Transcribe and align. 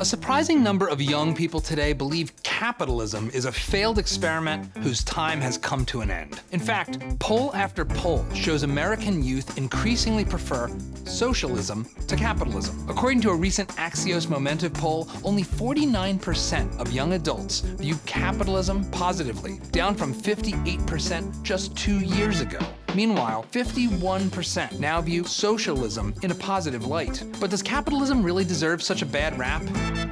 A 0.00 0.04
surprising 0.04 0.60
number 0.60 0.88
of 0.88 1.00
young 1.00 1.36
people 1.36 1.60
today 1.60 1.92
believe 1.92 2.32
capitalism 2.42 3.30
is 3.32 3.44
a 3.44 3.52
failed 3.52 3.96
experiment 3.96 4.76
whose 4.78 5.04
time 5.04 5.40
has 5.40 5.56
come 5.56 5.86
to 5.86 6.00
an 6.00 6.10
end. 6.10 6.40
In 6.50 6.58
fact, 6.58 6.98
poll 7.20 7.54
after 7.54 7.84
poll 7.84 8.26
shows 8.34 8.64
American 8.64 9.22
youth 9.22 9.56
increasingly 9.56 10.24
prefer 10.24 10.68
socialism 11.04 11.84
to 12.08 12.16
capitalism. 12.16 12.84
According 12.88 13.20
to 13.22 13.30
a 13.30 13.36
recent 13.36 13.68
Axios 13.70 14.26
Momentive 14.26 14.74
poll, 14.74 15.08
only 15.22 15.44
49% 15.44 16.80
of 16.80 16.90
young 16.92 17.12
adults 17.12 17.60
view 17.60 17.94
capitalism 18.04 18.84
positively, 18.90 19.60
down 19.70 19.94
from 19.94 20.12
58% 20.12 21.42
just 21.42 21.76
two 21.76 22.00
years 22.00 22.40
ago. 22.40 22.58
Meanwhile, 22.94 23.44
51% 23.50 24.78
now 24.78 25.00
view 25.00 25.24
socialism 25.24 26.14
in 26.22 26.30
a 26.30 26.34
positive 26.34 26.86
light. 26.86 27.24
But 27.40 27.50
does 27.50 27.62
capitalism 27.62 28.22
really 28.22 28.44
deserve 28.44 28.82
such 28.82 29.02
a 29.02 29.06
bad 29.06 29.36
rap? 29.36 29.62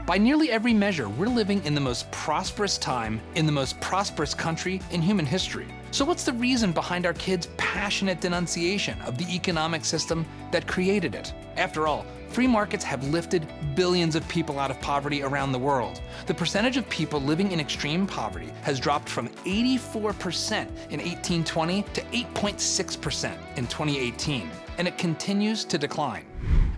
By 0.05 0.19
nearly 0.19 0.51
every 0.51 0.75
measure, 0.75 1.09
we're 1.09 1.27
living 1.29 1.65
in 1.65 1.77
the 1.77 1.81
most 1.81 2.11
prosperous 2.11 2.77
time 2.79 3.21
in 3.37 3.47
the 3.47 3.53
most 3.53 3.81
prosperous 3.81 4.35
country 4.35 4.81
in 4.91 5.01
human 5.01 5.27
history. 5.27 5.69
So, 5.93 6.07
what's 6.07 6.25
the 6.25 6.33
reason 6.33 6.73
behind 6.73 7.05
our 7.05 7.13
kids' 7.13 7.51
passionate 7.59 8.23
denunciation 8.23 8.99
of 9.03 9.19
the 9.19 9.31
economic 9.31 9.85
system 9.85 10.25
that 10.51 10.67
created 10.67 11.15
it? 11.15 11.35
After 11.59 11.87
all, 11.87 12.07
free 12.31 12.47
markets 12.47 12.83
have 12.83 13.07
lifted 13.09 13.47
billions 13.75 14.17
of 14.17 14.27
people 14.27 14.59
out 14.59 14.71
of 14.71 14.81
poverty 14.81 15.23
around 15.23 15.53
the 15.53 15.59
world. 15.59 16.01
The 16.25 16.33
percentage 16.33 16.79
of 16.79 16.89
people 16.89 17.21
living 17.21 17.53
in 17.53 17.61
extreme 17.61 18.07
poverty 18.07 18.51
has 18.63 18.81
dropped 18.81 19.07
from 19.07 19.29
84% 19.45 20.63
in 20.89 20.99
1820 20.99 21.83
to 21.83 22.01
8.6% 22.01 23.39
in 23.59 23.67
2018, 23.67 24.51
and 24.79 24.89
it 24.89 24.97
continues 24.97 25.63
to 25.67 25.77
decline. 25.77 26.25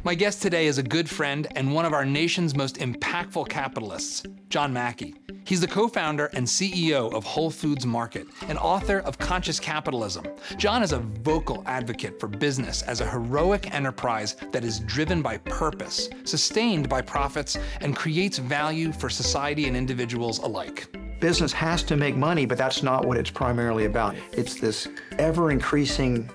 My 0.04 0.14
guest 0.14 0.42
today 0.42 0.66
is 0.66 0.76
a 0.76 0.82
good 0.82 1.08
friend 1.08 1.46
and 1.56 1.72
one 1.72 1.86
of 1.86 1.94
our 1.94 2.04
nation's 2.04 2.54
most 2.54 2.76
impactful 2.76 3.48
capitalists, 3.48 4.22
John 4.50 4.70
Mackey. 4.70 5.14
He's 5.46 5.62
the 5.62 5.66
co 5.66 5.88
founder 5.88 6.26
and 6.34 6.46
CEO 6.46 7.10
of 7.14 7.24
Whole 7.24 7.50
Foods 7.50 7.86
Market 7.86 8.26
and 8.48 8.58
author 8.58 8.98
of 8.98 9.16
Conscious 9.16 9.58
Capitalism. 9.58 10.26
John 10.58 10.82
is 10.82 10.92
a 10.92 10.98
vocal 10.98 11.62
advocate 11.64 12.20
for 12.20 12.26
business 12.26 12.82
as 12.82 13.00
a 13.00 13.08
heroic 13.08 13.74
enterprise 13.74 14.36
that 14.52 14.62
is 14.62 14.80
driven 14.80 15.22
by 15.22 15.38
purpose, 15.38 16.10
sustained 16.24 16.86
by 16.86 17.00
profits, 17.00 17.56
and 17.80 17.96
creates 17.96 18.36
value 18.36 18.92
for 18.92 19.08
society 19.08 19.68
and 19.68 19.76
individuals 19.76 20.38
alike 20.40 20.86
business 21.20 21.54
has 21.54 21.82
to 21.82 21.96
make 21.96 22.14
money, 22.14 22.44
but 22.44 22.58
that's 22.58 22.82
not 22.82 23.06
what 23.06 23.16
it's 23.16 23.30
primarily 23.30 23.86
about. 23.86 24.14
It's 24.32 24.60
this 24.60 24.88
ever 25.18 25.50
increasing 25.50 26.28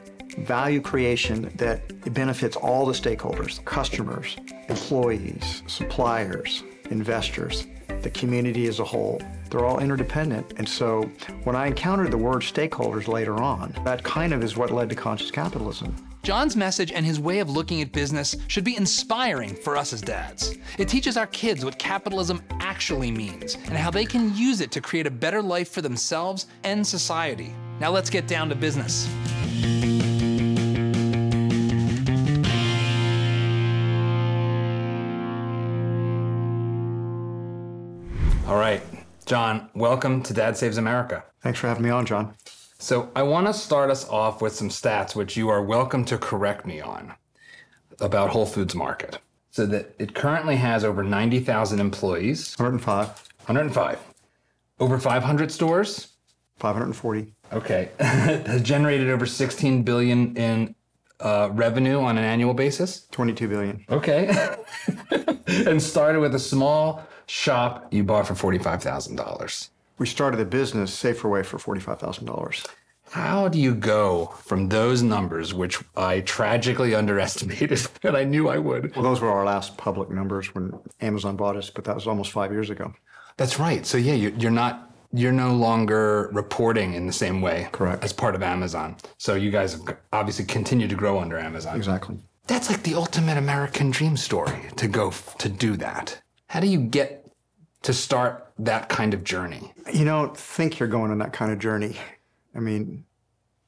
value 0.45 0.81
creation 0.81 1.51
that 1.55 2.13
benefits 2.13 2.55
all 2.55 2.85
the 2.85 2.93
stakeholders 2.93 3.63
customers, 3.65 4.37
employees, 4.67 5.63
suppliers, 5.67 6.63
investors, 6.89 7.67
the 8.01 8.09
community 8.09 8.67
as 8.67 8.79
a 8.79 8.83
whole. 8.83 9.21
They're 9.49 9.65
all 9.65 9.79
interdependent. 9.79 10.53
And 10.57 10.67
so 10.67 11.03
when 11.43 11.55
I 11.55 11.67
encountered 11.67 12.11
the 12.11 12.17
word 12.17 12.41
stakeholders 12.41 13.07
later 13.07 13.35
on, 13.35 13.73
that 13.83 14.03
kind 14.03 14.33
of 14.33 14.43
is 14.43 14.55
what 14.55 14.71
led 14.71 14.89
to 14.89 14.95
conscious 14.95 15.31
capitalism. 15.31 15.95
John's 16.21 16.55
message 16.55 16.91
and 16.91 17.05
his 17.05 17.19
way 17.19 17.39
of 17.39 17.49
looking 17.49 17.81
at 17.81 17.91
business 17.91 18.35
should 18.47 18.63
be 18.63 18.75
inspiring 18.75 19.55
for 19.55 19.77
us 19.77 19.93
as 19.93 20.01
dads. 20.01 20.55
It 20.77 20.89
teaches 20.89 21.15
our 21.17 21.27
kids 21.27 21.63
what 21.63 21.79
capitalism 21.79 22.43
actually 22.59 23.09
means 23.09 23.55
and 23.55 23.77
how 23.77 23.89
they 23.89 24.05
can 24.05 24.35
use 24.35 24.59
it 24.59 24.71
to 24.71 24.81
create 24.81 25.07
a 25.07 25.11
better 25.11 25.41
life 25.41 25.69
for 25.69 25.81
themselves 25.81 26.47
and 26.63 26.85
society. 26.85 27.53
Now 27.79 27.91
let's 27.91 28.09
get 28.09 28.27
down 28.27 28.49
to 28.49 28.55
business. 28.55 29.09
All 38.49 38.57
right, 38.57 38.81
John, 39.27 39.69
welcome 39.75 40.23
to 40.23 40.33
Dad 40.33 40.57
Saves 40.57 40.79
America. 40.79 41.23
Thanks 41.41 41.59
for 41.59 41.67
having 41.67 41.83
me 41.83 41.91
on, 41.91 42.07
John. 42.07 42.33
So, 42.79 43.11
I 43.15 43.21
want 43.21 43.45
to 43.45 43.53
start 43.53 43.91
us 43.91 44.09
off 44.09 44.41
with 44.41 44.55
some 44.55 44.69
stats, 44.69 45.15
which 45.15 45.37
you 45.37 45.49
are 45.49 45.61
welcome 45.61 46.03
to 46.05 46.17
correct 46.17 46.65
me 46.65 46.81
on 46.81 47.13
about 47.99 48.31
Whole 48.31 48.47
Foods 48.47 48.73
Market. 48.73 49.19
So, 49.51 49.67
that 49.67 49.93
it 49.99 50.15
currently 50.15 50.55
has 50.55 50.83
over 50.83 51.03
90,000 51.03 51.79
employees. 51.79 52.55
105. 52.57 53.07
105. 53.45 53.99
Over 54.79 54.97
500 54.97 55.51
stores. 55.51 56.07
540. 56.57 57.31
Okay. 57.53 57.91
has 57.99 58.63
generated 58.63 59.11
over 59.11 59.27
16 59.27 59.83
billion 59.83 60.35
in 60.35 60.73
uh, 61.19 61.49
revenue 61.51 61.99
on 61.99 62.17
an 62.17 62.23
annual 62.23 62.55
basis. 62.55 63.05
22 63.11 63.47
billion. 63.47 63.85
Okay. 63.91 64.55
and 65.47 65.79
started 65.79 66.19
with 66.19 66.33
a 66.33 66.39
small 66.39 67.05
shop 67.29 67.87
you 67.93 68.03
bought 68.03 68.27
for 68.27 68.33
$45,000. 68.33 69.69
We 69.99 70.07
started 70.07 70.39
a 70.39 70.45
business, 70.45 70.91
Saferway, 70.91 71.45
for 71.45 71.57
$45,000. 71.57 72.67
How 73.11 73.47
do 73.47 73.59
you 73.59 73.73
go 73.73 74.27
from 74.43 74.69
those 74.69 75.01
numbers, 75.01 75.53
which 75.53 75.79
I 75.95 76.21
tragically 76.21 76.93
underestimated, 76.95 77.81
and 78.03 78.15
I 78.15 78.23
knew 78.23 78.49
I 78.49 78.57
would? 78.57 78.95
Well, 78.95 79.03
those 79.03 79.21
were 79.21 79.29
our 79.29 79.45
last 79.45 79.77
public 79.77 80.09
numbers 80.09 80.53
when 80.53 80.77
Amazon 81.01 81.35
bought 81.35 81.55
us, 81.55 81.69
but 81.69 81.83
that 81.85 81.95
was 81.95 82.07
almost 82.07 82.31
five 82.31 82.51
years 82.51 82.69
ago. 82.69 82.93
That's 83.37 83.59
right. 83.59 83.85
So 83.85 83.97
yeah, 83.97 84.13
you're, 84.13 84.33
you're 84.33 84.51
not 84.51 84.85
you're 85.11 85.31
no 85.31 85.55
longer 85.55 86.29
reporting 86.33 86.93
in 86.93 87.07
the 87.07 87.13
same 87.13 87.41
way 87.41 87.67
correct 87.71 88.03
as 88.03 88.13
part 88.13 88.35
of 88.35 88.43
amazon 88.43 88.95
so 89.17 89.33
you 89.33 89.49
guys 89.49 89.71
have 89.73 89.97
obviously 90.13 90.45
continued 90.45 90.87
to 90.87 90.95
grow 90.95 91.19
under 91.19 91.35
amazon 91.39 91.75
exactly 91.75 92.15
that's 92.45 92.69
like 92.69 92.83
the 92.83 92.93
ultimate 92.93 93.35
american 93.35 93.89
dream 93.89 94.15
story 94.15 94.69
to 94.75 94.87
go 94.87 95.07
f- 95.07 95.35
to 95.39 95.49
do 95.49 95.75
that 95.75 96.21
how 96.45 96.59
do 96.59 96.67
you 96.67 96.79
get 96.79 97.18
to 97.81 97.93
start 97.93 98.51
that 98.59 98.89
kind 98.89 99.13
of 99.13 99.23
journey 99.23 99.73
you 99.93 100.05
don't 100.05 100.35
think 100.35 100.79
you're 100.79 100.89
going 100.89 101.11
on 101.11 101.17
that 101.17 101.33
kind 101.33 101.51
of 101.51 101.59
journey 101.59 101.95
i 102.55 102.59
mean 102.59 103.05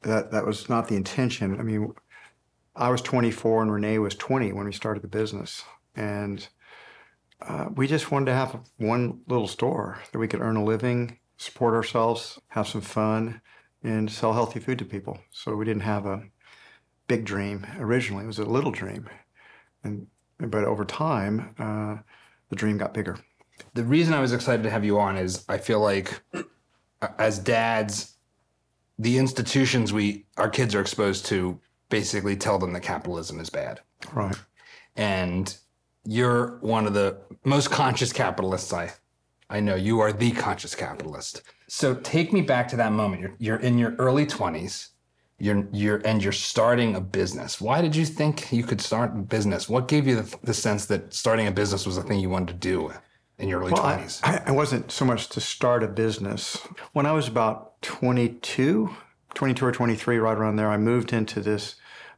that 0.02 0.32
that 0.32 0.46
was 0.46 0.70
not 0.70 0.88
the 0.88 0.96
intention 0.96 1.60
i 1.60 1.64
mean 1.64 1.94
i 2.76 2.90
was 2.90 3.02
24 3.02 3.64
and 3.64 3.72
renee 3.72 3.98
was 4.00 4.16
20 4.16 4.52
when 4.54 4.66
we 4.66 4.74
started 4.74 5.02
the 5.02 5.08
business 5.08 5.64
and 5.96 6.48
uh, 7.42 7.68
we 7.76 7.88
just 7.88 8.12
wanted 8.12 8.26
to 8.26 8.34
have 8.34 8.60
one 8.78 9.22
little 9.28 9.48
store 9.48 10.00
that 10.12 10.20
we 10.20 10.28
could 10.28 10.42
earn 10.42 10.56
a 10.56 10.64
living 10.64 11.18
support 11.42 11.74
ourselves, 11.74 12.40
have 12.50 12.68
some 12.68 12.82
fun, 12.82 13.42
and 13.84 14.12
sell 14.12 14.34
healthy 14.34 14.60
food 14.60 14.78
to 14.78 14.86
people. 14.86 15.20
So 15.32 15.56
we 15.56 15.66
didn't 15.66 15.82
have 15.82 16.06
a 16.06 16.24
big 17.08 17.26
dream 17.26 17.66
originally. 17.80 18.24
It 18.24 18.28
was 18.28 18.38
a 18.38 18.46
little 18.46 18.72
dream, 18.72 19.10
and 19.84 20.06
but 20.38 20.64
over 20.64 20.86
time, 20.86 21.56
uh, 21.58 21.98
the 22.50 22.56
dream 22.56 22.78
got 22.78 22.94
bigger. 22.94 23.18
The 23.74 23.84
reason 23.84 24.14
I 24.14 24.20
was 24.20 24.34
excited 24.34 24.64
to 24.64 24.70
have 24.70 24.84
you 24.84 25.00
on 25.00 25.18
is 25.18 25.46
I 25.48 25.58
feel 25.58 25.80
like, 25.80 26.22
uh, 26.34 27.08
as 27.18 27.40
dads, 27.40 28.16
the 29.00 29.18
institutions 29.18 29.92
we 29.92 30.26
our 30.38 30.50
kids 30.50 30.76
are 30.76 30.82
exposed 30.82 31.26
to 31.28 31.60
basically 31.90 32.36
tell 32.36 32.60
them 32.60 32.74
that 32.74 32.82
capitalism 32.82 33.40
is 33.40 33.50
bad. 33.50 33.82
Right. 34.14 34.36
And 34.96 35.56
you're 36.06 36.58
one 36.60 36.88
of 36.88 36.94
the 36.94 37.18
most 37.44 37.72
conscious 37.72 38.12
capitalists 38.12 38.74
I 38.74 38.92
I 39.52 39.60
know 39.60 39.76
you 39.76 40.00
are 40.00 40.14
the 40.14 40.32
conscious 40.32 40.74
capitalist. 40.74 41.42
So 41.68 41.94
take 41.96 42.32
me 42.32 42.42
back 42.42 42.70
to 42.70 42.78
that 42.78 42.94
moment. 42.94 43.22
You're, 43.22 43.36
you're 43.38 43.58
in 43.58 43.78
your 43.78 43.96
early 43.96 44.26
20s. 44.26 44.88
You're, 45.40 45.68
you're, 45.74 46.02
and 46.06 46.24
you're 46.24 46.32
starting 46.32 46.96
a 46.96 47.02
business. 47.02 47.60
Why 47.60 47.82
did 47.82 47.96
you 47.96 48.06
think 48.06 48.54
you 48.54 48.64
could 48.64 48.80
start 48.80 49.12
a 49.12 49.20
business? 49.20 49.68
What 49.68 49.88
gave 49.90 50.08
you 50.08 50.22
the, 50.22 50.38
the 50.44 50.54
sense 50.54 50.86
that 50.86 51.14
starting 51.14 51.48
a 51.48 51.52
business 51.52 51.86
was 51.86 51.98
the 51.98 52.04
thing 52.04 52.20
you 52.20 52.30
wanted 52.30 52.48
to 52.50 52.54
do 52.54 52.94
in 53.42 53.50
your 53.50 53.60
early 53.60 53.74
well, 53.74 53.84
20s? 53.84 54.22
I, 54.24 54.44
I 54.48 54.52
wasn't 54.52 54.92
so 54.92 55.04
much 55.04 55.28
to 55.30 55.42
start 55.42 55.84
a 55.84 55.88
business. 55.88 56.58
When 56.94 57.06
I 57.06 57.12
was 57.12 57.28
about 57.28 57.82
22, 57.82 58.96
22 59.34 59.66
or 59.66 59.72
23, 59.72 60.18
right 60.20 60.38
around 60.38 60.56
there, 60.56 60.70
I 60.70 60.78
moved 60.78 61.12
into 61.12 61.42
this. 61.42 61.76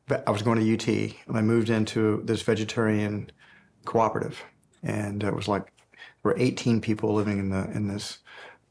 I 0.10 0.32
was 0.32 0.42
going 0.42 0.60
to 0.60 0.74
UT, 0.74 0.88
and 1.28 1.38
I 1.38 1.42
moved 1.42 1.70
into 1.70 2.22
this 2.26 2.42
vegetarian 2.42 3.32
cooperative, 3.86 4.44
and 4.84 5.24
it 5.24 5.34
was 5.34 5.48
like 5.48 5.66
there 5.66 6.34
were 6.34 6.38
18 6.38 6.82
people 6.82 7.14
living 7.14 7.40
in 7.40 7.50
the 7.50 7.72
in 7.72 7.88
this 7.88 8.20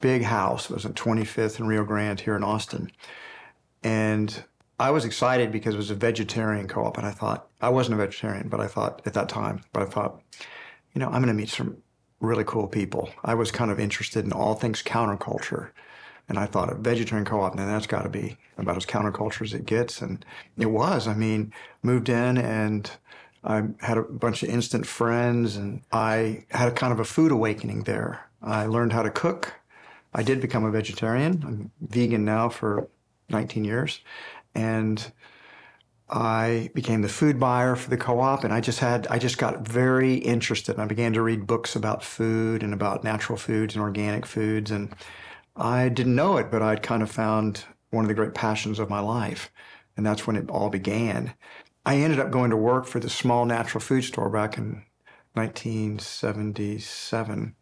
big 0.01 0.23
house. 0.25 0.69
It 0.69 0.75
was 0.75 0.85
at 0.85 0.93
25th 0.93 1.59
and 1.59 1.69
Rio 1.69 1.85
Grande 1.85 2.21
here 2.21 2.37
in 2.37 2.45
Austin, 2.45 2.93
and 3.83 4.45
I 4.79 4.91
was 4.91 5.07
excited 5.07 5.51
because 5.53 5.75
it 5.75 5.79
was 5.79 5.91
a 5.91 5.95
vegetarian 5.95 6.69
co-op, 6.69 6.99
and 6.99 7.07
I 7.07 7.13
thought 7.13 7.49
I 7.63 7.71
wasn't 7.71 7.95
a 7.95 8.05
vegetarian, 8.05 8.49
but 8.49 8.61
I 8.61 8.67
thought 8.67 9.01
at 9.07 9.15
that 9.15 9.31
time, 9.31 9.65
but 9.73 9.83
I 9.83 9.87
thought, 9.87 10.21
you 10.93 10.99
know, 10.99 11.07
I'm 11.07 11.23
going 11.23 11.29
to 11.29 11.35
meet 11.35 11.49
some 11.49 11.79
really 12.23 12.45
cool 12.45 12.67
people. 12.67 13.11
I 13.23 13.35
was 13.35 13.51
kind 13.51 13.71
of 13.71 13.79
interested 13.79 14.25
in 14.25 14.33
all 14.33 14.55
things 14.55 14.83
counterculture. 14.83 15.71
And 16.29 16.39
I 16.39 16.47
thought 16.47 16.73
a 16.73 16.77
vegetarian 16.77 17.27
co-op, 17.27 17.57
then 17.57 17.67
that's 17.67 17.87
got 17.87 18.03
to 18.03 18.09
be 18.09 18.39
about 18.57 18.77
as 18.77 18.87
counterculture 18.87 19.43
as 19.43 19.53
it 19.53 19.67
gets. 19.67 20.01
And 20.01 20.25
it 20.57 20.71
was. 20.71 21.07
I 21.07 21.15
mean, 21.15 21.53
moved 21.83 22.09
in 22.09 22.39
and 22.39 22.91
I 23.45 23.65
had 23.81 23.99
a 23.99 24.03
bunch 24.03 24.43
of 24.43 24.49
instant 24.49 24.87
friends, 24.87 25.57
and 25.57 25.83
I 25.91 26.45
had 26.51 26.69
a 26.69 26.73
kind 26.73 26.93
of 26.93 27.01
a 27.01 27.05
food 27.05 27.33
awakening 27.33 27.83
there. 27.83 28.29
I 28.41 28.67
learned 28.67 28.93
how 28.93 29.03
to 29.03 29.11
cook. 29.11 29.55
I 30.15 30.23
did 30.23 30.41
become 30.41 30.65
a 30.65 30.71
vegetarian. 30.71 31.43
I'm 31.45 31.71
vegan 31.81 32.25
now 32.25 32.49
for 32.49 32.89
19 33.31 33.65
years, 33.65 34.01
and 34.55 35.11
I 36.13 36.71
became 36.75 37.01
the 37.01 37.09
food 37.09 37.41
buyer 37.41 37.75
for 37.75 37.89
the 37.89 37.97
co-op, 37.97 38.45
and 38.45 38.53
I 38.53 38.61
just 38.61 38.81
had 38.81 39.07
I 39.09 39.19
just 39.19 39.39
got 39.39 39.67
very 39.67 40.17
interested. 40.17 40.75
And 40.75 40.83
I 40.83 40.87
began 40.87 41.15
to 41.15 41.23
read 41.23 41.47
books 41.47 41.75
about 41.75 42.05
food 42.05 42.63
and 42.63 42.75
about 42.75 43.03
natural 43.03 43.39
foods 43.39 43.75
and 43.75 43.83
organic 43.83 44.27
foods, 44.27 44.71
and 44.71 44.95
I 45.57 45.89
didn't 45.89 46.15
know 46.15 46.37
it, 46.37 46.51
but 46.51 46.61
I'd 46.61 46.83
kind 46.83 47.03
of 47.03 47.11
found 47.11 47.65
one 47.91 48.05
of 48.05 48.09
the 48.09 48.15
great 48.15 48.35
passions 48.35 48.79
of 48.79 48.91
my 48.91 49.01
life, 49.01 49.51
and 49.97 50.05
that's 50.05 50.27
when 50.27 50.37
it 50.37 50.51
all 50.51 50.69
began. 50.69 51.33
I 51.87 51.97
ended 51.97 52.21
up 52.21 52.31
going 52.31 52.51
to 52.51 52.57
work 52.57 52.87
for 52.87 53.01
the 53.01 53.11
small 53.11 53.47
natural 53.47 53.81
food 53.81 54.03
store 54.03 54.29
back 54.29 54.59
in 54.59 54.85
1977 55.33 57.55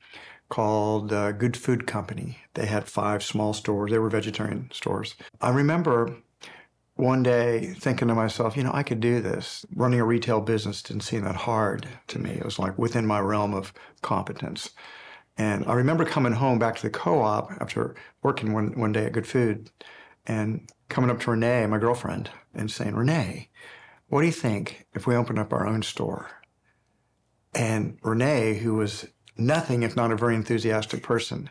called 0.49 1.13
uh, 1.13 1.31
Good 1.33 1.57
Food 1.57 1.87
Company. 1.87 2.39
They 2.55 2.67
had 2.67 2.89
five 2.89 3.23
small 3.23 3.55
stores. 3.55 3.93
They 3.93 3.99
were 3.99 4.11
vegetarian 4.11 4.71
stores. 4.73 5.15
I 5.41 5.51
remember 5.51 6.17
one 7.01 7.23
day 7.23 7.75
thinking 7.79 8.09
to 8.09 8.15
myself, 8.15 8.57
you 8.57 8.63
know, 8.63 8.73
I 8.73 8.83
could 8.83 9.01
do 9.01 9.21
this. 9.21 9.65
Running 9.75 10.01
a 10.01 10.05
retail 10.05 10.41
business 10.41 10.83
didn't 10.83 11.03
seem 11.03 11.25
that 11.25 11.35
hard 11.35 11.89
to 12.09 12.19
me. 12.19 12.31
It 12.31 12.45
was 12.45 12.59
like 12.59 12.79
within 12.79 13.07
my 13.07 13.21
realm 13.21 13.55
of 13.55 13.73
competence. 14.03 14.71
And 15.37 15.65
I 15.67 15.73
remember 15.75 16.05
coming 16.05 16.33
home 16.33 16.59
back 16.59 16.77
to 16.77 16.83
the 16.83 16.91
co-op 16.91 17.53
after 17.61 17.95
working 18.23 18.53
one, 18.53 18.79
one 18.79 18.93
day 18.93 19.07
at 19.07 19.13
Good 19.13 19.27
Food 19.27 19.71
and 20.27 20.71
coming 20.89 21.11
up 21.11 21.21
to 21.21 21.31
Renee, 21.31 21.67
my 21.67 21.79
girlfriend, 21.79 22.31
and 22.55 22.71
saying, 22.71 22.95
Renee, 22.95 23.49
what 24.09 24.21
do 24.21 24.27
you 24.27 24.33
think 24.33 24.87
if 24.93 25.07
we 25.07 25.17
open 25.17 25.39
up 25.39 25.53
our 25.53 25.67
own 25.67 25.83
store? 25.83 26.31
And 27.55 27.99
Renee, 28.03 28.59
who 28.59 28.75
was 28.75 29.07
nothing 29.37 29.83
if 29.83 29.97
not 29.97 30.13
a 30.13 30.17
very 30.17 30.35
enthusiastic 30.35 31.03
person, 31.03 31.49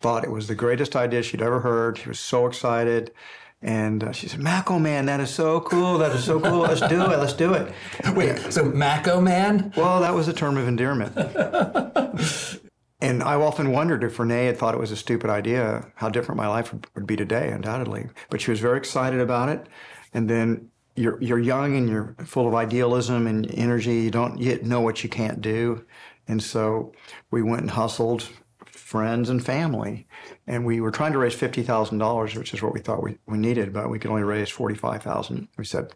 thought 0.00 0.24
it 0.24 0.30
was 0.30 0.48
the 0.48 0.54
greatest 0.54 0.96
idea 0.96 1.22
she'd 1.22 1.42
ever 1.42 1.60
heard. 1.60 1.98
She 1.98 2.08
was 2.08 2.18
so 2.18 2.46
excited. 2.46 3.12
And 3.60 4.04
uh, 4.04 4.12
she 4.12 4.28
said, 4.28 4.40
Maco 4.40 4.78
Man, 4.78 5.06
that 5.06 5.18
is 5.20 5.30
so 5.30 5.60
cool. 5.60 5.98
That 5.98 6.12
is 6.12 6.24
so 6.24 6.38
cool. 6.38 6.60
Let's 6.60 6.80
do 6.80 7.02
it. 7.10 7.18
Let's 7.18 7.32
do 7.32 7.54
it. 7.54 7.72
Wait, 8.14 8.38
so 8.52 8.64
Maco 8.64 9.20
Man? 9.20 9.72
Well, 9.76 10.00
that 10.00 10.14
was 10.14 10.28
a 10.28 10.32
term 10.32 10.56
of 10.56 10.68
endearment. 10.68 11.16
and 13.00 13.22
I've 13.22 13.40
often 13.40 13.72
wondered 13.72 14.04
if 14.04 14.18
Renee 14.18 14.46
had 14.46 14.56
thought 14.56 14.74
it 14.74 14.80
was 14.80 14.92
a 14.92 14.96
stupid 14.96 15.28
idea, 15.28 15.90
how 15.96 16.08
different 16.08 16.36
my 16.36 16.46
life 16.46 16.72
would, 16.72 16.86
would 16.94 17.06
be 17.06 17.16
today, 17.16 17.50
undoubtedly. 17.50 18.08
But 18.30 18.40
she 18.40 18.52
was 18.52 18.60
very 18.60 18.78
excited 18.78 19.20
about 19.20 19.48
it. 19.48 19.66
And 20.14 20.30
then 20.30 20.70
you're, 20.94 21.20
you're 21.20 21.38
young 21.38 21.76
and 21.76 21.88
you're 21.88 22.14
full 22.24 22.46
of 22.46 22.54
idealism 22.54 23.26
and 23.26 23.50
energy. 23.52 24.02
You 24.02 24.10
don't 24.12 24.38
yet 24.40 24.64
know 24.64 24.80
what 24.80 25.02
you 25.02 25.10
can't 25.10 25.40
do. 25.40 25.84
And 26.28 26.40
so 26.42 26.92
we 27.30 27.42
went 27.42 27.62
and 27.62 27.70
hustled 27.72 28.28
friends 28.66 29.30
and 29.30 29.44
family. 29.44 30.07
And 30.46 30.64
we 30.64 30.80
were 30.80 30.90
trying 30.90 31.12
to 31.12 31.18
raise 31.18 31.34
$50,000, 31.34 32.36
which 32.36 32.54
is 32.54 32.62
what 32.62 32.72
we 32.72 32.80
thought 32.80 33.02
we, 33.02 33.18
we 33.26 33.38
needed, 33.38 33.72
but 33.72 33.90
we 33.90 33.98
could 33.98 34.10
only 34.10 34.22
raise 34.22 34.48
45000 34.48 35.48
We 35.56 35.64
said, 35.64 35.92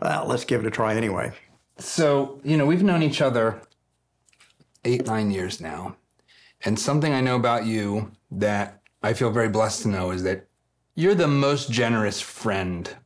well, 0.00 0.26
let's 0.26 0.44
give 0.44 0.60
it 0.60 0.66
a 0.66 0.70
try 0.70 0.94
anyway. 0.94 1.32
So, 1.78 2.40
you 2.44 2.56
know, 2.56 2.66
we've 2.66 2.82
known 2.82 3.02
each 3.02 3.20
other 3.20 3.62
eight, 4.84 5.06
nine 5.06 5.30
years 5.30 5.60
now. 5.60 5.96
And 6.64 6.78
something 6.78 7.12
I 7.12 7.20
know 7.20 7.36
about 7.36 7.66
you 7.66 8.12
that 8.30 8.80
I 9.02 9.12
feel 9.12 9.30
very 9.30 9.48
blessed 9.48 9.82
to 9.82 9.88
know 9.88 10.10
is 10.10 10.24
that 10.24 10.46
you're 10.94 11.14
the 11.14 11.28
most 11.28 11.70
generous 11.70 12.20
friend. 12.20 12.96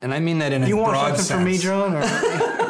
And 0.00 0.14
I 0.14 0.20
mean 0.20 0.38
that 0.38 0.52
in 0.52 0.62
a 0.62 0.68
broad 0.68 0.68
sense. 0.68 0.70
You 0.70 0.76
want 0.76 0.92
broad 0.92 1.16
something 1.18 1.24
sense. 1.24 1.30
from 1.30 1.44
me, 1.44 1.58
John? 1.58 1.96
Or? 1.96 2.62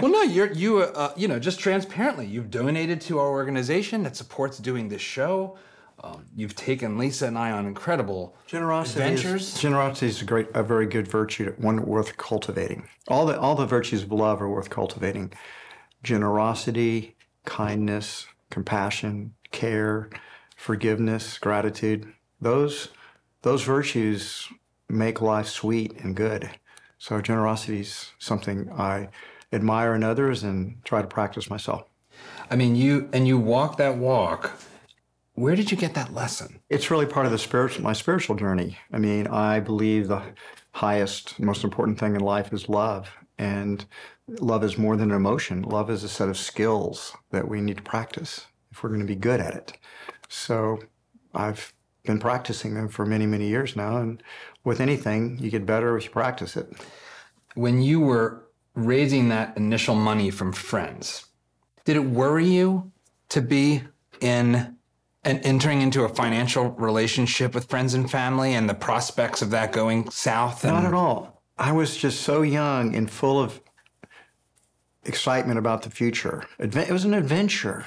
Well, 0.00 0.10
no, 0.10 0.22
you're 0.22 0.52
you 0.52 0.78
uh, 0.78 1.12
you 1.16 1.28
know 1.28 1.38
just 1.38 1.58
transparently. 1.58 2.26
You've 2.26 2.50
donated 2.50 3.00
to 3.02 3.18
our 3.18 3.28
organization 3.28 4.02
that 4.02 4.16
supports 4.16 4.58
doing 4.58 4.88
this 4.88 5.00
show. 5.00 5.56
Um, 6.02 6.26
you've 6.36 6.54
taken 6.54 6.98
Lisa 6.98 7.26
and 7.26 7.38
I 7.38 7.50
on 7.52 7.66
incredible 7.66 8.36
Generosity 8.46 9.00
adventures. 9.00 9.54
Is, 9.54 9.60
generosity 9.60 10.06
is 10.06 10.22
a 10.22 10.24
great, 10.24 10.48
a 10.54 10.62
very 10.62 10.86
good 10.86 11.08
virtue, 11.08 11.54
one 11.56 11.86
worth 11.86 12.16
cultivating. 12.16 12.88
All 13.08 13.24
the 13.26 13.38
all 13.38 13.54
the 13.54 13.66
virtues 13.66 14.02
of 14.02 14.12
love 14.12 14.42
are 14.42 14.48
worth 14.48 14.68
cultivating. 14.68 15.32
Generosity, 16.02 17.16
kindness, 17.44 18.26
compassion, 18.50 19.34
care, 19.52 20.10
forgiveness, 20.54 21.38
gratitude. 21.38 22.12
Those 22.40 22.88
those 23.42 23.62
virtues 23.62 24.48
make 24.88 25.20
life 25.20 25.48
sweet 25.48 25.92
and 26.00 26.14
good. 26.14 26.50
So 26.98 27.20
generosity 27.20 27.80
is 27.80 28.12
something 28.18 28.70
I 28.72 29.08
admire 29.52 29.94
in 29.94 30.02
others 30.02 30.42
and 30.42 30.84
try 30.84 31.00
to 31.00 31.08
practice 31.08 31.48
myself. 31.48 31.84
I 32.50 32.56
mean, 32.56 32.76
you 32.76 33.08
and 33.12 33.26
you 33.26 33.38
walk 33.38 33.76
that 33.78 33.96
walk. 33.96 34.52
Where 35.36 35.54
did 35.54 35.70
you 35.70 35.76
get 35.76 35.92
that 35.94 36.14
lesson? 36.14 36.60
It's 36.70 36.90
really 36.90 37.04
part 37.04 37.26
of 37.26 37.32
the 37.32 37.38
spiritual, 37.38 37.84
my 37.84 37.92
spiritual 37.92 38.36
journey. 38.36 38.78
I 38.90 38.98
mean, 38.98 39.26
I 39.26 39.60
believe 39.60 40.08
the 40.08 40.22
highest, 40.72 41.38
most 41.38 41.62
important 41.62 42.00
thing 42.00 42.14
in 42.14 42.22
life 42.22 42.54
is 42.54 42.70
love, 42.70 43.10
and 43.36 43.84
love 44.26 44.64
is 44.64 44.78
more 44.78 44.96
than 44.96 45.10
an 45.10 45.16
emotion. 45.16 45.60
Love 45.60 45.90
is 45.90 46.02
a 46.02 46.08
set 46.08 46.30
of 46.30 46.38
skills 46.38 47.14
that 47.32 47.48
we 47.48 47.60
need 47.60 47.76
to 47.76 47.82
practice 47.82 48.46
if 48.72 48.82
we're 48.82 48.88
going 48.88 49.00
to 49.00 49.06
be 49.06 49.14
good 49.14 49.38
at 49.38 49.54
it. 49.54 49.78
So, 50.30 50.78
I've 51.34 51.74
been 52.04 52.18
practicing 52.18 52.72
them 52.72 52.88
for 52.88 53.04
many, 53.04 53.26
many 53.26 53.46
years 53.46 53.76
now, 53.76 53.98
and 53.98 54.22
with 54.64 54.80
anything, 54.80 55.38
you 55.38 55.50
get 55.50 55.66
better 55.66 55.98
if 55.98 56.04
you 56.04 56.10
practice 56.10 56.56
it. 56.56 56.72
When 57.54 57.82
you 57.82 58.00
were 58.00 58.46
raising 58.74 59.28
that 59.28 59.54
initial 59.58 59.96
money 59.96 60.30
from 60.30 60.54
friends, 60.54 61.26
did 61.84 61.96
it 61.96 62.06
worry 62.06 62.46
you 62.46 62.90
to 63.28 63.42
be 63.42 63.82
in 64.22 64.75
and 65.26 65.44
entering 65.44 65.82
into 65.82 66.04
a 66.04 66.08
financial 66.08 66.70
relationship 66.70 67.52
with 67.52 67.68
friends 67.68 67.94
and 67.94 68.08
family 68.08 68.54
and 68.54 68.70
the 68.70 68.74
prospects 68.74 69.42
of 69.42 69.50
that 69.50 69.72
going 69.72 70.08
south? 70.08 70.64
And, 70.64 70.72
Not 70.72 70.84
at 70.84 70.94
all. 70.94 71.42
I 71.58 71.72
was 71.72 71.96
just 71.96 72.22
so 72.22 72.42
young 72.42 72.94
and 72.94 73.10
full 73.10 73.40
of 73.40 73.60
excitement 75.04 75.58
about 75.58 75.82
the 75.82 75.90
future. 75.90 76.44
It 76.58 76.90
was 76.90 77.04
an 77.04 77.12
adventure. 77.12 77.86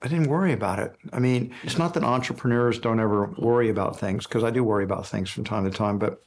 I 0.00 0.08
didn't 0.08 0.28
worry 0.28 0.52
about 0.52 0.78
it. 0.78 0.94
I 1.12 1.18
mean, 1.18 1.52
it's 1.64 1.76
not 1.76 1.92
that 1.94 2.04
entrepreneurs 2.04 2.78
don't 2.78 3.00
ever 3.00 3.34
worry 3.36 3.68
about 3.68 3.98
things, 3.98 4.26
because 4.26 4.44
I 4.44 4.50
do 4.50 4.62
worry 4.62 4.84
about 4.84 5.06
things 5.06 5.28
from 5.28 5.44
time 5.44 5.64
to 5.64 5.70
time, 5.70 5.98
but 5.98 6.22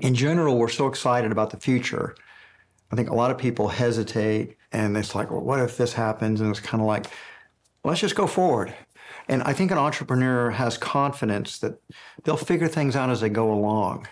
in 0.00 0.14
general, 0.14 0.58
we're 0.58 0.68
so 0.68 0.88
excited 0.88 1.30
about 1.30 1.50
the 1.50 1.56
future. 1.58 2.16
I 2.90 2.96
think 2.96 3.10
a 3.10 3.14
lot 3.14 3.30
of 3.30 3.38
people 3.38 3.68
hesitate 3.68 4.56
and 4.72 4.96
it's 4.96 5.14
like, 5.14 5.30
well, 5.30 5.40
what 5.40 5.60
if 5.60 5.76
this 5.76 5.92
happens? 5.92 6.40
And 6.40 6.50
it's 6.50 6.60
kind 6.60 6.80
of 6.80 6.86
like, 6.86 7.06
let's 7.84 8.00
just 8.00 8.16
go 8.16 8.26
forward. 8.26 8.74
And 9.32 9.42
I 9.44 9.54
think 9.54 9.70
an 9.70 9.78
entrepreneur 9.78 10.50
has 10.50 10.76
confidence 10.76 11.58
that 11.60 11.80
they'll 12.22 12.36
figure 12.36 12.68
things 12.68 12.94
out 12.94 13.08
as 13.08 13.22
they 13.22 13.30
go 13.30 13.50
along. 13.50 14.06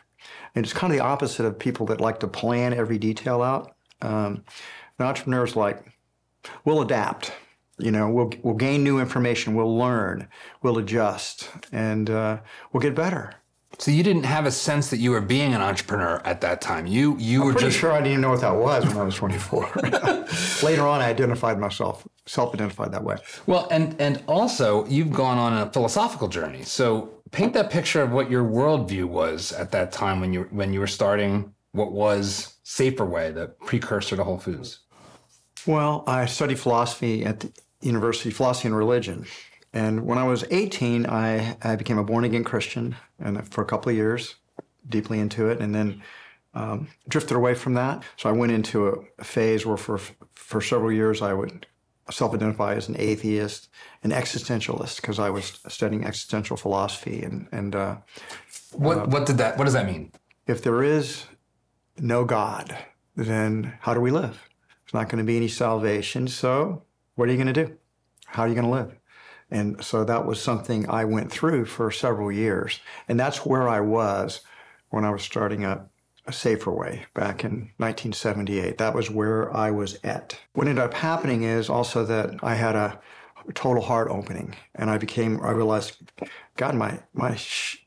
And 0.55 0.65
it's 0.65 0.73
kind 0.73 0.91
of 0.91 0.99
the 0.99 1.05
opposite 1.05 1.45
of 1.45 1.59
people 1.59 1.85
that 1.87 2.01
like 2.01 2.21
to 2.21 2.27
plan 2.27 2.73
every 2.73 2.97
detail 2.97 3.43
out. 3.43 3.77
Um, 4.01 4.45
an 4.99 5.05
entrepreneur's 5.05 5.57
like, 5.57 5.85
we'll 6.65 6.81
adapt. 6.81 7.33
You 7.79 7.91
know, 7.91 8.09
we'll 8.09 8.31
we'll 8.43 8.55
gain 8.55 8.83
new 8.83 8.99
information, 8.99 9.55
we'll 9.55 9.77
learn, 9.77 10.27
we'll 10.63 10.79
adjust, 10.79 11.51
and 11.71 12.09
uh, 12.09 12.41
we'll 12.73 12.83
get 12.83 12.95
better. 12.95 13.35
So 13.81 13.91
you 13.91 14.03
didn't 14.03 14.25
have 14.25 14.45
a 14.45 14.51
sense 14.51 14.91
that 14.91 14.99
you 14.99 15.11
were 15.11 15.23
being 15.23 15.55
an 15.55 15.63
entrepreneur 15.63 16.21
at 16.27 16.43
that 16.43 16.61
time. 16.61 16.87
You 16.87 17.17
you 17.19 17.43
were 17.43 17.53
Pretty 17.53 17.69
just 17.69 17.79
sure 17.79 17.93
I 17.93 17.97
didn't 17.97 18.13
even 18.13 18.21
know 18.21 18.31
what 18.31 18.43
that 18.43 18.55
was 18.55 18.87
when 18.87 18.99
I 18.99 19.05
was 19.05 19.15
24. 19.15 19.71
Later 20.63 20.87
on, 20.87 21.01
I 21.01 21.09
identified 21.09 21.59
myself, 21.59 22.07
self-identified 22.27 22.93
that 22.93 23.03
way. 23.03 23.17
well, 23.47 23.69
and 23.71 23.99
and 23.99 24.23
also 24.29 24.85
you've 24.87 25.11
gone 25.11 25.39
on 25.39 25.55
a 25.55 25.73
philosophical 25.73 26.29
journey. 26.29 26.63
So 26.63 27.23
paint 27.31 27.55
that 27.55 27.71
picture 27.71 28.03
of 28.03 28.13
what 28.13 28.31
your 28.31 28.45
worldview 28.45 29.07
was 29.07 29.51
at 29.53 29.71
that 29.73 29.93
time 29.93 30.21
when 30.21 30.35
you 30.35 30.43
when 30.51 30.75
you 30.75 30.81
were 30.81 30.87
starting 30.87 31.55
what 31.73 31.93
was 31.93 32.57
Safer 32.65 33.07
Way, 33.07 33.31
the 33.31 33.47
precursor 33.65 34.15
to 34.15 34.25
Whole 34.25 34.39
Foods. 34.39 34.81
Well, 35.67 36.05
I 36.07 36.27
studied 36.27 36.59
philosophy 36.59 37.25
at 37.25 37.41
the 37.41 37.53
university, 37.81 38.31
philosophy 38.31 38.69
and 38.69 38.77
religion. 38.77 39.25
And 39.73 40.05
when 40.05 40.19
I 40.19 40.25
was 40.25 40.45
18, 40.51 41.07
I, 41.07 41.57
I 41.63 41.77
became 41.77 41.99
a 41.99 42.05
born 42.05 42.25
again 42.25 42.45
Christian 42.45 42.97
and 43.19 43.49
for 43.53 43.63
a 43.63 43.65
couple 43.65 43.91
of 43.91 43.97
years, 43.97 44.35
deeply 44.89 45.21
into 45.21 45.49
it, 45.49 45.61
and 45.61 45.75
then 45.75 46.03
um, 46.55 46.89
drifted 47.09 47.37
away 47.37 47.55
from 47.55 47.75
that. 47.75 48.03
So 48.17 48.29
I 48.29 48.33
went 48.33 48.51
into 48.53 49.07
a 49.19 49.25
phase 49.25 49.65
where 49.65 49.77
for, 49.77 49.99
for 50.33 50.61
several 50.61 50.91
years 50.91 51.23
I 51.23 51.33
would 51.33 51.67
self 52.11 52.35
identify 52.35 52.75
as 52.75 52.89
an 52.89 52.97
atheist, 52.99 53.69
an 54.03 54.11
existentialist, 54.11 54.97
because 54.97 55.21
I 55.21 55.31
was 55.31 55.61
studying 55.69 56.05
existential 56.05 56.57
philosophy. 56.57 57.23
And, 57.23 57.47
and 57.53 57.77
uh, 57.77 57.97
What 58.73 59.09
what 59.09 59.27
did 59.27 59.39
that 59.39 59.57
what 59.57 59.65
does 59.65 59.75
that 59.75 59.87
mean? 59.87 60.13
if 60.47 60.63
there 60.63 60.83
is 60.83 61.27
no 61.99 62.25
God, 62.25 62.77
then 63.15 63.75
how 63.81 63.95
do 63.95 64.01
we 64.01 64.11
live? 64.11 64.49
There's 64.85 64.95
not 64.95 65.09
going 65.09 65.19
to 65.19 65.25
be 65.25 65.37
any 65.37 65.49
salvation. 65.49 66.27
So, 66.27 66.83
what 67.15 67.29
are 67.29 67.33
you 67.33 67.39
going 67.43 67.55
to 67.55 67.67
do? 67.67 67.77
How 68.27 68.43
are 68.43 68.49
you 68.49 68.55
going 68.55 68.67
to 68.67 68.71
live? 68.71 69.00
And 69.51 69.83
so 69.85 70.05
that 70.05 70.27
was 70.27 70.41
something 70.41 70.89
I 70.89 71.05
went 71.05 71.31
through 71.31 71.67
for 71.67 71.91
several 71.91 72.31
years. 72.31 72.81
And 73.09 73.19
that's 73.19 73.45
where 73.45 73.69
I 73.69 73.81
was 73.81 74.41
when 74.91 75.05
I 75.05 75.11
was 75.11 75.23
starting 75.23 75.65
up 75.65 75.91
a 76.27 76.33
Safer 76.33 76.71
Way 76.71 77.07
back 77.15 77.45
in 77.45 77.71
1978. 77.79 78.79
That 78.79 78.95
was 78.95 79.11
where 79.11 79.55
I 79.55 79.71
was 79.71 79.99
at. 80.05 80.39
What 80.53 80.69
ended 80.69 80.85
up 80.85 80.95
happening 80.95 81.43
is 81.43 81.69
also 81.69 82.05
that 82.05 82.43
I 82.43 82.55
had 82.55 82.77
a 82.77 83.01
total 83.55 83.83
heart 83.83 84.09
opening 84.09 84.55
and 84.75 84.91
I 84.91 84.99
became, 84.99 85.41
I 85.43 85.51
realized, 85.51 85.97
God, 86.57 86.75
my, 86.75 87.01
my, 87.13 87.35
sh- 87.37 87.79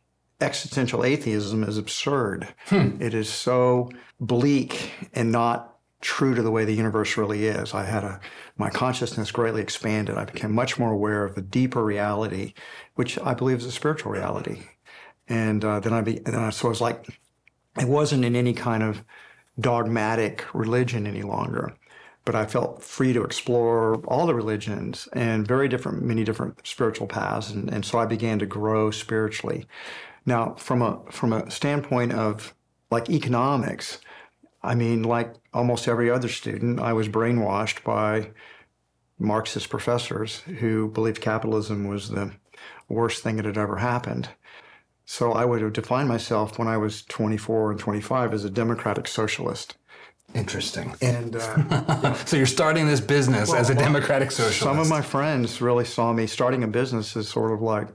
existential 0.41 1.03
atheism 1.03 1.63
is 1.63 1.77
absurd. 1.77 2.53
Hmm. 2.65 3.01
It 3.01 3.13
is 3.13 3.29
so 3.29 3.89
bleak 4.20 4.91
and 5.13 5.32
not 5.32 5.73
true 6.03 6.36
to 6.36 6.41
the 6.41 6.51
way 6.51 6.65
the 6.65 6.74
universe 6.74 7.17
really 7.17 7.48
is. 7.48 7.74
I 7.74 7.86
had 7.86 8.03
a 8.03 8.19
my 8.57 8.69
consciousness 8.69 9.31
greatly 9.31 9.62
expanded. 9.62 10.17
I 10.17 10.25
became 10.25 10.53
much 10.53 10.77
more 10.77 10.91
aware 10.91 11.24
of 11.24 11.36
the 11.36 11.41
deeper 11.41 11.83
reality, 11.83 12.53
which 12.95 13.17
I 13.19 13.33
believe 13.33 13.57
is 13.57 13.65
a 13.65 13.72
spiritual 13.72 14.12
reality. 14.12 14.63
And 15.27 15.63
uh, 15.63 15.79
then 15.79 15.93
I 15.93 16.01
be 16.01 16.19
then 16.19 16.36
I, 16.36 16.50
so 16.51 16.67
it 16.67 16.69
was 16.69 16.81
like 16.81 17.19
it 17.79 17.88
wasn't 17.88 18.25
in 18.25 18.36
any 18.36 18.53
kind 18.53 18.83
of 18.83 19.03
dogmatic 19.60 20.45
religion 20.53 21.07
any 21.07 21.24
longer 21.24 21.75
but 22.25 22.36
I 22.36 22.45
felt 22.45 22.81
free 22.81 23.13
to 23.13 23.24
explore 23.24 23.95
all 24.05 24.25
the 24.25 24.36
religions 24.36 25.10
and 25.13 25.48
very 25.48 25.67
different, 25.67 26.03
many 26.03 26.24
different 26.24 26.65
spiritual 26.65 27.07
paths. 27.07 27.50
And, 27.50 27.69
and 27.69 27.83
so 27.83 28.00
I 28.00 28.05
began 28.05 28.39
to 28.39 28.45
grow 28.45 28.91
spiritually. 28.91 29.65
Now, 30.25 30.55
from 30.55 30.81
a, 30.81 31.01
from 31.12 31.33
a 31.33 31.51
standpoint 31.51 32.13
of 32.13 32.53
like 32.89 33.10
economics, 33.10 34.00
I 34.63 34.75
mean, 34.75 35.03
like 35.03 35.34
almost 35.53 35.88
every 35.88 36.10
other 36.10 36.29
student, 36.29 36.79
I 36.79 36.93
was 36.93 37.10
brainwashed 37.10 37.84
by 37.84 38.32
Marxist 39.20 39.70
professors 39.70 40.39
who 40.60 40.89
believed 40.89 41.22
capitalism 41.22 41.88
was 41.88 42.10
the 42.10 42.32
worst 42.88 43.24
thing 43.24 43.36
that 43.38 43.46
had 43.46 43.58
ever 43.58 43.77
happened. 43.77 44.29
So 45.05 45.34
I 45.34 45.43
would 45.43 45.62
have 45.62 45.74
defined 45.74 46.08
myself 46.08 46.58
when 46.58 46.67
I 46.67 46.77
was 46.77 47.03
24 47.03 47.72
and 47.72 47.79
25 47.79 48.34
as 48.34 48.46
a 48.46 48.50
democratic 48.50 49.08
socialist. 49.08 49.75
Interesting. 50.34 50.96
And 51.01 51.36
uh, 51.36 52.13
So 52.25 52.38
you're 52.38 52.46
starting 52.46 52.88
this 52.88 53.01
business 53.01 53.53
as 53.53 53.70
a 53.70 53.75
democratic 53.75 54.32
socialist. 54.32 54.60
some 54.60 54.79
of 54.79 54.89
my 54.89 55.01
friends 55.01 55.62
really 55.62 55.86
saw 55.86 56.13
me 56.13 56.25
starting 56.25 56.63
a 56.63 56.67
business 56.67 57.15
as 57.17 57.27
sort 57.27 57.51
of 57.51 57.62
like 57.62 57.89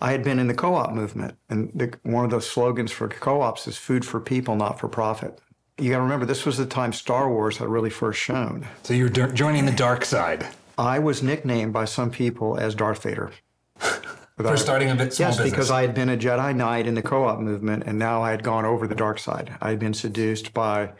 I 0.00 0.12
had 0.12 0.24
been 0.24 0.38
in 0.38 0.46
the 0.46 0.54
co-op 0.54 0.92
movement, 0.92 1.36
and 1.48 1.72
the, 1.74 1.92
one 2.04 2.24
of 2.24 2.30
the 2.30 2.40
slogans 2.40 2.92
for 2.92 3.08
co-ops 3.08 3.66
is 3.66 3.76
"food 3.76 4.04
for 4.04 4.20
people, 4.20 4.54
not 4.54 4.78
for 4.78 4.88
profit." 4.88 5.40
You 5.78 5.90
got 5.90 5.98
to 5.98 6.02
remember, 6.02 6.26
this 6.26 6.44
was 6.44 6.56
the 6.58 6.66
time 6.66 6.92
Star 6.92 7.30
Wars 7.30 7.58
had 7.58 7.68
really 7.68 7.90
first 7.90 8.18
shown. 8.20 8.66
so 8.82 8.94
you're 8.94 9.08
d- 9.08 9.32
joining 9.32 9.64
the 9.64 9.72
dark 9.72 10.04
side 10.04 10.46
I 10.76 10.98
was 10.98 11.22
nicknamed 11.22 11.72
by 11.72 11.84
some 11.86 12.10
people 12.10 12.56
as 12.56 12.74
Darth 12.74 13.02
Vader. 13.02 13.32
for 13.78 14.56
starting 14.56 14.90
a 14.90 14.94
bit 14.94 15.12
small 15.12 15.28
Yes, 15.28 15.36
business. 15.36 15.50
because 15.50 15.70
I 15.72 15.80
had 15.82 15.92
been 15.94 16.08
a 16.08 16.16
Jedi 16.16 16.54
Knight 16.54 16.86
in 16.86 16.94
the 16.94 17.02
co-op 17.02 17.40
movement, 17.40 17.82
and 17.86 17.98
now 17.98 18.22
I 18.22 18.30
had 18.30 18.44
gone 18.44 18.64
over 18.64 18.86
the 18.86 18.94
dark 18.94 19.18
side. 19.18 19.56
I 19.60 19.70
had 19.70 19.80
been 19.80 19.94
seduced 19.94 20.54
by, 20.54 20.92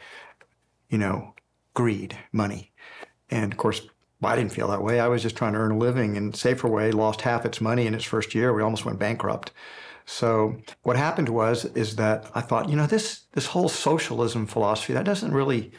you 0.89 0.97
know, 0.97 1.33
greed, 1.73 2.17
money, 2.33 2.73
and 3.29 3.53
of 3.53 3.57
course, 3.57 3.81
I 4.21 4.35
didn't 4.35 4.51
feel 4.51 4.67
that 4.67 4.83
way. 4.83 4.99
I 4.99 5.07
was 5.07 5.21
just 5.21 5.37
trying 5.37 5.53
to 5.53 5.59
earn 5.59 5.71
a 5.71 5.77
living, 5.77 6.17
and 6.17 6.33
Saferway 6.33 6.93
lost 6.93 7.21
half 7.21 7.45
its 7.45 7.61
money 7.61 7.87
in 7.87 7.93
its 7.95 8.03
first 8.03 8.35
year. 8.35 8.53
We 8.53 8.61
almost 8.61 8.83
went 8.83 8.99
bankrupt. 8.99 9.51
So 10.09 10.57
what 10.81 10.95
happened 10.95 11.29
was 11.29 11.65
is 11.65 11.95
that 11.97 12.29
I 12.33 12.41
thought, 12.41 12.67
you 12.67 12.75
know, 12.75 12.87
this 12.87 13.25
this 13.33 13.45
whole 13.45 13.69
socialism 13.69 14.47
philosophy 14.47 14.93
that 14.93 15.05
doesn't 15.05 15.31
really 15.31 15.71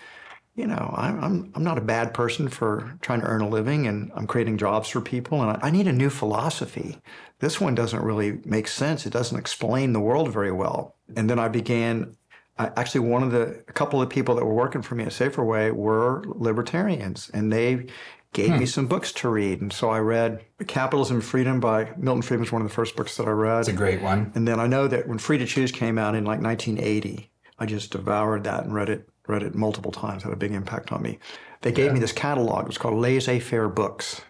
you 0.57 0.67
know, 0.67 0.93
I'm, 0.97 1.25
I'm, 1.25 1.53
I'm 1.55 1.65
not 1.65 1.79
a 1.79 1.83
bad 1.83 2.13
person 2.13 2.49
for 2.49 2.99
trying 3.01 3.21
to 3.21 3.27
earn 3.27 3.41
a 3.41 3.49
living 3.49 3.87
and 3.87 4.11
I'm 4.15 4.27
creating 4.27 4.59
jobs 4.59 4.89
for 4.89 5.01
people 5.01 5.41
and 5.43 5.53
I, 5.53 5.69
I 5.69 5.71
need 5.71 5.87
a 5.87 5.93
new 5.93 6.11
philosophy. 6.11 6.99
This 7.39 7.61
one 7.61 7.75
doesn't 7.75 8.03
really 8.03 8.41
make 8.45 8.69
sense. 8.69 9.07
It 9.07 9.13
doesn't 9.13 9.39
explain 9.39 9.93
the 9.93 10.01
world 10.01 10.33
very 10.33 10.53
well. 10.53 10.97
And 11.17 11.31
then 11.31 11.39
I 11.39 11.49
began, 11.49 12.17
actually, 12.59 13.09
one 13.09 13.23
of 13.23 13.31
the, 13.31 13.65
a 13.69 13.73
couple 13.73 14.03
of 14.03 14.11
people 14.11 14.35
that 14.35 14.45
were 14.45 14.55
working 14.55 14.83
for 14.83 14.97
me 14.97 15.05
at 15.05 15.13
Saferway 15.13 15.73
were 15.73 16.25
libertarians 16.27 17.31
and 17.33 17.53
they 17.53 17.87
gave 18.33 18.59
me 18.59 18.67
some 18.67 18.87
books 18.87 19.13
to 19.13 19.29
read. 19.29 19.61
And 19.61 19.73
so 19.73 19.91
I 19.91 19.99
read 19.99 20.45
Capitalism 20.67 21.17
and 21.17 21.25
Freedom 21.25 21.59
by 21.59 21.93
Milton 21.97 22.23
Friedman 22.23 22.43
was 22.43 22.53
one 22.53 22.63
of 22.63 22.69
the 22.69 22.75
first 22.75 22.97
books 22.97 23.17
that 23.17 23.27
I 23.27 23.31
read. 23.31 23.61
it's 23.61 23.69
a 23.69 23.73
great 23.73 24.03
one. 24.03 24.31
And 24.35 24.47
then 24.47 24.61
I 24.61 24.67
know 24.67 24.87
that 24.87 25.09
when 25.09 25.19
Free 25.19 25.39
to 25.39 25.47
Choose 25.47 25.73
came 25.73 25.99
out 25.99 26.15
in 26.15 26.25
like 26.25 26.41
1980, 26.41 27.31
I 27.59 27.67
just 27.67 27.91
devoured 27.91 28.45
that 28.45 28.65
and 28.65 28.75
read 28.75 28.89
it 28.89 29.09
read 29.27 29.43
it 29.43 29.55
multiple 29.55 29.93
times. 29.93 30.23
Had 30.23 30.33
a 30.33 30.37
big 30.37 30.53
impact 30.53 30.93
on 30.93 31.03
me. 31.03 31.19
They 31.63 31.73
gave 31.73 31.93
me 31.93 32.01
this 32.01 32.13
catalog. 32.13 32.63
It 32.63 32.69
was 32.69 32.79
called 32.79 32.95
Laissez-Faire 32.95 33.69
Books, 33.69 34.23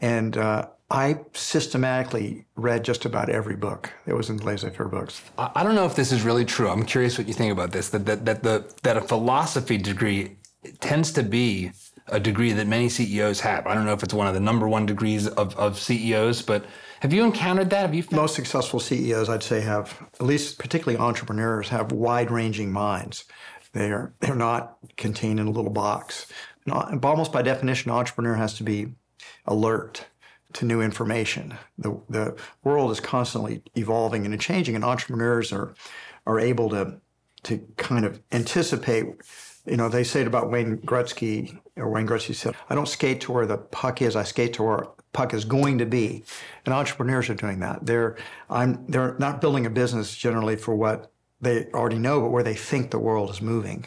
and 0.00 0.36
uh, 0.36 0.68
I 0.90 1.20
systematically 1.32 2.46
read 2.56 2.82
just 2.82 3.04
about 3.04 3.28
every 3.28 3.56
book 3.56 3.92
that 4.06 4.16
was 4.16 4.30
in 4.30 4.38
Laissez-Faire 4.38 4.88
Books. 4.88 5.22
I 5.36 5.50
I 5.56 5.62
don't 5.62 5.74
know 5.74 5.84
if 5.84 5.94
this 5.96 6.12
is 6.12 6.22
really 6.22 6.44
true. 6.44 6.68
I'm 6.68 6.84
curious 6.84 7.18
what 7.18 7.28
you 7.28 7.34
think 7.34 7.52
about 7.52 7.72
this. 7.72 7.90
That 7.90 8.06
that 8.06 8.24
that 8.24 8.42
the 8.42 8.74
that 8.82 8.96
a 8.96 9.02
philosophy 9.02 9.76
degree 9.76 10.38
tends 10.80 11.12
to 11.12 11.22
be 11.22 11.72
a 12.08 12.20
degree 12.20 12.52
that 12.52 12.66
many 12.66 12.88
CEOs 12.88 13.40
have. 13.40 13.66
I 13.66 13.74
don't 13.74 13.86
know 13.86 13.92
if 13.92 14.02
it's 14.02 14.14
one 14.14 14.26
of 14.26 14.34
the 14.34 14.40
number 14.40 14.68
one 14.68 14.86
degrees 14.86 15.28
of, 15.28 15.56
of 15.56 15.78
CEOs, 15.78 16.42
but 16.42 16.64
have 17.00 17.12
you 17.12 17.24
encountered 17.24 17.70
that? 17.70 17.82
Have 17.82 17.94
you 17.94 18.02
found 18.02 18.22
Most 18.22 18.34
successful 18.34 18.80
CEOs, 18.80 19.28
I'd 19.28 19.42
say, 19.42 19.60
have 19.60 20.00
at 20.14 20.22
least 20.22 20.58
particularly 20.58 20.98
entrepreneurs 20.98 21.68
have 21.68 21.92
wide-ranging 21.92 22.70
minds. 22.72 23.24
They're 23.72 24.12
they're 24.20 24.34
not 24.34 24.76
contained 24.96 25.40
in 25.40 25.46
a 25.46 25.50
little 25.50 25.70
box. 25.70 26.26
Not, 26.66 27.04
almost 27.04 27.32
by 27.32 27.42
definition, 27.42 27.90
an 27.90 27.96
entrepreneur 27.96 28.34
has 28.34 28.54
to 28.54 28.62
be 28.62 28.94
alert 29.46 30.06
to 30.54 30.64
new 30.64 30.80
information. 30.80 31.56
The 31.78 31.98
the 32.08 32.36
world 32.62 32.90
is 32.90 33.00
constantly 33.00 33.62
evolving 33.74 34.26
and 34.26 34.40
changing, 34.40 34.74
and 34.74 34.84
entrepreneurs 34.84 35.52
are 35.52 35.74
are 36.26 36.38
able 36.38 36.68
to 36.70 37.00
to 37.44 37.66
kind 37.76 38.04
of 38.04 38.20
anticipate. 38.30 39.06
You 39.66 39.76
know, 39.76 39.88
they 39.88 40.04
say 40.04 40.22
it 40.22 40.26
about 40.26 40.50
Wayne 40.50 40.78
Gretzky, 40.78 41.58
or 41.76 41.88
Wayne 41.88 42.06
Gretzky 42.06 42.34
said, 42.34 42.54
"I 42.68 42.74
don't 42.74 42.88
skate 42.88 43.20
to 43.22 43.32
where 43.32 43.46
the 43.46 43.58
puck 43.58 44.02
is; 44.02 44.16
I 44.16 44.24
skate 44.24 44.54
to 44.54 44.62
where 44.62 44.86
puck 45.12 45.32
is 45.34 45.44
going 45.44 45.78
to 45.78 45.86
be." 45.86 46.24
And 46.64 46.74
entrepreneurs 46.74 47.30
are 47.30 47.34
doing 47.34 47.60
that. 47.60 47.86
They're 47.86 48.16
I'm 48.50 48.84
they're 48.88 49.16
not 49.18 49.40
building 49.40 49.66
a 49.66 49.70
business 49.70 50.16
generally 50.16 50.56
for 50.56 50.74
what 50.74 51.12
they 51.40 51.66
already 51.74 51.98
know, 51.98 52.20
but 52.20 52.30
where 52.30 52.42
they 52.42 52.54
think 52.54 52.90
the 52.90 52.98
world 52.98 53.30
is 53.30 53.40
moving. 53.40 53.86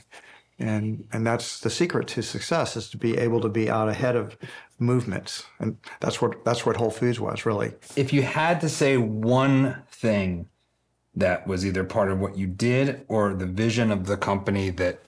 And 0.57 1.05
and 1.11 1.27
that's 1.27 1.59
the 1.59 1.69
secret 1.69 2.07
to 2.09 2.21
success 2.21 2.77
is 2.77 2.89
to 2.91 2.97
be 2.97 3.17
able 3.17 3.41
to 3.41 3.49
be 3.49 3.69
out 3.69 3.89
ahead 3.89 4.15
of 4.15 4.37
movements. 4.79 5.45
And 5.59 5.77
that's 5.99 6.21
what 6.21 6.45
that's 6.45 6.65
what 6.65 6.77
Whole 6.77 6.91
Foods 6.91 7.19
was 7.19 7.45
really. 7.45 7.73
if 7.97 8.13
you 8.13 8.21
had 8.21 8.61
to 8.61 8.69
say 8.69 8.95
one 8.95 9.83
thing 9.91 10.47
that 11.13 11.47
was 11.47 11.65
either 11.65 11.83
part 11.83 12.11
of 12.11 12.19
what 12.19 12.37
you 12.37 12.47
did 12.47 13.05
or 13.07 13.33
the 13.33 13.45
vision 13.45 13.91
of 13.91 14.05
the 14.05 14.17
company 14.17 14.69
that 14.69 15.01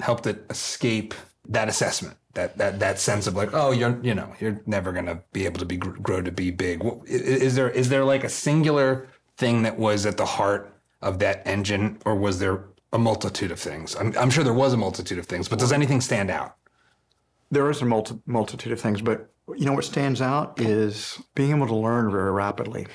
helped 0.00 0.26
it 0.26 0.44
escape 0.50 1.14
that 1.48 1.68
assessment 1.68 2.16
that 2.34 2.58
that 2.58 2.78
that 2.80 2.98
sense 2.98 3.26
of 3.26 3.34
like 3.34 3.50
oh 3.54 3.70
you're 3.70 3.98
you 4.02 4.14
know 4.14 4.34
you're 4.40 4.60
never 4.66 4.92
going 4.92 5.06
to 5.06 5.22
be 5.32 5.44
able 5.46 5.58
to 5.58 5.64
be 5.66 5.76
grow 5.76 6.20
to 6.22 6.32
be 6.32 6.50
big 6.50 6.82
is 7.06 7.54
there 7.54 7.70
is 7.70 7.88
there 7.88 8.04
like 8.04 8.24
a 8.24 8.28
singular 8.28 9.08
thing 9.36 9.62
that 9.62 9.78
was 9.78 10.06
at 10.06 10.16
the 10.16 10.26
heart 10.26 10.74
of 11.02 11.18
that 11.18 11.42
engine 11.46 11.98
or 12.04 12.14
was 12.16 12.38
there 12.38 12.64
a 12.92 12.98
multitude 12.98 13.50
of 13.50 13.60
things 13.60 13.96
i'm, 13.96 14.12
I'm 14.18 14.30
sure 14.30 14.44
there 14.44 14.52
was 14.54 14.72
a 14.72 14.76
multitude 14.76 15.18
of 15.18 15.26
things 15.26 15.48
but 15.48 15.58
does 15.58 15.72
anything 15.72 16.00
stand 16.00 16.30
out 16.30 16.56
There 17.50 17.70
is 17.70 17.80
a 17.82 17.84
multi- 17.86 18.20
multitude 18.26 18.72
of 18.72 18.80
things, 18.80 19.00
but 19.00 19.30
you 19.56 19.64
know 19.66 19.72
what 19.72 19.84
stands 19.84 20.20
out 20.20 20.60
is 20.60 21.20
being 21.34 21.52
able 21.56 21.68
to 21.68 21.76
learn 21.76 22.10
very 22.10 22.32
rapidly. 22.32 22.86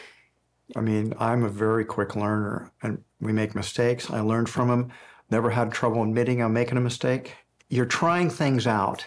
I 0.75 0.81
mean, 0.81 1.13
I'm 1.20 1.43
a 1.43 1.50
very 1.50 1.86
quick 1.86 2.15
learner, 2.15 2.72
and 2.84 3.03
we 3.22 3.31
make 3.31 3.55
mistakes. 3.55 4.10
I 4.10 4.20
learn 4.22 4.46
from 4.46 4.67
them. 4.67 4.91
Never 5.31 5.50
had 5.50 5.71
trouble 5.71 6.03
admitting 6.03 6.43
I'm 6.43 6.53
making 6.53 6.77
a 6.77 6.81
mistake. 6.81 7.35
You're 7.69 7.85
trying 7.85 8.29
things 8.29 8.67
out, 8.67 9.05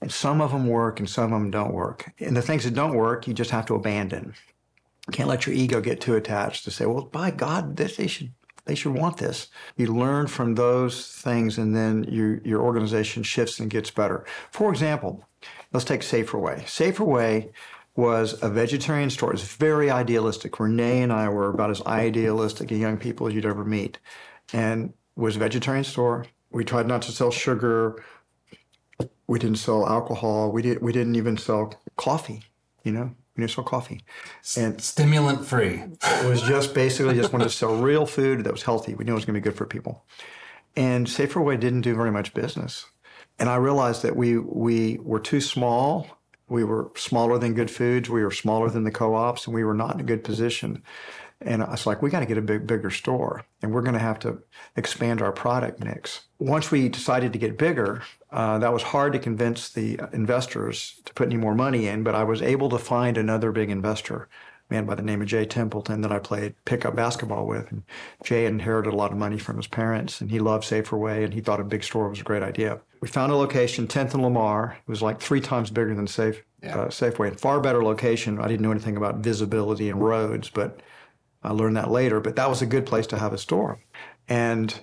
and 0.00 0.10
some 0.10 0.40
of 0.40 0.50
them 0.50 0.66
work 0.66 0.98
and 0.98 1.08
some 1.08 1.24
of 1.24 1.40
them 1.40 1.50
don't 1.50 1.74
work. 1.74 2.10
And 2.18 2.34
the 2.34 2.42
things 2.42 2.64
that 2.64 2.74
don't 2.74 2.94
work, 2.94 3.28
you 3.28 3.34
just 3.34 3.50
have 3.50 3.66
to 3.66 3.74
abandon. 3.74 4.34
You 5.06 5.12
can't 5.12 5.28
let 5.28 5.46
your 5.46 5.54
ego 5.54 5.82
get 5.82 6.00
too 6.00 6.16
attached 6.16 6.64
to 6.64 6.70
say, 6.70 6.86
"Well, 6.86 7.04
by 7.04 7.30
God, 7.30 7.76
this 7.76 7.96
they 7.96 8.06
should 8.06 8.32
they 8.64 8.74
should 8.74 8.94
want 8.94 9.18
this." 9.18 9.48
You 9.76 9.88
learn 9.88 10.26
from 10.26 10.54
those 10.54 11.08
things, 11.08 11.58
and 11.58 11.76
then 11.76 12.04
you, 12.08 12.40
your 12.44 12.62
organization 12.62 13.22
shifts 13.22 13.60
and 13.60 13.68
gets 13.70 13.90
better. 13.90 14.24
For 14.50 14.70
example, 14.70 15.24
let's 15.72 15.84
take 15.84 16.00
Saferway. 16.00 16.62
Saferway 16.64 17.50
was 17.94 18.42
a 18.42 18.48
vegetarian 18.48 19.10
store. 19.10 19.32
It's 19.32 19.56
very 19.56 19.90
idealistic. 19.90 20.60
Renee 20.60 21.02
and 21.02 21.12
I 21.12 21.28
were 21.28 21.50
about 21.50 21.70
as 21.70 21.82
idealistic 21.84 22.70
a 22.70 22.76
young 22.76 22.96
people 22.96 23.26
as 23.26 23.34
you'd 23.34 23.44
ever 23.44 23.64
meet, 23.64 23.98
and 24.52 24.94
was 25.18 25.36
a 25.36 25.38
vegetarian 25.38 25.84
store. 25.84 26.26
We 26.50 26.64
tried 26.64 26.86
not 26.86 27.02
to 27.02 27.12
sell 27.12 27.30
sugar. 27.30 28.02
We 29.26 29.38
didn't 29.38 29.58
sell 29.58 29.86
alcohol. 29.86 30.50
We 30.50 30.62
did. 30.62 30.80
We 30.80 30.92
didn't 30.92 31.16
even 31.16 31.36
sell 31.36 31.74
coffee. 31.96 32.44
You 32.84 32.92
know, 32.92 33.10
we 33.36 33.42
didn't 33.42 33.50
sell 33.50 33.64
coffee, 33.64 34.02
and 34.56 34.80
stimulant 34.80 35.44
free 35.44 35.82
it 36.02 36.26
was 36.26 36.40
just 36.42 36.74
basically 36.74 37.14
just 37.14 37.32
wanted 37.32 37.44
to 37.44 37.50
sell 37.50 37.76
real 37.76 38.06
food 38.06 38.44
that 38.44 38.52
was 38.52 38.62
healthy. 38.62 38.94
We 38.94 39.04
knew 39.04 39.12
it 39.12 39.16
was 39.16 39.24
going 39.24 39.34
to 39.34 39.40
be 39.40 39.44
good 39.44 39.56
for 39.56 39.66
people. 39.66 40.04
And 40.76 41.06
Saferway 41.06 41.58
didn't 41.58 41.82
do 41.82 41.94
very 41.94 42.12
much 42.12 42.32
business. 42.32 42.86
And 43.38 43.48
I 43.48 43.56
realized 43.56 44.02
that 44.02 44.16
we 44.16 44.38
we 44.38 44.98
were 45.02 45.20
too 45.20 45.40
small. 45.40 46.06
We 46.48 46.64
were 46.64 46.90
smaller 46.96 47.38
than 47.38 47.52
Good 47.52 47.70
Foods. 47.70 48.08
We 48.08 48.24
were 48.24 48.30
smaller 48.30 48.70
than 48.70 48.84
the 48.84 48.90
co-ops, 48.90 49.46
and 49.46 49.54
we 49.54 49.64
were 49.64 49.74
not 49.74 49.94
in 49.94 50.00
a 50.00 50.04
good 50.04 50.24
position. 50.24 50.82
And 51.40 51.62
it's 51.62 51.86
like, 51.86 52.02
we 52.02 52.10
got 52.10 52.20
to 52.20 52.26
get 52.26 52.38
a 52.38 52.42
big, 52.42 52.66
bigger 52.66 52.90
store, 52.90 53.44
and 53.62 53.72
we're 53.72 53.82
going 53.82 53.94
to 53.94 54.00
have 54.00 54.18
to 54.20 54.42
expand 54.76 55.22
our 55.22 55.30
product 55.30 55.82
mix. 55.82 56.26
Once 56.40 56.70
we 56.70 56.88
decided 56.88 57.32
to 57.32 57.38
get 57.38 57.56
bigger, 57.56 58.02
uh, 58.32 58.58
that 58.58 58.72
was 58.72 58.82
hard 58.82 59.12
to 59.12 59.20
convince 59.20 59.68
the 59.68 60.00
investors 60.12 61.00
to 61.04 61.14
put 61.14 61.28
any 61.28 61.36
more 61.36 61.54
money 61.54 61.86
in. 61.86 62.02
But 62.02 62.16
I 62.16 62.24
was 62.24 62.42
able 62.42 62.68
to 62.70 62.78
find 62.78 63.16
another 63.16 63.52
big 63.52 63.70
investor, 63.70 64.28
a 64.68 64.74
man 64.74 64.84
by 64.84 64.96
the 64.96 65.02
name 65.02 65.22
of 65.22 65.28
Jay 65.28 65.44
Templeton 65.44 66.00
that 66.00 66.10
I 66.10 66.18
played 66.18 66.56
pickup 66.64 66.96
basketball 66.96 67.46
with. 67.46 67.70
And 67.70 67.84
Jay 68.24 68.44
inherited 68.44 68.92
a 68.92 68.96
lot 68.96 69.12
of 69.12 69.18
money 69.18 69.38
from 69.38 69.58
his 69.58 69.68
parents, 69.68 70.20
and 70.20 70.32
he 70.32 70.40
loved 70.40 70.64
Safeway, 70.64 71.24
and 71.24 71.32
he 71.32 71.40
thought 71.40 71.60
a 71.60 71.64
big 71.64 71.84
store 71.84 72.08
was 72.08 72.20
a 72.20 72.24
great 72.24 72.42
idea. 72.42 72.80
We 73.00 73.06
found 73.06 73.30
a 73.30 73.36
location, 73.36 73.86
10th 73.86 74.14
and 74.14 74.24
Lamar. 74.24 74.76
It 74.88 74.90
was 74.90 75.02
like 75.02 75.20
three 75.20 75.40
times 75.40 75.70
bigger 75.70 75.94
than 75.94 76.08
Safe, 76.08 76.42
yeah. 76.64 76.76
uh, 76.76 76.88
Safeway. 76.88 77.38
Far 77.38 77.60
better 77.60 77.84
location. 77.84 78.40
I 78.40 78.48
didn't 78.48 78.62
know 78.62 78.72
anything 78.72 78.96
about 78.96 79.18
visibility 79.18 79.88
and 79.88 80.02
roads, 80.02 80.50
but 80.50 80.80
I 81.42 81.52
learned 81.52 81.76
that 81.76 81.90
later. 81.90 82.20
But 82.20 82.36
that 82.36 82.48
was 82.48 82.62
a 82.62 82.66
good 82.66 82.86
place 82.86 83.06
to 83.08 83.18
have 83.18 83.32
a 83.32 83.38
store. 83.38 83.80
And 84.28 84.78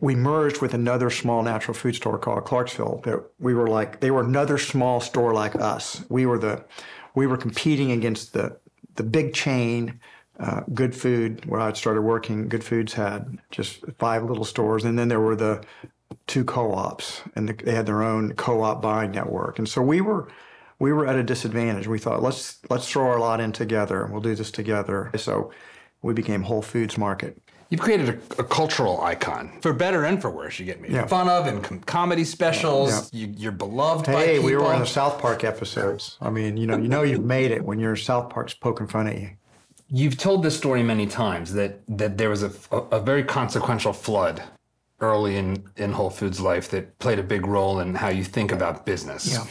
we 0.00 0.14
merged 0.14 0.60
with 0.60 0.74
another 0.74 1.10
small 1.10 1.42
natural 1.42 1.74
food 1.74 1.96
store 1.96 2.18
called 2.18 2.44
Clarksville. 2.44 3.00
That 3.04 3.24
we 3.38 3.54
were 3.54 3.68
like 3.68 4.00
they 4.00 4.10
were 4.10 4.22
another 4.22 4.58
small 4.58 5.00
store 5.00 5.32
like 5.32 5.54
us. 5.56 6.04
We 6.08 6.26
were 6.26 6.38
the 6.38 6.64
we 7.14 7.26
were 7.26 7.36
competing 7.36 7.90
against 7.92 8.32
the 8.32 8.58
the 8.94 9.02
big 9.02 9.34
chain. 9.34 10.00
Uh, 10.40 10.60
good 10.72 10.94
food 10.94 11.44
where 11.46 11.60
I 11.60 11.72
started 11.72 12.02
working. 12.02 12.48
Good 12.48 12.62
Foods 12.62 12.92
had 12.92 13.38
just 13.50 13.84
five 13.98 14.22
little 14.22 14.44
stores, 14.44 14.84
and 14.84 14.96
then 14.96 15.08
there 15.08 15.18
were 15.18 15.34
the 15.34 15.64
two 16.28 16.44
co-ops, 16.44 17.22
and 17.34 17.48
the, 17.48 17.54
they 17.54 17.74
had 17.74 17.86
their 17.86 18.04
own 18.04 18.34
co-op 18.34 18.80
buying 18.80 19.10
network. 19.10 19.58
And 19.58 19.68
so 19.68 19.82
we 19.82 20.00
were 20.00 20.28
we 20.78 20.92
were 20.92 21.08
at 21.08 21.16
a 21.16 21.24
disadvantage. 21.24 21.88
We 21.88 21.98
thought 21.98 22.22
let's 22.22 22.60
let's 22.70 22.88
throw 22.88 23.06
our 23.06 23.18
lot 23.18 23.40
in 23.40 23.50
together, 23.50 24.04
and 24.04 24.12
we'll 24.12 24.22
do 24.22 24.36
this 24.36 24.52
together. 24.52 25.10
So 25.16 25.50
we 26.02 26.14
became 26.14 26.42
Whole 26.42 26.62
Foods 26.62 26.96
Market. 26.96 27.40
You've 27.70 27.80
created 27.82 28.08
a, 28.08 28.40
a, 28.40 28.44
cultural 28.44 29.02
icon 29.02 29.58
for 29.60 29.74
better 29.74 30.04
and 30.04 30.22
for 30.22 30.30
worse. 30.30 30.58
You 30.58 30.64
get 30.64 30.80
made 30.80 30.90
yeah. 30.90 31.06
fun 31.06 31.28
of 31.28 31.46
in 31.46 31.60
com- 31.60 31.80
comedy 31.80 32.24
specials. 32.24 33.12
Yeah. 33.12 33.26
You, 33.36 33.48
are 33.50 33.52
beloved 33.52 34.06
hey, 34.06 34.38
we 34.38 34.56
were 34.56 34.72
in 34.72 34.80
the 34.80 34.86
South 34.86 35.20
Park 35.20 35.44
episodes. 35.44 36.16
I 36.20 36.30
mean, 36.30 36.56
you 36.56 36.66
know, 36.66 36.78
you 36.78 36.88
know, 36.88 37.02
you've 37.02 37.24
made 37.24 37.50
it 37.50 37.62
when 37.62 37.78
your 37.78 37.94
South 37.94 38.30
Park's 38.30 38.54
poking 38.54 38.86
fun 38.86 39.06
at 39.06 39.20
you. 39.20 39.30
You've 39.90 40.16
told 40.16 40.42
this 40.42 40.56
story 40.56 40.82
many 40.82 41.06
times 41.06 41.52
that 41.54 41.80
that 41.88 42.16
there 42.16 42.30
was 42.30 42.42
a, 42.42 42.52
a, 42.70 42.76
a 42.76 43.00
very 43.00 43.22
consequential 43.22 43.92
flood 43.92 44.42
early 45.00 45.36
in 45.36 45.64
in 45.76 45.92
Whole 45.92 46.10
Foods 46.10 46.40
life 46.40 46.70
that 46.70 46.98
played 46.98 47.18
a 47.18 47.22
big 47.22 47.46
role 47.46 47.80
in 47.80 47.94
how 47.94 48.08
you 48.08 48.24
think 48.24 48.50
about 48.50 48.86
business. 48.86 49.30
Yeah. 49.30 49.44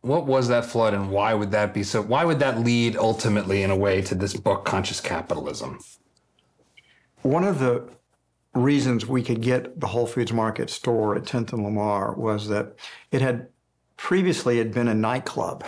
What 0.00 0.26
was 0.26 0.48
that 0.48 0.64
flood, 0.64 0.94
and 0.94 1.10
why 1.10 1.34
would 1.34 1.50
that 1.50 1.74
be 1.74 1.82
so? 1.82 2.00
Why 2.00 2.24
would 2.24 2.38
that 2.38 2.60
lead 2.60 2.96
ultimately, 2.96 3.62
in 3.62 3.70
a 3.70 3.76
way, 3.76 4.00
to 4.02 4.14
this 4.14 4.34
book, 4.34 4.64
Conscious 4.64 5.00
Capitalism? 5.00 5.80
One 7.22 7.42
of 7.42 7.58
the 7.58 7.88
reasons 8.54 9.06
we 9.06 9.22
could 9.22 9.42
get 9.42 9.80
the 9.80 9.88
Whole 9.88 10.06
Foods 10.06 10.32
Market 10.32 10.70
store 10.70 11.16
at 11.16 11.24
10th 11.24 11.52
and 11.52 11.64
Lamar 11.64 12.14
was 12.14 12.48
that 12.48 12.76
it 13.10 13.20
had 13.20 13.48
previously 13.96 14.58
had 14.58 14.72
been 14.72 14.86
a 14.86 14.94
nightclub, 14.94 15.64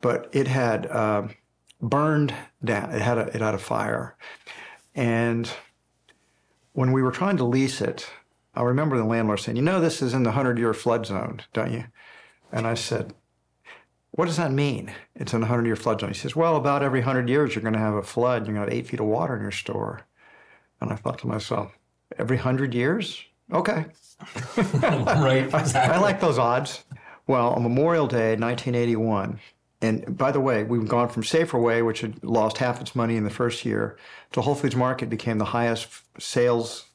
but 0.00 0.28
it 0.32 0.48
had 0.48 0.86
uh, 0.86 1.28
burned 1.80 2.34
down. 2.64 2.90
It 2.90 3.02
had 3.02 3.18
a, 3.18 3.26
it 3.28 3.40
had 3.40 3.54
a 3.54 3.58
fire, 3.58 4.16
and 4.96 5.48
when 6.72 6.90
we 6.90 7.02
were 7.02 7.12
trying 7.12 7.36
to 7.36 7.44
lease 7.44 7.80
it, 7.80 8.10
I 8.56 8.62
remember 8.62 8.96
the 8.96 9.04
landlord 9.04 9.38
saying, 9.38 9.56
"You 9.56 9.62
know, 9.62 9.80
this 9.80 10.02
is 10.02 10.12
in 10.12 10.24
the 10.24 10.32
hundred-year 10.32 10.74
flood 10.74 11.06
zone, 11.06 11.42
don't 11.52 11.72
you?" 11.72 11.84
And 12.50 12.66
I 12.66 12.74
said, 12.74 13.14
"What 14.14 14.26
does 14.26 14.36
that 14.36 14.52
mean? 14.52 14.92
It's 15.14 15.34
in 15.34 15.42
a 15.42 15.46
hundred-year 15.46 15.76
flood 15.76 16.00
zone." 16.00 16.10
He 16.10 16.14
says, 16.14 16.36
"Well, 16.36 16.56
about 16.56 16.82
every 16.82 17.00
hundred 17.00 17.28
years, 17.28 17.54
you're 17.54 17.62
going 17.62 17.74
to 17.74 17.80
have 17.80 17.94
a 17.94 18.02
flood. 18.02 18.46
You're 18.46 18.54
going 18.54 18.66
to 18.66 18.72
have 18.72 18.78
eight 18.78 18.86
feet 18.86 19.00
of 19.00 19.06
water 19.06 19.34
in 19.36 19.42
your 19.42 19.50
store." 19.50 20.02
And 20.80 20.92
I 20.92 20.96
thought 20.96 21.18
to 21.20 21.26
myself, 21.26 21.78
every 22.18 22.36
hundred 22.36 22.74
years? 22.74 23.24
Okay. 23.52 23.86
right. 24.56 25.44
Exactly. 25.52 25.92
I, 25.92 25.96
I 25.96 25.98
like 25.98 26.20
those 26.20 26.38
odds. 26.38 26.84
Well, 27.26 27.54
on 27.54 27.62
Memorial 27.62 28.06
Day, 28.06 28.36
1981, 28.36 29.40
and 29.80 30.16
by 30.16 30.30
the 30.30 30.40
way, 30.40 30.62
we've 30.62 30.88
gone 30.88 31.08
from 31.08 31.22
Safeway, 31.22 31.84
which 31.84 32.00
had 32.00 32.22
lost 32.22 32.58
half 32.58 32.80
its 32.80 32.94
money 32.94 33.16
in 33.16 33.24
the 33.24 33.30
first 33.30 33.64
year, 33.64 33.96
to 34.32 34.40
Whole 34.40 34.54
Foods 34.54 34.76
Market 34.76 35.10
became 35.10 35.38
the 35.38 35.44
highest 35.46 35.88
sales 36.18 36.86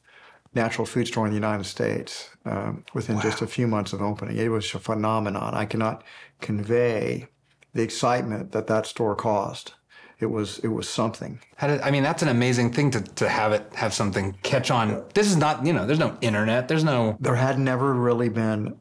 natural 0.54 0.86
food 0.86 1.06
store 1.06 1.26
in 1.26 1.30
the 1.30 1.36
United 1.36 1.64
States 1.64 2.29
um, 2.44 2.84
within 2.94 3.16
wow. 3.16 3.22
just 3.22 3.42
a 3.42 3.46
few 3.46 3.66
months 3.66 3.92
of 3.92 4.02
opening. 4.02 4.36
It 4.36 4.48
was 4.48 4.74
a 4.74 4.78
phenomenon. 4.78 5.54
I 5.54 5.64
cannot 5.64 6.04
convey 6.40 7.28
the 7.74 7.82
excitement 7.82 8.52
that 8.52 8.66
that 8.66 8.86
store 8.86 9.14
caused 9.14 9.74
it 10.20 10.26
was 10.26 10.58
it 10.60 10.68
was 10.68 10.88
something. 10.88 11.40
Did, 11.60 11.80
I 11.80 11.90
mean, 11.90 12.02
that's 12.02 12.22
an 12.22 12.28
amazing 12.28 12.72
thing 12.72 12.90
to, 12.92 13.00
to 13.00 13.28
have 13.28 13.52
it 13.52 13.72
have 13.74 13.94
something 13.94 14.36
catch 14.42 14.70
on. 14.70 15.02
This 15.14 15.28
is 15.28 15.36
not 15.36 15.64
you 15.64 15.72
know, 15.72 15.86
there's 15.86 15.98
no 15.98 16.16
internet. 16.20 16.68
There's 16.68 16.84
no. 16.84 17.16
There 17.20 17.34
had 17.34 17.58
never 17.58 17.94
really 17.94 18.28
been, 18.28 18.80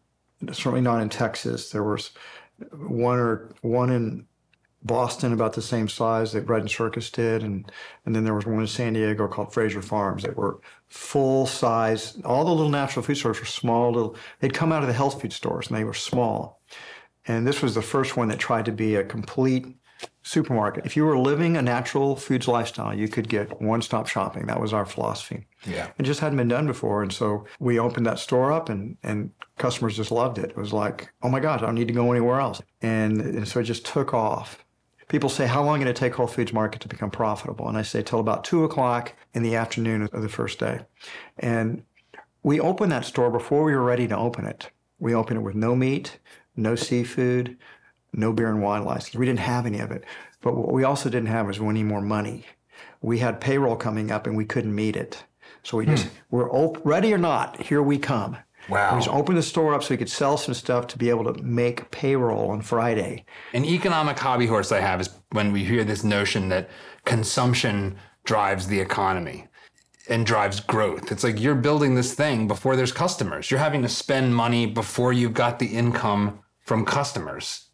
certainly 0.51 0.81
not 0.81 1.01
in 1.01 1.09
Texas. 1.09 1.71
There 1.71 1.83
was 1.83 2.11
one 2.73 3.17
or 3.17 3.49
one 3.61 3.89
in 3.89 4.25
Boston 4.83 5.33
about 5.33 5.53
the 5.53 5.61
same 5.61 5.89
size 5.89 6.31
that 6.31 6.45
Bread 6.45 6.61
and 6.61 6.71
Circus 6.71 7.09
did, 7.09 7.43
and 7.43 7.69
and 8.05 8.15
then 8.15 8.23
there 8.23 8.33
was 8.33 8.45
one 8.45 8.61
in 8.61 8.67
San 8.67 8.93
Diego 8.93 9.27
called 9.27 9.53
Fraser 9.53 9.81
Farms 9.81 10.23
that 10.23 10.37
were 10.37 10.59
full 10.87 11.45
size. 11.45 12.17
All 12.23 12.45
the 12.45 12.51
little 12.51 12.71
natural 12.71 13.03
food 13.03 13.15
stores 13.17 13.39
were 13.39 13.45
small. 13.45 13.91
Little 13.91 14.15
they'd 14.39 14.53
come 14.53 14.71
out 14.71 14.81
of 14.81 14.87
the 14.87 14.93
health 14.93 15.21
food 15.21 15.33
stores 15.33 15.67
and 15.67 15.77
they 15.77 15.83
were 15.83 15.93
small. 15.93 16.61
And 17.27 17.45
this 17.45 17.61
was 17.61 17.75
the 17.75 17.81
first 17.81 18.17
one 18.17 18.29
that 18.29 18.39
tried 18.39 18.65
to 18.65 18.71
be 18.71 18.95
a 18.95 19.03
complete 19.03 19.67
supermarket. 20.23 20.85
If 20.85 20.95
you 20.95 21.05
were 21.05 21.17
living 21.17 21.57
a 21.57 21.61
natural 21.61 22.15
foods 22.15 22.47
lifestyle, 22.47 22.93
you 22.93 23.07
could 23.07 23.27
get 23.27 23.61
one 23.61 23.81
stop 23.81 24.07
shopping. 24.07 24.45
That 24.45 24.61
was 24.61 24.73
our 24.73 24.85
philosophy. 24.85 25.47
Yeah. 25.65 25.89
It 25.97 26.03
just 26.03 26.19
hadn't 26.19 26.37
been 26.37 26.47
done 26.47 26.67
before. 26.67 27.01
And 27.01 27.11
so 27.11 27.45
we 27.59 27.79
opened 27.79 28.05
that 28.05 28.19
store 28.19 28.51
up 28.51 28.69
and, 28.69 28.97
and 29.03 29.31
customers 29.57 29.97
just 29.97 30.11
loved 30.11 30.37
it. 30.37 30.51
It 30.51 30.57
was 30.57 30.73
like, 30.73 31.11
oh 31.21 31.29
my 31.29 31.39
God, 31.39 31.61
I 31.61 31.65
don't 31.65 31.75
need 31.75 31.87
to 31.87 31.93
go 31.93 32.11
anywhere 32.11 32.39
else. 32.39 32.61
And, 32.81 33.19
and 33.21 33.47
so 33.47 33.59
it 33.59 33.63
just 33.63 33.85
took 33.85 34.13
off. 34.13 34.65
People 35.09 35.29
say, 35.29 35.47
how 35.47 35.63
long 35.63 35.79
did 35.79 35.87
it 35.87 35.95
take 35.95 36.15
Whole 36.15 36.27
Foods 36.27 36.53
Market 36.53 36.81
to 36.81 36.87
become 36.87 37.11
profitable? 37.11 37.67
And 37.67 37.77
I 37.77 37.81
say, 37.81 38.01
till 38.01 38.19
about 38.19 38.43
two 38.43 38.63
o'clock 38.63 39.13
in 39.33 39.43
the 39.43 39.55
afternoon 39.55 40.03
of 40.03 40.21
the 40.21 40.29
first 40.29 40.59
day. 40.59 40.79
And 41.37 41.83
we 42.43 42.59
opened 42.59 42.91
that 42.91 43.05
store 43.05 43.29
before 43.31 43.63
we 43.63 43.73
were 43.73 43.83
ready 43.83 44.07
to 44.07 44.17
open 44.17 44.45
it. 44.45 44.69
We 44.99 45.13
opened 45.13 45.39
it 45.39 45.43
with 45.43 45.55
no 45.55 45.75
meat, 45.75 46.19
no 46.55 46.75
seafood, 46.75 47.57
no 48.13 48.31
beer 48.31 48.49
and 48.49 48.61
wine 48.61 48.85
license. 48.85 49.15
We 49.15 49.25
didn't 49.25 49.39
have 49.39 49.65
any 49.65 49.79
of 49.79 49.91
it. 49.91 50.05
But 50.41 50.55
what 50.55 50.71
we 50.71 50.83
also 50.83 51.09
didn't 51.09 51.27
have 51.27 51.47
was 51.47 51.59
any 51.59 51.83
more 51.83 52.01
money. 52.01 52.45
We 53.01 53.19
had 53.19 53.41
payroll 53.41 53.75
coming 53.75 54.11
up 54.11 54.27
and 54.27 54.37
we 54.37 54.45
couldn't 54.45 54.75
meet 54.75 54.95
it. 54.95 55.23
So 55.63 55.77
we 55.77 55.85
just, 55.85 56.05
hmm. 56.05 56.13
we're 56.31 56.51
op- 56.51 56.85
ready 56.85 57.13
or 57.13 57.17
not, 57.17 57.61
here 57.61 57.81
we 57.81 57.97
come. 57.97 58.37
Wow. 58.69 58.93
We 58.95 58.99
just 58.99 59.13
opened 59.13 59.37
the 59.37 59.43
store 59.43 59.73
up 59.73 59.83
so 59.83 59.93
we 59.93 59.97
could 59.97 60.09
sell 60.09 60.37
some 60.37 60.53
stuff 60.53 60.87
to 60.87 60.97
be 60.97 61.09
able 61.09 61.31
to 61.31 61.41
make 61.41 61.89
payroll 61.91 62.51
on 62.51 62.61
Friday. 62.61 63.25
An 63.53 63.65
economic 63.65 64.17
hobby 64.19 64.45
horse 64.45 64.71
I 64.71 64.79
have 64.79 65.01
is 65.01 65.09
when 65.31 65.51
we 65.51 65.63
hear 65.63 65.83
this 65.83 66.03
notion 66.03 66.49
that 66.49 66.69
consumption 67.05 67.97
drives 68.25 68.67
the 68.67 68.79
economy 68.79 69.47
and 70.07 70.25
drives 70.25 70.59
growth. 70.59 71.11
It's 71.11 71.23
like 71.23 71.39
you're 71.39 71.55
building 71.55 71.95
this 71.95 72.13
thing 72.13 72.47
before 72.47 72.75
there's 72.75 72.91
customers. 72.91 73.49
You're 73.49 73.59
having 73.59 73.81
to 73.83 73.89
spend 73.89 74.35
money 74.35 74.65
before 74.65 75.13
you've 75.13 75.33
got 75.33 75.59
the 75.59 75.67
income 75.67 76.39
from 76.65 76.85
customers. 76.85 77.69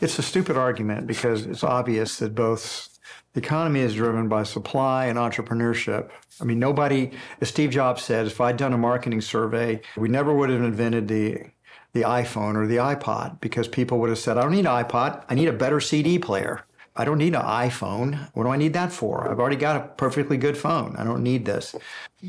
It's 0.00 0.18
a 0.18 0.22
stupid 0.22 0.56
argument 0.56 1.06
because 1.06 1.46
it's 1.46 1.64
obvious 1.64 2.18
that 2.18 2.34
both 2.34 2.89
the 3.32 3.40
economy 3.40 3.80
is 3.80 3.94
driven 3.94 4.28
by 4.28 4.42
supply 4.42 5.06
and 5.06 5.18
entrepreneurship. 5.18 6.10
I 6.40 6.44
mean, 6.44 6.58
nobody, 6.58 7.12
as 7.40 7.48
Steve 7.48 7.70
Jobs 7.70 8.02
said, 8.02 8.26
if 8.26 8.40
I'd 8.40 8.56
done 8.56 8.72
a 8.72 8.78
marketing 8.78 9.20
survey, 9.20 9.80
we 9.96 10.08
never 10.08 10.34
would 10.34 10.50
have 10.50 10.62
invented 10.62 11.08
the 11.08 11.44
the 11.92 12.02
iPhone 12.02 12.54
or 12.54 12.68
the 12.68 12.76
iPod 12.76 13.40
because 13.40 13.66
people 13.66 13.98
would 13.98 14.10
have 14.10 14.18
said, 14.18 14.38
I 14.38 14.42
don't 14.42 14.52
need 14.52 14.66
an 14.66 14.84
iPod, 14.84 15.24
I 15.28 15.34
need 15.34 15.48
a 15.48 15.52
better 15.52 15.80
CD 15.80 16.20
player. 16.20 16.64
I 16.96 17.04
don't 17.04 17.18
need 17.18 17.34
an 17.34 17.42
iPhone. 17.42 18.28
What 18.34 18.44
do 18.44 18.50
I 18.50 18.56
need 18.56 18.74
that 18.74 18.92
for? 18.92 19.30
I've 19.30 19.38
already 19.38 19.56
got 19.56 19.76
a 19.76 19.88
perfectly 19.88 20.36
good 20.36 20.58
phone. 20.58 20.96
I 20.96 21.04
don't 21.04 21.22
need 21.22 21.46
this. 21.46 21.74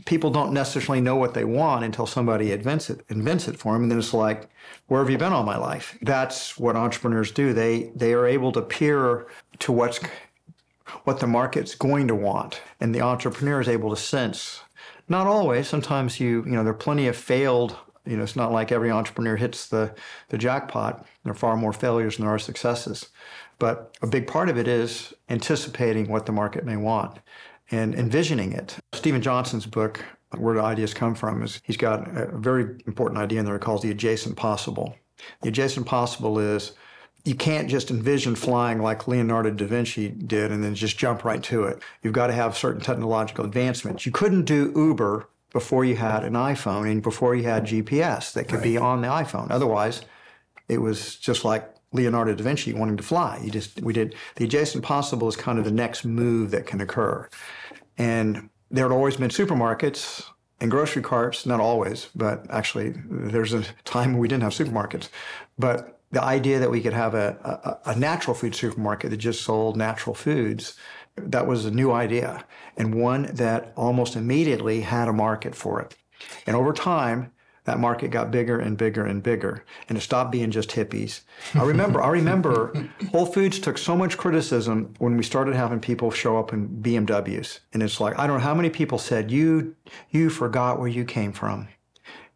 People 0.06 0.30
don't 0.30 0.54
necessarily 0.54 1.02
know 1.02 1.16
what 1.16 1.34
they 1.34 1.44
want 1.44 1.84
until 1.84 2.06
somebody 2.06 2.52
invents 2.52 2.90
it, 2.90 3.04
invents 3.10 3.48
it 3.48 3.58
for 3.58 3.74
them. 3.74 3.84
And 3.84 3.92
then 3.92 4.00
it's 4.00 4.14
like, 4.14 4.50
where 4.88 5.02
have 5.02 5.10
you 5.10 5.18
been 5.18 5.34
all 5.34 5.44
my 5.44 5.58
life? 5.58 5.98
That's 6.02 6.58
what 6.58 6.76
entrepreneurs 6.76 7.32
do. 7.32 7.54
They 7.54 7.92
they 7.96 8.14
are 8.14 8.26
able 8.26 8.52
to 8.54 8.62
peer 8.62 9.28
to 9.60 9.72
what's 9.72 10.00
what 11.04 11.20
the 11.20 11.28
market's 11.28 11.76
going 11.76 12.08
to 12.08 12.16
want. 12.16 12.62
And 12.80 12.94
the 12.94 13.02
entrepreneur 13.02 13.62
is 13.62 13.70
able 13.70 13.90
to 13.90 13.96
sense. 13.96 14.62
Not 15.08 15.28
always. 15.28 15.68
Sometimes 15.68 16.20
you, 16.20 16.44
you 16.46 16.52
know, 16.52 16.64
there 16.64 16.74
are 16.74 16.78
plenty 16.78 17.08
of 17.08 17.16
failed 17.16 17.78
you 18.06 18.18
know, 18.18 18.24
it's 18.24 18.36
not 18.36 18.52
like 18.52 18.72
every 18.72 18.90
entrepreneur 18.90 19.36
hits 19.36 19.68
the, 19.68 19.94
the 20.30 20.38
jackpot. 20.38 21.06
There 21.24 21.32
are 21.32 21.36
far 21.36 21.56
more 21.56 21.74
failures 21.74 22.18
than 22.18 22.26
there 22.26 22.34
are 22.34 22.40
successes. 22.40 23.10
But 23.60 23.96
a 24.02 24.08
big 24.08 24.26
part 24.26 24.50
of 24.50 24.58
it 24.58 24.68
is 24.68 25.14
anticipating 25.30 26.10
what 26.10 26.26
the 26.26 26.32
market 26.32 26.66
may 26.66 26.78
want 26.78 27.20
and 27.70 27.94
envisioning 27.94 28.54
it. 28.54 28.78
Steven 28.94 29.22
Johnson's 29.22 29.68
book, 29.68 30.04
Where 30.36 30.56
Do 30.56 30.62
Ideas 30.62 30.96
Come 30.96 31.14
From, 31.14 31.44
is 31.44 31.62
he's 31.64 31.78
got 31.78 32.08
a 32.18 32.36
very 32.38 32.64
important 32.88 33.20
idea 33.20 33.40
in 33.40 33.46
there 33.46 33.54
he 33.54 33.60
calls 33.60 33.84
the 33.84 33.92
adjacent 33.92 34.36
possible. 34.36 34.96
The 35.44 35.50
adjacent 35.50 35.86
possible 35.86 36.40
is 36.40 36.72
you 37.24 37.36
can't 37.36 37.70
just 37.70 37.92
envision 37.92 38.36
flying 38.36 38.82
like 38.82 39.08
Leonardo 39.08 39.52
da 39.52 39.66
Vinci 39.66 40.10
did 40.10 40.52
and 40.52 40.64
then 40.64 40.74
just 40.74 40.98
jump 40.98 41.24
right 41.24 41.44
to 41.44 41.64
it. 41.64 41.82
You've 42.02 42.14
got 42.14 42.28
to 42.28 42.34
have 42.34 42.58
certain 42.58 42.82
technological 42.82 43.46
advancements. 43.46 44.06
You 44.06 44.12
couldn't 44.12 44.46
do 44.46 44.72
Uber 44.76 45.28
before 45.52 45.86
you 45.86 45.96
had 45.98 46.24
an 46.24 46.34
iPhone 46.34 46.90
and 46.90 47.04
before 47.04 47.36
you 47.36 47.44
had 47.44 47.66
GPS 47.66 48.34
that 48.34 48.46
could 48.46 48.56
right. 48.56 48.64
be 48.64 48.78
on 48.78 49.02
the 49.02 49.08
iPhone. 49.08 49.52
Otherwise, 49.52 50.02
it 50.68 50.80
was 50.80 51.16
just 51.18 51.46
like 51.46 51.70
Leonardo 51.92 52.34
da 52.34 52.44
Vinci 52.44 52.74
wanting 52.74 52.98
to 52.98 53.04
fly. 53.04 53.40
You 53.44 53.52
just 53.52 53.82
we 53.82 53.94
did 53.94 54.16
the 54.38 54.46
adjacent 54.46 54.84
possible 54.84 55.28
is 55.28 55.36
kind 55.36 55.60
of 55.60 55.66
the 55.66 55.72
next 55.72 56.06
move 56.06 56.52
that 56.52 56.66
can 56.66 56.82
occur, 56.82 57.30
and 57.98 58.50
there 58.72 58.86
had 58.86 58.96
always 58.96 59.18
been 59.18 59.30
supermarkets 59.30 60.24
and 60.62 60.72
grocery 60.72 61.02
carts. 61.02 61.46
Not 61.46 61.60
always, 61.60 62.08
but 62.16 62.46
actually, 62.50 62.94
there's 63.06 63.54
a 63.54 63.64
time 63.84 64.18
we 64.18 64.28
didn't 64.30 64.44
have 64.44 64.54
supermarkets, 64.54 65.10
but 65.60 66.01
the 66.12 66.24
idea 66.24 66.60
that 66.60 66.72
we 66.72 66.82
could 66.82 66.94
have 66.94 67.14
a, 67.14 67.80
a, 67.86 67.92
a 67.92 67.96
natural 67.96 68.36
food 68.36 68.54
supermarket 68.54 69.10
that 69.10 69.18
just 69.18 69.42
sold 69.42 69.78
natural 69.78 70.14
foods 70.14 70.76
that 71.16 71.48
was 71.48 71.66
a 71.66 71.72
new 71.72 71.92
idea 71.92 72.46
and 72.78 72.96
one 72.96 73.24
that 73.34 73.74
almost 73.76 74.16
immediately 74.16 74.82
had 74.82 75.08
a 75.08 75.14
market 75.14 75.56
for 75.56 75.82
it. 75.82 75.96
And 76.46 76.56
over 76.56 76.74
time, 76.74 77.32
that 77.66 77.80
market 77.80 78.10
got 78.10 78.32
bigger 78.32 78.60
and 78.60 78.76
bigger 78.76 79.06
and 79.06 79.22
bigger, 79.22 79.64
and 79.88 79.98
it 79.98 80.02
stopped 80.02 80.32
being 80.32 80.50
just 80.50 80.72
hippies. 80.72 81.22
I 81.54 81.64
remember, 81.64 82.02
I 82.02 82.10
remember, 82.10 82.74
Whole 83.12 83.28
Foods 83.28 83.60
took 83.60 83.78
so 83.78 83.96
much 83.96 84.18
criticism 84.18 84.96
when 84.98 85.16
we 85.16 85.24
started 85.24 85.56
having 85.56 85.80
people 85.80 86.10
show 86.10 86.40
up 86.40 86.54
in 86.54 86.70
BMWs, 86.82 87.60
and 87.72 87.84
it's 87.84 88.00
like 88.00 88.18
I 88.18 88.26
don't 88.26 88.38
know 88.38 88.44
how 88.44 88.56
many 88.56 88.72
people 88.72 88.98
said 88.98 89.30
you 89.30 89.76
you 90.10 90.32
forgot 90.32 90.80
where 90.80 90.88
you 90.88 91.06
came 91.06 91.34
from, 91.34 91.68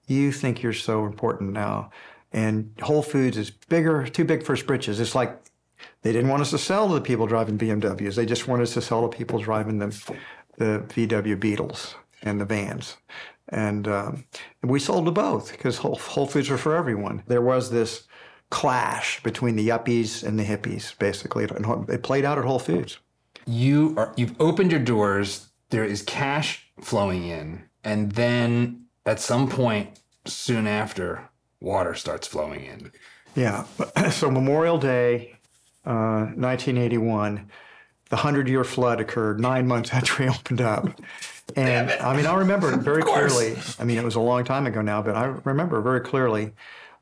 you 0.05 0.31
think 0.31 0.61
you're 0.61 0.73
so 0.73 1.05
important 1.05 1.53
now, 1.53 1.89
and 2.35 2.69
Whole 2.81 3.01
Foods 3.01 3.37
is 3.37 3.49
bigger, 3.49 4.05
too 4.05 4.25
big 4.25 4.43
for 4.43 4.53
its 4.53 4.61
britches. 4.61 4.99
It's 4.99 5.15
like 5.15 5.39
they 6.01 6.11
didn't 6.11 6.29
want 6.29 6.41
us 6.41 6.49
to 6.49 6.57
sell 6.57 6.89
to 6.89 6.93
the 6.95 7.01
people 7.01 7.27
driving 7.27 7.57
BMWs. 7.57 8.15
They 8.15 8.25
just 8.25 8.45
wanted 8.45 8.63
us 8.63 8.73
to 8.73 8.81
sell 8.81 9.09
to 9.09 9.17
people 9.17 9.39
driving 9.39 9.79
the, 9.79 9.87
the 10.57 10.83
VW 10.89 11.39
Beetles 11.39 11.95
and 12.23 12.41
the 12.41 12.45
vans. 12.45 12.97
And 13.47 13.87
um, 13.87 14.25
we 14.61 14.81
sold 14.81 15.05
to 15.05 15.11
both 15.11 15.53
because 15.53 15.77
Whole, 15.77 15.95
Whole 15.95 16.27
Foods 16.27 16.49
are 16.49 16.57
for 16.57 16.75
everyone. 16.75 17.23
There 17.27 17.41
was 17.41 17.71
this 17.71 18.03
clash 18.49 19.23
between 19.23 19.55
the 19.55 19.69
yuppies 19.69 20.21
and 20.21 20.37
the 20.37 20.43
hippies, 20.43 20.97
basically. 20.99 21.45
It 21.45 22.03
played 22.03 22.25
out 22.25 22.37
at 22.37 22.43
Whole 22.43 22.59
Foods. 22.59 22.99
You 23.47 23.93
are 23.95 24.11
you've 24.17 24.35
opened 24.41 24.71
your 24.71 24.81
doors. 24.81 25.47
There 25.69 25.85
is 25.85 26.01
cash 26.01 26.67
flowing 26.81 27.23
in, 27.23 27.63
and 27.83 28.11
then 28.11 28.87
at 29.05 29.21
some 29.21 29.47
point 29.47 29.99
soon 30.25 30.67
after, 30.67 31.29
water 31.65 31.95
starts 31.95 32.28
flowing 32.28 32.63
in. 32.63 32.91
Yeah. 33.36 33.65
So 34.12 34.30
Memorial 34.30 34.78
Day, 34.78 35.38
uh, 35.86 36.32
1981, 36.36 37.49
the 38.10 38.15
hundred 38.15 38.47
year 38.47 38.63
flood 38.63 39.01
occurred 39.01 39.39
nine 39.39 39.67
months 39.67 39.91
after 39.91 40.23
we 40.23 40.30
opened 40.36 40.62
up. 40.62 40.88
And 41.56 41.91
I 41.91 42.15
mean, 42.15 42.25
I 42.25 42.36
remember 42.36 42.71
it 42.73 42.80
very 42.80 43.01
clearly. 43.01 43.58
I 43.80 43.84
mean, 43.84 43.97
it 43.97 44.04
was 44.04 44.15
a 44.15 44.19
long 44.19 44.43
time 44.43 44.67
ago 44.67 44.82
now, 44.82 45.01
but 45.01 45.15
I 45.15 45.25
remember 45.43 45.82
very 45.82 46.01
clearly. 46.01 46.54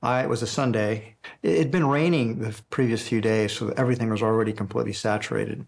I, 0.01 0.23
it 0.23 0.29
was 0.29 0.41
a 0.41 0.47
Sunday. 0.47 1.15
It 1.43 1.57
had 1.57 1.71
been 1.71 1.87
raining 1.87 2.39
the 2.39 2.59
previous 2.69 3.07
few 3.07 3.21
days, 3.21 3.53
so 3.53 3.69
everything 3.77 4.09
was 4.09 4.21
already 4.21 4.51
completely 4.51 4.91
saturated. 4.91 5.65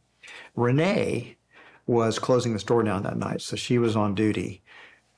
Renee 0.55 1.37
was 1.87 2.19
closing 2.19 2.51
the 2.53 2.59
store 2.59 2.83
down 2.83 3.03
that 3.03 3.17
night, 3.17 3.41
so 3.41 3.55
she 3.55 3.77
was 3.77 3.95
on 3.95 4.13
duty. 4.13 4.61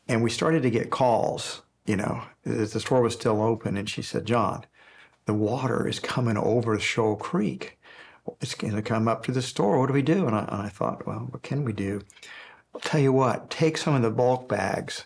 And 0.08 0.22
we 0.22 0.30
started 0.30 0.62
to 0.64 0.70
get 0.70 0.92
calls, 0.92 1.64
you 1.88 1.96
know, 1.96 2.22
the 2.44 2.80
store 2.80 3.02
was 3.02 3.14
still 3.14 3.42
open. 3.42 3.78
And 3.78 3.90
she 3.90 4.02
said, 4.02 4.26
John, 4.26 4.66
the 5.26 5.34
water 5.34 5.88
is 5.88 6.00
coming 6.00 6.38
over 6.38 6.78
Shoal 6.78 7.16
Creek. 7.16 7.80
It's 8.42 8.56
going 8.56 8.76
to 8.76 8.82
come 8.82 9.08
up 9.08 9.24
to 9.24 9.32
the 9.32 9.42
store. 9.42 9.80
What 9.80 9.88
do 9.88 9.94
we 9.94 10.02
do? 10.02 10.28
And 10.28 10.36
I, 10.36 10.40
and 10.42 10.62
I 10.62 10.70
thought, 10.70 11.08
well, 11.08 11.28
what 11.30 11.44
can 11.44 11.64
we 11.64 11.72
do? 11.72 12.02
I'll 12.76 12.82
tell 12.82 13.00
you 13.00 13.14
what, 13.14 13.50
take 13.50 13.78
some 13.78 13.96
of 13.96 14.02
the 14.02 14.12
bulk 14.12 14.50
bags 14.50 15.06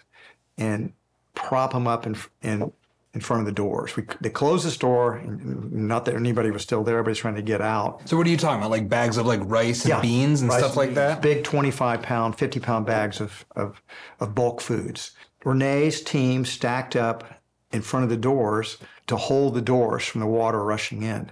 and 0.58 0.94
prop 1.36 1.74
them 1.74 1.88
up 1.88 2.08
in, 2.08 2.18
in, 2.42 2.72
in 3.14 3.22
front 3.22 3.42
of 3.42 3.46
the 3.46 3.52
doors. 3.52 3.96
We, 3.96 4.04
they 4.20 4.30
closed 4.32 4.66
the 4.66 4.72
store, 4.72 5.22
not 5.24 6.06
that 6.06 6.16
anybody 6.16 6.50
was 6.50 6.64
still 6.64 6.84
there, 6.84 6.96
everybody's 6.96 7.20
trying 7.20 7.36
to 7.36 7.42
get 7.44 7.62
out. 7.62 8.02
So 8.10 8.18
what 8.18 8.26
are 8.26 8.30
you 8.30 8.38
talking 8.38 8.60
about? 8.60 8.72
Like 8.72 8.90
bags 8.90 9.18
of 9.18 9.28
like 9.28 9.42
rice 9.44 9.86
and 9.86 9.90
yeah, 9.90 10.02
beans 10.02 10.42
and 10.42 10.52
stuff 10.52 10.76
like 10.76 10.96
that? 10.96 11.22
Big 11.22 11.44
25 11.44 12.02
pound, 12.02 12.36
50 12.36 12.60
pound 12.60 12.86
bags 12.88 13.22
of, 13.22 13.46
of, 13.56 13.82
of 14.20 14.34
bulk 14.34 14.62
foods. 14.62 15.12
Renee's 15.44 16.02
team 16.02 16.46
stacked 16.46 16.96
up 16.96 17.42
in 17.72 17.82
front 17.82 18.04
of 18.04 18.10
the 18.10 18.18
doors 18.18 18.78
to 19.08 19.16
hold 19.16 19.54
the 19.54 19.62
doors 19.62 20.06
from 20.06 20.22
the 20.22 20.28
water 20.28 20.64
rushing 20.64 21.04
in. 21.04 21.32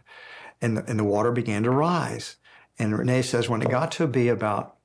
And 0.62 0.78
the, 0.78 0.86
and 0.90 1.00
the 1.00 1.04
water 1.06 1.32
began 1.32 1.64
to 1.64 1.72
rise. 1.72 2.36
And 2.78 2.98
Renee 2.98 3.22
says 3.22 3.48
when 3.48 3.62
it 3.62 3.68
oh. 3.68 3.72
got 3.72 3.92
to 3.94 4.08
be 4.08 4.28
about 4.28 4.76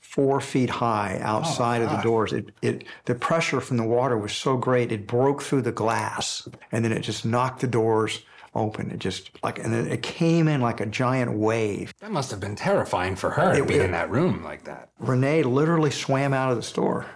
four 0.00 0.40
feet 0.40 0.70
high 0.70 1.18
oh, 1.20 1.26
outside 1.26 1.82
oh, 1.82 1.86
of 1.86 1.90
the 1.90 2.02
doors. 2.02 2.32
It, 2.32 2.50
it, 2.62 2.84
the 3.06 3.14
pressure 3.14 3.60
from 3.60 3.78
the 3.78 3.84
water 3.84 4.16
was 4.16 4.32
so 4.32 4.56
great, 4.56 4.92
it 4.92 5.06
broke 5.06 5.42
through 5.42 5.62
the 5.62 5.72
glass 5.72 6.46
and 6.70 6.84
then 6.84 6.92
it 6.92 7.00
just 7.00 7.24
knocked 7.24 7.60
the 7.60 7.66
doors 7.66 8.22
open. 8.54 8.90
It 8.90 8.98
just 8.98 9.30
like, 9.42 9.58
and 9.58 9.72
then 9.72 9.88
it 9.88 10.02
came 10.02 10.46
in 10.46 10.60
like 10.60 10.80
a 10.80 10.86
giant 10.86 11.32
wave. 11.32 11.92
That 12.00 12.12
must 12.12 12.30
have 12.30 12.38
been 12.38 12.54
terrifying 12.54 13.16
for 13.16 13.30
her 13.30 13.54
it, 13.54 13.58
to 13.58 13.64
be 13.64 13.74
it, 13.74 13.86
in 13.86 13.90
that 13.92 14.10
room 14.10 14.44
like 14.44 14.64
that. 14.64 14.90
Renee 15.00 15.42
literally 15.42 15.90
swam 15.90 16.32
out 16.32 16.50
of 16.50 16.56
the 16.56 16.62
store. 16.62 17.06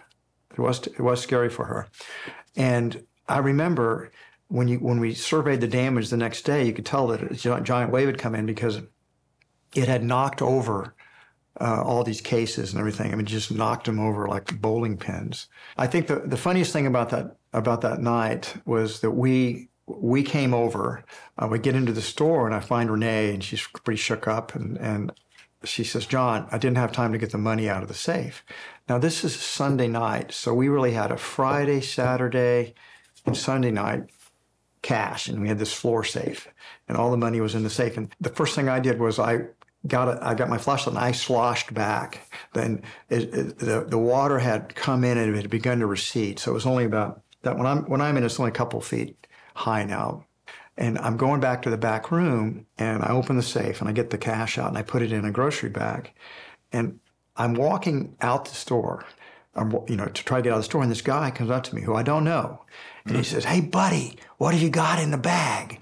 It 0.52 0.58
was, 0.58 0.86
it 0.86 1.00
was 1.00 1.20
scary 1.20 1.50
for 1.50 1.66
her. 1.66 1.88
And 2.56 3.04
I 3.28 3.38
remember 3.38 4.10
when 4.48 4.68
you, 4.68 4.78
when 4.78 5.00
we 5.00 5.14
surveyed 5.14 5.60
the 5.60 5.68
damage 5.68 6.08
the 6.08 6.16
next 6.16 6.42
day, 6.42 6.64
you 6.66 6.72
could 6.72 6.86
tell 6.86 7.06
that 7.08 7.22
a 7.22 7.60
giant 7.60 7.92
wave 7.92 8.06
had 8.06 8.18
come 8.18 8.34
in 8.34 8.46
because 8.46 8.80
it 9.74 9.88
had 9.88 10.02
knocked 10.02 10.42
over 10.42 10.94
uh, 11.60 11.82
all 11.82 12.04
these 12.04 12.20
cases 12.20 12.72
and 12.72 12.80
everything. 12.80 13.12
I 13.12 13.16
mean, 13.16 13.26
just 13.26 13.52
knocked 13.52 13.86
them 13.86 13.98
over 13.98 14.28
like 14.28 14.60
bowling 14.60 14.96
pins. 14.96 15.48
I 15.76 15.86
think 15.86 16.06
the, 16.06 16.20
the 16.20 16.36
funniest 16.36 16.72
thing 16.72 16.86
about 16.86 17.10
that 17.10 17.36
about 17.52 17.80
that 17.80 18.00
night 18.00 18.54
was 18.64 19.00
that 19.00 19.10
we 19.10 19.68
we 19.86 20.22
came 20.22 20.54
over. 20.54 21.04
Uh, 21.38 21.48
we 21.50 21.58
get 21.58 21.74
into 21.74 21.92
the 21.92 22.02
store 22.02 22.46
and 22.46 22.54
I 22.54 22.60
find 22.60 22.90
Renee 22.90 23.32
and 23.32 23.42
she's 23.42 23.66
pretty 23.84 23.98
shook 23.98 24.28
up 24.28 24.54
and 24.54 24.78
and 24.78 25.12
she 25.64 25.84
says, 25.84 26.06
John, 26.06 26.46
I 26.50 26.58
didn't 26.58 26.76
have 26.78 26.92
time 26.92 27.12
to 27.12 27.18
get 27.18 27.32
the 27.32 27.38
money 27.38 27.68
out 27.68 27.82
of 27.82 27.88
the 27.88 27.94
safe. 27.94 28.44
Now 28.88 28.98
this 28.98 29.24
is 29.24 29.34
Sunday 29.34 29.88
night, 29.88 30.32
so 30.32 30.54
we 30.54 30.68
really 30.68 30.92
had 30.92 31.10
a 31.10 31.16
Friday, 31.16 31.80
Saturday, 31.80 32.74
and 33.26 33.36
Sunday 33.36 33.70
night 33.70 34.10
cash, 34.82 35.28
and 35.28 35.40
we 35.40 35.48
had 35.48 35.58
this 35.58 35.72
floor 35.72 36.04
safe, 36.04 36.48
and 36.88 36.96
all 36.96 37.10
the 37.10 37.16
money 37.16 37.40
was 37.40 37.54
in 37.54 37.64
the 37.64 37.70
safe. 37.70 37.96
And 37.96 38.14
the 38.20 38.30
first 38.30 38.54
thing 38.54 38.68
I 38.68 38.80
did 38.80 38.98
was 39.00 39.18
I 39.18 39.46
got 39.86 40.08
it. 40.08 40.18
I 40.22 40.34
got 40.34 40.48
my 40.48 40.58
flashlight 40.58 40.96
and 40.96 41.04
I 41.04 41.12
sloshed 41.12 41.74
back. 41.74 42.30
Then 42.52 42.82
it, 43.08 43.34
it, 43.34 43.58
the 43.58 43.84
the 43.88 43.98
water 43.98 44.38
had 44.38 44.74
come 44.74 45.04
in 45.04 45.18
and 45.18 45.34
it 45.34 45.36
had 45.36 45.50
begun 45.50 45.80
to 45.80 45.86
recede. 45.86 46.38
So 46.38 46.50
it 46.50 46.54
was 46.54 46.66
only 46.66 46.84
about 46.84 47.22
that 47.42 47.56
when 47.56 47.66
I'm 47.66 47.84
when 47.84 48.00
I'm 48.00 48.16
in, 48.16 48.24
it's 48.24 48.38
only 48.38 48.50
a 48.50 48.54
couple 48.54 48.80
feet 48.80 49.26
high 49.54 49.84
now. 49.84 50.24
And 50.78 50.96
I'm 50.98 51.16
going 51.16 51.40
back 51.40 51.62
to 51.62 51.70
the 51.70 51.76
back 51.76 52.10
room 52.10 52.66
and 52.78 53.02
I 53.02 53.08
open 53.08 53.36
the 53.36 53.42
safe 53.42 53.80
and 53.80 53.90
I 53.90 53.92
get 53.92 54.10
the 54.10 54.18
cash 54.18 54.56
out 54.58 54.68
and 54.68 54.78
I 54.78 54.82
put 54.82 55.02
it 55.02 55.12
in 55.12 55.24
a 55.24 55.30
grocery 55.30 55.68
bag. 55.68 56.12
And 56.72 57.00
I'm 57.36 57.54
walking 57.54 58.16
out 58.20 58.44
the 58.44 58.54
store, 58.54 59.04
I'm, 59.54 59.72
you 59.88 59.96
know, 59.96 60.06
to 60.06 60.24
try 60.24 60.38
to 60.38 60.42
get 60.42 60.52
out 60.52 60.56
of 60.56 60.60
the 60.60 60.64
store. 60.64 60.82
And 60.82 60.90
this 60.90 61.02
guy 61.02 61.30
comes 61.30 61.50
up 61.50 61.64
to 61.64 61.74
me 61.74 61.82
who 61.82 61.96
I 61.96 62.02
don't 62.02 62.24
know. 62.24 62.64
And 63.04 63.16
he 63.16 63.22
mm. 63.22 63.26
says, 63.26 63.44
Hey, 63.44 63.60
buddy, 63.60 64.16
what 64.38 64.54
have 64.54 64.62
you 64.62 64.70
got 64.70 65.02
in 65.02 65.10
the 65.10 65.18
bag? 65.18 65.80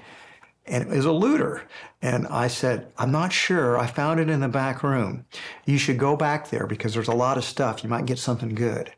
and 0.66 0.84
it 0.84 0.96
was 0.96 1.04
a 1.04 1.12
looter. 1.12 1.62
And 2.02 2.26
I 2.26 2.48
said, 2.48 2.92
I'm 2.98 3.10
not 3.10 3.32
sure. 3.32 3.78
I 3.78 3.86
found 3.86 4.20
it 4.20 4.28
in 4.28 4.40
the 4.40 4.48
back 4.48 4.82
room. 4.82 5.24
You 5.64 5.78
should 5.78 5.98
go 5.98 6.16
back 6.16 6.50
there 6.50 6.66
because 6.66 6.94
there's 6.94 7.08
a 7.08 7.14
lot 7.14 7.38
of 7.38 7.44
stuff. 7.44 7.82
You 7.82 7.90
might 7.90 8.06
get 8.06 8.18
something 8.18 8.54
good. 8.54 8.92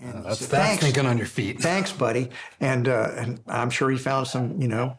And 0.00 0.14
uh, 0.14 0.28
that's, 0.28 0.40
said, 0.40 0.50
that's 0.50 0.80
thinking 0.80 1.06
on 1.06 1.18
your 1.18 1.26
feet. 1.26 1.60
Thanks, 1.62 1.92
buddy. 1.92 2.30
And 2.60 2.88
uh, 2.88 3.10
and 3.16 3.40
I'm 3.46 3.70
sure 3.70 3.90
he 3.90 3.98
found 3.98 4.26
some, 4.26 4.60
you 4.60 4.68
know, 4.68 4.98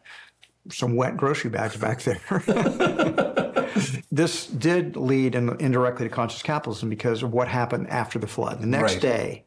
some 0.70 0.96
wet 0.96 1.16
grocery 1.16 1.50
bags 1.50 1.76
back 1.76 2.02
there. 2.02 2.20
this 4.12 4.46
did 4.46 4.96
lead 4.96 5.34
in, 5.34 5.56
indirectly 5.60 6.08
to 6.08 6.14
conscious 6.14 6.42
capitalism 6.42 6.88
because 6.88 7.22
of 7.22 7.32
what 7.32 7.48
happened 7.48 7.88
after 7.88 8.18
the 8.18 8.26
flood. 8.26 8.60
The 8.60 8.66
next 8.66 8.94
right. 8.94 9.02
day, 9.02 9.44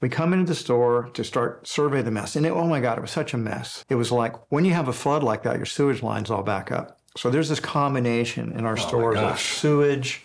we 0.00 0.08
come 0.08 0.32
into 0.32 0.46
the 0.46 0.54
store 0.54 1.10
to 1.14 1.24
start 1.24 1.66
survey 1.66 2.02
the 2.02 2.10
mess. 2.10 2.36
And 2.36 2.46
it, 2.46 2.50
oh 2.50 2.66
my 2.66 2.80
God, 2.80 2.98
it 2.98 3.00
was 3.00 3.10
such 3.10 3.34
a 3.34 3.38
mess. 3.38 3.84
It 3.88 3.96
was 3.96 4.12
like 4.12 4.34
when 4.50 4.64
you 4.64 4.74
have 4.74 4.88
a 4.88 4.92
flood 4.92 5.22
like 5.22 5.42
that, 5.42 5.56
your 5.56 5.66
sewage 5.66 6.02
lines 6.02 6.30
all 6.30 6.42
back 6.42 6.70
up. 6.70 7.00
So 7.16 7.30
there's 7.30 7.48
this 7.48 7.60
combination 7.60 8.52
in 8.52 8.64
our 8.64 8.74
oh 8.74 8.76
stores 8.76 9.18
of 9.18 9.40
sewage, 9.40 10.24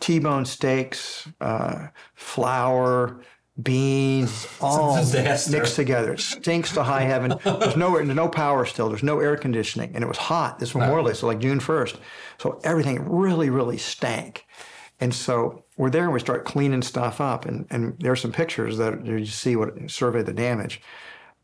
T-bone 0.00 0.44
steaks, 0.44 1.28
uh, 1.40 1.88
flour, 2.22 3.20
beans, 3.62 4.46
all 4.60 4.96
mixed 4.96 5.76
together. 5.76 6.14
It 6.14 6.20
stinks 6.20 6.72
to 6.72 6.82
high 6.82 7.02
heaven. 7.02 7.34
There's 7.44 7.76
no 7.76 7.98
no 7.98 8.28
power 8.28 8.64
still. 8.64 8.88
There's 8.88 9.02
no 9.02 9.20
air 9.20 9.36
conditioning, 9.36 9.92
and 9.94 10.02
it 10.02 10.06
was 10.06 10.16
hot 10.16 10.58
this 10.58 10.74
was 10.74 10.82
Memorial 10.82 11.06
Day, 11.08 11.14
so 11.14 11.26
like 11.26 11.40
June 11.40 11.60
1st. 11.60 11.96
So 12.38 12.60
everything 12.64 13.08
really, 13.08 13.50
really 13.50 13.78
stank. 13.78 14.46
And 15.00 15.12
so 15.12 15.64
we're 15.76 15.90
there 15.90 16.04
and 16.04 16.12
we 16.12 16.20
start 16.20 16.44
cleaning 16.44 16.82
stuff 16.82 17.20
up. 17.20 17.44
And, 17.44 17.66
and 17.70 17.96
there's 17.98 18.20
some 18.20 18.30
pictures 18.30 18.78
that 18.78 19.04
you 19.04 19.26
see 19.26 19.56
what 19.56 19.90
survey 19.90 20.22
the 20.22 20.32
damage. 20.32 20.80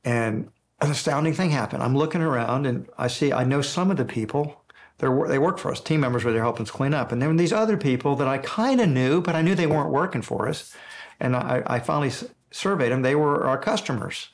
And 0.04 0.48
an 0.80 0.92
astounding 0.92 1.34
thing 1.34 1.50
happened. 1.50 1.82
I'm 1.82 1.96
looking 1.96 2.22
around 2.22 2.66
and 2.66 2.88
I 2.96 3.08
see, 3.08 3.32
I 3.32 3.42
know 3.42 3.62
some 3.62 3.90
of 3.90 3.96
the 3.96 4.04
people. 4.04 4.57
They 4.98 5.38
work 5.38 5.58
for 5.58 5.70
us. 5.70 5.80
Team 5.80 6.00
members 6.00 6.24
were 6.24 6.32
there 6.32 6.42
helping 6.42 6.64
us 6.64 6.70
clean 6.70 6.92
up. 6.92 7.12
And 7.12 7.22
then 7.22 7.36
these 7.36 7.52
other 7.52 7.76
people 7.76 8.16
that 8.16 8.26
I 8.26 8.38
kind 8.38 8.80
of 8.80 8.88
knew, 8.88 9.20
but 9.20 9.36
I 9.36 9.42
knew 9.42 9.54
they 9.54 9.66
weren't 9.66 9.90
working 9.90 10.22
for 10.22 10.48
us. 10.48 10.74
And 11.20 11.36
I, 11.36 11.62
I 11.66 11.78
finally 11.78 12.12
surveyed 12.50 12.90
them. 12.90 13.02
They 13.02 13.14
were 13.14 13.44
our 13.46 13.58
customers, 13.58 14.28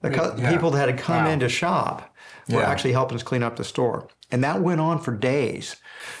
the 0.00 0.10
cu- 0.10 0.40
yeah. 0.40 0.50
people 0.50 0.70
that 0.72 0.88
had 0.88 0.98
come 0.98 1.24
wow. 1.24 1.30
in 1.30 1.40
to 1.40 1.48
shop. 1.48 2.12
were 2.48 2.60
Yeah. 2.60 2.68
actually 2.70 2.92
helping 2.92 3.16
us 3.16 3.22
clean 3.22 3.42
up 3.44 3.56
the 3.56 3.64
store. 3.64 4.08
And 4.32 4.42
that 4.42 4.62
went 4.62 4.80
on 4.80 4.98
for 4.98 5.14
days. 5.14 5.76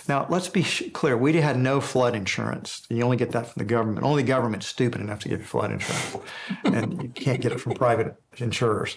Now, 0.06 0.26
let's 0.28 0.48
be 0.48 0.62
sh- 0.62 0.90
clear 0.92 1.16
we 1.16 1.32
had 1.40 1.58
no 1.58 1.80
flood 1.80 2.14
insurance. 2.14 2.82
You 2.90 3.02
only 3.02 3.16
get 3.16 3.32
that 3.32 3.46
from 3.52 3.60
the 3.60 3.64
government. 3.64 4.04
Only 4.04 4.22
the 4.22 4.28
government's 4.28 4.66
stupid 4.66 5.00
enough 5.00 5.20
to 5.20 5.28
give 5.28 5.40
you 5.40 5.46
flood 5.46 5.72
insurance. 5.72 6.16
and 6.64 7.02
you 7.02 7.08
can't 7.08 7.40
get 7.40 7.52
it 7.52 7.58
from 7.58 7.72
private 7.74 8.14
insurers. 8.36 8.96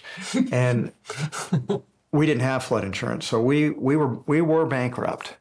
And 0.52 0.92
we 2.16 2.26
didn't 2.26 2.42
have 2.42 2.64
flood 2.64 2.84
insurance. 2.84 3.26
So 3.26 3.40
we, 3.40 3.70
we, 3.70 3.96
were, 3.96 4.18
we 4.26 4.40
were 4.40 4.66
bankrupt. 4.66 5.36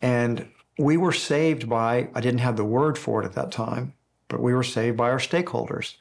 And 0.00 0.48
we 0.78 0.96
were 0.96 1.12
saved 1.12 1.68
by, 1.68 2.08
I 2.14 2.20
didn't 2.20 2.40
have 2.40 2.56
the 2.56 2.64
word 2.64 2.98
for 2.98 3.22
it 3.22 3.26
at 3.26 3.34
that 3.34 3.52
time, 3.52 3.94
but 4.28 4.40
we 4.40 4.54
were 4.54 4.64
saved 4.64 4.96
by 4.96 5.10
our 5.10 5.18
stakeholders. 5.18 5.96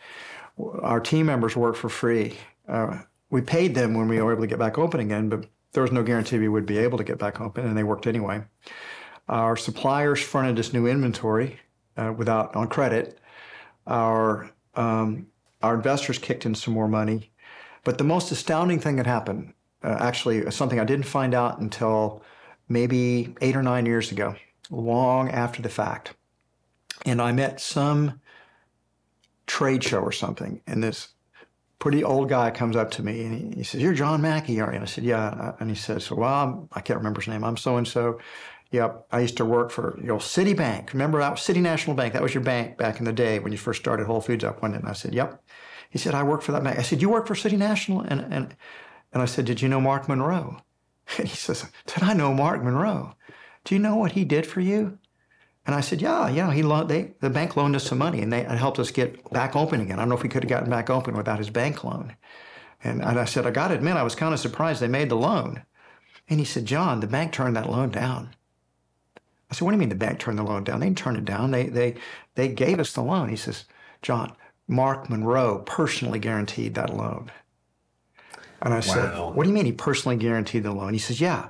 Our 0.82 1.00
team 1.00 1.26
members 1.26 1.56
worked 1.56 1.78
for 1.78 1.90
free. 1.90 2.38
Uh, 2.68 3.00
we 3.30 3.42
paid 3.42 3.76
them 3.76 3.94
when 3.94 4.08
we 4.08 4.22
were 4.22 4.32
able 4.32 4.42
to 4.42 4.48
get 4.48 4.60
back 4.60 4.78
open 4.78 5.00
again, 5.00 5.30
but 5.30 5.46
there 5.74 5.84
was 5.84 5.92
no 5.92 6.04
guarantee 6.04 6.38
we 6.40 6.50
would 6.50 6.66
be 6.66 6.78
able 6.78 6.98
to 6.98 7.04
get 7.04 7.20
back 7.20 7.40
open, 7.40 7.66
and 7.66 7.78
they 7.78 7.84
worked 7.84 8.08
anyway. 8.08 8.44
Our 9.30 9.56
suppliers 9.56 10.22
fronted 10.22 10.60
us 10.60 10.74
new 10.74 10.88
inventory 10.88 11.60
uh, 11.96 12.14
without 12.16 12.56
on 12.56 12.68
credit. 12.68 13.20
Our 13.88 14.52
um, 14.76 15.28
our 15.62 15.76
investors 15.76 16.18
kicked 16.18 16.46
in 16.46 16.56
some 16.56 16.74
more 16.74 16.88
money, 16.88 17.32
but 17.84 17.98
the 17.98 18.04
most 18.04 18.32
astounding 18.32 18.80
thing 18.80 18.96
that 18.98 19.06
happened, 19.06 19.54
uh, 19.84 19.98
actually, 20.00 20.50
something 20.52 20.80
I 20.80 20.86
didn't 20.86 21.06
find 21.06 21.34
out 21.34 21.60
until 21.60 22.24
maybe 22.70 23.36
eight 23.42 23.56
or 23.56 23.64
nine 23.64 23.86
years 23.86 24.12
ago, 24.12 24.36
long 24.70 25.30
after 25.30 25.62
the 25.62 25.70
fact, 25.70 26.14
and 27.06 27.22
I 27.22 27.32
met 27.32 27.60
some 27.60 28.22
trade 29.48 29.84
show 29.84 30.00
or 30.00 30.12
something, 30.12 30.62
and 30.68 30.84
this 30.84 31.10
pretty 31.82 32.04
old 32.04 32.30
guy 32.30 32.52
comes 32.52 32.76
up 32.76 32.92
to 32.92 33.04
me 33.04 33.26
and 33.26 33.56
he, 33.56 33.64
says, 33.64 33.82
"You're 33.82 33.94
John 33.94 34.22
Mackey, 34.22 34.62
aren't 34.62 34.74
you?" 34.74 34.76
And 34.78 34.84
I 34.84 34.86
said, 34.86 35.04
"Yeah." 35.04 35.54
And 35.60 35.70
he 35.70 35.76
says, 35.76 36.10
"Well, 36.10 36.32
I'm, 36.32 36.70
I 36.72 36.80
can't 36.80 36.98
remember 36.98 37.20
his 37.20 37.28
name. 37.28 37.44
I'm 37.44 37.58
so 37.58 37.76
and 37.76 37.88
so." 37.88 38.20
Yep, 38.70 39.08
I 39.12 39.20
used 39.20 39.36
to 39.38 39.44
work 39.44 39.70
for 39.70 39.98
your 39.98 40.08
know 40.08 40.18
Citibank. 40.18 40.94
Remember 40.94 41.20
that 41.20 41.38
City 41.40 41.60
National 41.60 41.94
Bank? 41.94 42.14
That 42.14 42.22
was 42.22 42.34
your 42.34 42.44
bank 42.44 42.78
back 42.78 43.00
in 43.00 43.06
the 43.06 43.12
day 43.12 43.40
when 43.40 43.52
you 43.52 43.58
first 43.58 43.82
started 43.82 44.08
Whole 44.08 44.22
Foods 44.22 44.46
up 44.46 44.62
one 44.62 44.72
day. 44.72 44.78
And 44.78 44.88
I 44.88 44.94
said, 44.94 45.14
"Yep." 45.14 45.44
He 45.90 45.98
said, 45.98 46.16
"I 46.16 46.24
work 46.24 46.42
for 46.42 46.54
that 46.54 46.64
bank." 46.64 46.80
I 46.80 46.84
said, 46.84 47.02
"You 47.02 47.10
work 47.10 47.28
for 47.28 47.36
City 47.36 47.58
National?" 47.58 48.02
And 48.02 48.22
and 48.32 48.56
and 49.14 49.22
I 49.22 49.26
said, 49.26 49.46
"Did 49.46 49.62
you 49.62 49.70
know 49.70 49.82
Mark 49.82 50.08
Monroe?" 50.08 50.58
And 51.18 51.28
he 51.28 51.36
says, 51.36 51.66
"Did 51.86 52.04
I 52.04 52.14
know 52.14 52.34
Mark 52.34 52.64
Monroe? 52.64 53.16
Do 53.64 53.76
you 53.76 53.80
know 53.80 53.96
what 53.96 54.14
he 54.14 54.24
did 54.24 54.46
for 54.46 54.62
you?" 54.62 54.98
And 55.66 55.76
I 55.76 55.82
said, 55.82 56.02
"Yeah, 56.02 56.30
yeah. 56.30 56.52
He 56.54 56.64
loaned 56.64 56.90
they 56.90 57.14
the 57.20 57.30
bank 57.30 57.56
loaned 57.56 57.76
us 57.76 57.84
some 57.84 57.98
money, 57.98 58.22
and 58.22 58.32
they 58.32 58.44
helped 58.44 58.80
us 58.80 58.92
get 58.92 59.30
back 59.32 59.56
open 59.56 59.82
again. 59.82 60.00
I 60.00 60.04
don't 60.04 60.10
know 60.10 60.16
if 60.16 60.24
we 60.24 60.30
could 60.30 60.44
have 60.44 60.50
gotten 60.50 60.70
back 60.70 60.90
open 60.90 61.16
without 61.16 61.40
his 61.40 61.50
bank 61.50 61.84
loan." 61.84 62.16
And, 62.84 63.04
and 63.04 63.20
I 63.20 63.26
said, 63.26 63.46
"I 63.46 63.52
got 63.52 63.68
to 63.68 63.76
admit, 63.76 63.96
I 63.96 64.04
was 64.04 64.16
kind 64.16 64.34
of 64.34 64.40
surprised 64.40 64.82
they 64.82 64.88
made 64.88 65.10
the 65.10 65.16
loan." 65.16 65.64
And 66.28 66.40
he 66.40 66.46
said, 66.46 66.66
"John, 66.66 67.00
the 67.00 67.08
bank 67.08 67.32
turned 67.32 67.56
that 67.56 67.70
loan 67.70 67.90
down." 67.90 68.36
I 69.50 69.54
said, 69.54 69.66
"What 69.66 69.72
do 69.72 69.76
you 69.76 69.80
mean 69.80 69.90
the 69.90 69.96
bank 69.96 70.20
turned 70.20 70.40
the 70.40 70.44
loan 70.44 70.64
down? 70.64 70.80
They 70.80 70.88
didn't 70.88 70.98
turn 70.98 71.18
it 71.18 71.26
down. 71.26 71.52
They 71.52 71.68
they 71.68 71.96
they 72.36 72.48
gave 72.48 72.80
us 72.80 72.94
the 72.94 73.04
loan." 73.04 73.30
He 73.30 73.36
says, 73.36 73.66
"John, 74.02 74.34
Mark 74.68 75.10
Monroe 75.10 75.60
personally 75.60 76.20
guaranteed 76.20 76.74
that 76.76 76.96
loan." 76.96 77.32
And 78.62 78.74
I 78.74 78.80
said, 78.80 79.18
"What 79.18 79.44
do 79.44 79.50
you 79.50 79.56
mean 79.56 79.66
he 79.66 79.72
personally 79.72 80.18
guaranteed 80.18 80.64
the 80.64 80.72
loan?" 80.72 80.94
He 80.94 81.00
says, 81.00 81.20
"Yeah." 81.20 81.50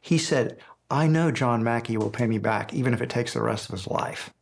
He 0.00 0.18
said, 0.18 0.58
"I 0.90 1.06
know 1.06 1.30
John 1.30 1.64
Mackey 1.64 1.96
will 1.96 2.10
pay 2.10 2.26
me 2.26 2.38
back 2.38 2.74
even 2.74 2.92
if 2.92 3.00
it 3.00 3.10
takes 3.10 3.32
the 3.32 3.42
rest 3.42 3.68
of 3.68 3.72
his 3.72 3.86
life." 3.86 4.32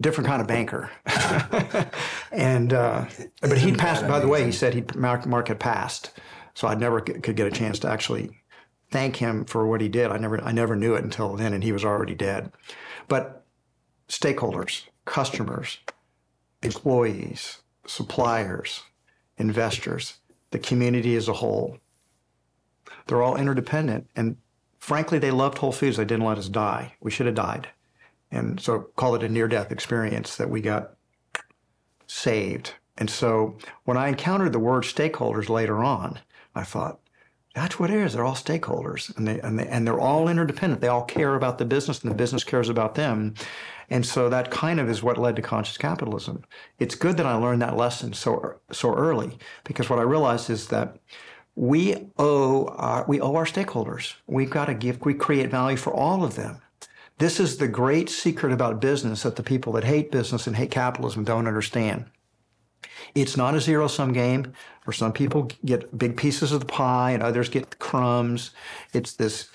Different 0.00 0.28
kind 0.28 0.40
of 0.40 0.46
banker, 0.46 0.90
and 2.32 2.72
uh, 2.72 3.06
but 3.40 3.58
he'd 3.58 3.78
passed. 3.78 4.06
By 4.06 4.20
the 4.20 4.28
way, 4.28 4.44
he 4.44 4.52
said 4.52 4.74
he 4.74 4.84
Mark, 4.94 5.26
Mark 5.26 5.48
had 5.48 5.58
passed, 5.58 6.12
so 6.54 6.68
I 6.68 6.74
never 6.74 7.00
could 7.00 7.34
get 7.34 7.46
a 7.48 7.50
chance 7.50 7.80
to 7.80 7.88
actually 7.88 8.30
thank 8.90 9.16
him 9.16 9.44
for 9.44 9.66
what 9.66 9.80
he 9.80 9.88
did. 9.88 10.10
I 10.10 10.18
never 10.18 10.40
I 10.42 10.52
never 10.52 10.76
knew 10.76 10.94
it 10.94 11.04
until 11.04 11.34
then, 11.34 11.52
and 11.52 11.64
he 11.64 11.72
was 11.72 11.84
already 11.84 12.14
dead. 12.14 12.52
But 13.08 13.44
stakeholders, 14.08 14.84
customers, 15.04 15.78
employees, 16.62 17.58
suppliers, 17.86 18.82
investors, 19.38 20.18
the 20.50 20.58
community 20.58 21.16
as 21.16 21.28
a 21.28 21.32
whole, 21.34 21.78
they're 23.06 23.22
all 23.22 23.36
interdependent. 23.36 24.08
And 24.14 24.36
frankly, 24.78 25.18
they 25.18 25.30
loved 25.30 25.58
Whole 25.58 25.72
Foods. 25.72 25.96
They 25.96 26.04
didn't 26.04 26.26
let 26.26 26.38
us 26.38 26.48
die. 26.48 26.94
We 27.00 27.10
should 27.10 27.26
have 27.26 27.34
died. 27.34 27.68
And 28.30 28.60
so 28.60 28.80
call 28.96 29.14
it 29.14 29.22
a 29.22 29.28
near 29.28 29.48
death 29.48 29.72
experience 29.72 30.36
that 30.36 30.50
we 30.50 30.60
got 30.60 30.94
saved. 32.06 32.74
And 32.98 33.08
so 33.08 33.56
when 33.84 33.96
I 33.96 34.08
encountered 34.08 34.52
the 34.52 34.58
word 34.58 34.82
stakeholders 34.84 35.48
later 35.48 35.82
on, 35.82 36.18
I 36.54 36.64
thought, 36.64 37.00
that's 37.54 37.78
what 37.78 37.90
it 37.90 37.96
is. 37.96 38.12
They're 38.12 38.24
all 38.24 38.34
stakeholders, 38.34 39.16
and 39.16 39.26
they 39.26 39.40
and 39.40 39.58
they 39.58 39.66
and 39.66 39.86
they're 39.86 39.98
all 39.98 40.28
interdependent. 40.28 40.80
They 40.80 40.88
all 40.88 41.04
care 41.04 41.34
about 41.34 41.58
the 41.58 41.64
business, 41.64 42.02
and 42.02 42.10
the 42.10 42.16
business 42.16 42.44
cares 42.44 42.68
about 42.68 42.94
them. 42.94 43.34
And 43.90 44.04
so 44.04 44.28
that 44.28 44.50
kind 44.50 44.80
of 44.80 44.88
is 44.88 45.02
what 45.02 45.18
led 45.18 45.36
to 45.36 45.42
conscious 45.42 45.78
capitalism. 45.78 46.44
It's 46.78 46.94
good 46.94 47.16
that 47.16 47.26
I 47.26 47.34
learned 47.34 47.62
that 47.62 47.76
lesson 47.76 48.12
so 48.12 48.60
so 48.70 48.94
early 48.94 49.38
because 49.64 49.88
what 49.88 49.98
I 49.98 50.02
realized 50.02 50.50
is 50.50 50.68
that 50.68 50.98
we 51.54 52.08
owe 52.18 52.66
our, 52.66 53.04
we 53.08 53.20
owe 53.20 53.34
our 53.34 53.44
stakeholders. 53.44 54.14
We've 54.26 54.50
got 54.50 54.66
to 54.66 54.74
give 54.74 55.00
we 55.00 55.14
create 55.14 55.50
value 55.50 55.76
for 55.76 55.92
all 55.92 56.22
of 56.22 56.36
them. 56.36 56.60
This 57.18 57.40
is 57.40 57.56
the 57.56 57.66
great 57.66 58.08
secret 58.08 58.52
about 58.52 58.80
business 58.80 59.24
that 59.24 59.36
the 59.36 59.42
people 59.42 59.72
that 59.72 59.84
hate 59.84 60.12
business 60.12 60.46
and 60.46 60.54
hate 60.54 60.70
capitalism 60.70 61.24
don't 61.24 61.48
understand. 61.48 62.06
It's 63.14 63.36
not 63.36 63.54
a 63.54 63.60
zero 63.60 63.88
sum 63.88 64.12
game 64.12 64.52
where 64.84 64.94
some 64.94 65.12
people 65.12 65.50
get 65.64 65.96
big 65.96 66.16
pieces 66.16 66.52
of 66.52 66.60
the 66.60 66.66
pie 66.66 67.10
and 67.10 67.22
others 67.22 67.48
get 67.48 67.78
crumbs. 67.78 68.50
It's 68.92 69.14
this 69.14 69.48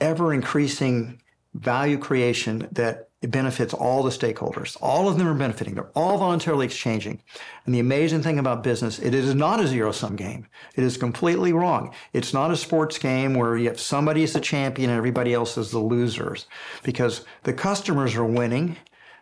ever 0.00 0.32
increasing 0.32 1.20
value 1.54 1.98
creation 1.98 2.68
that 2.72 3.07
benefits 3.26 3.74
all 3.74 4.04
the 4.04 4.10
stakeholders. 4.10 4.76
All 4.80 5.08
of 5.08 5.18
them 5.18 5.26
are 5.26 5.34
benefiting. 5.34 5.74
They're 5.74 5.90
all 5.96 6.18
voluntarily 6.18 6.66
exchanging. 6.66 7.20
And 7.66 7.74
the 7.74 7.80
amazing 7.80 8.22
thing 8.22 8.38
about 8.38 8.62
business, 8.62 9.00
it 9.00 9.12
is 9.12 9.34
not 9.34 9.60
a 9.60 9.66
zero 9.66 9.90
sum 9.90 10.14
game. 10.14 10.46
It 10.76 10.84
is 10.84 10.96
completely 10.96 11.52
wrong. 11.52 11.92
It's 12.12 12.32
not 12.32 12.52
a 12.52 12.56
sports 12.56 12.96
game 12.96 13.34
where 13.34 13.56
you 13.56 13.68
have 13.68 13.80
somebody 13.80 14.22
is 14.22 14.34
the 14.34 14.40
champion 14.40 14.90
and 14.90 14.96
everybody 14.96 15.34
else 15.34 15.58
is 15.58 15.72
the 15.72 15.80
losers 15.80 16.46
because 16.84 17.24
the 17.42 17.52
customers 17.52 18.14
are 18.14 18.24
winning 18.24 18.76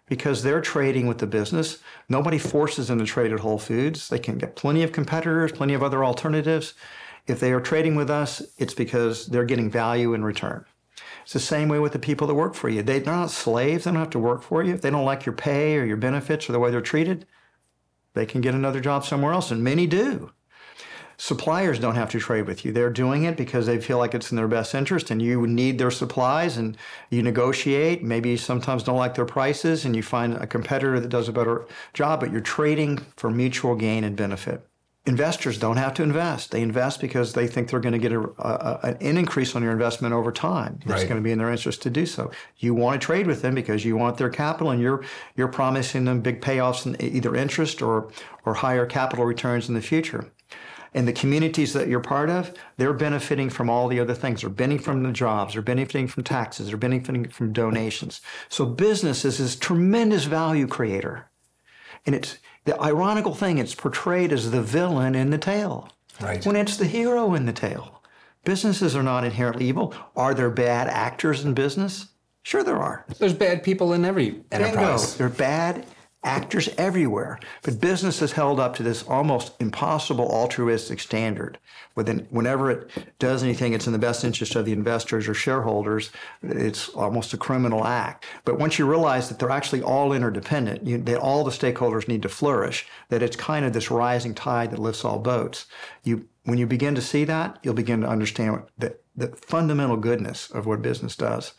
because 0.09 0.43
they're 0.43 0.61
trading 0.61 1.07
with 1.07 1.19
the 1.19 1.27
business. 1.27 1.79
Nobody 2.09 2.39
forces 2.39 2.89
them 2.89 2.99
to 2.99 3.07
trade 3.07 3.33
at 3.33 3.41
Whole 3.41 3.59
Foods. 3.59 4.09
They 4.09 4.19
can 4.19 4.39
get 4.39 4.57
plenty 4.57 4.83
of 4.83 4.93
competitors, 4.93 5.53
plenty 5.53 5.75
of 5.75 5.83
other 5.83 6.05
alternatives. 6.05 6.75
If 7.27 7.41
they 7.41 7.53
are 7.53 7.61
trading 7.61 7.97
with 7.97 8.11
us, 8.11 8.43
it's 8.59 8.75
because 8.75 9.27
they're 9.27 9.45
getting 9.45 9.71
value 9.71 10.15
in 10.15 10.23
return. 10.23 10.65
It's 11.27 11.33
the 11.33 11.41
same 11.41 11.69
way 11.69 11.81
with 11.81 11.93
the 11.93 11.99
people 11.99 12.29
that 12.29 12.35
work 12.35 12.55
for 12.55 12.69
you. 12.69 12.85
They, 12.85 13.01
they're 13.01 13.13
not 13.13 13.33
slaves. 13.33 13.83
They 13.83 13.91
don't 13.91 13.99
have 13.99 14.11
to 14.11 14.19
work 14.21 14.45
for 14.45 14.63
you. 14.63 14.73
If 14.73 14.83
they 14.83 14.91
don't 14.91 15.05
like 15.05 15.27
your 15.27 15.35
pay 15.35 15.77
or 15.77 15.85
your 15.85 15.97
benefits 15.97 16.49
or 16.49 16.53
the 16.53 16.61
way 16.61 16.71
they're 16.71 16.81
treated, 16.81 17.27
they 18.15 18.27
can 18.27 18.41
get 18.41 18.55
another 18.55 18.79
job 18.79 19.05
somewhere 19.05 19.33
else, 19.33 19.51
and 19.51 19.61
many 19.61 19.89
do. 19.89 20.31
Suppliers 21.17 21.81
don't 21.81 21.97
have 21.97 22.11
to 22.11 22.21
trade 22.21 22.47
with 22.47 22.65
you. 22.65 22.71
They're 22.71 22.91
doing 22.91 23.25
it 23.25 23.37
because 23.37 23.67
they 23.67 23.81
feel 23.81 23.99
like 23.99 24.15
it's 24.15 24.31
in 24.31 24.37
their 24.37 24.47
best 24.47 24.73
interest 24.73 25.11
and 25.11 25.21
you 25.21 25.49
need 25.49 25.81
their 25.81 25.91
supplies 25.91 26.57
and 26.59 26.77
you 27.11 27.25
negotiate. 27.25 28.05
Maybe 28.05 28.31
you 28.31 28.37
sometimes 28.37 28.85
don't 28.85 28.97
like 28.97 29.17
their 29.17 29.25
prices 29.25 29.85
and 29.85 29.97
you 29.97 30.05
find 30.05 30.35
a 30.35 30.47
competitor 30.47 31.01
that 31.01 31.09
does 31.09 31.29
a 31.29 31.33
better 31.33 31.67
job, 31.93 32.21
but 32.21 32.31
you're 32.31 32.41
trading 32.41 33.05
for 33.17 33.31
mutual 33.31 33.75
gain 33.75 34.05
and 34.05 34.15
benefit. 34.15 34.65
Investors 35.07 35.57
don't 35.59 35.77
have 35.77 35.95
to 35.95 36.03
invest. 36.03 36.51
They 36.51 36.63
invest 36.63 37.01
because 37.01 37.33
they 37.33 37.47
think 37.47 37.71
they're 37.71 37.79
going 37.81 37.93
to 37.93 37.99
get 37.99 38.13
a, 38.13 38.21
a, 38.21 38.97
an 39.01 39.17
increase 39.17 39.55
on 39.55 39.63
your 39.63 39.71
investment 39.71 40.13
over 40.13 40.33
time. 40.33 40.81
It's 40.83 40.91
Right. 40.91 41.09
going 41.09 41.21
to 41.21 41.25
be 41.25 41.31
in 41.31 41.39
their 41.39 41.51
interest 41.51 41.83
to 41.83 41.91
do 41.91 42.07
so. 42.07 42.33
You 42.59 42.75
want 42.75 43.01
to 43.01 43.05
trade 43.07 43.29
with 43.29 43.41
them 43.41 43.55
because 43.55 43.85
you 43.85 43.97
want 43.97 44.17
their 44.19 44.31
capital, 44.31 44.71
and 44.73 44.81
you're 44.81 45.05
you're 45.37 45.49
promising 45.49 46.07
them 46.07 46.21
big 46.23 46.41
payoffs 46.41 46.87
in 46.87 47.01
either 47.01 47.37
interest 47.37 47.83
or 47.83 48.11
or 48.45 48.55
higher 48.55 48.85
capital 48.85 49.25
returns 49.25 49.69
in 49.69 49.75
the 49.75 49.81
future. 49.81 50.27
And 50.93 51.07
the 51.07 51.13
communities 51.13 51.73
that 51.75 51.89
you're 51.89 52.01
part 52.01 52.31
of, 52.31 52.55
they're 52.79 52.95
benefiting 52.95 53.51
from 53.51 53.69
all 53.69 53.87
the 53.87 54.01
other 54.01 54.15
things. 54.15 54.41
They're 54.41 54.51
benefiting 54.51 54.85
from 54.85 55.03
the 55.05 55.13
jobs. 55.13 55.53
They're 55.53 55.63
benefiting 55.63 56.09
from 56.09 56.25
taxes. 56.25 56.69
They're 56.69 56.77
benefiting 56.79 57.29
from 57.29 57.53
donations. 57.53 58.23
So 58.49 58.65
business 58.65 59.25
is 59.25 59.37
this 59.39 59.57
tremendous 59.57 60.25
value 60.25 60.67
creator. 60.67 61.29
And 62.07 62.15
it's 62.15 62.39
the 62.67 62.81
ironical 62.81 63.35
thing, 63.35 63.59
it's 63.59 63.75
portrayed 63.75 64.33
as 64.33 64.51
the 64.51 64.61
villain 64.63 65.15
in 65.15 65.31
the 65.31 65.39
tale 65.39 65.89
Right. 66.21 66.45
when 66.45 66.57
it's 66.57 66.77
the 66.77 66.85
hero 66.87 67.35
in 67.35 67.47
the 67.47 67.53
tale. 67.53 68.03
Businesses 68.45 68.95
are 68.95 69.03
not 69.03 69.25
inherently 69.25 69.67
evil. 69.67 69.95
Are 70.15 70.35
there 70.35 70.51
bad 70.51 70.89
actors 70.89 71.45
in 71.45 71.55
business? 71.55 72.07
Sure, 72.43 72.63
there 72.63 72.79
are. 72.79 73.05
There's 73.19 73.33
bad 73.35 73.63
people 73.65 73.93
in 73.93 74.05
every 74.05 74.31
Bingo. 74.31 74.45
enterprise. 74.53 75.17
They're 75.17 75.29
bad 75.29 75.85
actors 76.25 76.69
everywhere. 76.77 77.39
But 77.63 77.81
business 77.81 78.21
is 78.21 78.33
held 78.33 78.59
up 78.59 78.75
to 78.77 78.83
this 78.83 79.03
almost 79.05 79.53
impossible 79.61 80.29
altruistic 80.29 81.01
standard. 81.01 81.59
Within, 81.95 82.27
whenever 82.31 82.71
it 82.71 82.91
does 83.19 83.43
anything, 83.43 83.73
it's 83.73 83.87
in 83.87 83.93
the 83.93 83.99
best 83.99 84.25
interest 84.25 84.55
of 84.55 84.65
the 84.65 84.73
investors 84.73 85.29
or 85.29 85.35
shareholders. 85.35 86.11
It's 86.43 86.89
almost 86.91 87.33
a 87.33 87.39
criminal 87.39 87.85
act. 87.85 88.27
But 88.45 88.59
once 88.59 88.79
you 88.79 88.89
realize 88.89 89.29
that 89.29 89.39
they're 89.39 89.51
actually 89.51 89.83
all 89.83 90.13
interdependent, 90.13 90.87
you, 90.87 90.99
that 90.99 91.19
all 91.19 91.45
the 91.45 91.51
stakeholders 91.51 92.09
need 92.09 92.23
to 92.23 92.29
flourish, 92.29 92.87
that 93.09 93.23
it's 93.23 93.37
kind 93.37 93.65
of 93.65 93.73
this 93.73 93.91
rising 93.91 94.35
tide 94.35 94.73
that 94.73 94.79
lifts 94.79 95.05
all 95.05 95.19
boats. 95.19 95.67
You, 96.03 96.29
when 96.45 96.59
you 96.59 96.67
begin 96.67 96.95
to 96.97 97.03
see 97.03 97.25
that, 97.25 97.59
you'll 97.63 97.75
begin 97.75 98.01
to 98.03 98.09
understand 98.09 98.63
the, 98.77 98.97
the 99.17 99.29
fundamental 99.29 99.97
goodness 99.97 100.51
of 100.51 100.67
what 100.67 100.83
business 100.83 101.17
does 101.17 101.55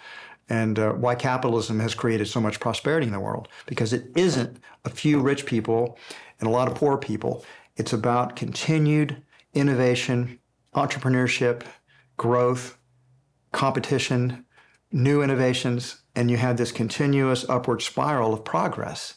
and 0.49 0.79
uh, 0.79 0.91
why 0.93 1.15
capitalism 1.15 1.79
has 1.79 1.93
created 1.93 2.27
so 2.27 2.39
much 2.39 2.59
prosperity 2.59 3.05
in 3.05 3.11
the 3.11 3.19
world. 3.19 3.47
Because 3.65 3.93
it 3.93 4.11
isn't 4.15 4.59
a 4.85 4.89
few 4.89 5.19
rich 5.19 5.45
people 5.45 5.97
and 6.39 6.47
a 6.47 6.51
lot 6.51 6.67
of 6.67 6.75
poor 6.75 6.97
people. 6.97 7.45
It's 7.75 7.93
about 7.93 8.35
continued 8.35 9.21
innovation, 9.53 10.39
entrepreneurship, 10.73 11.63
growth, 12.15 12.77
competition, 13.51 14.45
new 14.91 15.21
innovations, 15.21 16.01
and 16.15 16.31
you 16.31 16.37
have 16.37 16.57
this 16.57 16.71
continuous 16.71 17.47
upward 17.49 17.81
spiral 17.81 18.33
of 18.33 18.45
progress 18.45 19.15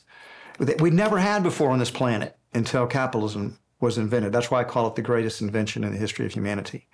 that 0.58 0.80
we'd 0.80 0.92
never 0.92 1.18
had 1.18 1.42
before 1.42 1.70
on 1.70 1.78
this 1.78 1.90
planet 1.90 2.36
until 2.52 2.86
capitalism 2.86 3.58
was 3.80 3.96
invented. 3.96 4.32
That's 4.32 4.50
why 4.50 4.60
I 4.60 4.64
call 4.64 4.86
it 4.88 4.94
the 4.94 5.02
greatest 5.02 5.40
invention 5.40 5.84
in 5.84 5.92
the 5.92 5.98
history 5.98 6.26
of 6.26 6.32
humanity 6.32 6.86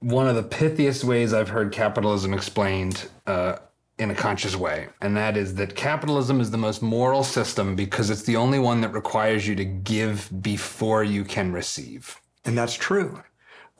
one 0.00 0.28
of 0.28 0.36
the 0.36 0.42
pithiest 0.42 1.04
ways 1.04 1.32
I've 1.32 1.48
heard 1.48 1.72
capitalism 1.72 2.32
explained 2.32 3.08
uh, 3.26 3.56
in 3.98 4.10
a 4.10 4.14
conscious 4.14 4.54
way, 4.54 4.88
and 5.00 5.16
that 5.16 5.36
is 5.36 5.54
that 5.56 5.74
capitalism 5.74 6.40
is 6.40 6.50
the 6.50 6.58
most 6.58 6.82
moral 6.82 7.24
system 7.24 7.74
because 7.74 8.10
it's 8.10 8.22
the 8.22 8.36
only 8.36 8.58
one 8.58 8.80
that 8.82 8.92
requires 8.92 9.46
you 9.46 9.54
to 9.56 9.64
give 9.64 10.30
before 10.40 11.02
you 11.02 11.24
can 11.24 11.52
receive. 11.52 12.20
And 12.44 12.56
that's 12.56 12.74
true. 12.74 13.22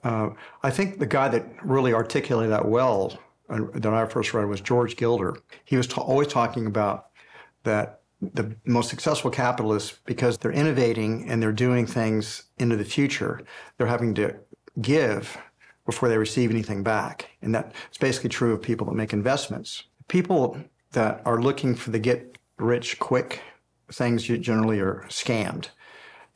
Uh, 0.02 0.30
I 0.62 0.70
think 0.70 0.98
the 0.98 1.06
guy 1.06 1.28
that 1.28 1.46
really 1.64 1.92
articulated 1.92 2.52
that 2.52 2.66
well 2.66 3.18
uh, 3.48 3.60
that 3.74 3.92
I 3.92 4.06
first 4.06 4.34
read 4.34 4.46
was 4.46 4.60
George 4.60 4.96
Gilder. 4.96 5.36
He 5.64 5.76
was 5.76 5.92
always 5.92 6.28
talking 6.28 6.66
about 6.66 7.06
that 7.62 8.00
the 8.20 8.56
most 8.64 8.90
successful 8.90 9.30
capitalists, 9.30 9.98
because 10.04 10.38
they're 10.38 10.50
innovating 10.50 11.28
and 11.28 11.40
they're 11.40 11.52
doing 11.52 11.86
things 11.86 12.44
into 12.58 12.76
the 12.76 12.84
future, 12.84 13.40
they're 13.76 13.86
having 13.86 14.14
to 14.14 14.34
give 14.80 15.38
before 15.88 16.10
they 16.10 16.18
receive 16.18 16.50
anything 16.50 16.82
back. 16.82 17.30
And 17.40 17.54
that's 17.54 17.96
basically 17.98 18.28
true 18.28 18.52
of 18.52 18.60
people 18.60 18.86
that 18.88 18.94
make 18.94 19.14
investments. 19.14 19.84
People 20.06 20.58
that 20.92 21.22
are 21.24 21.40
looking 21.40 21.74
for 21.74 21.90
the 21.90 21.98
get 21.98 22.36
rich 22.58 22.98
quick 22.98 23.40
things 23.90 24.24
generally 24.24 24.80
are 24.80 25.06
scammed. 25.08 25.68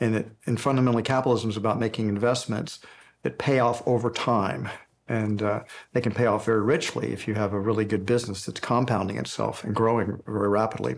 And, 0.01 0.17
it, 0.17 0.31
and 0.47 0.59
fundamentally, 0.59 1.03
capitalism 1.03 1.51
is 1.51 1.59
about 1.59 1.79
making 1.79 2.09
investments 2.09 2.81
that 3.25 3.37
pay 3.37 3.59
off 3.59 3.87
over 3.87 4.11
time. 4.11 4.71
And 5.07 5.43
uh, 5.43 5.65
they 5.93 6.01
can 6.01 6.13
pay 6.13 6.25
off 6.25 6.47
very 6.47 6.63
richly 6.63 7.13
if 7.13 7.29
you 7.29 7.35
have 7.35 7.53
a 7.53 7.61
really 7.61 7.85
good 7.85 8.07
business 8.07 8.47
that's 8.47 8.59
compounding 8.59 9.19
itself 9.19 9.65
and 9.65 9.75
growing 9.75 10.23
very 10.27 10.49
rapidly. 10.49 10.97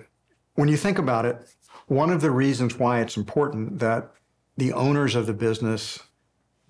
When 0.55 0.69
you 0.69 0.77
think 0.77 1.01
about 1.01 1.27
it, 1.27 1.45
one 1.89 2.11
of 2.11 2.21
the 2.21 2.31
reasons 2.31 2.79
why 2.79 3.01
it's 3.01 3.17
important 3.17 3.81
that 3.81 4.13
the 4.57 4.73
owners 4.73 5.17
of 5.17 5.27
the 5.27 5.35
business 5.35 5.99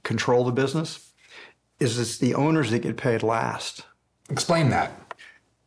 control 0.02 0.44
the 0.44 0.52
business 0.52 1.03
is 1.84 1.98
it's 1.98 2.18
the 2.18 2.34
owners 2.34 2.70
that 2.70 2.80
get 2.80 2.96
paid 2.96 3.22
last. 3.22 3.84
Explain 4.30 4.70
that. 4.70 5.14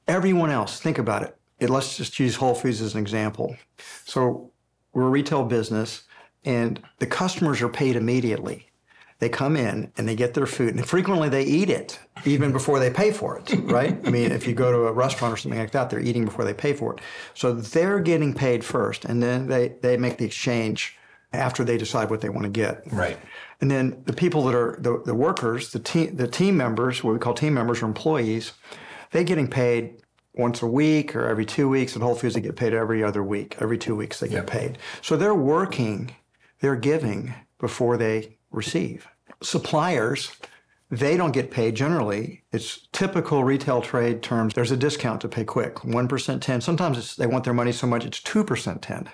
Everyone 0.08 0.50
else, 0.50 0.80
think 0.80 0.98
about 0.98 1.24
it. 1.24 1.38
it. 1.60 1.70
Let's 1.70 1.98
just 1.98 2.20
use 2.20 2.36
Whole 2.36 2.56
Foods 2.56 2.82
as 2.82 2.96
an 2.96 3.02
example. 3.02 3.56
So 4.06 4.52
we're 4.94 5.08
a 5.08 5.10
retail 5.10 5.44
business, 5.44 6.04
and 6.44 6.82
the 7.00 7.08
customers 7.08 7.62
are 7.62 7.70
paid 7.70 7.96
immediately. 7.96 8.70
They 9.20 9.30
come 9.30 9.56
in 9.56 9.92
and 9.98 10.08
they 10.08 10.16
get 10.16 10.34
their 10.34 10.46
food, 10.46 10.76
and 10.76 10.88
frequently 10.88 11.28
they 11.30 11.44
eat 11.44 11.70
it 11.70 12.00
even 12.26 12.52
before 12.52 12.80
they 12.80 12.92
pay 12.92 13.12
for 13.12 13.38
it, 13.38 13.52
right? 13.64 13.98
I 14.06 14.10
mean, 14.10 14.32
if 14.32 14.48
you 14.48 14.54
go 14.54 14.72
to 14.72 14.88
a 14.88 14.92
restaurant 14.92 15.34
or 15.34 15.38
something 15.38 15.60
like 15.60 15.72
that, 15.72 15.90
they're 15.90 16.00
eating 16.00 16.26
before 16.26 16.46
they 16.46 16.54
pay 16.54 16.74
for 16.74 16.94
it. 16.94 17.02
So 17.34 17.54
they're 17.54 18.00
getting 18.00 18.34
paid 18.34 18.64
first, 18.64 19.06
and 19.06 19.22
then 19.22 19.48
they, 19.48 19.76
they 19.82 19.98
make 19.98 20.18
the 20.18 20.26
exchange 20.26 20.98
after 21.34 21.64
they 21.64 21.78
decide 21.78 22.10
what 22.10 22.22
they 22.22 22.30
want 22.30 22.44
to 22.44 22.50
get. 22.50 22.82
Right. 22.92 23.18
And 23.60 23.70
then 23.70 24.02
the 24.06 24.14
people 24.14 24.44
that 24.46 24.56
are 24.56 24.78
the, 24.80 25.02
the 25.06 25.16
workers, 25.16 25.72
the 25.72 25.80
team, 25.80 26.16
the 26.16 26.28
team 26.28 26.56
members, 26.58 27.04
what 27.04 27.14
we 27.14 27.20
call 27.20 27.34
team 27.34 27.54
members 27.54 27.82
or 27.82 27.86
employees, 27.86 28.54
they're 29.12 29.24
getting 29.24 29.48
paid 29.48 30.02
once 30.34 30.62
a 30.62 30.68
week 30.68 31.16
or 31.16 31.28
every 31.28 31.46
two 31.46 31.68
weeks. 31.68 31.96
At 31.96 32.02
Whole 32.02 32.16
Foods, 32.16 32.36
they 32.36 32.42
get 32.42 32.56
paid 32.56 32.74
every 32.74 33.04
other 33.04 33.24
week. 33.24 33.58
Every 33.60 33.78
two 33.78 33.96
weeks, 33.96 34.20
they 34.20 34.28
get 34.28 34.36
yep. 34.36 34.48
paid. 34.48 34.78
So 35.02 35.18
they're 35.18 35.34
working, 35.34 36.16
they're 36.60 36.76
giving 36.76 37.34
before 37.60 37.98
they 37.98 38.38
receive. 38.52 39.08
Suppliers, 39.42 40.32
they 40.90 41.18
don't 41.18 41.32
get 41.34 41.52
paid 41.52 41.76
generally. 41.76 42.44
It's 42.52 42.88
typical 42.94 43.44
retail 43.44 43.82
trade 43.82 44.22
terms. 44.22 44.54
There's 44.54 44.72
a 44.72 44.78
discount 44.78 45.22
to 45.22 45.28
pay 45.28 45.44
quick, 45.44 45.76
1% 45.76 46.42
10. 46.42 46.62
Sometimes 46.62 47.16
they 47.16 47.28
want 47.28 47.44
their 47.44 47.54
money 47.54 47.72
so 47.72 47.88
much 47.88 48.06
it's 48.06 48.22
2% 48.22 48.82
10 48.82 49.10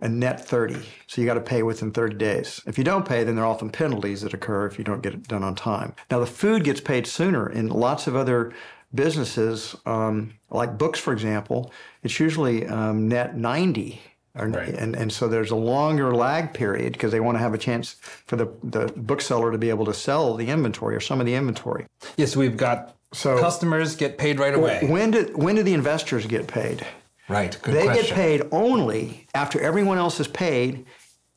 a 0.00 0.08
net 0.08 0.44
30. 0.44 0.76
So 1.06 1.20
you 1.20 1.26
got 1.26 1.34
to 1.34 1.40
pay 1.40 1.62
within 1.62 1.90
30 1.90 2.16
days. 2.16 2.60
If 2.66 2.78
you 2.78 2.84
don't 2.84 3.06
pay, 3.06 3.24
then 3.24 3.34
there 3.34 3.44
are 3.44 3.52
often 3.52 3.70
penalties 3.70 4.22
that 4.22 4.34
occur 4.34 4.66
if 4.66 4.78
you 4.78 4.84
don't 4.84 5.02
get 5.02 5.14
it 5.14 5.26
done 5.26 5.42
on 5.42 5.54
time. 5.54 5.94
Now, 6.10 6.20
the 6.20 6.26
food 6.26 6.64
gets 6.64 6.80
paid 6.80 7.06
sooner. 7.06 7.48
In 7.50 7.68
lots 7.68 8.06
of 8.06 8.14
other 8.14 8.52
businesses, 8.94 9.76
um, 9.86 10.34
like 10.50 10.78
books, 10.78 10.98
for 10.98 11.12
example, 11.12 11.72
it's 12.02 12.20
usually 12.20 12.66
um, 12.66 13.08
net 13.08 13.36
90. 13.36 14.00
Right. 14.34 14.68
And, 14.68 14.94
and 14.94 15.12
so 15.12 15.26
there's 15.26 15.50
a 15.50 15.56
longer 15.56 16.14
lag 16.14 16.54
period 16.54 16.92
because 16.92 17.10
they 17.10 17.18
want 17.18 17.36
to 17.36 17.40
have 17.40 17.54
a 17.54 17.58
chance 17.58 17.96
for 18.00 18.36
the, 18.36 18.46
the 18.62 18.86
bookseller 18.96 19.50
to 19.50 19.58
be 19.58 19.68
able 19.68 19.84
to 19.86 19.94
sell 19.94 20.34
the 20.34 20.48
inventory 20.48 20.94
or 20.94 21.00
some 21.00 21.18
of 21.18 21.26
the 21.26 21.34
inventory. 21.34 21.86
Yes, 22.16 22.36
we've 22.36 22.56
got 22.56 22.94
so 23.12 23.38
customers 23.40 23.96
get 23.96 24.16
paid 24.16 24.38
right 24.38 24.54
away. 24.54 24.86
When 24.86 25.10
do, 25.10 25.32
when 25.34 25.56
do 25.56 25.64
the 25.64 25.72
investors 25.72 26.26
get 26.26 26.46
paid? 26.46 26.86
Right. 27.28 27.58
Good 27.62 27.74
they 27.74 27.84
question. 27.84 28.04
get 28.04 28.14
paid 28.14 28.42
only 28.52 29.26
after 29.34 29.60
everyone 29.60 29.98
else 29.98 30.18
is 30.18 30.28
paid 30.28 30.86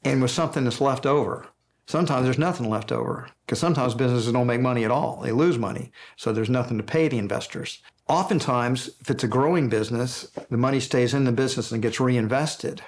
and 0.03 0.21
with 0.21 0.31
something 0.31 0.63
that's 0.63 0.81
left 0.81 1.05
over. 1.05 1.47
Sometimes 1.87 2.23
there's 2.23 2.37
nothing 2.37 2.69
left 2.69 2.91
over 2.91 3.27
because 3.45 3.59
sometimes 3.59 3.93
businesses 3.93 4.31
don't 4.31 4.47
make 4.47 4.61
money 4.61 4.85
at 4.85 4.91
all. 4.91 5.19
They 5.21 5.33
lose 5.33 5.57
money. 5.57 5.91
So 6.15 6.31
there's 6.31 6.49
nothing 6.49 6.77
to 6.77 6.83
pay 6.83 7.09
the 7.09 7.17
investors. 7.17 7.79
Oftentimes, 8.07 8.91
if 9.01 9.09
it's 9.09 9.23
a 9.23 9.27
growing 9.27 9.67
business, 9.67 10.31
the 10.49 10.57
money 10.57 10.79
stays 10.79 11.13
in 11.13 11.25
the 11.25 11.31
business 11.31 11.71
and 11.71 11.81
gets 11.81 11.99
reinvested. 11.99 12.81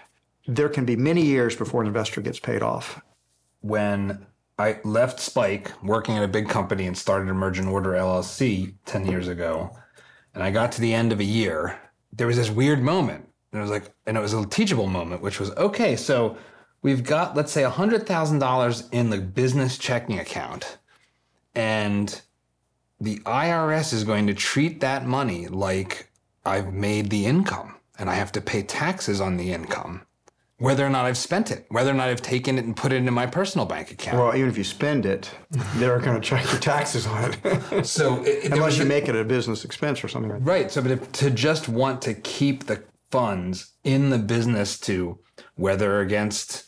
There 0.47 0.69
can 0.69 0.85
be 0.85 0.95
many 0.95 1.21
years 1.21 1.55
before 1.55 1.81
an 1.81 1.87
investor 1.87 2.21
gets 2.21 2.39
paid 2.39 2.61
off. 2.61 3.01
When 3.61 4.25
I 4.57 4.79
left 4.83 5.19
Spike 5.19 5.71
working 5.83 6.17
at 6.17 6.23
a 6.23 6.27
big 6.27 6.47
company 6.47 6.87
and 6.87 6.97
started 6.97 7.29
Emergent 7.29 7.67
Order 7.67 7.91
LLC 7.91 8.73
10 8.85 9.05
years 9.05 9.27
ago, 9.27 9.75
and 10.33 10.43
I 10.43 10.51
got 10.51 10.71
to 10.73 10.81
the 10.81 10.93
end 10.93 11.11
of 11.11 11.19
a 11.19 11.25
year 11.25 11.79
there 12.15 12.27
was 12.27 12.37
this 12.37 12.49
weird 12.49 12.81
moment. 12.81 13.27
And 13.51 13.59
it 13.59 13.61
was 13.61 13.71
like, 13.71 13.93
and 14.05 14.17
it 14.17 14.19
was 14.21 14.33
a 14.33 14.45
teachable 14.45 14.87
moment, 14.87 15.21
which 15.21 15.39
was 15.39 15.51
okay, 15.51 15.95
so 15.95 16.37
we've 16.81 17.03
got, 17.03 17.35
let's 17.35 17.51
say, 17.51 17.63
$100,000 17.63 18.93
in 18.93 19.09
the 19.09 19.17
business 19.19 19.77
checking 19.77 20.19
account. 20.19 20.77
And 21.53 22.21
the 22.99 23.19
IRS 23.19 23.93
is 23.93 24.03
going 24.03 24.27
to 24.27 24.33
treat 24.33 24.79
that 24.79 25.05
money 25.05 25.47
like 25.47 26.09
I've 26.45 26.73
made 26.73 27.09
the 27.09 27.25
income 27.25 27.75
and 27.99 28.09
I 28.09 28.15
have 28.15 28.31
to 28.33 28.41
pay 28.41 28.63
taxes 28.63 29.21
on 29.21 29.37
the 29.37 29.51
income 29.53 30.01
whether 30.63 30.85
or 30.87 30.89
not 30.89 31.03
I've 31.03 31.17
spent 31.17 31.51
it, 31.51 31.65
whether 31.67 31.91
or 31.91 31.93
not 31.93 32.07
I've 32.07 32.21
taken 32.21 32.57
it 32.57 32.63
and 32.63 32.73
put 32.73 32.93
it 32.93 32.95
into 32.95 33.11
my 33.11 33.25
personal 33.25 33.65
bank 33.65 33.91
account. 33.91 34.17
Well, 34.17 34.33
even 34.33 34.47
if 34.47 34.57
you 34.57 34.63
spend 34.63 35.05
it, 35.05 35.29
they're 35.75 35.99
going 35.99 36.15
to 36.15 36.25
check 36.25 36.49
your 36.49 36.61
taxes 36.61 37.05
on 37.05 37.35
it. 37.43 37.85
so 37.85 38.23
it, 38.23 38.49
unless 38.53 38.77
you 38.77 38.83
a, 38.83 38.87
make 38.87 39.09
it 39.09 39.15
a 39.17 39.25
business 39.25 39.65
expense 39.65 40.01
or 40.05 40.07
something 40.07 40.31
like 40.31 40.39
that. 40.39 40.49
Right. 40.49 40.71
So, 40.71 40.81
but 40.81 40.91
if, 40.91 41.11
to 41.11 41.31
just 41.31 41.67
want 41.67 42.01
to 42.03 42.13
keep 42.13 42.67
the 42.67 42.81
funds 43.11 43.73
in 43.83 44.09
the 44.09 44.17
business 44.17 44.79
to 44.81 45.19
weather 45.57 45.99
against 45.99 46.63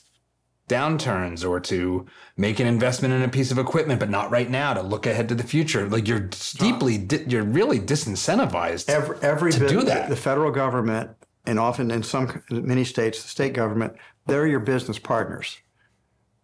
downturns 0.67 1.47
or 1.47 1.61
to 1.61 2.05
make 2.35 2.59
an 2.59 2.67
investment 2.67 3.13
in 3.13 3.21
a 3.21 3.29
piece 3.29 3.49
of 3.49 3.57
equipment, 3.57 4.01
but 4.01 4.09
not 4.09 4.29
right 4.29 4.49
now 4.49 4.73
to 4.73 4.81
look 4.81 5.05
ahead 5.05 5.29
to 5.29 5.35
the 5.35 5.43
future. 5.43 5.87
Like 5.87 6.05
you're 6.05 6.29
deeply, 6.59 6.97
di- 6.97 7.23
you're 7.29 7.43
really 7.43 7.79
disincentivized 7.79 8.89
every, 8.89 9.17
every 9.21 9.53
to 9.53 9.59
bit, 9.61 9.69
do 9.69 9.83
that. 9.83 10.09
The 10.09 10.17
federal 10.17 10.51
government 10.51 11.11
and 11.45 11.59
often 11.59 11.91
in 11.91 12.03
some 12.03 12.43
many 12.49 12.83
states, 12.83 13.21
the 13.21 13.27
state 13.27 13.53
government, 13.53 13.95
they're 14.25 14.47
your 14.47 14.59
business 14.59 14.99
partners. 14.99 15.57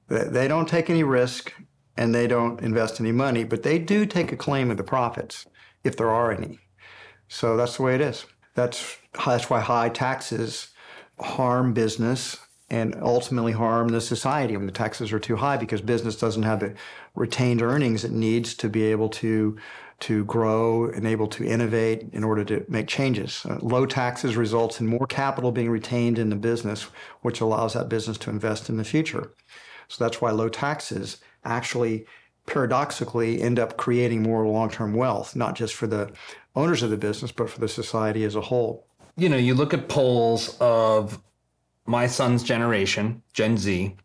They 0.08 0.48
don't 0.48 0.68
take 0.68 0.90
any 0.90 1.04
risk 1.04 1.54
and 1.98 2.14
they 2.14 2.28
don't 2.28 2.60
invest 2.62 3.00
any 3.00 3.12
money, 3.12 3.44
but 3.44 3.64
they 3.64 3.80
do 3.80 4.06
take 4.06 4.32
a 4.32 4.38
claim 4.38 4.70
of 4.70 4.78
the 4.78 4.84
profits 4.84 5.46
if 5.84 5.96
there 5.96 6.12
are 6.12 6.32
any. 6.32 6.60
So 7.28 7.56
that's 7.56 7.78
the 7.78 7.84
way 7.84 7.96
it 7.96 8.02
is. 8.02 8.26
That's 8.56 8.98
that's 9.26 9.50
why 9.50 9.62
high 9.62 9.90
taxes 9.90 10.70
harm 11.20 11.74
business 11.74 12.38
and 12.70 12.96
ultimately 13.02 13.52
harm 13.52 13.90
the 13.90 14.02
society 14.02 14.56
when 14.58 14.66
the 14.66 14.72
taxes 14.72 15.12
are 15.12 15.20
too 15.20 15.36
high 15.36 15.58
because 15.58 15.82
business 15.82 16.18
doesn't 16.18 16.44
have 16.44 16.62
the 16.62 16.74
retained 17.16 17.62
earnings 17.62 18.04
it 18.04 18.12
needs 18.12 18.54
to 18.56 18.70
be 18.70 18.84
able 18.84 19.10
to 19.10 19.58
to 20.02 20.26
grow 20.26 20.86
and 20.86 21.06
able 21.06 21.28
to 21.28 21.46
innovate 21.46 22.08
in 22.12 22.24
order 22.24 22.44
to 22.44 22.66
make 22.68 22.88
changes. 22.88 23.46
Uh, 23.46 23.58
low 23.62 23.86
taxes 23.86 24.36
results 24.36 24.80
in 24.82 24.88
more 24.88 25.08
capital 25.08 25.52
being 25.52 25.70
retained 25.70 26.18
in 26.18 26.30
the 26.30 26.36
business, 26.36 26.88
which 27.22 27.40
allows 27.40 27.74
that 27.74 27.88
business 27.88 28.18
to 28.18 28.30
invest 28.30 28.70
in 28.70 28.78
the 28.78 28.84
future. 28.84 29.32
So 29.88 30.04
that's 30.04 30.20
why 30.20 30.32
low 30.32 30.50
taxes 30.50 31.18
actually 31.46 32.06
paradoxically 32.48 33.42
end 33.42 33.60
up 33.60 33.78
creating 33.78 34.24
more 34.24 34.46
long-term 34.48 34.94
wealth, 34.94 35.36
not 35.36 35.56
just 35.56 35.76
for 35.76 35.88
the 35.88 36.12
owners 36.56 36.82
of 36.82 36.90
the 36.90 36.98
business, 36.98 37.32
but 37.32 37.50
for 37.50 37.60
the 37.60 37.68
society 37.68 38.24
as 38.24 38.36
a 38.36 38.42
whole. 38.42 38.88
You 39.18 39.30
know, 39.30 39.38
you 39.38 39.54
look 39.54 39.74
at 39.74 39.88
polls 39.88 40.58
of 40.60 41.22
my 41.86 42.08
son's 42.08 42.44
generation, 42.44 43.22
Gen 43.34 43.58
Z, 43.58 43.96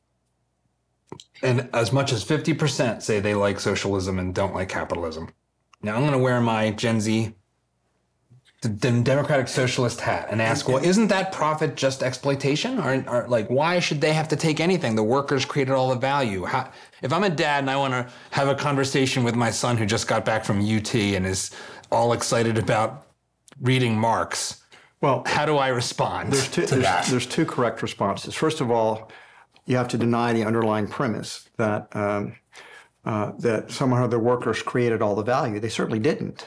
and 1.42 1.68
as 1.72 1.92
much 1.92 2.12
as 2.12 2.24
50% 2.24 3.02
say 3.02 3.20
they 3.20 3.34
like 3.34 3.60
socialism 3.60 4.18
and 4.18 4.34
don't 4.34 4.54
like 4.54 4.68
capitalism. 4.68 5.30
Now 5.86 5.94
I'm 5.94 6.00
going 6.00 6.12
to 6.12 6.18
wear 6.18 6.40
my 6.40 6.72
Gen 6.72 7.00
Z 7.00 7.32
democratic 8.68 9.46
socialist 9.46 10.00
hat 10.00 10.26
and 10.32 10.42
ask, 10.42 10.66
well, 10.66 10.82
isn't 10.82 11.06
that 11.06 11.30
profit 11.30 11.76
just 11.76 12.02
exploitation? 12.02 12.80
Or, 12.80 13.04
or, 13.06 13.28
like, 13.28 13.48
why 13.48 13.78
should 13.78 14.00
they 14.00 14.12
have 14.12 14.26
to 14.28 14.36
take 14.36 14.58
anything? 14.58 14.96
The 14.96 15.04
workers 15.04 15.44
created 15.44 15.72
all 15.72 15.90
the 15.90 15.94
value. 15.94 16.44
How, 16.44 16.72
if 17.02 17.12
I'm 17.12 17.22
a 17.22 17.30
dad 17.30 17.60
and 17.60 17.70
I 17.70 17.76
want 17.76 17.92
to 17.92 18.12
have 18.32 18.48
a 18.48 18.56
conversation 18.56 19.22
with 19.22 19.36
my 19.36 19.52
son 19.52 19.76
who 19.76 19.86
just 19.86 20.08
got 20.08 20.24
back 20.24 20.44
from 20.44 20.58
UT 20.58 20.92
and 20.96 21.24
is 21.24 21.52
all 21.92 22.12
excited 22.12 22.58
about 22.58 23.06
reading 23.60 23.96
Marx, 23.96 24.64
well, 25.00 25.22
how 25.24 25.46
do 25.46 25.56
I 25.56 25.68
respond 25.68 26.32
there's 26.32 26.48
two, 26.48 26.62
to 26.62 26.66
there's, 26.66 26.82
that? 26.82 27.06
There's 27.06 27.26
two 27.26 27.44
correct 27.44 27.80
responses. 27.82 28.34
First 28.34 28.60
of 28.60 28.72
all, 28.72 29.12
you 29.66 29.76
have 29.76 29.88
to 29.88 29.98
deny 29.98 30.32
the 30.32 30.44
underlying 30.44 30.88
premise 30.88 31.48
that 31.58 31.94
um, 31.94 32.34
uh, 33.06 33.32
that 33.38 33.70
somehow 33.70 34.06
the 34.06 34.18
workers 34.18 34.62
created 34.62 35.00
all 35.00 35.14
the 35.14 35.22
value. 35.22 35.60
They 35.60 35.68
certainly 35.68 36.00
didn't. 36.00 36.46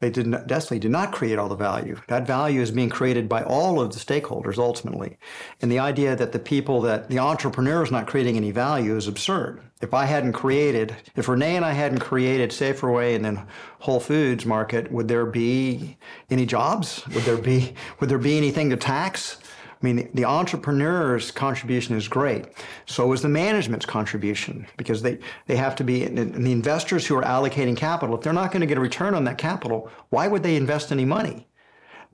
They 0.00 0.10
did 0.10 0.26
not, 0.26 0.46
definitely 0.46 0.80
did 0.80 0.90
not 0.90 1.10
create 1.10 1.38
all 1.38 1.48
the 1.48 1.56
value. 1.56 1.98
That 2.08 2.26
value 2.26 2.60
is 2.60 2.70
being 2.70 2.90
created 2.90 3.30
by 3.30 3.42
all 3.42 3.80
of 3.80 3.94
the 3.94 3.98
stakeholders 3.98 4.58
ultimately. 4.58 5.16
And 5.62 5.72
the 5.72 5.78
idea 5.78 6.14
that 6.14 6.32
the 6.32 6.38
people 6.38 6.82
that 6.82 7.08
the 7.08 7.18
entrepreneur 7.18 7.82
is 7.82 7.90
not 7.90 8.06
creating 8.06 8.36
any 8.36 8.50
value 8.50 8.94
is 8.94 9.08
absurd. 9.08 9.62
If 9.80 9.94
I 9.94 10.04
hadn't 10.04 10.34
created, 10.34 10.94
if 11.16 11.28
Renee 11.28 11.56
and 11.56 11.64
I 11.64 11.72
hadn't 11.72 12.00
created 12.00 12.50
Saferway 12.50 13.14
and 13.14 13.24
then 13.24 13.46
Whole 13.80 14.00
Foods 14.00 14.44
Market, 14.44 14.92
would 14.92 15.08
there 15.08 15.26
be 15.26 15.96
any 16.28 16.44
jobs? 16.44 17.02
Would 17.14 17.24
there 17.24 17.38
be 17.38 17.72
would 17.98 18.10
there 18.10 18.18
be 18.18 18.36
anything 18.36 18.68
to 18.70 18.76
tax? 18.76 19.38
I 19.80 19.84
mean, 19.84 20.08
the 20.14 20.24
entrepreneur's 20.24 21.30
contribution 21.30 21.96
is 21.96 22.08
great. 22.08 22.46
So 22.86 23.12
is 23.12 23.20
the 23.20 23.28
management's 23.28 23.84
contribution 23.84 24.66
because 24.78 25.02
they, 25.02 25.18
they 25.46 25.56
have 25.56 25.76
to 25.76 25.84
be, 25.84 26.04
and 26.04 26.16
the 26.16 26.52
investors 26.52 27.06
who 27.06 27.16
are 27.16 27.22
allocating 27.22 27.76
capital, 27.76 28.16
if 28.16 28.22
they're 28.22 28.32
not 28.32 28.52
going 28.52 28.62
to 28.62 28.66
get 28.66 28.78
a 28.78 28.80
return 28.80 29.14
on 29.14 29.24
that 29.24 29.36
capital, 29.36 29.90
why 30.08 30.28
would 30.28 30.42
they 30.42 30.56
invest 30.56 30.92
any 30.92 31.04
money? 31.04 31.46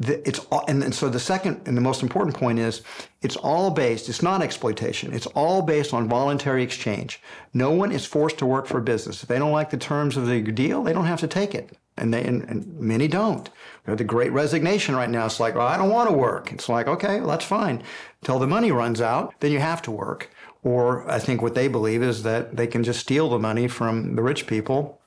it's 0.08 0.40
all. 0.50 0.64
and, 0.68 0.94
so 0.94 1.08
the 1.08 1.20
second 1.20 1.60
and 1.66 1.76
the 1.76 1.80
most 1.80 2.02
important 2.02 2.36
point 2.36 2.58
is 2.58 2.82
it's 3.20 3.36
all 3.36 3.70
based 3.70 4.08
it's 4.08 4.22
not 4.22 4.42
exploitation 4.42 5.12
it's 5.12 5.26
all 5.26 5.62
based 5.62 5.92
on 5.94 6.08
voluntary 6.08 6.62
exchange 6.62 7.20
no 7.52 7.70
one 7.70 7.92
is 7.92 8.04
forced 8.04 8.38
to 8.38 8.46
work 8.46 8.66
for 8.66 8.78
a 8.78 8.82
business 8.82 9.22
if 9.22 9.28
they 9.28 9.38
don't 9.38 9.52
like 9.52 9.70
the 9.70 9.76
terms 9.76 10.16
of 10.16 10.26
the 10.26 10.40
deal 10.40 10.82
they 10.82 10.92
don't 10.92 11.06
have 11.06 11.20
to 11.20 11.28
take 11.28 11.54
it 11.54 11.76
and 11.96 12.12
they 12.12 12.24
and, 12.24 12.42
and 12.44 12.80
many 12.80 13.06
don't 13.06 13.50
we 13.86 13.90
have 13.90 13.98
the 13.98 14.04
great 14.04 14.32
resignation 14.32 14.94
right 14.94 15.10
now 15.10 15.26
it's 15.26 15.40
like 15.40 15.54
well, 15.54 15.66
i 15.66 15.76
don't 15.76 15.90
want 15.90 16.08
to 16.08 16.16
work 16.16 16.52
it's 16.52 16.68
like 16.68 16.86
okay 16.86 17.20
well, 17.20 17.28
that's 17.28 17.44
fine 17.44 17.82
until 18.20 18.38
the 18.38 18.46
money 18.46 18.70
runs 18.70 19.00
out 19.00 19.34
then 19.40 19.52
you 19.52 19.60
have 19.60 19.82
to 19.82 19.90
work 19.90 20.30
or 20.62 21.08
i 21.10 21.18
think 21.18 21.42
what 21.42 21.54
they 21.54 21.68
believe 21.68 22.02
is 22.02 22.22
that 22.22 22.56
they 22.56 22.66
can 22.66 22.82
just 22.84 23.00
steal 23.00 23.28
the 23.30 23.38
money 23.38 23.68
from 23.68 24.14
the 24.16 24.22
rich 24.22 24.46
people 24.46 25.00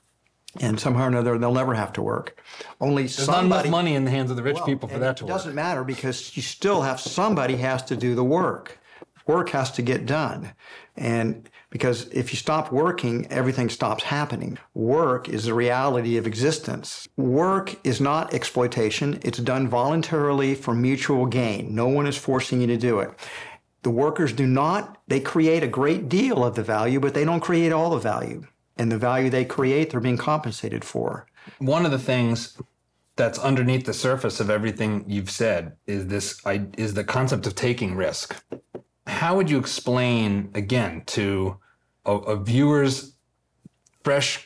and 0.60 0.80
somehow 0.80 1.04
or 1.04 1.08
another 1.08 1.38
they'll 1.38 1.52
never 1.52 1.74
have 1.74 1.92
to 1.94 2.02
work. 2.02 2.42
Only 2.80 3.02
There's 3.02 3.16
somebody, 3.16 3.48
not 3.48 3.60
enough 3.66 3.70
money 3.70 3.94
in 3.94 4.04
the 4.04 4.10
hands 4.10 4.30
of 4.30 4.36
the 4.36 4.42
rich 4.42 4.56
well, 4.56 4.66
people 4.66 4.88
for 4.88 4.98
that 4.98 5.18
to 5.18 5.24
work. 5.24 5.30
it 5.30 5.32
doesn't 5.32 5.54
matter 5.54 5.84
because 5.84 6.36
you 6.36 6.42
still 6.42 6.82
have 6.82 7.00
somebody 7.00 7.56
has 7.56 7.82
to 7.84 7.96
do 7.96 8.14
the 8.14 8.24
work. 8.24 8.78
Work 9.26 9.50
has 9.50 9.72
to 9.72 9.82
get 9.82 10.06
done, 10.06 10.52
and 10.96 11.48
because 11.76 12.08
if 12.08 12.32
you 12.32 12.38
stop 12.38 12.72
working, 12.72 13.26
everything 13.30 13.68
stops 13.68 14.02
happening. 14.02 14.56
Work 14.72 15.28
is 15.28 15.44
the 15.44 15.52
reality 15.52 16.16
of 16.16 16.26
existence. 16.26 17.06
Work 17.18 17.76
is 17.84 18.00
not 18.00 18.32
exploitation. 18.32 19.20
It's 19.22 19.36
done 19.36 19.68
voluntarily 19.68 20.54
for 20.54 20.74
mutual 20.74 21.26
gain. 21.26 21.74
No 21.74 21.86
one 21.86 22.06
is 22.06 22.16
forcing 22.16 22.62
you 22.62 22.66
to 22.68 22.78
do 22.78 23.00
it. 23.00 23.10
The 23.82 23.90
workers 23.90 24.32
do 24.32 24.46
not, 24.46 25.02
they 25.06 25.20
create 25.20 25.62
a 25.62 25.68
great 25.68 26.08
deal 26.08 26.42
of 26.46 26.54
the 26.54 26.62
value, 26.62 26.98
but 26.98 27.12
they 27.12 27.26
don't 27.26 27.40
create 27.40 27.72
all 27.72 27.90
the 27.90 27.98
value 27.98 28.46
and 28.78 28.90
the 28.90 28.96
value 28.96 29.28
they 29.28 29.44
create, 29.44 29.90
they're 29.90 30.00
being 30.00 30.16
compensated 30.16 30.82
for. 30.82 31.26
One 31.58 31.84
of 31.84 31.92
the 31.92 31.98
things 31.98 32.56
that's 33.16 33.38
underneath 33.38 33.84
the 33.84 33.92
surface 33.92 34.40
of 34.40 34.48
everything 34.48 35.04
you've 35.06 35.30
said 35.30 35.76
is 35.86 36.06
this 36.06 36.40
is 36.78 36.94
the 36.94 37.04
concept 37.04 37.46
of 37.46 37.54
taking 37.54 37.96
risk. 37.96 38.42
How 39.06 39.36
would 39.36 39.50
you 39.50 39.58
explain 39.58 40.50
again 40.54 41.02
to 41.08 41.58
a 42.14 42.36
viewer's 42.36 43.12
fresh, 44.04 44.44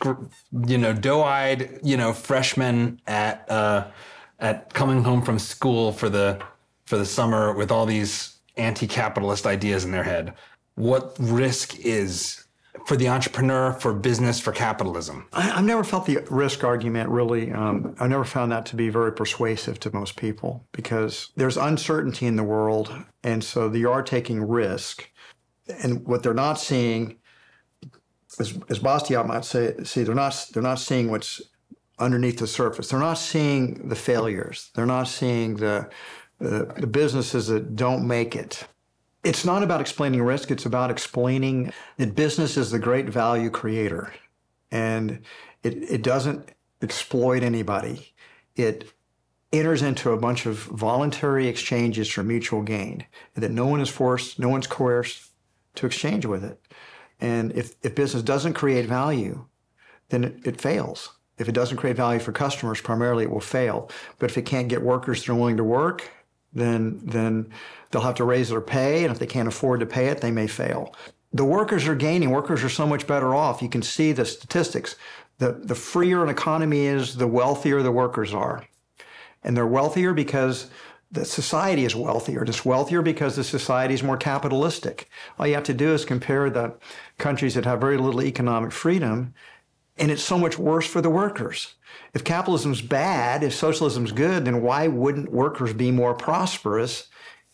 you 0.66 0.78
know, 0.78 0.92
doe-eyed, 0.92 1.80
you 1.82 1.96
know, 1.96 2.12
freshman 2.12 3.00
at 3.06 3.50
uh, 3.50 3.86
at 4.38 4.72
coming 4.72 5.04
home 5.04 5.22
from 5.22 5.38
school 5.38 5.92
for 5.92 6.08
the 6.08 6.40
for 6.86 6.96
the 6.96 7.06
summer 7.06 7.52
with 7.52 7.70
all 7.70 7.86
these 7.86 8.38
anti-capitalist 8.56 9.46
ideas 9.46 9.84
in 9.84 9.92
their 9.92 10.04
head? 10.04 10.34
What 10.74 11.16
risk 11.18 11.78
is 11.78 12.44
for 12.86 12.96
the 12.96 13.08
entrepreneur, 13.08 13.72
for 13.74 13.92
business, 13.92 14.40
for 14.40 14.52
capitalism? 14.52 15.26
I, 15.32 15.42
have 15.42 15.64
never 15.64 15.84
felt 15.84 16.06
the 16.06 16.24
risk 16.30 16.64
argument 16.64 17.10
really, 17.10 17.52
um, 17.52 17.94
I 18.00 18.06
never 18.06 18.24
found 18.24 18.52
that 18.52 18.66
to 18.66 18.76
be 18.76 18.88
very 18.88 19.12
persuasive 19.12 19.78
to 19.80 19.94
most 19.94 20.16
people 20.16 20.66
because 20.72 21.30
there's 21.36 21.56
uncertainty 21.56 22.26
in 22.26 22.36
the 22.36 22.44
world. 22.44 22.92
And 23.22 23.44
so 23.44 23.68
they 23.68 23.84
are 23.84 24.02
taking 24.02 24.42
risk. 24.42 25.10
And 25.82 26.06
what 26.06 26.22
they're 26.22 26.34
not 26.34 26.58
seeing, 26.58 27.16
as, 28.38 28.58
as 28.68 28.78
Bastiat 28.78 29.26
might 29.26 29.44
say, 29.44 29.74
see, 29.84 30.02
they're 30.02 30.14
not, 30.14 30.48
they're 30.52 30.62
not 30.62 30.78
seeing 30.78 31.10
what's 31.10 31.42
underneath 31.98 32.38
the 32.38 32.46
surface. 32.46 32.88
They're 32.88 32.98
not 33.00 33.18
seeing 33.18 33.88
the 33.88 33.96
failures. 33.96 34.70
They're 34.74 34.86
not 34.86 35.08
seeing 35.08 35.56
the, 35.56 35.90
the, 36.38 36.72
the 36.78 36.86
businesses 36.86 37.48
that 37.48 37.76
don't 37.76 38.06
make 38.06 38.36
it. 38.36 38.64
It's 39.22 39.44
not 39.44 39.62
about 39.62 39.82
explaining 39.82 40.22
risk, 40.22 40.50
it's 40.50 40.64
about 40.64 40.90
explaining 40.90 41.72
that 41.98 42.14
business 42.14 42.56
is 42.56 42.70
the 42.70 42.78
great 42.78 43.08
value 43.10 43.50
creator. 43.50 44.14
And 44.70 45.20
it, 45.62 45.90
it 45.90 46.02
doesn't 46.02 46.50
exploit 46.80 47.42
anybody. 47.42 48.14
It 48.56 48.90
enters 49.52 49.82
into 49.82 50.12
a 50.12 50.16
bunch 50.16 50.46
of 50.46 50.56
voluntary 50.56 51.48
exchanges 51.48 52.08
for 52.08 52.22
mutual 52.22 52.62
gain, 52.62 53.04
and 53.34 53.44
that 53.44 53.50
no 53.50 53.66
one 53.66 53.80
is 53.80 53.88
forced, 53.88 54.38
no 54.38 54.48
one's 54.48 54.66
coerced 54.66 55.30
to 55.74 55.86
exchange 55.86 56.24
with 56.24 56.44
it. 56.44 56.60
And 57.20 57.52
if, 57.52 57.74
if 57.82 57.94
business 57.94 58.22
doesn't 58.22 58.54
create 58.54 58.86
value, 58.86 59.46
then 60.08 60.24
it, 60.24 60.36
it 60.44 60.60
fails. 60.60 61.10
If 61.38 61.48
it 61.48 61.52
doesn't 61.52 61.78
create 61.78 61.96
value 61.96 62.20
for 62.20 62.32
customers, 62.32 62.80
primarily 62.80 63.24
it 63.24 63.30
will 63.30 63.40
fail. 63.40 63.90
But 64.18 64.30
if 64.30 64.36
it 64.36 64.42
can't 64.42 64.68
get 64.68 64.82
workers 64.82 65.20
that 65.20 65.32
are 65.32 65.34
willing 65.34 65.56
to 65.56 65.64
work, 65.64 66.10
then 66.52 67.00
then 67.04 67.50
they'll 67.90 68.02
have 68.02 68.16
to 68.16 68.24
raise 68.24 68.48
their 68.48 68.60
pay, 68.60 69.04
and 69.04 69.12
if 69.12 69.18
they 69.18 69.26
can't 69.26 69.48
afford 69.48 69.80
to 69.80 69.86
pay 69.86 70.06
it, 70.08 70.20
they 70.20 70.30
may 70.30 70.46
fail. 70.46 70.94
The 71.32 71.44
workers 71.44 71.86
are 71.86 71.94
gaining. 71.94 72.30
Workers 72.30 72.64
are 72.64 72.68
so 72.68 72.86
much 72.86 73.06
better 73.06 73.34
off. 73.34 73.62
You 73.62 73.68
can 73.68 73.82
see 73.82 74.12
the 74.12 74.24
statistics. 74.24 74.96
The, 75.38 75.52
the 75.52 75.76
freer 75.76 76.22
an 76.22 76.28
economy 76.28 76.86
is, 76.86 77.16
the 77.16 77.26
wealthier 77.26 77.82
the 77.82 77.92
workers 77.92 78.34
are. 78.34 78.66
And 79.44 79.56
they're 79.56 79.66
wealthier 79.66 80.12
because 80.12 80.70
the 81.10 81.24
society 81.24 81.84
is 81.84 81.94
wealthier. 81.94 82.44
It's 82.44 82.64
wealthier 82.64 83.02
because 83.02 83.34
the 83.36 83.44
society 83.44 83.94
is 83.94 84.02
more 84.02 84.16
capitalistic. 84.16 85.08
All 85.38 85.46
you 85.46 85.54
have 85.54 85.64
to 85.64 85.74
do 85.74 85.92
is 85.92 86.04
compare 86.04 86.48
the 86.48 86.74
countries 87.18 87.54
that 87.54 87.64
have 87.64 87.80
very 87.80 87.96
little 87.96 88.22
economic 88.22 88.70
freedom, 88.70 89.34
and 89.98 90.10
it's 90.10 90.22
so 90.22 90.38
much 90.38 90.58
worse 90.58 90.86
for 90.86 91.00
the 91.00 91.10
workers. 91.10 91.74
If 92.14 92.24
capitalism's 92.24 92.80
bad, 92.80 93.42
if 93.42 93.54
socialism's 93.54 94.12
good, 94.12 94.44
then 94.44 94.62
why 94.62 94.86
wouldn't 94.86 95.32
workers 95.32 95.72
be 95.72 95.90
more 95.90 96.14
prosperous 96.14 97.08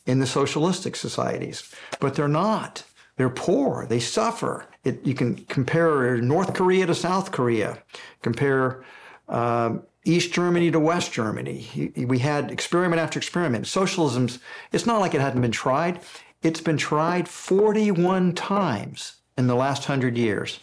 in 0.04 0.18
the 0.18 0.26
socialistic 0.26 0.94
societies? 0.94 1.74
But 1.98 2.14
they're 2.14 2.28
not. 2.28 2.84
They're 3.16 3.30
poor. 3.30 3.86
They 3.86 4.00
suffer. 4.00 4.66
It, 4.84 5.04
you 5.06 5.14
can 5.14 5.36
compare 5.46 6.18
North 6.18 6.52
Korea 6.52 6.86
to 6.86 6.94
South 6.94 7.32
Korea. 7.32 7.82
Compare 8.22 8.84
um, 9.28 9.82
East 10.06 10.32
Germany 10.32 10.70
to 10.70 10.78
West 10.78 11.12
Germany. 11.12 11.92
We 11.96 12.20
had 12.20 12.52
experiment 12.52 13.00
after 13.00 13.18
experiment. 13.18 13.66
Socialism's, 13.66 14.38
it's 14.72 14.86
not 14.86 15.00
like 15.00 15.14
it 15.14 15.20
hadn't 15.20 15.42
been 15.42 15.50
tried. 15.50 16.00
It's 16.42 16.60
been 16.60 16.76
tried 16.76 17.28
41 17.28 18.34
times 18.34 19.16
in 19.36 19.48
the 19.48 19.56
last 19.56 19.88
100 19.88 20.16
years. 20.16 20.60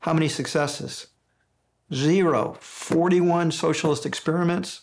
How 0.00 0.12
many 0.12 0.28
successes? 0.28 1.06
Zero. 1.92 2.56
41 2.60 3.52
socialist 3.52 4.04
experiments, 4.04 4.82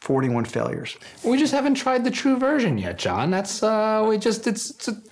41 0.00 0.44
failures. 0.44 0.96
We 1.24 1.36
just 1.36 1.52
haven't 1.52 1.74
tried 1.74 2.04
the 2.04 2.12
true 2.12 2.38
version 2.38 2.78
yet, 2.78 2.96
John. 2.96 3.30
That's, 3.32 3.60
uh, 3.60 4.04
we 4.08 4.18
just, 4.18 4.46
it's, 4.46 4.70
it's 4.70 4.86
a, 4.86 5.02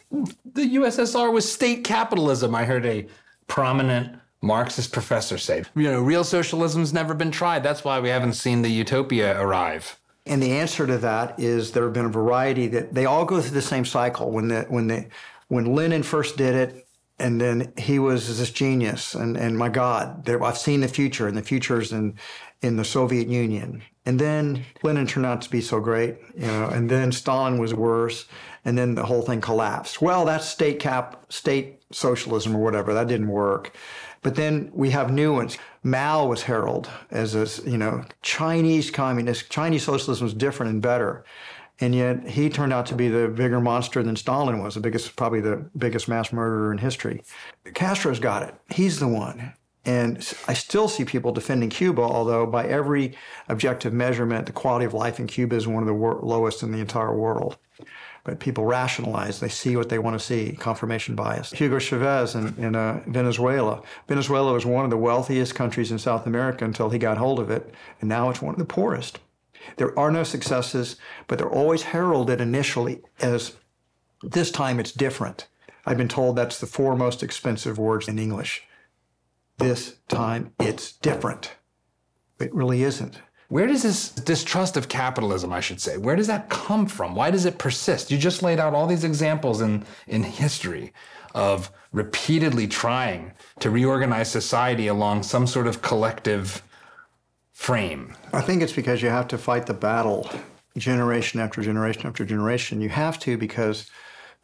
the 0.52 0.76
USSR 0.76 1.32
was 1.32 1.50
state 1.50 1.82
capitalism. 1.82 2.54
I 2.54 2.64
heard 2.64 2.86
a 2.86 3.08
prominent 3.48 4.20
Marxist 4.44 4.92
professor 4.92 5.38
say? 5.38 5.64
You 5.74 5.90
know, 5.90 6.00
real 6.00 6.24
socialism's 6.24 6.92
never 6.92 7.14
been 7.14 7.30
tried. 7.30 7.62
That's 7.62 7.82
why 7.82 7.98
we 8.00 8.10
haven't 8.10 8.34
seen 8.34 8.62
the 8.62 8.70
utopia 8.70 9.40
arrive. 9.40 9.98
And 10.26 10.42
the 10.42 10.52
answer 10.52 10.86
to 10.86 10.98
that 10.98 11.38
is 11.38 11.72
there 11.72 11.84
have 11.84 11.92
been 11.92 12.06
a 12.06 12.10
variety 12.10 12.66
that 12.68 12.94
they 12.94 13.04
all 13.04 13.24
go 13.24 13.40
through 13.40 13.50
the 13.50 13.62
same 13.62 13.84
cycle. 13.84 14.30
When 14.30 14.48
the 14.48 14.62
when 14.68 14.86
the 14.86 15.06
when 15.48 15.74
Lenin 15.74 16.02
first 16.02 16.36
did 16.36 16.54
it, 16.54 16.86
and 17.18 17.40
then 17.40 17.72
he 17.76 17.98
was 17.98 18.38
this 18.38 18.50
genius, 18.50 19.14
and 19.14 19.36
and 19.36 19.58
my 19.58 19.68
God, 19.68 20.24
there, 20.24 20.42
I've 20.42 20.58
seen 20.58 20.80
the 20.80 20.88
future, 20.88 21.28
and 21.28 21.36
the 21.36 21.42
future's 21.42 21.92
in 21.92 22.14
in 22.62 22.76
the 22.76 22.84
Soviet 22.84 23.28
Union. 23.28 23.82
And 24.06 24.18
then 24.18 24.64
Lenin 24.82 25.06
turned 25.06 25.26
out 25.26 25.42
to 25.42 25.50
be 25.50 25.60
so 25.60 25.80
great, 25.80 26.16
you 26.36 26.46
know, 26.46 26.66
and 26.66 26.90
then 26.90 27.10
Stalin 27.10 27.58
was 27.58 27.72
worse, 27.72 28.26
and 28.64 28.76
then 28.76 28.94
the 28.94 29.04
whole 29.04 29.22
thing 29.22 29.40
collapsed. 29.40 30.02
Well, 30.02 30.24
that's 30.24 30.46
state 30.46 30.78
cap, 30.78 31.24
state 31.30 31.82
socialism 31.90 32.56
or 32.56 32.62
whatever. 32.62 32.92
That 32.94 33.08
didn't 33.08 33.28
work. 33.28 33.74
But 34.24 34.36
then 34.36 34.70
we 34.72 34.90
have 34.90 35.12
new 35.12 35.34
ones. 35.34 35.58
Mao 35.82 36.26
was 36.26 36.44
heralded 36.44 36.90
as 37.10 37.34
a, 37.34 37.70
you 37.70 37.76
know, 37.76 38.04
Chinese 38.22 38.90
communist. 38.90 39.50
Chinese 39.50 39.84
socialism 39.84 40.24
was 40.24 40.32
different 40.32 40.72
and 40.72 40.82
better. 40.82 41.24
And 41.78 41.94
yet 41.94 42.26
he 42.26 42.48
turned 42.48 42.72
out 42.72 42.86
to 42.86 42.94
be 42.94 43.08
the 43.08 43.28
bigger 43.28 43.60
monster 43.60 44.02
than 44.02 44.16
Stalin 44.16 44.62
was, 44.62 44.74
the 44.74 44.80
biggest, 44.80 45.14
probably 45.14 45.42
the 45.42 45.68
biggest 45.76 46.08
mass 46.08 46.32
murderer 46.32 46.72
in 46.72 46.78
history. 46.78 47.22
Castro's 47.74 48.18
got 48.18 48.42
it. 48.42 48.54
He's 48.70 48.98
the 48.98 49.08
one. 49.08 49.52
And 49.84 50.16
I 50.48 50.54
still 50.54 50.88
see 50.88 51.04
people 51.04 51.32
defending 51.32 51.68
Cuba, 51.68 52.00
although 52.00 52.46
by 52.46 52.66
every 52.66 53.18
objective 53.50 53.92
measurement, 53.92 54.46
the 54.46 54.52
quality 54.52 54.86
of 54.86 54.94
life 54.94 55.20
in 55.20 55.26
Cuba 55.26 55.56
is 55.56 55.68
one 55.68 55.82
of 55.82 55.86
the 55.86 55.92
wor- 55.92 56.20
lowest 56.22 56.62
in 56.62 56.72
the 56.72 56.78
entire 56.78 57.14
world. 57.14 57.58
But 58.24 58.40
people 58.40 58.64
rationalize, 58.64 59.40
they 59.40 59.50
see 59.50 59.76
what 59.76 59.90
they 59.90 59.98
want 59.98 60.18
to 60.18 60.24
see, 60.24 60.56
confirmation 60.58 61.14
bias. 61.14 61.50
Hugo 61.52 61.78
Chavez 61.78 62.34
in, 62.34 62.54
in 62.56 62.74
uh, 62.74 63.02
Venezuela. 63.06 63.82
Venezuela 64.08 64.54
was 64.54 64.64
one 64.64 64.84
of 64.84 64.90
the 64.90 64.96
wealthiest 64.96 65.54
countries 65.54 65.92
in 65.92 65.98
South 65.98 66.26
America 66.26 66.64
until 66.64 66.88
he 66.88 66.98
got 66.98 67.18
hold 67.18 67.38
of 67.38 67.50
it, 67.50 67.74
and 68.00 68.08
now 68.08 68.30
it's 68.30 68.40
one 68.40 68.54
of 68.54 68.58
the 68.58 68.64
poorest. 68.64 69.18
There 69.76 69.98
are 69.98 70.10
no 70.10 70.24
successes, 70.24 70.96
but 71.26 71.38
they're 71.38 71.48
always 71.48 71.82
heralded 71.82 72.40
initially 72.40 73.02
as 73.20 73.56
this 74.22 74.50
time 74.50 74.80
it's 74.80 74.92
different. 74.92 75.46
I've 75.84 75.98
been 75.98 76.08
told 76.08 76.36
that's 76.36 76.60
the 76.60 76.66
four 76.66 76.96
most 76.96 77.22
expensive 77.22 77.78
words 77.78 78.08
in 78.08 78.18
English 78.18 78.62
this 79.58 79.96
time 80.08 80.52
it's 80.58 80.92
different. 80.92 81.52
It 82.40 82.54
really 82.54 82.82
isn't. 82.82 83.20
Where 83.48 83.66
does 83.66 83.82
this 83.82 84.08
distrust 84.08 84.76
of 84.76 84.88
capitalism, 84.88 85.52
I 85.52 85.60
should 85.60 85.80
say, 85.80 85.96
where 85.96 86.16
does 86.16 86.26
that 86.28 86.48
come 86.48 86.86
from? 86.86 87.14
Why 87.14 87.30
does 87.30 87.44
it 87.44 87.58
persist? 87.58 88.10
You 88.10 88.18
just 88.18 88.42
laid 88.42 88.58
out 88.58 88.74
all 88.74 88.86
these 88.86 89.04
examples 89.04 89.60
in, 89.60 89.84
in 90.06 90.22
history 90.22 90.92
of 91.34 91.70
repeatedly 91.92 92.66
trying 92.66 93.32
to 93.60 93.70
reorganize 93.70 94.30
society 94.30 94.86
along 94.86 95.24
some 95.24 95.46
sort 95.46 95.66
of 95.66 95.82
collective 95.82 96.62
frame. 97.52 98.14
I 98.32 98.40
think 98.40 98.62
it's 98.62 98.72
because 98.72 99.02
you 99.02 99.10
have 99.10 99.28
to 99.28 99.38
fight 99.38 99.66
the 99.66 99.74
battle 99.74 100.28
generation 100.76 101.40
after 101.40 101.62
generation 101.62 102.06
after 102.06 102.24
generation. 102.24 102.80
You 102.80 102.88
have 102.88 103.18
to 103.20 103.36
because 103.36 103.90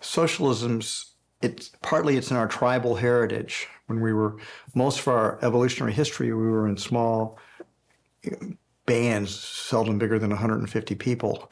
socialism's 0.01 1.07
it's 1.43 1.71
partly 1.83 2.17
it's 2.17 2.31
in 2.31 2.37
our 2.37 2.49
tribal 2.49 2.97
heritage. 2.97 3.67
When 3.87 4.01
we 4.01 4.13
were 4.13 4.37
most 4.75 5.01
of 5.01 5.09
our 5.09 5.39
evolutionary 5.43 5.93
history, 5.93 6.33
we 6.33 6.49
were 6.49 6.69
in 6.69 6.77
small 6.77 7.39
bands, 8.91 9.39
seldom 9.39 9.99
bigger 9.99 10.19
than 10.19 10.31
150 10.31 10.97
people. 10.97 11.49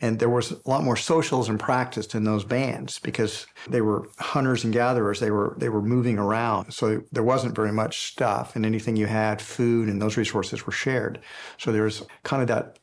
And 0.00 0.18
there 0.18 0.30
was 0.30 0.52
a 0.52 0.60
lot 0.64 0.84
more 0.84 0.96
socialism 0.96 1.58
practiced 1.58 2.14
in 2.14 2.24
those 2.24 2.44
bands 2.44 2.98
because 2.98 3.46
they 3.68 3.82
were 3.82 4.08
hunters 4.18 4.64
and 4.64 4.72
gatherers. 4.72 5.20
They 5.20 5.30
were 5.30 5.54
they 5.58 5.68
were 5.68 5.82
moving 5.82 6.18
around, 6.18 6.72
so 6.72 7.02
there 7.12 7.22
wasn't 7.22 7.54
very 7.54 7.72
much 7.72 8.12
stuff, 8.12 8.56
and 8.56 8.64
anything 8.64 8.96
you 8.96 9.06
had, 9.06 9.42
food 9.42 9.88
and 9.88 10.00
those 10.00 10.16
resources 10.16 10.64
were 10.64 10.72
shared. 10.72 11.20
So 11.58 11.72
there 11.72 11.82
was 11.82 12.06
kind 12.22 12.40
of 12.40 12.48
that 12.48 12.78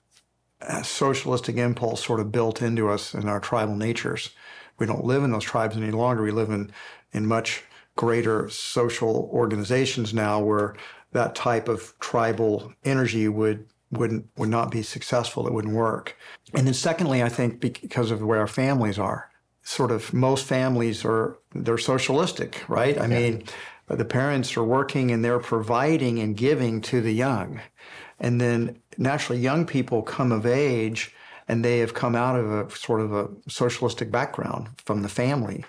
uh, 0.61 0.83
socialistic 0.83 1.55
impulse 1.57 2.05
sort 2.05 2.19
of 2.19 2.31
built 2.31 2.61
into 2.61 2.89
us 2.89 3.15
in 3.15 3.27
our 3.27 3.39
tribal 3.39 3.75
natures. 3.75 4.35
We 4.77 4.85
don't 4.85 5.05
live 5.05 5.23
in 5.23 5.31
those 5.31 5.43
tribes 5.43 5.77
any 5.77 5.91
longer. 5.91 6.21
We 6.21 6.31
live 6.31 6.51
in, 6.51 6.71
in 7.11 7.25
much 7.25 7.63
greater 7.95 8.49
social 8.49 9.29
organizations 9.33 10.13
now 10.13 10.41
where 10.41 10.75
that 11.13 11.33
type 11.33 11.67
of 11.69 11.97
tribal 11.99 12.73
energy 12.83 13.29
would 13.29 13.65
wouldn't 13.97 14.27
would 14.37 14.49
not 14.49 14.71
be 14.71 14.81
successful. 14.81 15.47
It 15.47 15.53
wouldn't 15.53 15.73
work. 15.73 16.17
And 16.53 16.65
then 16.65 16.73
secondly, 16.73 17.23
I 17.23 17.29
think 17.29 17.59
because 17.59 18.11
of 18.11 18.21
where 18.21 18.39
our 18.39 18.47
families 18.47 18.99
are, 18.99 19.29
sort 19.63 19.91
of 19.91 20.13
most 20.13 20.45
families 20.45 21.03
are 21.03 21.37
they're 21.53 21.77
socialistic, 21.77 22.63
right? 22.69 22.97
I 22.97 23.07
yeah. 23.07 23.19
mean, 23.19 23.43
the 23.87 24.05
parents 24.05 24.55
are 24.57 24.63
working 24.63 25.11
and 25.11 25.23
they're 25.23 25.39
providing 25.39 26.19
and 26.19 26.35
giving 26.35 26.81
to 26.81 27.01
the 27.01 27.11
young. 27.11 27.61
And 28.19 28.39
then 28.39 28.79
naturally 28.97 29.41
young 29.41 29.65
people 29.65 30.01
come 30.01 30.31
of 30.31 30.45
age 30.45 31.13
and 31.47 31.63
they 31.63 31.79
have 31.79 31.93
come 31.93 32.15
out 32.15 32.39
of 32.39 32.51
a 32.51 32.69
sort 32.71 33.01
of 33.01 33.13
a 33.13 33.29
socialistic 33.47 34.11
background 34.11 34.69
from 34.77 35.01
the 35.01 35.09
family. 35.09 35.63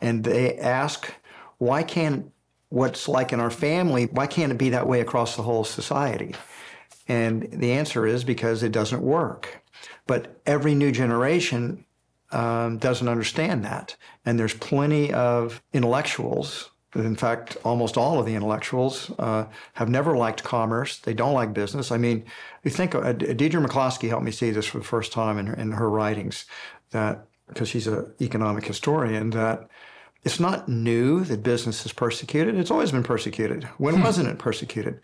And 0.00 0.24
they 0.24 0.58
ask, 0.58 1.12
why 1.58 1.82
can't 1.82 2.32
what's 2.70 3.06
like 3.06 3.32
in 3.32 3.40
our 3.40 3.50
family, 3.50 4.06
why 4.06 4.26
can't 4.26 4.50
it 4.50 4.58
be 4.58 4.70
that 4.70 4.88
way 4.88 5.00
across 5.00 5.36
the 5.36 5.42
whole 5.42 5.62
society? 5.62 6.34
And 7.08 7.48
the 7.52 7.72
answer 7.72 8.06
is 8.06 8.24
because 8.24 8.62
it 8.62 8.72
doesn't 8.72 9.02
work. 9.02 9.62
But 10.06 10.40
every 10.46 10.74
new 10.74 10.92
generation 10.92 11.84
um, 12.30 12.78
doesn't 12.78 13.08
understand 13.08 13.64
that. 13.64 13.96
And 14.24 14.38
there's 14.38 14.54
plenty 14.54 15.12
of 15.12 15.62
intellectuals 15.72 16.70
in 16.94 17.16
fact, 17.16 17.56
almost 17.64 17.96
all 17.96 18.18
of 18.18 18.26
the 18.26 18.34
intellectuals 18.34 19.10
uh, 19.18 19.46
have 19.74 19.88
never 19.88 20.16
liked 20.16 20.44
commerce. 20.44 20.98
They 20.98 21.14
don't 21.14 21.32
like 21.32 21.54
business. 21.54 21.90
I 21.90 21.96
mean, 21.96 22.24
you 22.64 22.70
think 22.70 22.94
uh, 22.94 23.12
Deirdre 23.12 23.62
McCloskey 23.62 24.08
helped 24.08 24.24
me 24.24 24.30
see 24.30 24.50
this 24.50 24.66
for 24.66 24.78
the 24.78 24.84
first 24.84 25.12
time 25.12 25.38
in 25.38 25.46
her, 25.46 25.54
in 25.54 25.72
her 25.72 25.88
writings, 25.88 26.44
that 26.90 27.26
because 27.48 27.68
she's 27.68 27.86
an 27.86 28.12
economic 28.20 28.66
historian, 28.66 29.30
that 29.30 29.68
it's 30.22 30.38
not 30.38 30.68
new 30.68 31.24
that 31.24 31.42
business 31.42 31.84
is 31.86 31.92
persecuted. 31.92 32.56
It's 32.56 32.70
always 32.70 32.92
been 32.92 33.02
persecuted. 33.02 33.64
When 33.78 33.96
hmm. 33.96 34.02
wasn't 34.02 34.28
it 34.28 34.38
persecuted? 34.38 35.00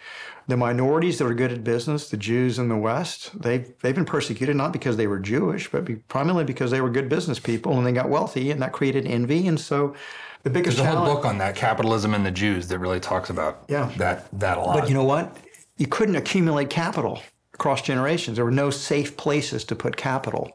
The 0.48 0.56
minorities 0.56 1.18
that 1.18 1.26
are 1.26 1.34
good 1.34 1.52
at 1.52 1.62
business, 1.62 2.08
the 2.08 2.16
Jews 2.16 2.58
in 2.58 2.68
the 2.68 2.76
West, 2.76 3.38
they've, 3.40 3.70
they've 3.80 3.94
been 3.94 4.06
persecuted 4.06 4.56
not 4.56 4.72
because 4.72 4.96
they 4.96 5.06
were 5.06 5.18
Jewish, 5.18 5.70
but 5.70 5.84
be, 5.84 5.96
primarily 5.96 6.44
because 6.44 6.70
they 6.70 6.80
were 6.80 6.88
good 6.88 7.08
business 7.08 7.38
people 7.38 7.76
and 7.76 7.86
they 7.86 7.92
got 7.92 8.08
wealthy 8.08 8.50
and 8.50 8.60
that 8.62 8.72
created 8.72 9.06
envy. 9.06 9.46
And 9.46 9.60
so 9.60 9.94
the 10.42 10.50
biggest 10.50 10.78
There's 10.78 10.88
a 10.88 10.96
whole 10.96 11.14
book 11.14 11.26
on 11.26 11.36
that, 11.38 11.54
Capitalism 11.54 12.14
and 12.14 12.24
the 12.24 12.30
Jews, 12.30 12.66
that 12.68 12.78
really 12.78 12.98
talks 12.98 13.28
about 13.28 13.64
yeah. 13.68 13.92
that, 13.98 14.26
that 14.40 14.56
a 14.56 14.60
lot. 14.62 14.80
But 14.80 14.88
you 14.88 14.94
know 14.94 15.04
what? 15.04 15.36
You 15.76 15.86
couldn't 15.86 16.16
accumulate 16.16 16.70
capital 16.70 17.20
across 17.52 17.82
generations. 17.82 18.36
There 18.36 18.44
were 18.44 18.50
no 18.50 18.70
safe 18.70 19.16
places 19.18 19.64
to 19.64 19.76
put 19.76 19.96
capital. 19.96 20.52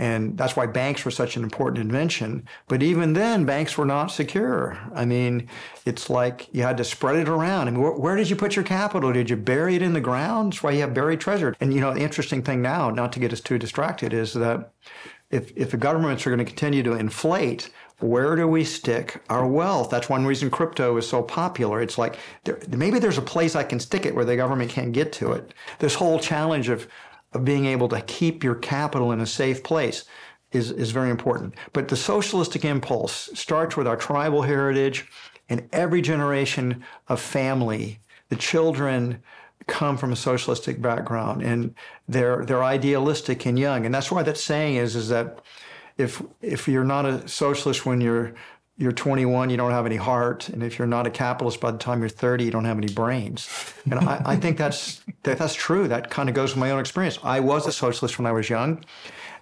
And 0.00 0.38
that's 0.38 0.56
why 0.56 0.64
banks 0.64 1.04
were 1.04 1.10
such 1.10 1.36
an 1.36 1.44
important 1.44 1.84
invention. 1.84 2.48
But 2.68 2.82
even 2.82 3.12
then, 3.12 3.44
banks 3.44 3.76
were 3.76 3.84
not 3.84 4.06
secure. 4.06 4.78
I 4.94 5.04
mean, 5.04 5.46
it's 5.84 6.08
like 6.08 6.48
you 6.52 6.62
had 6.62 6.78
to 6.78 6.84
spread 6.84 7.16
it 7.16 7.28
around. 7.28 7.68
I 7.68 7.70
mean, 7.72 7.82
where, 7.82 7.92
where, 7.92 8.16
did 8.16 8.30
you 8.30 8.34
put 8.34 8.56
your 8.56 8.64
capital? 8.64 9.12
Did 9.12 9.28
you 9.28 9.36
bury 9.36 9.74
it 9.74 9.82
in 9.82 9.92
the 9.92 10.00
ground? 10.00 10.54
That's 10.54 10.62
why 10.62 10.70
you 10.70 10.80
have 10.80 10.94
buried 10.94 11.20
treasure. 11.20 11.54
And 11.60 11.74
you 11.74 11.82
know, 11.82 11.92
the 11.92 12.00
interesting 12.00 12.42
thing 12.42 12.62
now, 12.62 12.88
not 12.88 13.12
to 13.12 13.20
get 13.20 13.30
us 13.30 13.42
too 13.42 13.58
distracted, 13.58 14.14
is 14.14 14.32
that 14.32 14.72
if, 15.30 15.52
if 15.54 15.70
the 15.70 15.76
governments 15.76 16.26
are 16.26 16.30
going 16.30 16.38
to 16.38 16.46
continue 16.46 16.82
to 16.82 16.94
inflate, 16.94 17.68
where 17.98 18.36
do 18.36 18.48
we 18.48 18.64
stick 18.64 19.22
our 19.28 19.46
wealth? 19.46 19.90
That's 19.90 20.08
one 20.08 20.24
reason 20.24 20.50
crypto 20.50 20.96
is 20.96 21.06
so 21.06 21.22
popular. 21.22 21.82
It's 21.82 21.98
like 21.98 22.18
there, 22.44 22.58
maybe 22.70 23.00
there's 23.00 23.18
a 23.18 23.22
place 23.22 23.54
I 23.54 23.64
can 23.64 23.78
stick 23.78 24.06
it 24.06 24.14
where 24.14 24.24
the 24.24 24.36
government 24.36 24.70
can't 24.70 24.92
get 24.92 25.12
to 25.14 25.32
it. 25.32 25.52
This 25.78 25.94
whole 25.94 26.18
challenge 26.18 26.70
of 26.70 26.88
being 27.44 27.66
able 27.66 27.88
to 27.88 28.00
keep 28.02 28.42
your 28.42 28.56
capital 28.56 29.12
in 29.12 29.20
a 29.20 29.26
safe 29.26 29.62
place 29.62 30.04
is, 30.52 30.70
is 30.72 30.90
very 30.90 31.10
important. 31.10 31.54
But 31.72 31.88
the 31.88 31.96
socialistic 31.96 32.64
impulse 32.64 33.30
starts 33.34 33.76
with 33.76 33.86
our 33.86 33.96
tribal 33.96 34.42
heritage 34.42 35.06
and 35.48 35.68
every 35.72 36.02
generation 36.02 36.84
of 37.08 37.20
family, 37.20 38.00
the 38.28 38.36
children 38.36 39.22
come 39.66 39.96
from 39.96 40.12
a 40.12 40.16
socialistic 40.16 40.80
background 40.80 41.42
and 41.42 41.74
they're, 42.08 42.44
they're 42.44 42.64
idealistic 42.64 43.46
and 43.46 43.58
young. 43.58 43.86
And 43.86 43.94
that's 43.94 44.10
why 44.10 44.22
that 44.24 44.38
saying 44.38 44.76
is, 44.76 44.96
is 44.96 45.08
that 45.10 45.40
if 46.00 46.22
if 46.40 46.66
you're 46.66 46.84
not 46.84 47.04
a 47.04 47.28
socialist 47.28 47.84
when 47.84 48.00
you're 48.00 48.32
you're 48.80 48.92
21, 48.92 49.50
you 49.50 49.58
don't 49.58 49.72
have 49.72 49.84
any 49.84 49.96
heart, 49.96 50.48
and 50.48 50.62
if 50.62 50.78
you're 50.78 50.88
not 50.88 51.06
a 51.06 51.10
capitalist 51.10 51.60
by 51.60 51.70
the 51.70 51.76
time 51.76 52.00
you're 52.00 52.08
30, 52.08 52.44
you 52.44 52.50
don't 52.50 52.64
have 52.64 52.78
any 52.78 52.90
brains. 52.90 53.46
And 53.84 53.96
I, 53.96 54.22
I 54.24 54.36
think 54.36 54.56
that's 54.56 55.02
that, 55.24 55.36
that's 55.36 55.54
true. 55.54 55.86
That 55.86 56.08
kind 56.08 56.30
of 56.30 56.34
goes 56.34 56.52
with 56.52 56.60
my 56.60 56.70
own 56.70 56.80
experience. 56.80 57.18
I 57.22 57.40
was 57.40 57.66
a 57.66 57.72
socialist 57.72 58.18
when 58.18 58.24
I 58.24 58.32
was 58.32 58.48
young, 58.48 58.82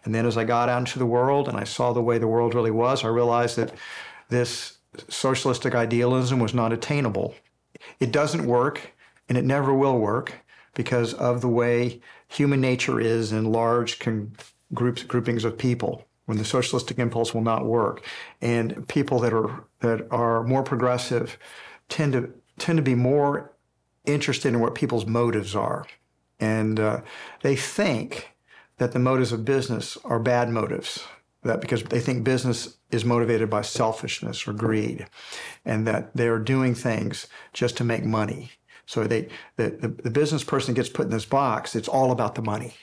and 0.05 0.13
then 0.13 0.27
as 0.27 0.37
I 0.37 0.43
got 0.43 0.69
out 0.69 0.81
into 0.81 0.99
the 0.99 1.07
world 1.07 1.49
and 1.49 1.57
I 1.57 1.63
saw 1.63 1.93
the 1.93 2.03
way 2.03 2.19
the 2.19 2.27
world 2.27 2.53
really 2.53 2.73
was, 2.73 3.05
I 3.05 3.09
realized 3.09 3.55
that 3.59 3.73
this 4.29 4.79
socialistic 5.09 5.73
idealism 5.73 6.41
was 6.41 6.53
not 6.53 6.73
attainable. 6.73 7.37
It 8.01 8.11
doesn't 8.11 8.45
work, 8.45 8.93
and 9.29 9.39
it 9.39 9.45
never 9.45 9.73
will 9.73 10.01
work 10.01 10.35
because 10.75 11.15
of 11.15 11.43
the 11.43 11.49
way 11.49 12.01
human 12.27 12.61
nature 12.61 13.01
is 13.01 13.31
in 13.31 13.53
large 13.53 14.01
con- 14.01 14.33
groups 14.75 15.05
groupings 15.05 15.45
of 15.45 15.57
people 15.57 16.08
when 16.29 16.37
the 16.37 16.45
socialistic 16.45 16.99
impulse 16.99 17.33
will 17.33 17.41
not 17.41 17.65
work. 17.65 18.05
And 18.43 18.87
people 18.87 19.19
that 19.21 19.33
are 19.33 19.65
that 19.81 20.07
are 20.11 20.45
more 20.45 20.63
progressive 20.63 21.39
tend 21.89 22.13
to 22.13 22.31
tend 22.59 22.77
to 22.77 22.83
be 22.83 22.95
more 22.95 23.55
interested 24.05 24.53
in 24.53 24.61
what 24.61 24.75
people's 24.75 25.07
motives 25.07 25.57
are. 25.57 25.87
And 26.39 26.79
uh, 26.79 27.01
they 27.41 27.57
think 27.57 28.35
that 28.77 28.93
the 28.93 28.99
motives 28.99 29.33
of 29.33 29.47
business 29.47 29.97
are 30.05 30.19
bad 30.19 30.51
motives, 30.51 31.03
that 31.45 31.63
because 31.63 31.83
they 31.85 32.01
think 32.01 32.25
business 32.25 32.77
is 32.91 33.07
motivated 33.07 33.49
by 33.49 33.63
selfishness 33.63 34.47
or 34.47 34.53
greed, 34.53 35.07
and 35.65 35.87
that 35.87 36.15
they're 36.15 36.39
doing 36.39 36.75
things 36.75 37.27
just 37.55 37.75
to 37.79 37.85
make 37.85 38.05
money. 38.05 38.51
So 38.85 39.05
they, 39.05 39.29
the, 39.57 39.71
the, 39.71 39.89
the 39.89 40.11
business 40.11 40.45
person 40.45 40.75
gets 40.75 40.91
put 40.91 41.07
in 41.07 41.11
this 41.11 41.25
box, 41.25 41.75
it's 41.75 41.89
all 41.89 42.13
about 42.13 42.35
the 42.35 42.43
money. 42.43 42.75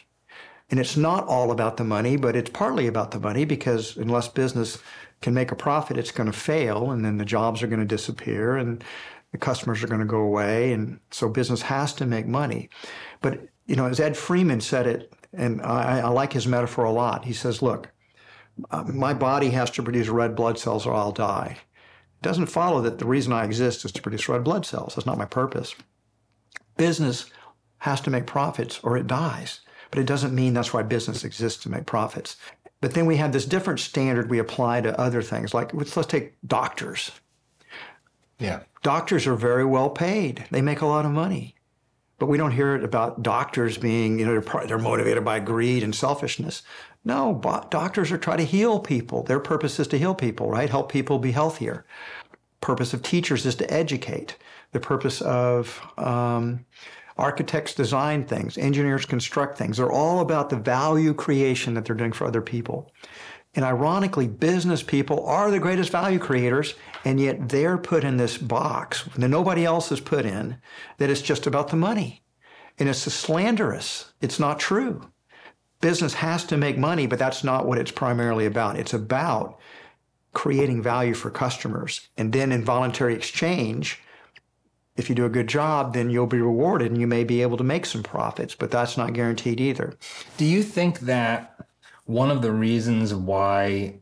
And 0.69 0.79
it's 0.79 0.97
not 0.97 1.27
all 1.27 1.51
about 1.51 1.77
the 1.77 1.83
money, 1.83 2.17
but 2.17 2.35
it's 2.35 2.49
partly 2.49 2.87
about 2.87 3.11
the 3.11 3.19
money 3.19 3.45
because 3.45 3.97
unless 3.97 4.27
business 4.27 4.79
can 5.21 5.33
make 5.33 5.51
a 5.51 5.55
profit, 5.55 5.97
it's 5.97 6.11
going 6.11 6.31
to 6.31 6.37
fail, 6.37 6.91
and 6.91 7.05
then 7.05 7.17
the 7.17 7.25
jobs 7.25 7.61
are 7.61 7.67
going 7.67 7.79
to 7.79 7.85
disappear, 7.85 8.57
and 8.57 8.83
the 9.31 9.37
customers 9.37 9.83
are 9.83 9.87
going 9.87 9.99
to 9.99 10.05
go 10.05 10.19
away, 10.19 10.71
and 10.73 10.99
so 11.11 11.29
business 11.29 11.61
has 11.63 11.93
to 11.93 12.05
make 12.05 12.25
money. 12.25 12.69
But 13.21 13.41
you 13.65 13.75
know, 13.75 13.85
as 13.85 13.99
Ed 13.99 14.15
Freeman 14.15 14.61
said 14.61 14.87
it, 14.87 15.13
and 15.33 15.61
I, 15.61 15.99
I 15.99 16.09
like 16.09 16.33
his 16.33 16.47
metaphor 16.47 16.85
a 16.85 16.91
lot. 16.91 17.25
He 17.25 17.33
says, 17.33 17.61
"Look, 17.61 17.89
uh, 18.71 18.83
my 18.83 19.13
body 19.13 19.49
has 19.49 19.69
to 19.71 19.83
produce 19.83 20.07
red 20.07 20.35
blood 20.35 20.57
cells, 20.57 20.85
or 20.85 20.93
I'll 20.93 21.11
die." 21.11 21.57
It 21.59 22.21
doesn't 22.21 22.45
follow 22.47 22.81
that 22.81 22.99
the 22.99 23.05
reason 23.05 23.33
I 23.33 23.45
exist 23.45 23.85
is 23.85 23.91
to 23.93 24.01
produce 24.01 24.29
red 24.29 24.43
blood 24.43 24.65
cells. 24.65 24.95
That's 24.95 25.05
not 25.05 25.17
my 25.17 25.25
purpose. 25.25 25.75
Business 26.77 27.25
has 27.79 28.01
to 28.01 28.09
make 28.09 28.25
profits, 28.25 28.79
or 28.83 28.97
it 28.97 29.07
dies. 29.07 29.61
But 29.91 29.99
it 29.99 30.07
doesn't 30.07 30.35
mean 30.35 30.53
that's 30.53 30.73
why 30.73 30.83
business 30.83 31.23
exists 31.23 31.63
to 31.63 31.69
make 31.69 31.85
profits. 31.85 32.37
But 32.81 32.93
then 32.93 33.05
we 33.05 33.17
have 33.17 33.31
this 33.31 33.45
different 33.45 33.79
standard 33.79 34.29
we 34.29 34.39
apply 34.39 34.81
to 34.81 34.99
other 34.99 35.21
things. 35.21 35.53
Like 35.53 35.73
let's, 35.73 35.95
let's 35.95 36.09
take 36.09 36.33
doctors. 36.45 37.11
Yeah. 38.39 38.61
Doctors 38.83 39.25
are 39.27 39.35
very 39.35 39.65
well 39.65 39.89
paid. 39.89 40.45
They 40.51 40.61
make 40.61 40.81
a 40.81 40.85
lot 40.85 41.05
of 41.05 41.11
money. 41.11 41.55
But 42.17 42.27
we 42.27 42.37
don't 42.37 42.51
hear 42.51 42.75
it 42.75 42.83
about 42.83 43.23
doctors 43.23 43.77
being, 43.77 44.19
you 44.19 44.25
know, 44.25 44.39
they're, 44.39 44.67
they're 44.67 44.77
motivated 44.77 45.25
by 45.25 45.39
greed 45.39 45.83
and 45.83 45.93
selfishness. 45.93 46.63
No, 47.03 47.39
doctors 47.69 48.11
are 48.11 48.17
trying 48.17 48.37
to 48.37 48.45
heal 48.45 48.79
people. 48.79 49.23
Their 49.23 49.39
purpose 49.39 49.79
is 49.79 49.87
to 49.89 49.97
heal 49.97 50.15
people, 50.15 50.49
right? 50.49 50.69
Help 50.69 50.91
people 50.91 51.19
be 51.19 51.31
healthier. 51.31 51.85
Purpose 52.61 52.93
of 52.93 53.03
teachers 53.03 53.45
is 53.45 53.55
to 53.55 53.71
educate. 53.71 54.37
The 54.71 54.79
purpose 54.79 55.21
of 55.21 55.81
um, 55.97 56.65
architects 57.17 57.73
design 57.73 58.25
things, 58.25 58.57
engineers 58.57 59.05
construct 59.05 59.57
things. 59.57 59.77
They're 59.77 59.91
all 59.91 60.19
about 60.19 60.49
the 60.49 60.57
value 60.57 61.13
creation 61.13 61.73
that 61.73 61.85
they're 61.85 61.95
doing 61.95 62.11
for 62.11 62.27
other 62.27 62.41
people. 62.41 62.91
And 63.55 63.63
ironically, 63.63 64.27
business 64.27 64.83
people 64.83 65.25
are 65.25 65.49
the 65.49 65.61
greatest 65.61 65.89
value 65.89 66.19
creators, 66.19 66.75
and 67.05 67.19
yet 67.19 67.47
they're 67.47 67.77
put 67.77 68.03
in 68.03 68.17
this 68.17 68.37
box 68.37 69.03
that 69.15 69.29
nobody 69.29 69.63
else 69.63 69.93
is 69.93 70.01
put 70.01 70.25
in, 70.25 70.57
that 70.97 71.09
it's 71.09 71.21
just 71.21 71.47
about 71.47 71.69
the 71.69 71.77
money. 71.77 72.21
And 72.77 72.89
it's 72.89 72.99
slanderous. 72.99 74.11
It's 74.19 74.39
not 74.39 74.59
true. 74.59 75.09
Business 75.79 76.15
has 76.15 76.43
to 76.45 76.57
make 76.57 76.77
money, 76.77 77.07
but 77.07 77.17
that's 77.17 77.45
not 77.45 77.65
what 77.65 77.77
it's 77.77 77.91
primarily 77.91 78.45
about. 78.45 78.77
It's 78.77 78.93
about 78.93 79.57
creating 80.33 80.83
value 80.83 81.13
for 81.13 81.29
customers. 81.29 82.09
And 82.17 82.33
then 82.33 82.51
in 82.51 82.65
voluntary 82.65 83.15
exchange, 83.15 84.01
if 84.95 85.09
you 85.09 85.15
do 85.15 85.25
a 85.25 85.29
good 85.29 85.47
job, 85.47 85.93
then 85.93 86.09
you'll 86.09 86.27
be 86.27 86.39
rewarded 86.39 86.91
and 86.91 86.99
you 86.99 87.07
may 87.07 87.23
be 87.23 87.41
able 87.41 87.57
to 87.57 87.63
make 87.63 87.85
some 87.85 88.03
profits, 88.03 88.55
but 88.55 88.71
that's 88.71 88.97
not 88.97 89.13
guaranteed 89.13 89.59
either. 89.59 89.93
Do 90.37 90.45
you 90.45 90.63
think 90.63 91.01
that 91.01 91.67
one 92.05 92.31
of 92.31 92.41
the 92.41 92.51
reasons 92.51 93.13
why 93.13 93.99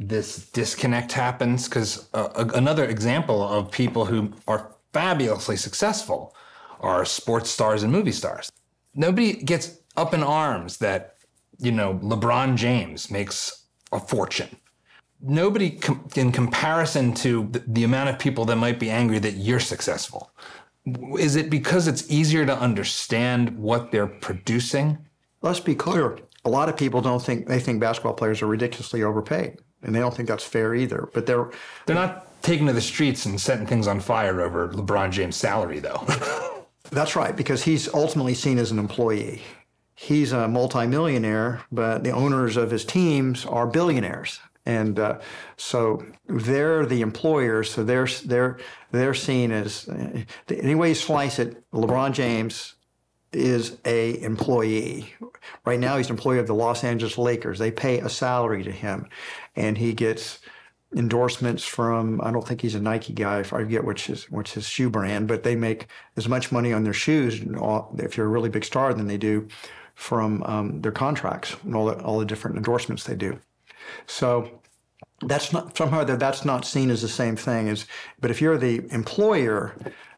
this 0.00 0.50
disconnect 0.50 1.12
happens? 1.12 1.68
Because 1.68 2.08
uh, 2.12 2.50
another 2.54 2.84
example 2.84 3.42
of 3.42 3.70
people 3.70 4.04
who 4.04 4.32
are 4.48 4.74
fabulously 4.92 5.56
successful 5.56 6.34
are 6.80 7.04
sports 7.04 7.50
stars 7.50 7.84
and 7.84 7.92
movie 7.92 8.12
stars. 8.12 8.50
Nobody 8.94 9.34
gets 9.34 9.78
up 9.96 10.12
in 10.12 10.22
arms 10.22 10.78
that, 10.78 11.16
you 11.58 11.70
know, 11.70 11.94
LeBron 12.02 12.56
James 12.56 13.10
makes 13.10 13.64
a 13.92 14.00
fortune 14.00 14.56
nobody 15.22 15.70
com- 15.70 16.08
in 16.16 16.32
comparison 16.32 17.14
to 17.14 17.48
the, 17.50 17.60
the 17.66 17.84
amount 17.84 18.10
of 18.10 18.18
people 18.18 18.44
that 18.46 18.56
might 18.56 18.78
be 18.78 18.90
angry 18.90 19.18
that 19.20 19.34
you're 19.34 19.60
successful. 19.60 20.32
Is 21.18 21.36
it 21.36 21.48
because 21.48 21.86
it's 21.86 22.10
easier 22.10 22.44
to 22.44 22.58
understand 22.58 23.56
what 23.56 23.92
they're 23.92 24.06
producing? 24.06 24.98
Let's 25.40 25.60
be 25.60 25.74
clear. 25.74 26.18
A 26.44 26.50
lot 26.50 26.68
of 26.68 26.76
people 26.76 27.00
don't 27.00 27.22
think 27.22 27.46
they 27.46 27.60
think 27.60 27.80
basketball 27.80 28.14
players 28.14 28.42
are 28.42 28.48
ridiculously 28.48 29.02
overpaid, 29.04 29.58
and 29.82 29.94
they 29.94 30.00
don't 30.00 30.14
think 30.14 30.28
that's 30.28 30.44
fair 30.44 30.74
either. 30.74 31.08
But 31.14 31.26
they're 31.26 31.50
they're 31.86 31.94
not 31.94 32.42
taking 32.42 32.66
to 32.66 32.72
the 32.72 32.80
streets 32.80 33.24
and 33.26 33.40
setting 33.40 33.66
things 33.66 33.86
on 33.86 34.00
fire 34.00 34.40
over 34.40 34.68
LeBron 34.68 35.12
James' 35.12 35.36
salary, 35.36 35.78
though. 35.78 36.04
that's 36.90 37.14
right, 37.14 37.36
because 37.36 37.62
he's 37.62 37.92
ultimately 37.94 38.34
seen 38.34 38.58
as 38.58 38.72
an 38.72 38.80
employee. 38.80 39.42
He's 39.94 40.32
a 40.32 40.48
multimillionaire, 40.48 41.62
but 41.70 42.02
the 42.02 42.10
owners 42.10 42.56
of 42.56 42.72
his 42.72 42.84
teams 42.84 43.46
are 43.46 43.68
billionaires. 43.68 44.40
And 44.64 44.98
uh, 44.98 45.18
so 45.56 46.04
they're 46.26 46.86
the 46.86 47.00
employers, 47.00 47.70
so 47.70 47.82
they're 47.82 48.06
they're 48.24 48.58
they're 48.92 49.14
seen 49.14 49.50
as 49.50 49.88
any 50.48 50.74
way 50.76 50.90
you 50.90 50.94
slice 50.94 51.40
it. 51.40 51.68
LeBron 51.72 52.12
James 52.12 52.74
is 53.32 53.78
a 53.84 54.20
employee. 54.22 55.12
Right 55.64 55.80
now, 55.80 55.96
he's 55.96 56.06
an 56.06 56.12
employee 56.12 56.38
of 56.38 56.46
the 56.46 56.54
Los 56.54 56.84
Angeles 56.84 57.18
Lakers. 57.18 57.58
They 57.58 57.70
pay 57.70 57.98
a 58.00 58.08
salary 58.08 58.62
to 58.62 58.70
him, 58.70 59.08
and 59.56 59.78
he 59.78 59.94
gets 59.94 60.38
endorsements 60.94 61.64
from. 61.64 62.20
I 62.22 62.30
don't 62.30 62.46
think 62.46 62.60
he's 62.60 62.76
a 62.76 62.80
Nike 62.80 63.14
guy. 63.14 63.40
I 63.40 63.42
forget 63.42 63.84
which 63.84 64.08
is 64.10 64.30
which 64.30 64.52
his 64.52 64.68
shoe 64.68 64.90
brand, 64.90 65.26
but 65.26 65.42
they 65.42 65.56
make 65.56 65.86
as 66.16 66.28
much 66.28 66.52
money 66.52 66.72
on 66.72 66.84
their 66.84 66.92
shoes 66.92 67.40
if 67.98 68.16
you're 68.16 68.26
a 68.26 68.30
really 68.30 68.50
big 68.50 68.64
star 68.64 68.94
than 68.94 69.08
they 69.08 69.18
do 69.18 69.48
from 69.94 70.42
um, 70.44 70.80
their 70.82 70.92
contracts 70.92 71.56
and 71.64 71.74
all 71.74 71.86
the 71.86 72.00
all 72.02 72.18
the 72.18 72.26
different 72.26 72.56
endorsements 72.56 73.04
they 73.04 73.16
do. 73.16 73.38
So 74.06 74.62
that's 75.20 75.52
not 75.52 75.76
somehow 75.76 76.04
that 76.04 76.18
that's 76.18 76.44
not 76.44 76.64
seen 76.64 76.90
as 76.90 77.02
the 77.02 77.08
same 77.08 77.36
thing 77.36 77.68
as. 77.68 77.86
But 78.20 78.30
if 78.30 78.40
you're 78.40 78.58
the 78.58 78.86
employer, 78.92 79.74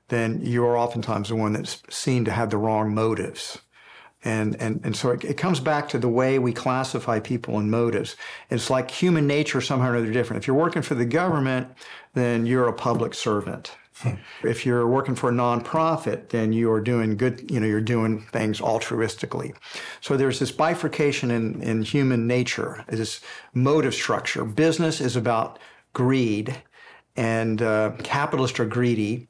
then 0.08 0.40
you 0.42 0.64
are 0.64 0.76
oftentimes 0.76 1.28
the 1.28 1.36
one 1.36 1.52
that's 1.52 1.82
seen 1.90 2.24
to 2.24 2.30
have 2.30 2.50
the 2.50 2.58
wrong 2.58 2.94
motives. 2.94 3.58
And, 4.24 4.56
and, 4.56 4.80
and 4.84 4.96
so 4.96 5.10
it, 5.10 5.22
it, 5.22 5.36
comes 5.36 5.60
back 5.60 5.86
to 5.90 5.98
the 5.98 6.08
way 6.08 6.38
we 6.38 6.54
classify 6.54 7.20
people 7.20 7.58
and 7.58 7.70
motives. 7.70 8.16
It's 8.48 8.70
like 8.70 8.90
human 8.90 9.26
nature 9.26 9.60
somehow 9.60 9.90
or 9.90 9.96
other 9.96 10.10
different. 10.10 10.42
If 10.42 10.46
you're 10.46 10.56
working 10.56 10.80
for 10.80 10.94
the 10.94 11.04
government, 11.04 11.68
then 12.14 12.46
you're 12.46 12.66
a 12.66 12.72
public 12.72 13.12
servant. 13.12 13.76
If 14.42 14.66
you're 14.66 14.86
working 14.86 15.14
for 15.14 15.30
a 15.30 15.32
nonprofit, 15.32 16.30
then 16.30 16.52
you 16.52 16.70
are 16.72 16.80
doing 16.80 17.16
good, 17.16 17.50
you 17.50 17.60
know, 17.60 17.66
you're 17.66 17.80
doing 17.80 18.20
things 18.32 18.60
altruistically. 18.60 19.54
So 20.00 20.16
there's 20.16 20.40
this 20.40 20.50
bifurcation 20.50 21.30
in, 21.30 21.62
in 21.62 21.82
human 21.82 22.26
nature, 22.26 22.84
this 22.88 23.20
motive 23.52 23.94
structure. 23.94 24.44
Business 24.44 25.00
is 25.00 25.16
about 25.16 25.58
greed, 25.92 26.62
and 27.16 27.62
uh, 27.62 27.92
capitalists 28.02 28.58
are 28.58 28.66
greedy. 28.66 29.28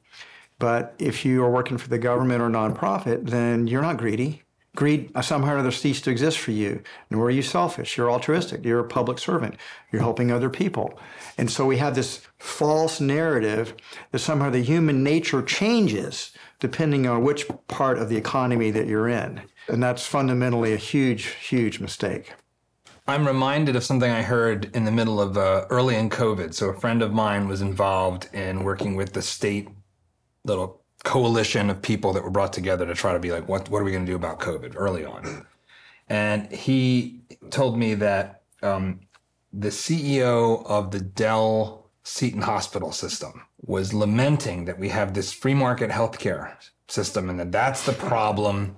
But 0.57 0.95
if 0.99 1.25
you 1.25 1.43
are 1.43 1.51
working 1.51 1.77
for 1.77 1.89
the 1.89 1.99
government 1.99 2.41
or 2.41 2.49
nonprofit, 2.49 3.29
then 3.29 3.67
you're 3.67 3.81
not 3.81 3.97
greedy. 3.97 4.44
Greed 4.75 5.11
somehow 5.21 5.55
or 5.55 5.57
other 5.57 5.71
ceased 5.71 6.03
to 6.03 6.11
exist 6.11 6.37
for 6.37 6.51
you. 6.51 6.81
Nor 7.09 7.27
are 7.27 7.31
you 7.31 7.41
selfish. 7.41 7.97
You're 7.97 8.11
altruistic. 8.11 8.63
You're 8.63 8.79
a 8.79 8.87
public 8.87 9.19
servant. 9.19 9.55
You're 9.91 10.01
helping 10.01 10.31
other 10.31 10.49
people. 10.49 10.99
And 11.37 11.49
so 11.49 11.65
we 11.65 11.77
have 11.77 11.95
this 11.95 12.21
false 12.37 12.99
narrative 12.99 13.73
that 14.11 14.19
somehow 14.19 14.49
the 14.49 14.61
human 14.61 15.03
nature 15.03 15.41
changes 15.41 16.31
depending 16.59 17.07
on 17.07 17.23
which 17.23 17.47
part 17.67 17.97
of 17.97 18.09
the 18.09 18.17
economy 18.17 18.71
that 18.71 18.87
you're 18.87 19.09
in. 19.09 19.41
And 19.67 19.81
that's 19.81 20.05
fundamentally 20.05 20.73
a 20.73 20.77
huge, 20.77 21.25
huge 21.25 21.79
mistake. 21.79 22.33
I'm 23.07 23.27
reminded 23.27 23.75
of 23.75 23.83
something 23.83 24.09
I 24.09 24.23
heard 24.23 24.75
in 24.75 24.85
the 24.85 24.91
middle 24.91 25.21
of 25.21 25.37
uh, 25.37 25.65
early 25.69 25.95
in 25.95 26.09
COVID. 26.09 26.55
So, 26.55 26.69
a 26.69 26.79
friend 26.79 27.03
of 27.03 27.13
mine 27.13 27.47
was 27.47 27.61
involved 27.61 28.29
in 28.33 28.63
working 28.63 28.95
with 28.95 29.13
the 29.13 29.21
state 29.21 29.67
little 30.43 30.81
coalition 31.05 31.69
of 31.69 31.81
people 31.81 32.11
that 32.11 32.23
were 32.23 32.31
brought 32.31 32.51
together 32.51 32.85
to 32.85 32.93
try 32.93 33.13
to 33.13 33.19
be 33.19 33.31
like, 33.31 33.47
what, 33.47 33.69
what 33.69 33.81
are 33.81 33.85
we 33.85 33.91
going 33.91 34.05
to 34.05 34.11
do 34.11 34.17
about 34.17 34.39
COVID 34.39 34.73
early 34.75 35.05
on? 35.05 35.45
And 36.09 36.51
he 36.51 37.21
told 37.51 37.77
me 37.77 37.93
that 37.93 38.41
um, 38.61 38.99
the 39.53 39.69
CEO 39.69 40.65
of 40.65 40.91
the 40.91 40.99
Dell 40.99 41.89
Seton 42.03 42.41
Hospital 42.41 42.91
system 42.91 43.43
was 43.61 43.93
lamenting 43.93 44.65
that 44.65 44.77
we 44.77 44.89
have 44.89 45.13
this 45.13 45.31
free 45.31 45.53
market 45.53 45.89
healthcare 45.89 46.51
system 46.87 47.29
and 47.29 47.39
that 47.39 47.51
that's 47.51 47.85
the 47.85 47.93
problem 47.93 48.75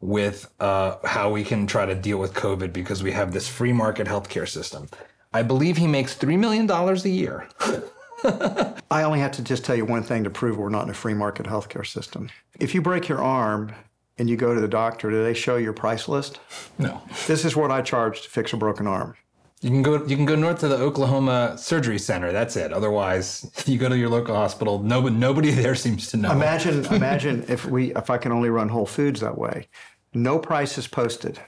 with 0.00 0.52
uh, 0.60 0.96
how 1.04 1.30
we 1.30 1.42
can 1.42 1.66
try 1.66 1.86
to 1.86 1.94
deal 1.94 2.18
with 2.18 2.34
COVID 2.34 2.72
because 2.72 3.02
we 3.02 3.12
have 3.12 3.32
this 3.32 3.48
free 3.48 3.72
market 3.72 4.06
healthcare 4.06 4.48
system. 4.48 4.88
I 5.32 5.42
believe 5.42 5.76
he 5.76 5.86
makes 5.86 6.16
$3 6.16 6.38
million 6.38 6.70
a 6.70 7.08
year. 7.08 7.48
I 8.90 9.02
only 9.02 9.20
have 9.20 9.32
to 9.32 9.42
just 9.42 9.64
tell 9.64 9.76
you 9.76 9.84
one 9.84 10.02
thing 10.02 10.24
to 10.24 10.30
prove 10.30 10.58
we're 10.58 10.68
not 10.68 10.84
in 10.84 10.90
a 10.90 10.94
free 10.94 11.14
market 11.14 11.46
healthcare 11.46 11.86
system. 11.86 12.30
If 12.58 12.74
you 12.74 12.82
break 12.82 13.08
your 13.08 13.22
arm 13.22 13.72
and 14.18 14.30
you 14.30 14.36
go 14.36 14.54
to 14.54 14.60
the 14.60 14.68
doctor, 14.68 15.10
do 15.10 15.22
they 15.22 15.34
show 15.34 15.56
your 15.56 15.72
price 15.72 16.08
list? 16.08 16.40
No. 16.78 17.02
This 17.26 17.44
is 17.44 17.56
what 17.56 17.70
I 17.70 17.82
charge 17.82 18.22
to 18.22 18.30
fix 18.30 18.52
a 18.52 18.56
broken 18.56 18.86
arm. 18.86 19.16
You 19.62 19.70
can 19.70 19.82
go. 19.82 20.04
You 20.04 20.16
can 20.16 20.26
go 20.26 20.36
north 20.36 20.60
to 20.60 20.68
the 20.68 20.76
Oklahoma 20.76 21.56
Surgery 21.56 21.98
Center. 21.98 22.30
That's 22.30 22.56
it. 22.56 22.72
Otherwise, 22.72 23.50
you 23.66 23.78
go 23.78 23.88
to 23.88 23.96
your 23.96 24.10
local 24.10 24.34
hospital. 24.34 24.82
Nobody, 24.82 25.16
nobody 25.16 25.50
there 25.62 25.74
seems 25.74 26.10
to 26.10 26.18
know. 26.18 26.30
Imagine, 26.30 26.84
imagine 26.86 27.44
if 27.48 27.64
we, 27.64 27.94
if 27.94 28.10
I 28.10 28.18
can 28.18 28.32
only 28.32 28.50
run 28.50 28.68
Whole 28.68 28.86
Foods 28.86 29.20
that 29.20 29.38
way. 29.38 29.68
No 30.12 30.38
price 30.38 30.76
is 30.76 30.86
posted. 30.86 31.40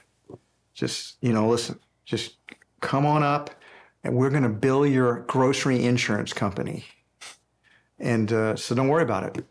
Just 0.73 1.17
you 1.21 1.33
know, 1.33 1.47
listen. 1.47 1.79
Just 2.03 2.37
come 2.81 3.05
on 3.05 3.21
up, 3.21 3.51
and 4.03 4.15
we're 4.15 4.29
going 4.29 4.43
to 4.43 4.49
bill 4.49 4.85
your 4.85 5.21
grocery 5.21 5.83
insurance 5.85 6.33
company. 6.33 6.85
And 7.99 8.31
uh, 8.31 8.55
so 8.55 8.75
don't 8.75 8.87
worry 8.87 9.03
about 9.03 9.37
it. 9.37 9.45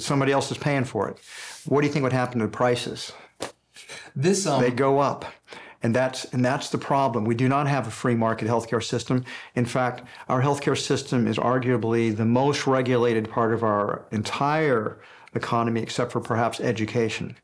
Somebody 0.00 0.32
else 0.32 0.50
is 0.50 0.58
paying 0.58 0.84
for 0.84 1.08
it. 1.08 1.18
What 1.66 1.80
do 1.80 1.86
you 1.86 1.92
think 1.92 2.02
would 2.02 2.12
happen 2.12 2.38
to 2.38 2.46
the 2.46 2.52
prices? 2.52 3.12
This 4.14 4.46
um, 4.46 4.62
they 4.62 4.70
go 4.70 5.00
up. 5.00 5.24
And 5.82 5.94
that's, 5.94 6.24
and 6.26 6.44
that's 6.44 6.68
the 6.68 6.78
problem. 6.78 7.24
We 7.24 7.34
do 7.34 7.48
not 7.48 7.66
have 7.66 7.88
a 7.88 7.90
free 7.90 8.14
market 8.14 8.46
healthcare 8.46 8.82
system. 8.82 9.24
In 9.56 9.64
fact, 9.64 10.04
our 10.28 10.40
healthcare 10.40 10.78
system 10.78 11.26
is 11.26 11.38
arguably 11.38 12.16
the 12.16 12.24
most 12.24 12.68
regulated 12.68 13.28
part 13.28 13.52
of 13.52 13.64
our 13.64 14.06
entire 14.12 15.00
economy, 15.34 15.82
except 15.82 16.12
for 16.12 16.20
perhaps 16.20 16.60
education. 16.60 17.36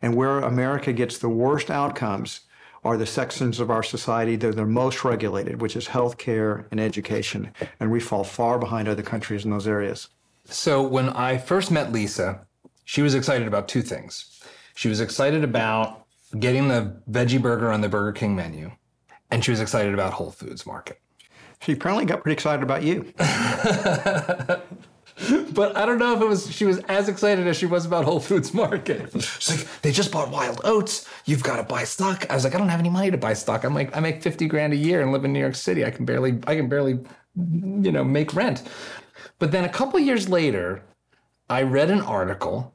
And 0.00 0.14
where 0.14 0.38
America 0.38 0.92
gets 0.92 1.18
the 1.18 1.28
worst 1.28 1.70
outcomes 1.70 2.42
are 2.84 2.96
the 2.96 3.06
sections 3.06 3.60
of 3.60 3.70
our 3.70 3.82
society 3.82 4.36
that 4.36 4.58
are 4.58 4.66
most 4.66 5.04
regulated, 5.04 5.60
which 5.60 5.76
is 5.76 5.88
healthcare 5.88 6.66
and 6.70 6.80
education. 6.80 7.52
And 7.78 7.92
we 7.92 8.00
fall 8.00 8.24
far 8.24 8.58
behind 8.58 8.88
other 8.88 9.02
countries 9.02 9.44
in 9.44 9.50
those 9.50 9.68
areas. 9.68 10.08
So 10.44 10.82
when 10.82 11.08
I 11.10 11.38
first 11.38 11.70
met 11.70 11.92
Lisa, 11.92 12.46
she 12.84 13.02
was 13.02 13.14
excited 13.14 13.46
about 13.46 13.68
two 13.68 13.82
things. 13.82 14.42
She 14.74 14.88
was 14.88 15.00
excited 15.00 15.44
about 15.44 16.06
getting 16.38 16.68
the 16.68 17.00
veggie 17.10 17.40
burger 17.40 17.70
on 17.70 17.82
the 17.82 17.88
Burger 17.88 18.12
King 18.12 18.34
menu, 18.34 18.72
and 19.30 19.44
she 19.44 19.50
was 19.50 19.60
excited 19.60 19.94
about 19.94 20.14
Whole 20.14 20.30
Foods 20.30 20.66
Market. 20.66 20.98
She 21.60 21.72
apparently 21.72 22.06
got 22.06 22.22
pretty 22.22 22.34
excited 22.34 22.62
about 22.62 22.82
you. 22.82 23.12
but 25.52 25.76
I 25.76 25.84
don't 25.84 25.98
know 25.98 26.14
if 26.14 26.20
it 26.20 26.26
was 26.26 26.52
she 26.52 26.64
was 26.64 26.78
as 26.88 27.08
excited 27.08 27.46
as 27.46 27.56
she 27.56 27.66
was 27.66 27.86
about 27.86 28.04
Whole 28.04 28.20
Foods 28.20 28.54
Market. 28.54 29.10
She's 29.12 29.50
like, 29.50 29.82
they 29.82 29.92
just 29.92 30.10
bought 30.10 30.30
wild 30.30 30.60
oats. 30.64 31.08
You've 31.24 31.42
got 31.42 31.56
to 31.56 31.62
buy 31.62 31.84
stock. 31.84 32.26
I 32.30 32.34
was 32.34 32.44
like, 32.44 32.54
I 32.54 32.58
don't 32.58 32.68
have 32.68 32.80
any 32.80 32.90
money 32.90 33.10
to 33.10 33.18
buy 33.18 33.34
stock. 33.34 33.64
I'm 33.64 33.74
like, 33.74 33.94
I 33.96 34.00
make 34.00 34.22
50 34.22 34.46
grand 34.46 34.72
a 34.72 34.76
year 34.76 35.02
and 35.02 35.12
live 35.12 35.24
in 35.24 35.32
New 35.32 35.40
York 35.40 35.54
City. 35.54 35.84
I 35.84 35.90
can 35.90 36.04
barely, 36.04 36.38
I 36.46 36.56
can 36.56 36.68
barely, 36.68 36.98
you 37.36 37.92
know, 37.92 38.04
make 38.04 38.34
rent. 38.34 38.62
But 39.38 39.52
then 39.52 39.64
a 39.64 39.68
couple 39.68 39.98
years 40.00 40.28
later, 40.28 40.82
I 41.48 41.62
read 41.62 41.90
an 41.90 42.00
article 42.00 42.74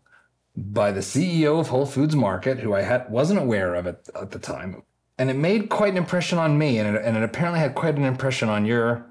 by 0.56 0.92
the 0.92 1.02
CEO 1.02 1.60
of 1.60 1.68
Whole 1.68 1.86
Foods 1.86 2.16
Market, 2.16 2.60
who 2.60 2.74
I 2.74 2.82
had, 2.82 3.10
wasn't 3.10 3.40
aware 3.40 3.76
of 3.76 3.88
at, 3.88 4.02
at 4.20 4.32
the 4.32 4.40
time. 4.40 4.84
And 5.20 5.30
it 5.30 5.36
made 5.36 5.70
quite 5.70 5.92
an 5.92 5.98
impression 5.98 6.38
on 6.38 6.58
me, 6.58 6.78
and 6.78 6.96
it, 6.96 7.02
and 7.04 7.18
it 7.18 7.24
apparently 7.24 7.60
had 7.60 7.76
quite 7.76 7.96
an 7.96 8.04
impression 8.04 8.50
on 8.50 8.66
your 8.66 9.06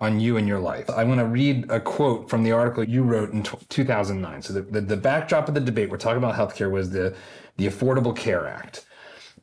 on 0.00 0.18
you 0.18 0.36
and 0.36 0.48
your 0.48 0.60
life. 0.60 0.88
I 0.88 1.04
want 1.04 1.20
to 1.20 1.26
read 1.26 1.70
a 1.70 1.80
quote 1.80 2.30
from 2.30 2.42
the 2.42 2.52
article 2.52 2.84
you 2.84 3.02
wrote 3.02 3.32
in 3.32 3.42
t- 3.42 3.58
2009. 3.68 4.42
So 4.42 4.54
the, 4.54 4.62
the, 4.62 4.80
the 4.80 4.96
backdrop 4.96 5.48
of 5.48 5.54
the 5.54 5.60
debate 5.60 5.90
we're 5.90 5.98
talking 5.98 6.18
about 6.22 6.34
healthcare 6.34 6.70
was 6.70 6.90
the 6.90 7.14
the 7.56 7.66
Affordable 7.66 8.16
Care 8.16 8.46
Act, 8.46 8.84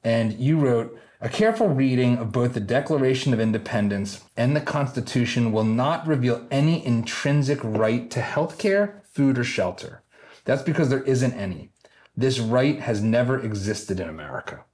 and 0.04 0.34
you 0.34 0.60
wrote. 0.60 1.00
A 1.20 1.30
careful 1.30 1.68
reading 1.68 2.20
of 2.20 2.32
both 2.32 2.54
the 2.54 2.60
Declaration 2.60 3.34
of 3.34 3.40
Independence 3.40 4.24
and 4.38 4.56
the 4.56 4.62
Constitution 4.62 5.52
will 5.52 5.64
not 5.64 6.06
reveal 6.06 6.46
any 6.52 6.86
intrinsic 6.86 7.60
right 7.64 8.12
to 8.12 8.20
healthcare, 8.20 9.04
food, 9.04 9.40
or 9.40 9.44
shelter. 9.44 10.04
That's 10.46 10.62
because 10.62 10.90
there 10.90 11.02
isn't 11.02 11.34
any. 11.34 11.72
This 12.16 12.40
right 12.40 12.80
has 12.80 13.02
never 13.02 13.40
existed 13.40 14.00
in 14.00 14.08
America. 14.10 14.66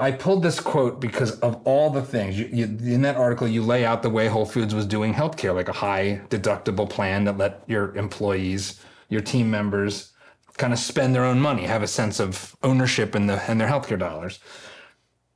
I 0.00 0.12
pulled 0.12 0.44
this 0.44 0.60
quote 0.60 1.00
because 1.00 1.40
of 1.40 1.60
all 1.64 1.90
the 1.90 2.02
things. 2.02 2.38
You, 2.38 2.46
you, 2.52 2.64
in 2.64 3.02
that 3.02 3.16
article, 3.16 3.48
you 3.48 3.62
lay 3.62 3.84
out 3.84 4.02
the 4.02 4.10
way 4.10 4.28
Whole 4.28 4.46
Foods 4.46 4.74
was 4.74 4.86
doing 4.86 5.12
healthcare, 5.12 5.54
like 5.54 5.68
a 5.68 5.72
high 5.72 6.20
deductible 6.28 6.88
plan 6.88 7.24
that 7.24 7.36
let 7.36 7.62
your 7.66 7.96
employees, 7.96 8.80
your 9.08 9.20
team 9.20 9.50
members, 9.50 10.12
kind 10.56 10.72
of 10.72 10.78
spend 10.78 11.14
their 11.14 11.24
own 11.24 11.40
money, 11.40 11.64
have 11.64 11.82
a 11.82 11.88
sense 11.88 12.20
of 12.20 12.56
ownership 12.62 13.16
in 13.16 13.26
the 13.26 13.50
in 13.50 13.58
their 13.58 13.68
healthcare 13.68 13.98
dollars. 13.98 14.38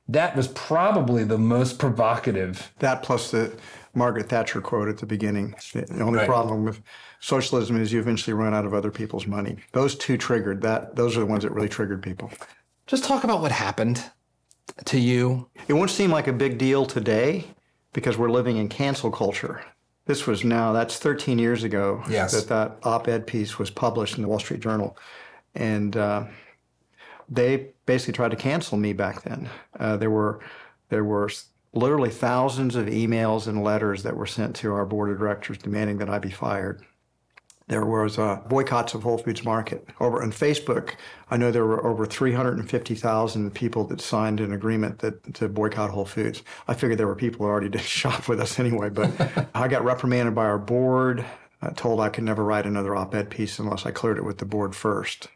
That 0.07 0.35
was 0.35 0.47
probably 0.49 1.23
the 1.23 1.37
most 1.37 1.77
provocative. 1.77 2.71
That 2.79 3.03
plus 3.03 3.31
the 3.31 3.57
Margaret 3.93 4.29
Thatcher 4.29 4.61
quote 4.61 4.87
at 4.87 4.97
the 4.97 5.05
beginning. 5.05 5.55
The 5.73 6.01
only 6.01 6.19
right. 6.19 6.27
problem 6.27 6.63
with 6.63 6.81
socialism 7.19 7.81
is 7.81 7.91
you 7.91 7.99
eventually 7.99 8.33
run 8.33 8.53
out 8.53 8.65
of 8.65 8.73
other 8.73 8.91
people's 8.91 9.27
money. 9.27 9.57
Those 9.73 9.95
two 9.95 10.17
triggered 10.17 10.61
that. 10.61 10.95
Those 10.95 11.17
are 11.17 11.21
the 11.21 11.25
ones 11.25 11.43
that 11.43 11.51
really 11.51 11.69
triggered 11.69 12.01
people. 12.01 12.31
Just 12.87 13.03
talk 13.03 13.23
about 13.23 13.41
what 13.41 13.51
happened 13.51 14.03
to 14.85 14.99
you. 14.99 15.47
It 15.67 15.73
won't 15.73 15.91
seem 15.91 16.11
like 16.11 16.27
a 16.27 16.33
big 16.33 16.57
deal 16.57 16.85
today 16.85 17.45
because 17.93 18.17
we're 18.17 18.31
living 18.31 18.57
in 18.57 18.69
cancel 18.69 19.11
culture. 19.11 19.63
This 20.05 20.27
was 20.27 20.43
now, 20.43 20.73
that's 20.73 20.97
13 20.97 21.39
years 21.39 21.63
ago 21.63 22.03
yes. 22.09 22.33
that 22.33 22.49
that 22.49 22.77
op 22.83 23.07
ed 23.07 23.25
piece 23.25 23.57
was 23.57 23.69
published 23.69 24.17
in 24.17 24.21
the 24.21 24.27
Wall 24.27 24.39
Street 24.39 24.59
Journal. 24.59 24.97
And 25.55 25.95
uh, 25.95 26.25
they 27.29 27.69
basically 27.85 28.13
tried 28.13 28.31
to 28.31 28.37
cancel 28.37 28.77
me 28.77 28.93
back 28.93 29.23
then. 29.23 29.49
Uh, 29.79 29.97
there 29.97 30.09
were 30.09 30.41
there 30.89 31.03
were 31.03 31.29
literally 31.73 32.09
thousands 32.09 32.75
of 32.75 32.85
emails 32.87 33.47
and 33.47 33.63
letters 33.63 34.03
that 34.03 34.15
were 34.15 34.25
sent 34.25 34.55
to 34.57 34.73
our 34.73 34.85
board 34.85 35.09
of 35.09 35.17
directors 35.17 35.57
demanding 35.57 35.97
that 35.97 36.09
I 36.09 36.19
be 36.19 36.29
fired. 36.29 36.85
There 37.67 37.85
was 37.85 38.19
uh, 38.19 38.41
boycotts 38.47 38.93
of 38.93 39.03
Whole 39.03 39.17
Foods 39.17 39.43
Market. 39.43 39.87
Over 39.99 40.21
on 40.21 40.31
Facebook, 40.31 40.95
I 41.31 41.37
know 41.37 41.49
there 41.49 41.65
were 41.65 41.85
over 41.85 42.05
350,000 42.05 43.53
people 43.53 43.85
that 43.85 44.01
signed 44.01 44.41
an 44.41 44.51
agreement 44.51 44.99
that 44.99 45.33
to 45.35 45.47
boycott 45.47 45.89
Whole 45.89 46.05
Foods. 46.05 46.43
I 46.67 46.73
figured 46.73 46.99
there 46.99 47.07
were 47.07 47.15
people 47.15 47.45
who 47.45 47.51
already 47.51 47.69
did 47.77 47.81
shop 47.81 48.27
with 48.27 48.39
us 48.39 48.59
anyway, 48.59 48.89
but 48.89 49.49
I 49.55 49.67
got 49.67 49.83
reprimanded 49.83 50.35
by 50.35 50.45
our 50.45 50.59
board, 50.59 51.23
uh, 51.61 51.69
told 51.71 52.01
I 52.01 52.09
could 52.09 52.25
never 52.25 52.43
write 52.43 52.65
another 52.65 52.95
op-ed 52.95 53.29
piece 53.29 53.59
unless 53.59 53.85
I 53.85 53.91
cleared 53.91 54.17
it 54.17 54.25
with 54.25 54.39
the 54.39 54.45
board 54.45 54.75
first. 54.75 55.29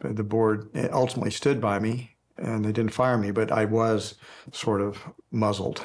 But 0.00 0.16
the 0.16 0.24
board 0.24 0.70
ultimately 0.92 1.30
stood 1.30 1.60
by 1.60 1.78
me 1.78 2.16
and 2.36 2.64
they 2.64 2.72
didn't 2.72 2.92
fire 2.92 3.18
me, 3.18 3.30
but 3.30 3.52
I 3.52 3.66
was 3.66 4.14
sort 4.50 4.80
of 4.80 4.98
muzzled. 5.30 5.84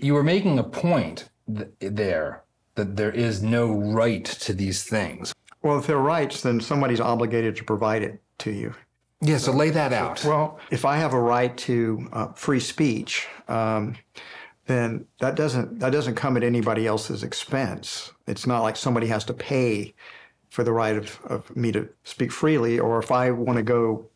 You 0.00 0.14
were 0.14 0.22
making 0.22 0.58
a 0.58 0.64
point 0.64 1.28
th- 1.54 1.68
there 1.80 2.44
that 2.74 2.96
there 2.96 3.10
is 3.10 3.42
no 3.42 3.72
right 3.72 4.24
to 4.24 4.54
these 4.54 4.84
things. 4.84 5.34
Well, 5.62 5.78
if 5.78 5.86
they're 5.86 5.98
rights, 5.98 6.42
then 6.42 6.60
somebody's 6.60 7.00
obligated 7.00 7.56
to 7.56 7.64
provide 7.64 8.02
it 8.02 8.20
to 8.38 8.50
you. 8.50 8.74
Yeah, 9.20 9.38
so 9.38 9.52
lay 9.52 9.70
that 9.70 9.92
out. 9.92 10.24
Well, 10.24 10.58
if 10.70 10.84
I 10.84 10.96
have 10.96 11.12
a 11.12 11.20
right 11.20 11.56
to 11.58 12.08
uh, 12.12 12.26
free 12.32 12.58
speech, 12.58 13.28
um, 13.46 13.96
then 14.66 15.06
that 15.20 15.36
doesn't 15.36 15.78
that 15.78 15.90
doesn't 15.90 16.16
come 16.16 16.36
at 16.36 16.42
anybody 16.42 16.86
else's 16.86 17.22
expense. 17.22 18.10
It's 18.26 18.46
not 18.46 18.62
like 18.62 18.76
somebody 18.76 19.06
has 19.06 19.24
to 19.26 19.34
pay 19.34 19.94
for 20.50 20.64
the 20.64 20.72
right 20.72 20.96
of, 20.96 21.20
of 21.24 21.56
me 21.56 21.70
to 21.72 21.88
speak 22.02 22.32
freely, 22.32 22.80
or 22.80 22.98
if 22.98 23.12
I 23.12 23.30
want 23.30 23.58
to 23.58 23.62
go 23.62 24.06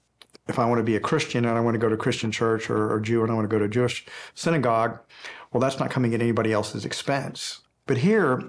if 0.49 0.59
I 0.59 0.67
want 0.67 0.79
to 0.79 0.85
be 0.85 0.97
a 0.97 1.01
Christian 1.01 1.45
and 1.45 1.57
I 1.57 1.61
want 1.61 1.75
to 1.75 1.79
go 1.79 1.89
to 1.89 1.97
Christian 1.97 2.31
church 2.31 2.71
or, 2.71 2.93
or 2.93 3.01
Jew 3.01 3.23
and 3.23 3.31
I 3.31 3.35
want 3.35 3.45
to 3.45 3.55
go 3.55 3.59
to 3.59 3.65
a 3.65 3.69
Jewish 3.69 4.07
synagogue, 4.35 4.99
well, 5.53 5.61
that's 5.61 5.79
not 5.79 5.91
coming 5.91 6.15
at 6.15 6.21
anybody 6.21 6.53
else's 6.53 6.85
expense. 6.85 7.61
But 7.87 7.99
here, 7.99 8.43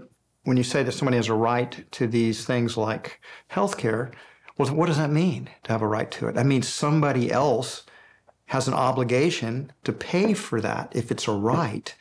when 0.43 0.57
you 0.57 0.63
say 0.63 0.83
that 0.83 0.91
somebody 0.91 1.17
has 1.17 1.29
a 1.29 1.33
right 1.33 1.89
to 1.91 2.07
these 2.07 2.45
things 2.45 2.77
like 2.77 3.21
healthcare, 3.51 4.11
well, 4.57 4.73
what 4.73 4.87
does 4.87 4.97
that 4.97 5.11
mean 5.11 5.49
to 5.63 5.71
have 5.71 5.81
a 5.81 5.87
right 5.87 6.09
to 6.11 6.27
it? 6.27 6.35
That 6.35 6.45
means 6.45 6.67
somebody 6.67 7.31
else 7.31 7.83
has 8.47 8.67
an 8.67 8.73
obligation 8.73 9.71
to 9.83 9.93
pay 9.93 10.33
for 10.33 10.61
that 10.61 10.91
if 10.95 11.11
it's 11.11 11.27
a 11.27 11.31
right. 11.31 11.93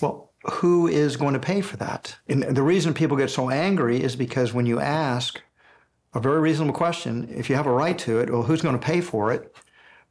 Well, 0.00 0.30
who 0.44 0.86
is 0.86 1.16
going 1.16 1.32
to 1.32 1.40
pay 1.40 1.62
for 1.62 1.76
that? 1.78 2.16
And 2.28 2.42
the 2.42 2.62
reason 2.62 2.94
people 2.94 3.16
get 3.16 3.30
so 3.30 3.50
angry 3.50 4.02
is 4.02 4.14
because 4.14 4.52
when 4.52 4.66
you 4.66 4.78
ask 4.78 5.40
a 6.14 6.20
very 6.20 6.40
reasonable 6.40 6.74
question. 6.74 7.28
If 7.34 7.50
you 7.50 7.56
have 7.56 7.66
a 7.66 7.72
right 7.72 7.98
to 8.00 8.20
it, 8.20 8.30
well, 8.30 8.44
who's 8.44 8.62
going 8.62 8.78
to 8.78 8.84
pay 8.84 9.00
for 9.00 9.32
it? 9.32 9.54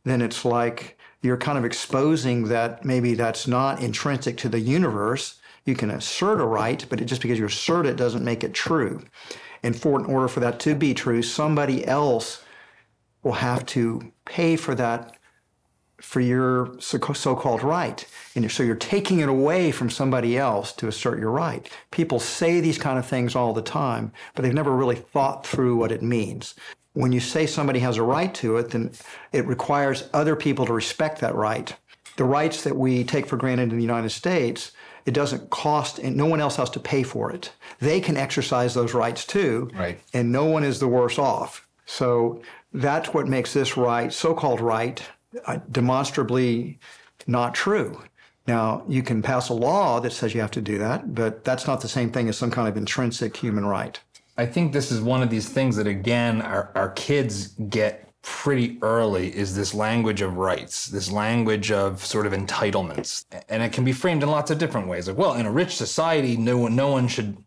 Then 0.04 0.22
it's 0.22 0.44
like 0.44 0.98
you're 1.22 1.38
kind 1.38 1.58
of 1.58 1.64
exposing 1.64 2.46
that 2.46 2.84
maybe 2.84 3.14
that's 3.14 3.48
not 3.48 3.82
intrinsic 3.82 4.38
to 4.40 4.50
the 4.50 4.60
universe. 4.60 5.40
You 5.66 5.76
can 5.76 5.92
assert 5.92 6.42
a 6.42 6.46
right, 6.46 6.86
but 6.90 7.00
it, 7.02 7.06
just 7.06 7.22
because 7.22 7.40
you 7.40 7.46
assert 7.46 7.86
it 7.86 7.96
doesn't 7.96 8.24
make 8.24 8.44
it 8.44 8.54
true. 8.54 9.04
And 9.62 9.76
for 9.76 10.00
in 10.00 10.06
order 10.06 10.28
for 10.28 10.42
that 10.42 10.60
to 10.62 10.76
be 10.76 10.94
true, 10.94 11.22
somebody 11.22 11.86
else 11.88 12.44
will 13.24 13.34
have 13.34 13.66
to 13.68 14.12
pay 14.26 14.56
for 14.58 14.76
that 14.76 15.18
for 16.02 16.20
your 16.20 16.76
so-called 16.80 17.64
right. 17.64 18.06
And 18.36 18.52
so 18.52 18.62
you're 18.62 18.76
taking 18.76 19.20
it 19.20 19.30
away 19.30 19.72
from 19.72 19.90
somebody 19.90 20.38
else 20.38 20.74
to 20.74 20.90
assert 20.90 21.18
your 21.18 21.32
right. 21.32 21.70
People 21.92 22.20
say 22.20 22.60
these 22.60 22.78
kind 22.78 23.00
of 23.00 23.06
things 23.06 23.36
all 23.36 23.54
the 23.54 23.62
time, 23.62 24.12
but 24.36 24.42
they've 24.42 24.54
never 24.54 24.76
really 24.76 24.98
thought 24.98 25.48
through 25.48 25.78
what 25.78 25.94
it 25.94 26.02
means. 26.02 26.56
When 26.92 27.14
you 27.14 27.22
say 27.22 27.48
somebody 27.48 27.80
has 27.80 27.96
a 27.96 28.04
right 28.04 28.34
to 28.36 28.58
it, 28.58 28.72
then 28.72 28.92
it 29.32 29.48
requires 29.48 30.10
other 30.14 30.36
people 30.36 30.66
to 30.66 30.74
respect 30.74 31.22
that 31.22 31.36
right. 31.36 31.74
The 32.18 32.26
rights 32.26 32.64
that 32.64 32.76
we 32.76 33.06
take 33.06 33.26
for 33.26 33.38
granted 33.38 33.72
in 33.72 33.78
the 33.78 33.82
United 33.82 34.10
States, 34.10 34.74
it 35.06 35.14
doesn't 35.14 35.50
cost, 35.50 36.00
and 36.00 36.16
no 36.16 36.26
one 36.26 36.42
else 36.42 36.56
has 36.56 36.70
to 36.72 36.80
pay 36.80 37.04
for 37.04 37.32
it. 37.32 37.52
They 37.80 38.00
can 38.00 38.18
exercise 38.18 38.74
those 38.74 38.94
rights 38.94 39.26
too, 39.26 39.70
right. 39.74 40.00
and 40.14 40.32
no 40.32 40.46
one 40.46 40.64
is 40.64 40.80
the 40.80 40.88
worse 40.88 41.20
off. 41.20 41.68
So 41.86 42.42
that's 42.72 43.14
what 43.14 43.28
makes 43.28 43.54
this 43.54 43.78
right, 43.78 44.12
so 44.14 44.34
called 44.34 44.62
right, 44.62 45.02
uh, 45.46 45.60
demonstrably 45.72 46.80
not 47.28 47.54
true 47.56 48.02
Now, 48.48 48.84
you 48.88 49.04
can 49.04 49.22
pass 49.22 49.50
a 49.50 49.54
law 49.54 50.00
that 50.02 50.12
says 50.12 50.34
you 50.34 50.42
have 50.42 50.52
to 50.52 50.62
do 50.62 50.78
that, 50.80 51.16
but 51.16 51.44
that's 51.44 51.66
not 51.66 51.82
the 51.82 51.88
same 51.88 52.12
thing 52.12 52.28
as 52.28 52.38
some 52.38 52.52
kind 52.52 52.68
of 52.68 52.76
intrinsic 52.76 53.38
human 53.38 53.66
right. 53.66 54.00
I 54.38 54.46
think 54.46 54.74
this 54.74 54.92
is 54.92 55.00
one 55.00 55.22
of 55.22 55.30
these 55.30 55.48
things 55.48 55.76
that, 55.78 55.88
again, 55.88 56.42
our, 56.42 56.72
our 56.76 56.90
kids 56.90 57.50
get 57.70 58.03
pretty 58.24 58.78
early 58.82 59.36
is 59.36 59.56
this 59.56 59.74
language 59.74 60.22
of 60.22 60.38
rights, 60.38 60.88
this 60.88 61.12
language 61.12 61.72
of 61.72 62.04
sort 62.04 62.26
of 62.26 62.34
entitlements. 62.34 63.26
And 63.50 63.62
it 63.62 63.74
can 63.74 63.84
be 63.84 63.92
framed 63.92 64.24
in 64.24 64.30
lots 64.30 64.50
of 64.50 64.58
different 64.58 64.88
ways. 64.88 65.08
Like, 65.08 65.18
well, 65.18 65.36
in 65.36 65.46
a 65.46 65.52
rich 65.52 65.76
society, 65.76 66.36
no 66.38 66.58
one, 66.58 66.76
no 66.76 66.90
one 66.90 67.08
should 67.08 67.38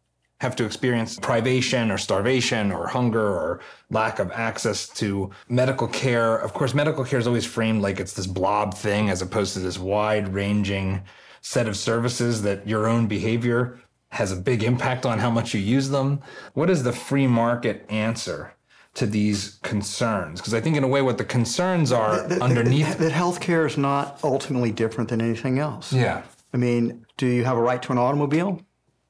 have 0.41 0.55
to 0.55 0.66
experience 0.66 1.18
privation 1.18 1.91
or 1.91 1.97
starvation 1.97 2.70
or 2.70 2.87
hunger 2.87 3.27
or 3.27 3.61
lack 3.91 4.18
of 4.18 4.31
access 4.33 4.87
to 4.91 5.31
medical 5.49 5.89
care. 5.89 6.37
Of 6.37 6.53
course, 6.53 6.74
medical 6.74 7.05
care 7.05 7.18
is 7.18 7.27
always 7.27 7.47
framed 7.47 7.81
like 7.81 7.99
it's 7.99 8.12
this 8.12 8.27
blob 8.27 8.74
thing 8.74 9.09
as 9.09 9.22
opposed 9.22 9.55
to 9.55 9.61
this 9.61 9.79
wide 9.79 10.35
ranging 10.35 11.03
set 11.41 11.66
of 11.66 11.77
services 11.77 12.43
that 12.43 12.68
your 12.68 12.87
own 12.87 13.07
behavior 13.07 13.81
has 14.11 14.31
a 14.31 14.37
big 14.37 14.62
impact 14.62 15.07
on 15.07 15.18
how 15.18 15.31
much 15.31 15.55
you 15.55 15.61
use 15.61 15.89
them. 15.89 16.20
What 16.53 16.68
is 16.68 16.83
the 16.83 16.93
free 16.93 17.27
market 17.27 17.87
answer 17.89 18.56
to 18.97 19.07
these 19.07 19.59
concerns? 19.62 20.40
Because 20.40 20.55
I 20.55 20.61
think, 20.61 20.76
in 20.76 20.84
a 20.84 20.88
way, 20.88 21.03
what 21.03 21.18
the 21.18 21.24
concerns 21.24 21.92
are 21.92 22.26
that, 22.28 22.42
underneath 22.42 22.99
that, 22.99 22.99
that 22.99 23.12
healthcare 23.12 23.66
is 23.66 23.76
not 23.78 24.18
ultimately 24.24 24.72
different 24.72 25.11
than 25.11 25.20
anything 25.20 25.59
else. 25.59 25.92
Yeah. 25.92 26.22
I 26.53 26.57
mean, 26.57 27.07
do 27.16 27.26
you 27.26 27.44
have 27.44 27.57
a 27.57 27.62
right 27.62 27.82
to 27.82 27.92
an 27.92 27.99
automobile? 27.99 28.61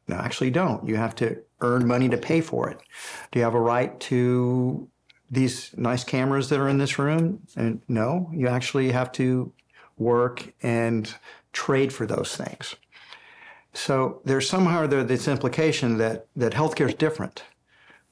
No, 0.08 0.16
actually, 0.16 0.48
you 0.48 0.52
don't. 0.52 0.86
You 0.86 0.96
have 0.96 1.14
to 1.16 1.38
earn 1.60 1.86
money 1.86 2.08
to 2.08 2.16
pay 2.16 2.40
for 2.40 2.68
it. 2.68 2.78
Do 3.30 3.38
you 3.38 3.44
have 3.44 3.54
a 3.54 3.60
right 3.60 3.98
to 4.00 4.88
these 5.30 5.70
nice 5.76 6.04
cameras 6.04 6.48
that 6.48 6.60
are 6.60 6.68
in 6.68 6.78
this 6.78 6.98
room? 6.98 7.42
And 7.56 7.80
no, 7.88 8.30
you 8.32 8.48
actually 8.48 8.90
have 8.92 9.12
to 9.12 9.52
work 9.96 10.52
and 10.62 11.12
trade 11.52 11.92
for 11.92 12.06
those 12.06 12.36
things. 12.36 12.76
So 13.72 14.20
there's 14.24 14.48
somehow 14.48 14.86
there 14.86 15.04
this 15.04 15.28
implication 15.28 15.98
that 15.98 16.26
that 16.34 16.52
healthcare 16.54 16.88
is 16.88 16.94
different. 16.94 17.44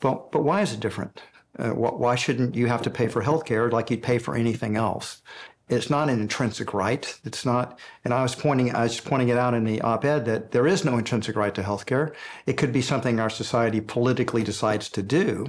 But 0.01 0.31
but 0.31 0.43
why 0.43 0.63
is 0.63 0.73
it 0.73 0.81
different? 0.81 1.23
Uh, 1.59 1.71
why 1.71 2.15
shouldn't 2.17 2.55
you 2.55 2.67
have 2.67 2.83
to 2.83 2.91
pay 2.91 3.07
for 3.07 3.23
healthcare 3.23 3.71
like 3.71 3.91
you'd 3.91 4.03
pay 4.03 4.19
for 4.19 4.35
anything 4.35 4.77
else? 4.77 5.23
It's 5.69 5.89
not 5.89 6.11
an 6.11 6.21
intrinsic 6.21 6.75
right. 6.75 7.19
It's 7.25 7.47
not, 7.47 7.79
and 8.05 8.13
I 8.13 8.23
was 8.23 8.35
pointing, 8.35 8.75
I 8.75 8.83
was 8.83 9.01
pointing 9.01 9.29
it 9.29 9.39
out 9.39 9.55
in 9.55 9.65
the 9.65 9.81
op-ed 9.81 10.27
that 10.27 10.51
there 10.51 10.67
is 10.67 10.85
no 10.85 10.99
intrinsic 10.99 11.37
right 11.37 11.55
to 11.55 11.63
healthcare. 11.63 12.13
It 12.45 12.59
could 12.59 12.73
be 12.73 12.83
something 12.83 13.19
our 13.19 13.31
society 13.31 13.81
politically 13.81 14.43
decides 14.43 14.91
to 14.91 15.03
do, 15.03 15.49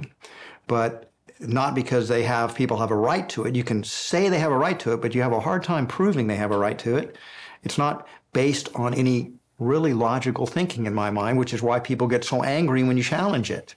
but 0.66 1.10
not 1.40 1.74
because 1.74 2.08
they 2.08 2.22
have 2.22 2.54
people 2.54 2.78
have 2.78 2.90
a 2.90 2.96
right 2.96 3.28
to 3.30 3.44
it. 3.44 3.54
You 3.54 3.64
can 3.64 3.84
say 3.84 4.28
they 4.28 4.38
have 4.38 4.52
a 4.52 4.56
right 4.56 4.80
to 4.80 4.92
it, 4.94 5.02
but 5.02 5.14
you 5.14 5.20
have 5.20 5.32
a 5.32 5.40
hard 5.40 5.62
time 5.64 5.86
proving 5.86 6.28
they 6.28 6.36
have 6.36 6.52
a 6.52 6.58
right 6.58 6.78
to 6.78 6.96
it. 6.96 7.18
It's 7.62 7.76
not 7.76 8.06
based 8.32 8.70
on 8.74 8.94
any 8.94 9.32
really 9.58 9.92
logical 9.92 10.46
thinking 10.46 10.86
in 10.86 10.94
my 10.94 11.10
mind, 11.10 11.38
which 11.38 11.52
is 11.52 11.62
why 11.62 11.80
people 11.80 12.06
get 12.06 12.24
so 12.24 12.42
angry 12.42 12.82
when 12.84 12.96
you 12.96 13.02
challenge 13.02 13.50
it. 13.50 13.74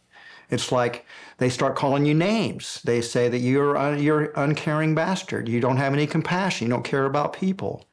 It's 0.49 0.71
like 0.71 1.05
they 1.37 1.49
start 1.49 1.75
calling 1.75 2.05
you 2.05 2.13
names. 2.13 2.81
They 2.83 3.01
say 3.01 3.29
that 3.29 3.39
you're 3.39 3.95
you're 3.95 4.31
uncaring 4.35 4.95
bastard. 4.95 5.47
You 5.47 5.59
don't 5.59 5.77
have 5.77 5.93
any 5.93 6.07
compassion. 6.07 6.67
You 6.67 6.73
don't 6.73 6.83
care 6.83 7.05
about 7.05 7.33
people. 7.33 7.85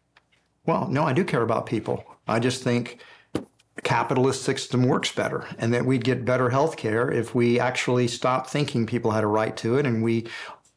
Well, 0.65 0.89
no, 0.89 1.05
I 1.05 1.13
do 1.13 1.25
care 1.25 1.43
about 1.43 1.67
people. 1.67 2.05
I 2.27 2.41
just 2.41 2.63
think 2.63 2.99
the 3.33 3.83
capitalist 3.83 4.43
system 4.43 4.85
works 4.85 5.13
better 5.13 5.47
and 5.59 5.73
that 5.73 5.85
we'd 5.85 6.05
get 6.05 6.25
better 6.25 6.51
health 6.51 6.77
care 6.77 7.11
if 7.11 7.35
we 7.35 7.61
actually 7.61 8.09
stopped 8.09 8.51
thinking 8.51 8.87
people 8.87 9.13
had 9.13 9.23
a 9.23 9.29
right 9.29 9.57
to 9.59 9.77
it 9.77 9.87
and 9.87 10.03
we 10.03 10.27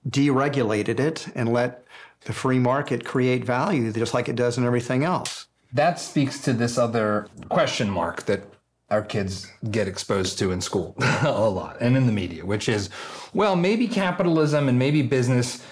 deregulated 0.08 1.00
it 1.00 1.28
and 1.34 1.52
let 1.52 1.86
the 2.26 2.34
free 2.34 2.60
market 2.60 3.06
create 3.06 3.44
value 3.46 3.92
just 3.92 4.14
like 4.14 4.30
it 4.30 4.36
does 4.36 4.58
in 4.58 4.66
everything 4.66 5.04
else. 5.04 5.48
That 5.74 6.00
speaks 6.00 6.40
to 6.42 6.54
this 6.54 6.78
other 6.78 7.28
question 7.50 7.90
mark 7.90 8.26
that 8.26 8.44
our 8.90 9.02
kids 9.02 9.52
get 9.72 9.88
exposed 9.88 10.40
to 10.40 10.52
in 10.52 10.62
school 10.62 10.96
a 11.22 11.32
lot 11.32 11.78
and 11.80 11.96
in 11.96 12.06
the 12.06 12.12
media, 12.12 12.46
which 12.46 12.68
is, 12.68 12.90
well, 13.34 13.56
maybe 13.56 13.88
capitalism 13.88 14.68
and 14.68 14.80
maybe 14.80 15.02
business 15.02 15.64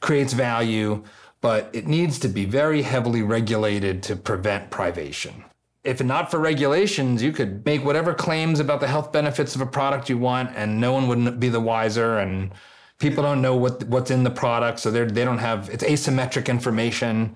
creates 0.00 0.32
value, 0.32 1.02
but 1.40 1.68
it 1.72 1.86
needs 1.86 2.18
to 2.20 2.28
be 2.28 2.44
very 2.44 2.82
heavily 2.82 3.22
regulated 3.22 4.02
to 4.04 4.16
prevent 4.16 4.70
privation. 4.70 5.44
If 5.84 6.02
not 6.02 6.30
for 6.30 6.38
regulations, 6.38 7.22
you 7.22 7.32
could 7.32 7.64
make 7.66 7.84
whatever 7.84 8.14
claims 8.14 8.60
about 8.60 8.80
the 8.80 8.86
health 8.86 9.12
benefits 9.12 9.54
of 9.54 9.60
a 9.60 9.66
product 9.66 10.08
you 10.08 10.16
want, 10.16 10.52
and 10.54 10.80
no 10.80 10.92
one 10.92 11.08
would 11.08 11.40
be 11.40 11.48
the 11.48 11.60
wiser. 11.60 12.18
And 12.18 12.52
people 13.00 13.24
don't 13.24 13.42
know 13.42 13.56
what 13.56 13.82
what's 13.88 14.12
in 14.12 14.22
the 14.22 14.30
product, 14.30 14.78
so 14.78 14.92
they 14.92 15.04
they 15.04 15.24
don't 15.24 15.38
have 15.38 15.68
it's 15.70 15.82
asymmetric 15.82 16.46
information. 16.46 17.34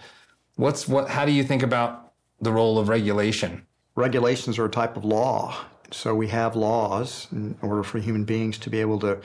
What's 0.54 0.86
what? 0.86 1.08
How 1.08 1.24
do 1.24 1.32
you 1.32 1.42
think 1.42 1.64
about 1.64 2.12
the 2.40 2.52
role 2.52 2.78
of 2.78 2.88
regulation? 2.88 3.66
Regulations 3.96 4.58
are 4.58 4.66
a 4.66 4.70
type 4.70 4.96
of 4.96 5.04
law. 5.04 5.56
So 5.90 6.14
we 6.14 6.28
have 6.28 6.54
laws 6.54 7.28
in 7.32 7.56
order 7.62 7.82
for 7.82 7.98
human 7.98 8.24
beings 8.24 8.58
to 8.58 8.70
be 8.70 8.80
able 8.80 8.98
to 9.00 9.20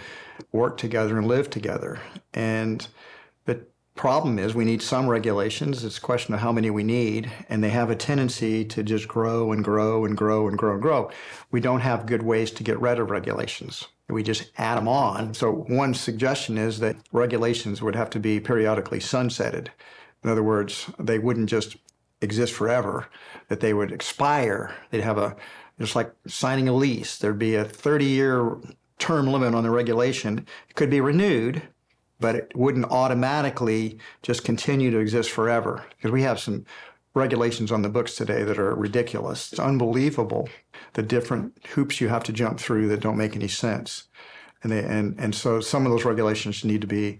work 0.52 0.78
together 0.78 1.18
and 1.18 1.28
live 1.28 1.50
together. 1.50 2.00
And 2.34 2.88
the 3.46 3.66
problem 3.96 4.40
is 4.40 4.54
we 4.54 4.66
need 4.66 4.82
some 4.82 5.08
regulations. 5.08 5.84
It's 5.84 5.98
a 5.98 6.02
question 6.02 6.34
of 6.34 6.40
how 6.40 6.52
many 6.52 6.70
we 6.70 6.84
need, 6.84 7.32
and 7.50 7.64
they 7.64 7.70
have 7.70 7.90
a 7.90 7.96
tendency 7.96 8.64
to 8.66 8.84
just 8.84 9.08
grow 9.08 9.52
and 9.52 9.64
grow 9.64 10.06
and 10.06 10.16
grow 10.16 10.48
and 10.48 10.58
grow 10.58 10.74
and 10.74 10.82
grow. 10.82 11.12
We 11.50 11.62
don't 11.62 11.82
have 11.82 12.06
good 12.06 12.24
ways 12.24 12.52
to 12.52 12.64
get 12.64 12.80
rid 12.80 13.00
of 13.00 13.10
regulations. 13.10 13.88
We 14.08 14.24
just 14.24 14.52
add 14.58 14.78
them 14.78 14.88
on. 14.88 15.34
So 15.34 15.52
one 15.52 15.94
suggestion 15.94 16.58
is 16.58 16.80
that 16.80 16.96
regulations 17.12 17.82
would 17.82 17.96
have 17.96 18.10
to 18.12 18.20
be 18.20 18.40
periodically 18.40 19.00
sunsetted. 19.00 19.70
In 20.24 20.30
other 20.30 20.44
words, 20.44 20.90
they 21.00 21.18
wouldn't 21.18 21.50
just 21.50 21.78
exist 22.22 22.54
forever, 22.54 23.08
that 23.48 23.60
they 23.60 23.74
would 23.74 23.92
expire. 23.92 24.74
They'd 24.90 25.02
have 25.02 25.18
a, 25.18 25.36
just 25.80 25.96
like 25.96 26.14
signing 26.28 26.68
a 26.68 26.74
lease, 26.74 27.18
there'd 27.18 27.40
be 27.40 27.56
a 27.56 27.66
30 27.66 28.06
year 28.06 28.58
term 29.00 29.28
limit 29.28 29.56
on 29.56 29.64
the 29.64 29.72
regulation. 29.72 30.46
It 30.70 30.76
could 30.76 30.90
be 30.90 31.02
renewed, 31.02 31.64
but 32.20 32.36
it 32.36 32.52
wouldn't 32.56 32.86
automatically 32.86 33.98
just 34.22 34.44
continue 34.44 34.92
to 34.92 35.00
exist 35.00 35.32
forever. 35.32 35.84
Because 35.98 36.12
we 36.12 36.22
have 36.22 36.40
some 36.40 36.66
regulations 37.14 37.72
on 37.72 37.82
the 37.82 37.90
books 37.90 38.16
today 38.16 38.44
that 38.44 38.60
are 38.60 38.76
ridiculous. 38.76 39.52
It's 39.52 39.60
unbelievable 39.60 40.48
the 40.94 41.04
different 41.04 41.58
hoops 41.70 42.00
you 42.00 42.08
have 42.08 42.24
to 42.24 42.34
jump 42.34 42.60
through 42.60 42.88
that 42.90 43.02
don't 43.02 43.18
make 43.18 43.36
any 43.36 43.48
sense. 43.48 44.08
And, 44.64 44.72
they, 44.72 44.84
and, 44.84 45.20
and 45.20 45.34
so 45.34 45.60
some 45.60 45.86
of 45.86 45.92
those 45.92 46.06
regulations 46.06 46.64
need 46.64 46.82
to 46.82 46.88
be 46.88 47.20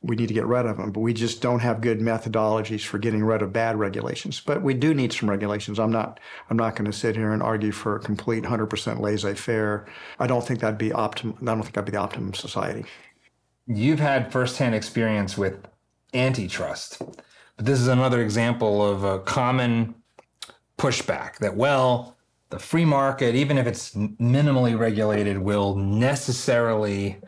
we 0.00 0.14
need 0.14 0.28
to 0.28 0.34
get 0.34 0.46
rid 0.46 0.64
of 0.64 0.76
them, 0.76 0.92
but 0.92 1.00
we 1.00 1.12
just 1.12 1.42
don't 1.42 1.58
have 1.58 1.80
good 1.80 1.98
methodologies 1.98 2.84
for 2.84 2.98
getting 2.98 3.24
rid 3.24 3.42
of 3.42 3.52
bad 3.52 3.76
regulations. 3.76 4.40
But 4.40 4.62
we 4.62 4.72
do 4.74 4.94
need 4.94 5.12
some 5.12 5.28
regulations. 5.28 5.80
I'm 5.80 5.90
not 5.90 6.20
I'm 6.50 6.56
not 6.56 6.76
going 6.76 6.90
to 6.90 6.96
sit 6.96 7.16
here 7.16 7.32
and 7.32 7.42
argue 7.42 7.72
for 7.72 7.96
a 7.96 8.00
complete 8.00 8.44
100% 8.44 9.00
laissez-faire. 9.00 9.86
I 10.20 10.26
don't 10.26 10.46
think 10.46 10.60
that'd 10.60 10.78
be 10.78 10.92
optimum. 10.92 11.36
I 11.42 11.46
don't 11.46 11.62
think 11.62 11.74
that'd 11.74 11.86
be 11.86 11.92
the 11.92 11.98
optimum 11.98 12.32
society. 12.34 12.84
You've 13.66 13.98
had 13.98 14.32
firsthand 14.32 14.74
experience 14.74 15.36
with 15.36 15.66
antitrust, 16.14 17.02
but 17.56 17.66
this 17.66 17.80
is 17.80 17.88
another 17.88 18.22
example 18.22 18.86
of 18.86 19.02
a 19.02 19.18
common 19.18 19.96
pushback 20.78 21.38
that 21.38 21.56
well, 21.56 22.16
the 22.50 22.58
free 22.58 22.84
market, 22.84 23.34
even 23.34 23.58
if 23.58 23.66
it's 23.66 23.94
minimally 23.94 24.78
regulated, 24.78 25.38
will 25.38 25.74
necessarily 25.74 27.18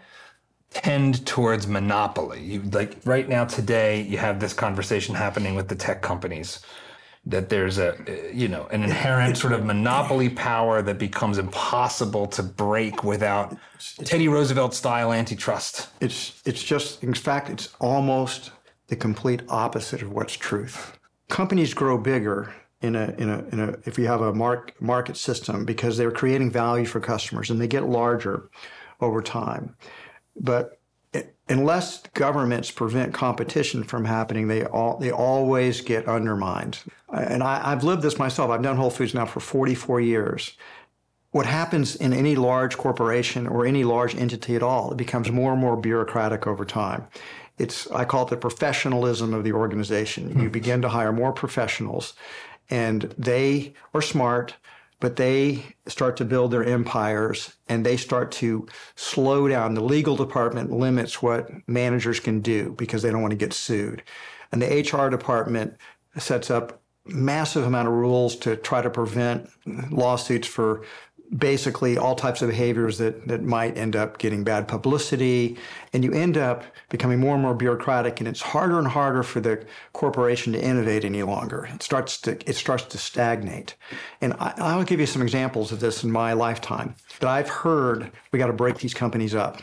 tend 0.71 1.27
towards 1.27 1.66
monopoly. 1.66 2.43
You, 2.43 2.62
like 2.62 2.97
right 3.05 3.29
now, 3.29 3.45
today, 3.45 4.03
you 4.03 4.18
have 4.18 4.41
this 4.41 4.53
conversation 4.53 5.14
happening 5.14 5.55
with 5.55 5.68
the 5.68 5.75
tech 5.75 6.03
companies 6.03 6.61
that 7.27 7.51
there's 7.51 7.79
a 7.79 7.95
you 8.33 8.49
know 8.49 8.66
an 8.68 8.83
inherent 8.83 9.37
sort 9.37 9.53
of 9.53 9.64
monopoly 9.64 10.31
power 10.31 10.81
that 10.81 10.99
becomes 10.99 11.37
impossible 11.37 12.27
to 12.27 12.43
break 12.43 13.05
without 13.05 13.57
Teddy 14.05 14.29
Roosevelt 14.29 14.75
style 14.75 15.12
antitrust. 15.12 15.89
It's 16.01 16.41
it's 16.47 16.62
just 16.62 17.03
in 17.03 17.12
fact 17.12 17.51
it's 17.51 17.75
almost 17.79 18.53
the 18.87 18.97
complete 18.97 19.43
opposite 19.49 20.03
of 20.03 20.12
what's 20.12 20.35
truth. 20.35 20.99
Companies 21.29 21.75
grow 21.75 21.99
bigger 21.99 22.55
in 22.81 22.97
a 22.97 23.14
in 23.18 23.29
a 23.29 23.45
in 23.53 23.61
a 23.61 23.77
if 23.85 23.99
you 23.99 24.07
have 24.07 24.23
a 24.23 24.33
mark, 24.33 24.81
market 24.81 25.16
system 25.16 25.66
because 25.66 25.99
they're 25.99 26.11
creating 26.11 26.51
value 26.51 26.87
for 26.87 27.01
customers 27.01 27.51
and 27.51 27.61
they 27.61 27.68
get 27.68 27.85
larger 27.85 28.49
over 29.01 29.21
time. 29.21 29.77
But 30.37 30.81
unless 31.49 32.03
governments 32.14 32.70
prevent 32.70 33.12
competition 33.12 33.83
from 33.83 34.05
happening, 34.05 34.49
they 34.49 34.64
all 34.64 34.99
they 34.99 35.11
always 35.11 35.81
get 35.81 36.07
undermined. 36.07 36.78
And 37.12 37.43
I, 37.43 37.70
have 37.70 37.85
lived 37.85 38.03
this 38.03 38.18
myself. 38.18 38.51
I've 38.51 38.62
done 38.62 38.76
Whole 38.76 38.91
Foods 38.91 39.14
now 39.14 39.26
for 39.26 39.41
44 39.41 40.01
years. 40.01 40.57
What 41.33 41.47
happens 41.47 41.97
in 41.97 42.12
any 42.12 42.35
large 42.35 42.76
corporation 42.76 43.47
or 43.47 43.64
any 43.66 43.85
large 43.85 44.16
entity 44.16 44.57
at 44.57 44.62
all, 44.62 44.93
it 44.93 44.97
becomes 44.97 45.31
more 45.31 45.53
and 45.53 45.61
more 45.61 45.76
bureaucratic 45.76 46.47
over 46.47 46.64
time. 46.64 47.07
It's 47.59 47.91
I 47.91 48.05
call 48.05 48.24
it 48.26 48.31
the 48.31 48.37
professionalism 48.37 49.35
of 49.35 49.45
the 49.45 49.53
organization. 49.53 50.31
Hmm. 50.33 50.41
You 50.41 50.51
begin 50.51 50.83
to 50.83 50.89
hire 50.89 51.12
more 51.12 51.33
professionals, 51.33 52.14
and 52.70 53.14
they 53.18 53.74
are 53.93 54.03
smart 54.03 54.55
but 55.01 55.16
they 55.16 55.64
start 55.86 56.16
to 56.18 56.24
build 56.24 56.51
their 56.51 56.64
empires 56.64 57.57
and 57.68 57.84
they 57.84 57.96
start 57.96 58.30
to 58.30 58.66
slow 58.94 59.48
down. 59.48 59.74
The 59.74 59.80
legal 59.80 60.14
department 60.14 60.70
limits 60.70 61.22
what 61.22 61.51
managers 61.66 62.20
can 62.20 62.40
do 62.40 62.74
because 62.78 63.03
they 63.03 63.11
don't 63.11 63.22
want 63.22 63.32
to 63.32 63.36
get 63.36 63.53
sued. 63.53 64.03
And 64.53 64.61
the 64.61 64.66
HR 64.66 65.09
department 65.09 65.76
sets 66.18 66.51
up 66.51 66.82
massive 67.07 67.64
amount 67.64 67.88
of 67.88 67.94
rules 67.94 68.36
to 68.36 68.57
try 68.57 68.82
to 68.82 68.90
prevent 68.90 69.48
lawsuits 69.90 70.46
for 70.46 70.84
basically 71.37 71.97
all 71.97 72.14
types 72.14 72.43
of 72.43 72.49
behaviors 72.49 72.99
that, 72.99 73.28
that 73.28 73.43
might 73.43 73.76
end 73.78 73.95
up 73.95 74.18
getting 74.18 74.43
bad 74.43 74.66
publicity. 74.66 75.57
And 75.93 76.03
you 76.03 76.12
end 76.12 76.37
up 76.37 76.64
becoming 76.89 77.20
more 77.20 77.35
and 77.35 77.43
more 77.43 77.55
bureaucratic, 77.55 78.20
and 78.20 78.28
it's 78.28 78.41
harder 78.41 78.78
and 78.78 78.89
harder 78.89 79.22
for 79.22 79.41
the 79.41 79.64
corporation 79.93 80.53
to 80.53 80.62
innovate 80.62 81.05
any 81.05 81.22
longer. 81.22 81.68
It 81.72 81.83
starts 81.83 82.20
to, 82.22 82.33
it 82.49 82.57
starts 82.57 82.85
to 82.85 82.99
stagnate. 82.99 83.76
And 84.20 84.35
I, 84.35 84.55
I'll 84.57 84.85
give 84.85 85.01
you 85.01 85.07
some 85.07 85.22
examples 85.22 85.72
of 85.72 85.81
this 85.81 86.03
in 86.03 86.11
my 86.11 86.33
lifetime 86.33 86.97
that 87.20 87.28
I've 87.28 87.49
heard 87.49 88.11
we 88.33 88.39
got 88.39 88.49
to 88.49 88.53
break 88.53 88.78
these 88.78 88.95
companies 88.95 89.35
up. 89.35 89.62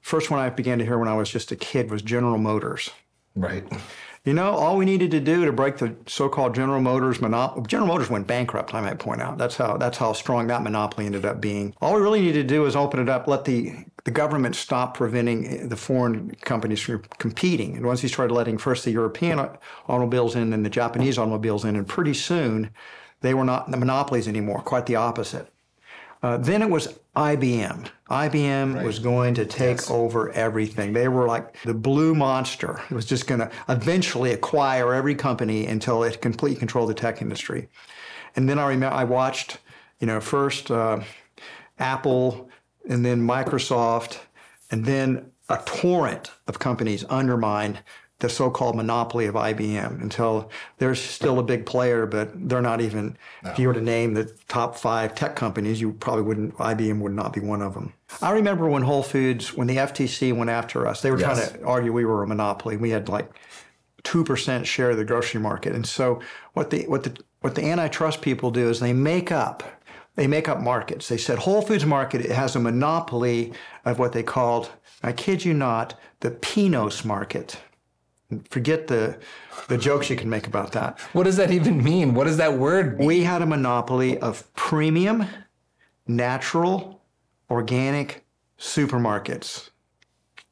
First 0.00 0.30
one 0.30 0.40
I 0.40 0.50
began 0.50 0.78
to 0.78 0.84
hear 0.84 0.98
when 0.98 1.08
I 1.08 1.14
was 1.14 1.30
just 1.30 1.50
a 1.52 1.56
kid 1.56 1.90
was 1.90 2.02
General 2.02 2.38
Motors. 2.38 2.90
Right. 3.34 3.64
You 4.26 4.34
know, 4.34 4.56
all 4.56 4.76
we 4.76 4.84
needed 4.84 5.12
to 5.12 5.20
do 5.20 5.44
to 5.44 5.52
break 5.52 5.76
the 5.76 5.94
so-called 6.08 6.52
General 6.52 6.80
Motors 6.80 7.20
monopoly. 7.20 7.64
General 7.68 7.86
Motors 7.86 8.10
went 8.10 8.26
bankrupt. 8.26 8.74
I 8.74 8.80
might 8.80 8.98
point 8.98 9.22
out. 9.22 9.38
That's 9.38 9.56
how 9.56 9.76
that's 9.76 9.98
how 9.98 10.12
strong 10.14 10.48
that 10.48 10.64
monopoly 10.64 11.06
ended 11.06 11.24
up 11.24 11.40
being. 11.40 11.76
All 11.80 11.94
we 11.94 12.00
really 12.00 12.20
needed 12.20 12.48
to 12.48 12.54
do 12.54 12.66
is 12.66 12.74
open 12.74 12.98
it 12.98 13.08
up, 13.08 13.28
let 13.28 13.44
the 13.44 13.72
the 14.02 14.10
government 14.10 14.56
stop 14.56 14.96
preventing 14.96 15.46
eh, 15.46 15.66
the 15.68 15.76
foreign 15.76 16.34
companies 16.42 16.80
from 16.80 17.02
competing. 17.18 17.76
And 17.76 17.86
once 17.86 18.00
he 18.00 18.08
started 18.08 18.34
letting 18.34 18.58
first 18.58 18.84
the 18.84 18.90
European 18.90 19.48
automobiles 19.86 20.34
in, 20.34 20.52
and 20.52 20.66
the 20.66 20.70
Japanese 20.70 21.18
automobiles 21.18 21.64
in, 21.64 21.76
and 21.76 21.86
pretty 21.86 22.14
soon 22.14 22.70
they 23.20 23.32
were 23.32 23.44
not 23.44 23.70
the 23.70 23.76
monopolies 23.76 24.26
anymore. 24.26 24.60
Quite 24.60 24.86
the 24.86 24.96
opposite. 24.96 25.52
Uh, 26.26 26.36
then 26.38 26.60
it 26.60 26.68
was 26.68 26.98
IBM. 27.14 27.88
IBM 28.10 28.74
right. 28.74 28.84
was 28.84 28.98
going 28.98 29.32
to 29.34 29.44
take 29.46 29.76
yes. 29.76 29.90
over 29.92 30.32
everything. 30.32 30.92
They 30.92 31.06
were 31.06 31.28
like 31.28 31.62
the 31.62 31.72
blue 31.72 32.16
monster. 32.16 32.80
It 32.90 32.94
was 32.94 33.06
just 33.06 33.28
going 33.28 33.38
to 33.38 33.50
eventually 33.68 34.32
acquire 34.32 34.92
every 34.92 35.14
company 35.14 35.66
until 35.66 36.02
it 36.02 36.20
completely 36.20 36.58
controlled 36.58 36.90
the 36.90 36.94
tech 36.94 37.22
industry. 37.22 37.68
And 38.34 38.48
then 38.48 38.58
I 38.58 38.66
remember 38.66 38.96
I 38.96 39.04
watched, 39.04 39.58
you 40.00 40.08
know, 40.08 40.18
first 40.18 40.68
uh, 40.68 40.98
Apple 41.78 42.50
and 42.88 43.04
then 43.04 43.24
Microsoft 43.24 44.18
and 44.72 44.84
then 44.84 45.30
a 45.48 45.58
torrent 45.64 46.32
of 46.48 46.58
companies 46.58 47.04
undermined 47.04 47.78
the 48.18 48.28
so-called 48.28 48.76
monopoly 48.76 49.26
of 49.26 49.34
IBM 49.34 50.00
until 50.00 50.50
they're 50.78 50.94
still 50.94 51.38
a 51.38 51.42
big 51.42 51.66
player, 51.66 52.06
but 52.06 52.48
they're 52.48 52.62
not 52.62 52.80
even. 52.80 53.16
No. 53.42 53.50
If 53.50 53.58
you 53.58 53.68
were 53.68 53.74
to 53.74 53.80
name 53.80 54.14
the 54.14 54.24
top 54.48 54.76
five 54.76 55.14
tech 55.14 55.36
companies, 55.36 55.80
you 55.80 55.92
probably 55.92 56.22
wouldn't. 56.22 56.54
IBM 56.56 57.00
would 57.00 57.12
not 57.12 57.32
be 57.32 57.40
one 57.40 57.62
of 57.62 57.74
them. 57.74 57.92
I 58.22 58.32
remember 58.32 58.68
when 58.68 58.82
Whole 58.82 59.02
Foods, 59.02 59.54
when 59.54 59.66
the 59.66 59.76
FTC 59.76 60.34
went 60.34 60.50
after 60.50 60.86
us, 60.86 61.02
they 61.02 61.10
were 61.10 61.20
yes. 61.20 61.50
trying 61.50 61.60
to 61.60 61.66
argue 61.66 61.92
we 61.92 62.04
were 62.04 62.22
a 62.22 62.26
monopoly. 62.26 62.76
We 62.76 62.90
had 62.90 63.08
like 63.08 63.30
two 64.02 64.24
percent 64.24 64.66
share 64.66 64.90
of 64.90 64.96
the 64.96 65.04
grocery 65.04 65.40
market, 65.40 65.74
and 65.74 65.86
so 65.86 66.20
what 66.54 66.70
the 66.70 66.86
what 66.88 67.02
the 67.02 67.16
what 67.40 67.54
the 67.54 67.64
antitrust 67.64 68.22
people 68.22 68.50
do 68.50 68.68
is 68.68 68.80
they 68.80 68.92
make 68.94 69.30
up 69.30 69.62
they 70.16 70.26
make 70.26 70.48
up 70.48 70.60
markets. 70.60 71.08
They 71.08 71.18
said 71.18 71.38
Whole 71.38 71.62
Foods 71.62 71.86
Market 71.86 72.24
has 72.30 72.56
a 72.56 72.60
monopoly 72.60 73.52
of 73.84 73.98
what 73.98 74.12
they 74.12 74.22
called, 74.22 74.70
I 75.02 75.12
kid 75.12 75.44
you 75.44 75.54
not, 75.54 75.94
the 76.20 76.30
PNOS 76.30 77.04
market. 77.04 77.60
Forget 78.50 78.88
the 78.88 79.18
the 79.68 79.78
jokes 79.78 80.10
you 80.10 80.16
can 80.16 80.28
make 80.28 80.46
about 80.46 80.72
that. 80.72 81.00
What 81.12 81.24
does 81.24 81.36
that 81.36 81.50
even 81.50 81.82
mean? 81.82 82.14
What 82.14 82.24
does 82.24 82.36
that 82.38 82.54
word 82.54 82.98
mean? 82.98 83.06
We 83.06 83.22
had 83.22 83.42
a 83.42 83.46
monopoly 83.46 84.18
of 84.18 84.52
premium, 84.54 85.26
natural, 86.06 87.02
organic 87.50 88.24
supermarkets. 88.58 89.70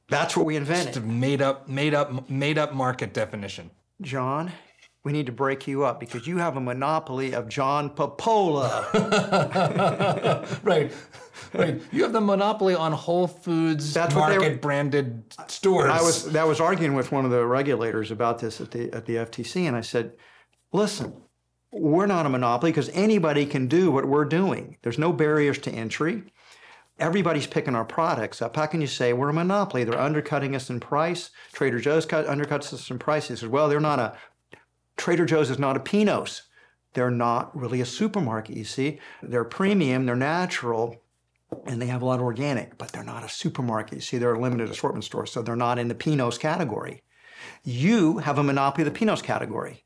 That's 0.08 0.36
what 0.36 0.46
we 0.46 0.56
invented. 0.56 0.94
Just 0.94 0.98
a 0.98 1.08
made 1.08 1.42
up, 1.42 1.68
made 1.68 1.94
up, 1.94 2.28
made 2.30 2.58
up 2.58 2.74
market 2.74 3.14
definition. 3.14 3.70
John, 4.00 4.52
we 5.02 5.12
need 5.12 5.26
to 5.26 5.32
break 5.32 5.66
you 5.66 5.84
up 5.84 6.00
because 6.00 6.26
you 6.26 6.38
have 6.38 6.56
a 6.56 6.60
monopoly 6.60 7.34
of 7.34 7.48
John 7.48 7.90
Papola. 7.90 8.88
right. 10.62 10.92
You 11.92 12.02
have 12.02 12.12
the 12.12 12.20
monopoly 12.20 12.74
on 12.74 12.92
Whole 12.92 13.26
Foods 13.26 13.94
That's 13.94 14.14
market 14.14 14.40
were, 14.40 14.56
branded 14.56 15.22
stores. 15.48 15.90
I 15.90 16.02
was 16.02 16.34
I 16.34 16.44
was 16.44 16.60
arguing 16.60 16.94
with 16.94 17.12
one 17.12 17.24
of 17.24 17.30
the 17.30 17.46
regulators 17.46 18.10
about 18.10 18.38
this 18.38 18.60
at 18.60 18.70
the 18.70 18.92
at 18.92 19.06
the 19.06 19.16
FTC 19.16 19.66
and 19.66 19.76
I 19.76 19.80
said, 19.80 20.12
"Listen, 20.72 21.14
we're 21.70 22.06
not 22.06 22.26
a 22.26 22.28
monopoly 22.28 22.70
because 22.70 22.88
anybody 22.90 23.46
can 23.46 23.66
do 23.66 23.90
what 23.90 24.06
we're 24.06 24.24
doing. 24.24 24.76
There's 24.82 24.98
no 24.98 25.12
barriers 25.12 25.58
to 25.58 25.70
entry. 25.70 26.24
Everybody's 26.98 27.48
picking 27.48 27.74
our 27.74 27.84
products 27.84 28.40
up. 28.40 28.54
How 28.54 28.66
can 28.66 28.80
you 28.80 28.86
say 28.86 29.12
we're 29.12 29.30
a 29.30 29.32
monopoly? 29.32 29.82
They're 29.82 30.00
undercutting 30.00 30.54
us 30.54 30.70
in 30.70 30.78
price. 30.78 31.30
Trader 31.52 31.80
Joe's 31.80 32.06
cut, 32.06 32.26
undercuts 32.26 32.72
us 32.72 32.88
in 32.88 33.00
price. 33.00 33.26
He 33.26 33.34
says, 33.34 33.48
well, 33.48 33.68
they're 33.68 33.80
not 33.80 33.98
a 33.98 34.16
Trader 34.96 35.26
Joe's 35.26 35.50
is 35.50 35.58
not 35.58 35.76
a 35.76 35.80
PNOS. 35.80 36.42
They're 36.92 37.10
not 37.10 37.56
really 37.56 37.80
a 37.80 37.86
supermarket, 37.86 38.56
you 38.56 38.64
see. 38.64 39.00
They're 39.22 39.44
premium, 39.44 40.06
they're 40.06 40.14
natural, 40.14 41.02
and 41.66 41.80
they 41.80 41.86
have 41.86 42.02
a 42.02 42.04
lot 42.04 42.20
of 42.20 42.24
organic, 42.24 42.78
but 42.78 42.88
they're 42.88 43.04
not 43.04 43.24
a 43.24 43.28
supermarket. 43.28 43.94
You 43.94 44.00
see, 44.00 44.18
they're 44.18 44.34
a 44.34 44.40
limited 44.40 44.70
assortment 44.70 45.04
store, 45.04 45.26
so 45.26 45.42
they're 45.42 45.56
not 45.56 45.78
in 45.78 45.88
the 45.88 45.94
PNOS 45.94 46.38
category. 46.38 47.02
You 47.62 48.18
have 48.18 48.38
a 48.38 48.42
monopoly 48.42 48.86
of 48.86 48.92
the 48.92 48.98
PNOS 48.98 49.22
category. 49.22 49.84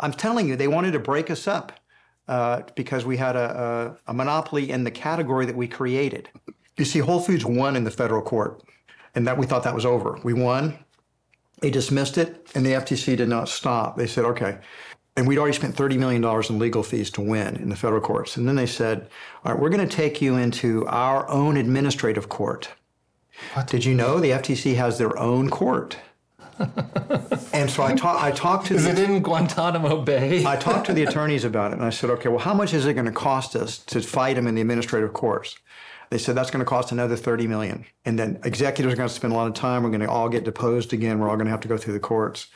I'm 0.00 0.12
telling 0.12 0.48
you, 0.48 0.56
they 0.56 0.68
wanted 0.68 0.92
to 0.92 0.98
break 0.98 1.30
us 1.30 1.46
up 1.46 1.72
uh, 2.28 2.62
because 2.74 3.04
we 3.04 3.16
had 3.16 3.36
a, 3.36 3.96
a, 4.06 4.10
a 4.10 4.14
monopoly 4.14 4.70
in 4.70 4.84
the 4.84 4.90
category 4.90 5.46
that 5.46 5.56
we 5.56 5.68
created. 5.68 6.28
You 6.76 6.84
see, 6.84 6.98
Whole 6.98 7.20
Foods 7.20 7.44
won 7.44 7.76
in 7.76 7.84
the 7.84 7.90
federal 7.90 8.22
court, 8.22 8.62
and 9.14 9.26
that 9.26 9.38
we 9.38 9.46
thought 9.46 9.62
that 9.64 9.74
was 9.74 9.86
over. 9.86 10.18
We 10.24 10.32
won. 10.32 10.78
They 11.60 11.70
dismissed 11.70 12.18
it, 12.18 12.48
and 12.54 12.66
the 12.66 12.72
FTC 12.72 13.16
did 13.16 13.28
not 13.28 13.48
stop. 13.48 13.96
They 13.96 14.06
said, 14.06 14.24
okay. 14.24 14.58
And 15.16 15.28
we'd 15.28 15.38
already 15.38 15.56
spent 15.56 15.76
$30 15.76 15.98
million 15.98 16.24
in 16.24 16.58
legal 16.58 16.82
fees 16.82 17.10
to 17.10 17.20
win 17.20 17.56
in 17.56 17.68
the 17.68 17.76
federal 17.76 18.00
courts. 18.00 18.36
And 18.36 18.48
then 18.48 18.56
they 18.56 18.66
said, 18.66 19.08
all 19.44 19.52
right, 19.52 19.60
we're 19.60 19.70
going 19.70 19.86
to 19.86 19.96
take 19.96 20.20
you 20.20 20.36
into 20.36 20.86
our 20.88 21.28
own 21.28 21.56
administrative 21.56 22.28
court. 22.28 22.70
What? 23.52 23.68
Did 23.68 23.84
you 23.84 23.94
know 23.94 24.18
the 24.18 24.30
FTC 24.30 24.74
has 24.74 24.98
their 24.98 25.16
own 25.18 25.50
court? 25.50 25.96
and 27.52 27.68
so 27.68 27.82
I, 27.82 27.94
ta- 27.94 28.18
I 28.20 28.30
talked 28.30 28.66
to. 28.66 28.74
Is 28.74 28.84
the, 28.84 28.90
it 28.90 28.98
in 28.98 29.22
Guantanamo 29.22 30.02
Bay? 30.02 30.44
I 30.46 30.56
talked 30.56 30.86
to 30.86 30.92
the 30.92 31.02
attorneys 31.04 31.44
about 31.44 31.72
it, 31.72 31.74
and 31.74 31.84
I 31.84 31.90
said, 31.90 32.10
okay, 32.10 32.28
well, 32.28 32.38
how 32.38 32.54
much 32.54 32.74
is 32.74 32.86
it 32.86 32.94
going 32.94 33.06
to 33.06 33.12
cost 33.12 33.56
us 33.56 33.78
to 33.78 34.00
fight 34.00 34.36
them 34.36 34.46
in 34.46 34.54
the 34.54 34.60
administrative 34.60 35.12
courts? 35.12 35.56
They 36.10 36.18
said 36.18 36.36
that's 36.36 36.50
going 36.50 36.64
to 36.64 36.68
cost 36.68 36.92
another 36.92 37.16
30 37.16 37.48
million. 37.48 37.84
And 38.04 38.18
then 38.18 38.38
executives 38.44 38.92
are 38.92 38.96
going 38.96 39.08
to 39.08 39.14
spend 39.14 39.32
a 39.32 39.36
lot 39.36 39.48
of 39.48 39.54
time. 39.54 39.82
We're 39.82 39.88
going 39.88 40.00
to 40.00 40.08
all 40.08 40.28
get 40.28 40.44
deposed 40.44 40.92
again. 40.92 41.18
We're 41.18 41.28
all 41.28 41.36
going 41.36 41.46
to 41.46 41.50
have 41.50 41.60
to 41.60 41.68
go 41.68 41.76
through 41.76 41.94
the 41.94 42.00
courts. 42.00 42.48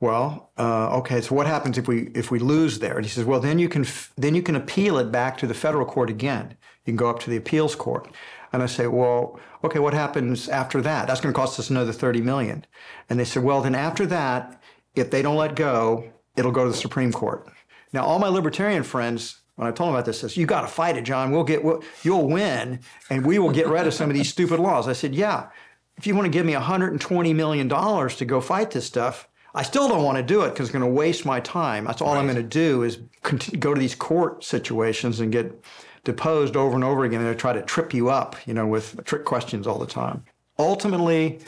Well, 0.00 0.50
uh, 0.56 0.96
okay. 0.98 1.20
So 1.20 1.34
what 1.34 1.46
happens 1.46 1.76
if 1.76 1.88
we 1.88 2.10
if 2.14 2.30
we 2.30 2.38
lose 2.38 2.78
there? 2.78 2.96
And 2.96 3.04
he 3.04 3.10
says, 3.10 3.24
well, 3.24 3.40
then 3.40 3.58
you 3.58 3.68
can 3.68 3.84
then 4.16 4.34
you 4.34 4.42
can 4.42 4.54
appeal 4.54 4.98
it 4.98 5.10
back 5.10 5.36
to 5.38 5.46
the 5.46 5.54
federal 5.54 5.84
court 5.84 6.08
again. 6.08 6.56
You 6.84 6.92
can 6.92 6.96
go 6.96 7.10
up 7.10 7.20
to 7.20 7.30
the 7.30 7.36
appeals 7.36 7.74
court. 7.74 8.08
And 8.52 8.62
I 8.62 8.66
say, 8.66 8.86
well, 8.86 9.38
okay, 9.62 9.78
what 9.78 9.92
happens 9.92 10.48
after 10.48 10.80
that? 10.82 11.06
That's 11.06 11.20
going 11.20 11.34
to 11.34 11.38
cost 11.38 11.58
us 11.58 11.68
another 11.68 11.92
30 11.92 12.22
million. 12.22 12.64
And 13.10 13.20
they 13.20 13.24
said, 13.24 13.42
well, 13.42 13.60
then 13.60 13.74
after 13.74 14.06
that, 14.06 14.62
if 14.94 15.10
they 15.10 15.20
don't 15.20 15.36
let 15.36 15.54
go, 15.54 16.10
it'll 16.34 16.52
go 16.52 16.64
to 16.64 16.70
the 16.70 16.76
Supreme 16.76 17.12
Court. 17.12 17.46
Now, 17.92 18.04
all 18.04 18.18
my 18.18 18.28
libertarian 18.28 18.84
friends 18.84 19.40
when 19.58 19.66
I 19.66 19.72
told 19.72 19.88
him 19.88 19.96
about 19.96 20.06
this, 20.06 20.20
says, 20.20 20.36
"You 20.36 20.46
got 20.46 20.60
to 20.60 20.68
fight 20.68 20.96
it, 20.96 21.02
John. 21.02 21.32
We'll 21.32 21.42
get, 21.42 21.64
we'll, 21.64 21.82
you'll 22.04 22.28
win, 22.28 22.78
and 23.10 23.26
we 23.26 23.40
will 23.40 23.50
get 23.50 23.66
rid 23.66 23.88
of 23.88 23.92
some 23.92 24.08
of 24.08 24.14
these 24.14 24.28
stupid 24.28 24.60
laws." 24.60 24.86
I 24.86 24.92
said, 24.92 25.16
"Yeah, 25.16 25.48
if 25.96 26.06
you 26.06 26.14
want 26.14 26.26
to 26.26 26.30
give 26.30 26.46
me 26.46 26.52
120 26.54 27.32
million 27.34 27.66
dollars 27.66 28.14
to 28.16 28.24
go 28.24 28.40
fight 28.40 28.70
this 28.70 28.86
stuff, 28.86 29.27
I 29.54 29.62
still 29.62 29.88
don't 29.88 30.04
want 30.04 30.18
to 30.18 30.22
do 30.22 30.42
it 30.42 30.50
because 30.50 30.68
it's 30.68 30.72
going 30.72 30.84
to 30.84 30.94
waste 30.94 31.24
my 31.24 31.40
time. 31.40 31.84
That's 31.84 32.00
all 32.02 32.14
right. 32.14 32.20
I'm 32.20 32.26
going 32.26 32.36
to 32.36 32.42
do 32.42 32.82
is 32.82 32.98
continue, 33.22 33.58
go 33.58 33.74
to 33.74 33.80
these 33.80 33.94
court 33.94 34.44
situations 34.44 35.20
and 35.20 35.32
get 35.32 35.64
deposed 36.04 36.56
over 36.56 36.74
and 36.74 36.84
over 36.84 37.04
again, 37.04 37.20
and 37.20 37.38
try 37.38 37.52
to 37.52 37.62
trip 37.62 37.92
you 37.92 38.08
up, 38.10 38.36
you 38.46 38.54
know, 38.54 38.66
with 38.66 39.04
trick 39.04 39.24
questions 39.24 39.66
all 39.66 39.78
the 39.78 39.86
time." 39.86 40.24
Ultimately, 40.58 41.40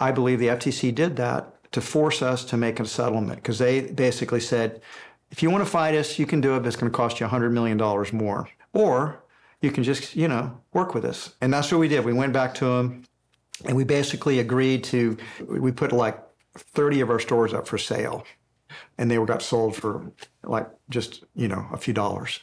I 0.00 0.10
believe 0.12 0.40
the 0.40 0.48
FTC 0.48 0.94
did 0.94 1.16
that 1.16 1.54
to 1.72 1.80
force 1.80 2.22
us 2.22 2.44
to 2.46 2.56
make 2.56 2.80
a 2.80 2.86
settlement 2.86 3.36
because 3.36 3.58
they 3.58 3.82
basically 3.82 4.40
said 4.40 4.80
if 5.30 5.42
you 5.42 5.50
want 5.50 5.64
to 5.64 5.70
fight 5.70 5.94
us, 5.94 6.18
you 6.18 6.26
can 6.26 6.40
do 6.40 6.56
it, 6.56 6.60
but 6.60 6.68
it's 6.68 6.76
going 6.76 6.90
to 6.90 6.96
cost 6.96 7.20
you 7.20 7.26
$100 7.26 7.52
million 7.52 7.76
more. 8.16 8.48
Or 8.72 9.22
you 9.60 9.70
can 9.70 9.84
just, 9.84 10.16
you 10.16 10.28
know, 10.28 10.58
work 10.72 10.94
with 10.94 11.04
us. 11.04 11.34
And 11.40 11.52
that's 11.52 11.70
what 11.70 11.78
we 11.78 11.88
did. 11.88 12.04
We 12.04 12.12
went 12.12 12.32
back 12.32 12.54
to 12.56 12.64
them 12.64 13.04
and 13.64 13.76
we 13.76 13.84
basically 13.84 14.38
agreed 14.38 14.84
to, 14.84 15.16
we 15.46 15.72
put 15.72 15.92
like 15.92 16.18
30 16.58 17.00
of 17.00 17.10
our 17.10 17.18
stores 17.18 17.54
up 17.54 17.66
for 17.66 17.78
sale 17.78 18.24
and 18.96 19.10
they 19.10 19.18
were 19.18 19.26
got 19.26 19.42
sold 19.42 19.76
for 19.76 20.12
like 20.42 20.68
just, 20.90 21.24
you 21.34 21.48
know, 21.48 21.66
a 21.72 21.76
few 21.76 21.94
dollars. 21.94 22.40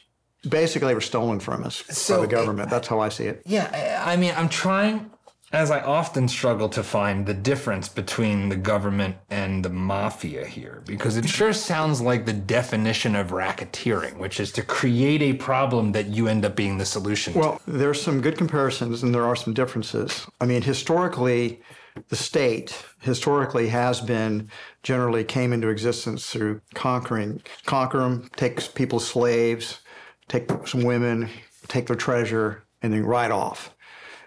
Basically, 0.47 0.87
they 0.87 0.93
were 0.93 1.01
stolen 1.01 1.39
from 1.39 1.63
us 1.63 1.83
so, 1.89 2.17
by 2.17 2.21
the 2.21 2.27
government. 2.27 2.69
That's 2.69 2.87
how 2.87 2.99
I 2.99 3.09
see 3.09 3.25
it. 3.25 3.41
Yeah. 3.45 4.03
I 4.05 4.15
mean, 4.15 4.33
I'm 4.37 4.47
trying, 4.47 5.09
as 5.51 5.71
I 5.71 5.81
often 5.81 6.27
struggle 6.27 6.69
to 6.69 6.83
find 6.83 7.25
the 7.25 7.33
difference 7.33 7.89
between 7.89 8.49
the 8.49 8.55
government 8.55 9.15
and 9.31 9.65
the 9.65 9.69
mafia 9.69 10.45
here, 10.45 10.83
because 10.85 11.17
it 11.17 11.27
sure 11.27 11.51
sounds 11.51 11.99
like 11.99 12.27
the 12.27 12.33
definition 12.33 13.15
of 13.15 13.29
racketeering, 13.29 14.17
which 14.17 14.39
is 14.39 14.51
to 14.51 14.61
create 14.61 15.23
a 15.23 15.33
problem 15.33 15.93
that 15.93 16.07
you 16.07 16.27
end 16.27 16.45
up 16.45 16.55
being 16.55 16.77
the 16.77 16.85
solution 16.85 17.33
well, 17.33 17.59
to. 17.65 17.71
there's 17.71 18.01
some 18.01 18.21
good 18.21 18.37
comparisons 18.37 19.01
and 19.01 19.15
there 19.15 19.25
are 19.25 19.35
some 19.35 19.53
differences. 19.53 20.27
I 20.39 20.45
mean, 20.45 20.61
historically, 20.61 21.59
the 22.09 22.15
state 22.15 22.85
historically 23.01 23.69
has 23.69 24.01
been 24.01 24.49
generally 24.83 25.23
came 25.23 25.53
into 25.53 25.69
existence 25.69 26.29
through 26.29 26.61
conquering, 26.73 27.41
conquer 27.65 27.99
them, 27.99 28.29
take 28.35 28.73
people's 28.75 29.07
slaves, 29.07 29.79
take 30.27 30.49
some 30.65 30.83
women, 30.83 31.29
take 31.67 31.87
their 31.87 31.95
treasure, 31.95 32.63
and 32.81 32.93
then 32.93 33.05
ride 33.05 33.31
off. 33.31 33.73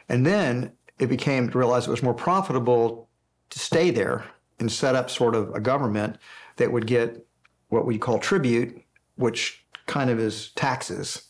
And 0.09 0.25
then 0.25 0.73
it 0.99 1.07
became 1.07 1.49
realized 1.49 1.89
it 1.89 1.93
was 1.93 2.03
more 2.03 2.15
profitable 2.15 3.09
to 3.51 3.59
stay 3.59 3.91
there 3.91 4.25
and 4.59 4.71
set 4.71 4.95
up 4.95 5.11
sort 5.11 5.35
of 5.35 5.55
a 5.55 5.61
government 5.61 6.17
that 6.57 6.73
would 6.73 6.87
get 6.87 7.25
what 7.69 7.87
we 7.87 7.99
call 7.99 8.19
tribute, 8.19 8.83
which 9.17 9.65
kind 9.87 10.11
of 10.11 10.19
is 10.19 10.51
taxes. 10.57 11.23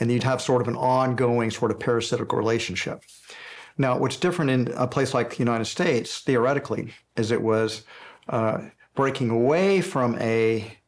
And 0.00 0.10
you'd 0.10 0.24
have 0.24 0.42
sort 0.42 0.60
of 0.60 0.68
an 0.68 0.76
ongoing 0.76 1.50
sort 1.50 1.70
of 1.70 1.78
parasitical 1.78 2.36
relationship. 2.36 3.02
Now, 3.76 3.98
what's 3.98 4.16
different 4.16 4.50
in 4.50 4.68
a 4.76 4.86
place 4.86 5.14
like 5.14 5.30
the 5.30 5.38
United 5.38 5.64
States, 5.64 6.20
theoretically, 6.20 6.94
is 7.16 7.30
it 7.30 7.42
was 7.42 7.84
uh, 8.28 8.58
breaking 8.94 9.30
away 9.30 9.80
from 9.80 10.16
a 10.20 10.78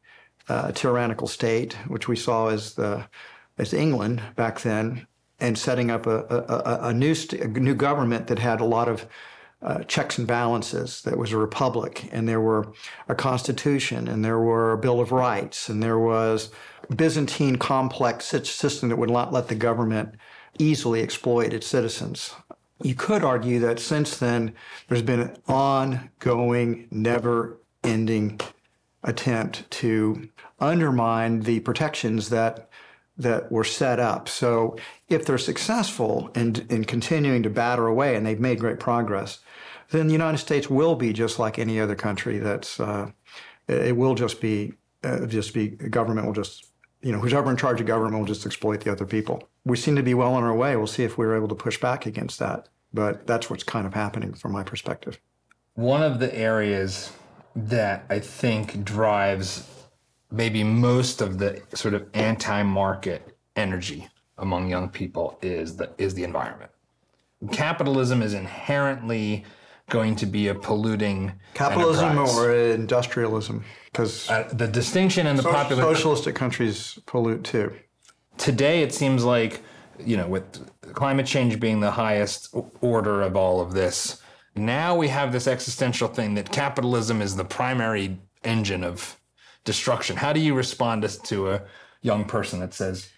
uh, 0.49 0.71
tyrannical 0.73 1.27
state, 1.27 1.75
which 1.89 2.07
we 2.07 2.17
saw 2.17 2.49
as 2.49 2.75
the 2.75 3.07
as 3.59 3.73
England 3.73 4.23
back 4.37 4.61
then, 4.61 5.07
and 5.41 5.57
setting 5.59 5.91
up 5.91 6.07
a, 6.07 6.19
a, 6.29 6.89
a 6.89 6.93
new 6.93 7.15
st- 7.15 7.43
a 7.43 7.49
new 7.49 7.75
government 7.75 8.29
that 8.29 8.39
had 8.39 8.61
a 8.61 8.65
lot 8.65 8.89
of 8.89 9.07
uh, 9.63 9.83
checks 9.85 10.19
and 10.19 10.27
balances. 10.27 11.03
That 11.03 11.19
was 11.19 11.33
a 11.33 11.39
republic, 11.39 12.09
and 12.13 12.29
there 12.29 12.41
were 12.41 12.73
a 13.09 13.15
constitution, 13.15 14.07
and 14.07 14.25
there 14.25 14.39
were 14.39 14.73
a 14.73 14.79
bill 14.79 15.01
of 15.01 15.11
rights, 15.11 15.69
and 15.69 15.83
there 15.83 15.99
was 15.99 16.51
Byzantine 16.95 17.57
complex 17.57 18.27
system 18.27 18.91
that 18.91 18.97
would 18.97 19.11
not 19.11 19.33
let 19.33 19.49
the 19.49 19.57
government 19.57 20.15
easily 20.59 21.03
exploit 21.03 21.53
its 21.53 21.67
citizens. 21.67 22.35
You 22.83 22.95
could 22.95 23.25
argue 23.25 23.59
that 23.61 23.81
since 23.81 24.19
then, 24.19 24.55
there's 24.89 25.03
been 25.03 25.21
an 25.21 25.37
ongoing, 25.49 26.89
never 26.91 27.59
ending 27.83 28.41
attempt 29.03 29.71
to 29.71 30.29
undermine 30.61 31.41
the 31.41 31.61
protections 31.61 32.29
that 32.31 32.69
that 33.19 33.51
were 33.51 33.65
set 33.65 33.99
up. 33.99 34.29
So 34.29 34.77
if 35.09 35.25
they're 35.25 35.39
successful 35.39 36.31
in, 36.35 36.67
in 36.69 36.85
continuing 36.85 37.43
to 37.45 37.51
batter 37.51 37.87
away, 37.87 38.15
and 38.15 38.27
they've 38.27 38.39
made 38.39 38.61
great 38.61 38.79
progress, 38.79 39.39
then 39.91 40.07
the 40.07 40.13
United 40.13 40.37
States 40.37 40.69
will 40.69 40.97
be 40.97 41.15
just 41.15 41.39
like 41.39 41.59
any 41.59 41.81
other 41.81 41.95
country. 41.95 42.39
That's 42.39 42.79
uh, 42.79 43.11
it 43.69 43.97
will 43.97 44.15
just 44.15 44.41
be 44.41 44.75
uh, 45.03 45.27
just 45.27 45.55
be 45.55 45.69
government 45.69 46.27
will 46.27 46.35
just 46.35 46.67
you 47.03 47.13
know 47.13 47.21
whoever 47.21 47.51
in 47.51 47.57
charge 47.57 47.81
of 47.81 47.87
government 47.87 48.19
will 48.19 48.27
just 48.27 48.45
exploit 48.45 48.81
the 48.81 48.93
other 48.93 49.07
people 49.07 49.49
we 49.67 49.77
seem 49.77 49.97
to 49.97 50.03
be 50.03 50.15
well 50.15 50.33
on 50.33 50.45
our 50.45 50.55
way. 50.55 50.77
We'll 50.77 50.87
see 50.87 51.03
if 51.03 51.19
we're 51.19 51.37
able 51.37 51.49
to 51.49 51.55
push 51.57 51.79
back 51.79 52.07
against 52.07 52.39
that. 52.39 52.69
But 52.95 53.27
that's 53.27 53.51
what's 53.51 53.65
kind 53.65 53.85
of 53.85 53.93
happening 53.95 54.33
from 54.33 54.53
my 54.53 54.63
perspective. 54.63 55.19
One 55.75 56.03
of 56.03 56.21
the 56.21 56.35
areas 56.35 57.13
that 57.57 58.07
I 58.09 58.21
think 58.21 58.85
drives 58.85 59.69
maybe 60.31 60.63
most 60.63 61.21
of 61.21 61.39
the 61.39 61.61
sort 61.75 61.95
of 61.95 62.07
anti-market 62.15 63.37
energy 63.57 64.09
among 64.39 64.69
young 64.69 64.89
people 64.89 65.39
is 65.43 65.77
the 65.77 65.91
is 65.99 66.15
the 66.15 66.23
environment. 66.23 66.71
Capitalism 67.51 68.23
is 68.23 68.35
inherently 68.35 69.45
going 69.91 70.15
to 70.17 70.27
be 70.27 70.49
a 70.49 70.55
polluting 70.55 71.33
capitalism 71.55 72.11
enterprise. 72.11 72.39
or 72.39 72.55
industrialism 72.55 73.65
because 73.87 74.29
uh, 74.31 74.49
the 74.53 74.67
distinction 74.69 75.27
in 75.27 75.37
the 75.37 75.43
so- 75.43 75.53
popular 75.53 75.83
socialistic 75.83 76.35
countries 76.37 76.99
pollute 77.07 77.43
too. 77.43 77.73
Today 78.39 78.83
it 78.83 78.93
seems 78.95 79.25
like 79.25 79.63
you 79.99 80.17
know 80.17 80.29
with 80.29 80.69
climate 80.95 81.27
change 81.27 81.59
being 81.59 81.81
the 81.81 81.91
highest 81.91 82.55
order 82.81 83.23
of 83.23 83.37
all 83.37 83.61
of 83.61 83.73
this 83.73 84.21
now 84.55 84.97
we 84.97 85.09
have 85.09 85.33
this 85.33 85.47
existential 85.47 86.09
thing 86.09 86.35
that 86.35 86.51
capitalism 86.51 87.21
is 87.23 87.37
the 87.37 87.45
primary 87.45 88.19
engine 88.45 88.85
of 88.85 89.19
destruction 89.65 90.17
how 90.17 90.33
do 90.33 90.41
you 90.41 90.55
respond 90.55 91.03
to- 91.25 91.51
a 91.51 91.63
young 92.03 92.25
person 92.25 92.61
that 92.61 92.73
says 92.75 93.09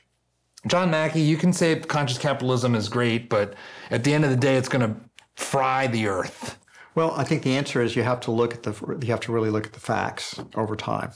john 0.67 0.91
mackey 0.91 1.21
you 1.21 1.37
can 1.37 1.53
say 1.53 1.79
conscious 1.79 2.19
capitalism 2.19 2.75
is 2.75 2.89
great 2.89 3.29
but 3.29 3.55
at 3.91 4.05
the 4.05 4.15
end 4.15 4.25
of 4.25 4.31
the 4.31 4.37
day 4.37 4.57
it's 4.57 4.69
going 4.69 4.87
to 4.87 4.97
fry 5.35 5.87
the 5.87 6.07
earth 6.07 6.59
Well, 6.95 7.13
I 7.13 7.23
think 7.23 7.45
the 7.45 7.57
answer 7.57 7.81
is 7.81 7.95
you 7.95 8.03
have 8.03 8.19
to 8.23 8.33
look 8.33 8.55
at 8.55 8.65
the 8.65 8.73
you 9.03 9.11
have 9.11 9.21
to 9.21 9.33
really 9.33 9.51
look 9.51 9.67
at 9.67 9.73
the 9.73 9.79
facts 9.79 10.41
over 10.57 10.75
time. 10.75 11.13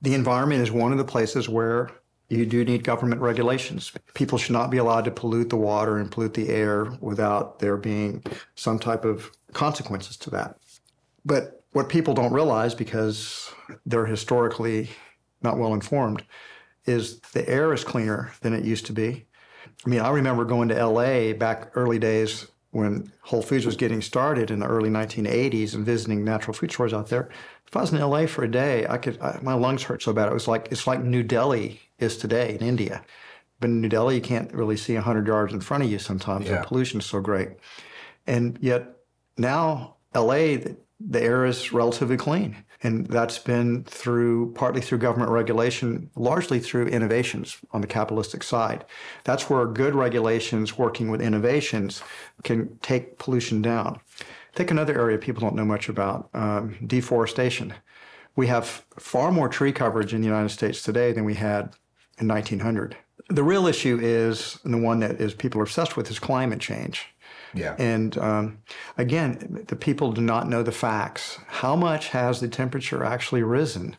The 0.00 0.14
environment 0.14 0.62
is 0.62 0.70
one 0.72 0.92
of 0.92 0.98
the 0.98 1.04
places 1.04 1.46
where 1.46 1.90
you 2.28 2.44
do 2.44 2.64
need 2.64 2.84
government 2.84 3.22
regulations. 3.22 3.92
People 4.14 4.36
should 4.36 4.52
not 4.52 4.70
be 4.70 4.76
allowed 4.76 5.04
to 5.06 5.10
pollute 5.10 5.48
the 5.48 5.56
water 5.56 5.96
and 5.96 6.10
pollute 6.10 6.34
the 6.34 6.50
air 6.50 6.92
without 7.00 7.58
there 7.58 7.76
being 7.76 8.22
some 8.54 8.78
type 8.78 9.04
of 9.04 9.30
consequences 9.54 10.16
to 10.18 10.30
that. 10.30 10.58
But 11.24 11.62
what 11.72 11.88
people 11.88 12.14
don't 12.14 12.32
realize 12.32 12.74
because 12.74 13.50
they're 13.86 14.06
historically 14.06 14.90
not 15.42 15.58
well 15.58 15.72
informed 15.72 16.24
is 16.84 17.20
the 17.32 17.48
air 17.48 17.72
is 17.72 17.84
cleaner 17.84 18.32
than 18.40 18.52
it 18.52 18.64
used 18.64 18.86
to 18.86 18.92
be. 18.92 19.26
I 19.84 19.88
mean, 19.88 20.00
I 20.00 20.10
remember 20.10 20.44
going 20.44 20.68
to 20.68 20.86
LA 20.86 21.32
back 21.32 21.70
early 21.74 21.98
days 21.98 22.46
when 22.72 23.10
Whole 23.22 23.42
Foods 23.42 23.64
was 23.64 23.76
getting 23.76 24.02
started 24.02 24.50
in 24.50 24.58
the 24.58 24.66
early 24.66 24.90
1980s 24.90 25.74
and 25.74 25.84
visiting 25.84 26.24
natural 26.24 26.54
food 26.54 26.72
stores 26.72 26.92
out 26.92 27.08
there. 27.08 27.30
If 27.66 27.76
I 27.76 27.80
was 27.80 27.92
in 27.92 28.00
LA 28.00 28.26
for 28.26 28.44
a 28.44 28.50
day, 28.50 28.86
I 28.86 28.98
could 28.98 29.20
I, 29.20 29.38
my 29.42 29.54
lungs 29.54 29.82
hurt 29.82 30.02
so 30.02 30.12
bad. 30.12 30.28
It 30.28 30.34
was 30.34 30.48
like 30.48 30.68
it's 30.70 30.86
like 30.86 31.02
New 31.02 31.22
Delhi 31.22 31.87
is 31.98 32.16
today 32.16 32.54
in 32.54 32.66
India. 32.66 33.04
But 33.60 33.70
in 33.70 33.80
New 33.80 33.88
Delhi, 33.88 34.16
you 34.16 34.20
can't 34.20 34.52
really 34.52 34.76
see 34.76 34.94
100 34.94 35.26
yards 35.26 35.52
in 35.52 35.60
front 35.60 35.82
of 35.84 35.90
you 35.90 35.98
sometimes. 35.98 36.46
Yeah. 36.46 36.60
The 36.60 36.66
pollution 36.66 37.00
is 37.00 37.06
so 37.06 37.20
great. 37.20 37.50
And 38.26 38.58
yet 38.60 38.96
now 39.36 39.96
LA, 40.14 40.56
the, 40.56 40.76
the 41.00 41.22
air 41.22 41.44
is 41.44 41.72
relatively 41.72 42.16
clean. 42.16 42.56
And 42.82 43.06
that's 43.06 43.38
been 43.38 43.82
through 43.84 44.52
partly 44.52 44.80
through 44.80 44.98
government 44.98 45.32
regulation, 45.32 46.10
largely 46.14 46.60
through 46.60 46.86
innovations 46.86 47.58
on 47.72 47.80
the 47.80 47.88
capitalistic 47.88 48.44
side. 48.44 48.84
That's 49.24 49.50
where 49.50 49.66
good 49.66 49.96
regulations 49.96 50.78
working 50.78 51.10
with 51.10 51.20
innovations 51.20 52.02
can 52.44 52.78
take 52.78 53.18
pollution 53.18 53.62
down. 53.62 53.98
Take 54.54 54.70
another 54.70 54.98
area 54.98 55.18
people 55.18 55.40
don't 55.40 55.56
know 55.56 55.64
much 55.64 55.88
about 55.88 56.30
um, 56.34 56.76
deforestation. 56.86 57.74
We 58.36 58.46
have 58.46 58.84
far 58.96 59.32
more 59.32 59.48
tree 59.48 59.72
coverage 59.72 60.14
in 60.14 60.20
the 60.20 60.28
United 60.28 60.50
States 60.50 60.82
today 60.82 61.12
than 61.12 61.24
we 61.24 61.34
had 61.34 61.74
in 62.18 62.28
1900. 62.28 62.96
The 63.28 63.42
real 63.42 63.66
issue 63.66 63.98
is, 64.00 64.58
and 64.64 64.72
the 64.72 64.78
one 64.78 65.00
that 65.00 65.20
is 65.20 65.34
people 65.34 65.60
are 65.60 65.64
obsessed 65.64 65.96
with, 65.96 66.10
is 66.10 66.18
climate 66.18 66.60
change. 66.60 67.06
yeah 67.54 67.74
And 67.78 68.16
um, 68.18 68.58
again, 68.96 69.64
the 69.68 69.76
people 69.76 70.12
do 70.12 70.20
not 70.20 70.48
know 70.48 70.62
the 70.62 70.72
facts. 70.72 71.38
How 71.46 71.76
much 71.76 72.08
has 72.08 72.40
the 72.40 72.48
temperature 72.48 73.04
actually 73.04 73.42
risen? 73.42 73.96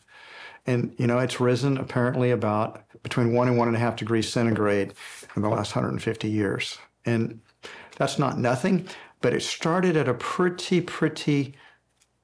And 0.66 0.94
you 0.98 1.06
know, 1.06 1.18
it's 1.18 1.40
risen 1.40 1.76
apparently 1.76 2.30
about 2.30 2.84
between 3.02 3.32
one 3.32 3.48
and 3.48 3.56
one 3.56 3.68
and 3.68 3.76
a 3.76 3.80
half 3.80 3.96
degrees 3.96 4.28
centigrade 4.28 4.94
in 5.36 5.42
the 5.42 5.48
last 5.48 5.74
150 5.74 6.28
years. 6.28 6.78
And 7.06 7.40
that's 7.96 8.18
not 8.18 8.38
nothing, 8.38 8.86
but 9.20 9.32
it 9.32 9.42
started 9.42 9.96
at 9.96 10.08
a 10.08 10.14
pretty, 10.14 10.80
pretty 10.80 11.54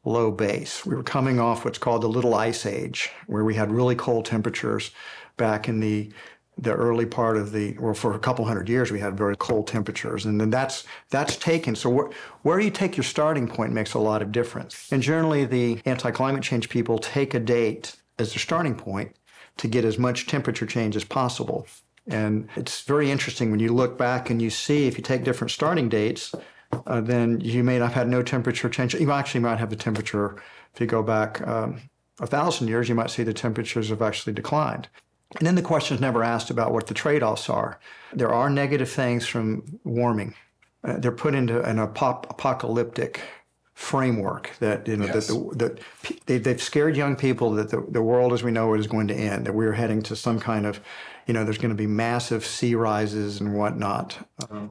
low 0.05 0.31
base. 0.31 0.87
We 0.87 0.95
were 0.95 1.03
coming 1.03 1.41
off 1.41 1.65
what's 1.65 1.79
called 1.79 2.03
the 2.03 2.09
Little 2.09 2.35
Ice 2.35 2.65
Age, 2.65 3.11
where 3.27 3.45
we 3.45 3.55
had 3.55 3.71
really 3.71 3.97
cold 3.97 4.25
temperatures 4.25 4.91
back 5.37 5.69
in 5.69 5.81
the 5.81 6.11
the 6.59 6.73
early 6.73 7.05
part 7.05 7.37
of 7.37 7.53
the 7.53 7.77
well 7.79 7.93
for 7.93 8.15
a 8.15 8.19
couple 8.19 8.45
hundred 8.45 8.67
years 8.69 8.91
we 8.91 8.99
had 8.99 9.17
very 9.17 9.37
cold 9.37 9.67
temperatures 9.67 10.25
and 10.25 10.41
then 10.41 10.49
that's 10.49 10.85
that's 11.11 11.37
taken 11.37 11.75
so 11.75 12.11
where, 12.43 12.61
you 12.61 12.71
take 12.71 12.97
your 12.97 13.05
starting 13.05 13.47
point 13.47 13.73
makes 13.73 13.93
a 13.93 13.99
lot 13.99 14.23
of 14.23 14.33
difference 14.33 14.91
and 14.91 15.03
generally 15.03 15.45
the 15.45 15.79
anti-climate 15.85 16.43
change 16.43 16.71
people 16.71 16.99
take 16.99 17.35
a 17.35 17.41
date 17.41 17.97
as 18.19 18.33
their 18.33 18.39
starting 18.39 18.75
point 18.75 19.15
to 19.59 19.69
get 19.69 19.85
as 19.85 19.99
much 19.99 20.27
temperature 20.27 20.65
change 20.65 20.97
as 20.97 21.05
possible 21.05 21.67
and 22.07 22.49
it's 22.57 22.81
very 22.83 23.11
interesting 23.11 23.51
when 23.51 23.61
you 23.61 23.73
look 23.73 23.99
back 23.99 24.31
and 24.31 24.41
you 24.41 24.49
see 24.49 24.87
if 24.87 24.97
you 24.97 25.05
take 25.05 25.25
different 25.25 25.51
starting 25.51 25.91
dates 25.91 26.35
uh, 26.87 27.01
then 27.01 27.41
you 27.41 27.63
may 27.65 27.79
not 27.79 27.87
have 27.87 27.95
had 27.95 28.09
no 28.09 28.23
temperature 28.23 28.69
change. 28.69 28.95
You 28.95 29.11
actually 29.13 29.41
might 29.41 29.59
have 29.59 29.71
the 29.71 29.77
temperature, 29.77 30.37
if 30.75 30.81
you 30.81 30.87
go 30.87 31.03
back 31.03 31.47
um, 31.47 31.81
a 32.21 32.27
thousand 32.27 32.69
years, 32.69 32.89
you 32.89 32.95
might 32.95 33.11
see 33.11 33.23
the 33.23 33.35
temperatures 33.35 33.89
have 33.91 34.03
actually 34.03 34.33
declined. 34.33 34.89
And 35.39 35.47
then 35.47 35.55
the 35.57 35.63
question 35.63 35.95
is 35.97 36.01
never 36.01 36.23
asked 36.23 36.51
about 36.51 36.73
what 36.73 36.87
the 36.87 36.95
trade 36.95 37.23
offs 37.23 37.51
are. 37.51 37.79
There 38.13 38.33
are 38.33 38.49
negative 38.49 38.89
things 38.91 39.27
from 39.27 39.79
warming. 39.85 40.35
Uh, 40.85 40.99
they're 40.99 41.11
put 41.13 41.35
into 41.35 41.61
an 41.63 41.77
apop- 41.79 42.31
apocalyptic 42.31 43.21
framework 43.75 44.53
that 44.61 44.89
you 44.89 44.97
know 44.97 45.05
Yes. 45.07 45.27
that, 45.27 45.35
the, 45.35 45.55
that 45.67 45.81
they, 46.25 46.39
they've 46.39 46.63
scared 46.63 46.97
young 46.97 47.15
people 47.15 47.51
that 47.53 47.69
the, 47.71 47.85
the 47.91 48.01
world 48.01 48.33
as 48.33 48.43
we 48.43 48.51
know 48.51 48.73
it 48.73 48.81
is 48.81 48.87
going 48.87 49.07
to 49.09 49.15
end 49.15 49.45
that 49.47 49.53
we're 49.55 49.73
heading 49.75 50.01
to 50.01 50.17
some 50.17 50.41
kind 50.41 50.65
of 50.65 50.81
you 51.27 51.35
know 51.35 51.45
there's 51.45 51.59
going 51.59 51.69
to 51.71 51.75
be 51.77 51.87
massive 51.87 52.43
sea 52.47 52.75
rises 52.75 53.39
and 53.39 53.53
whatnot 53.55 54.17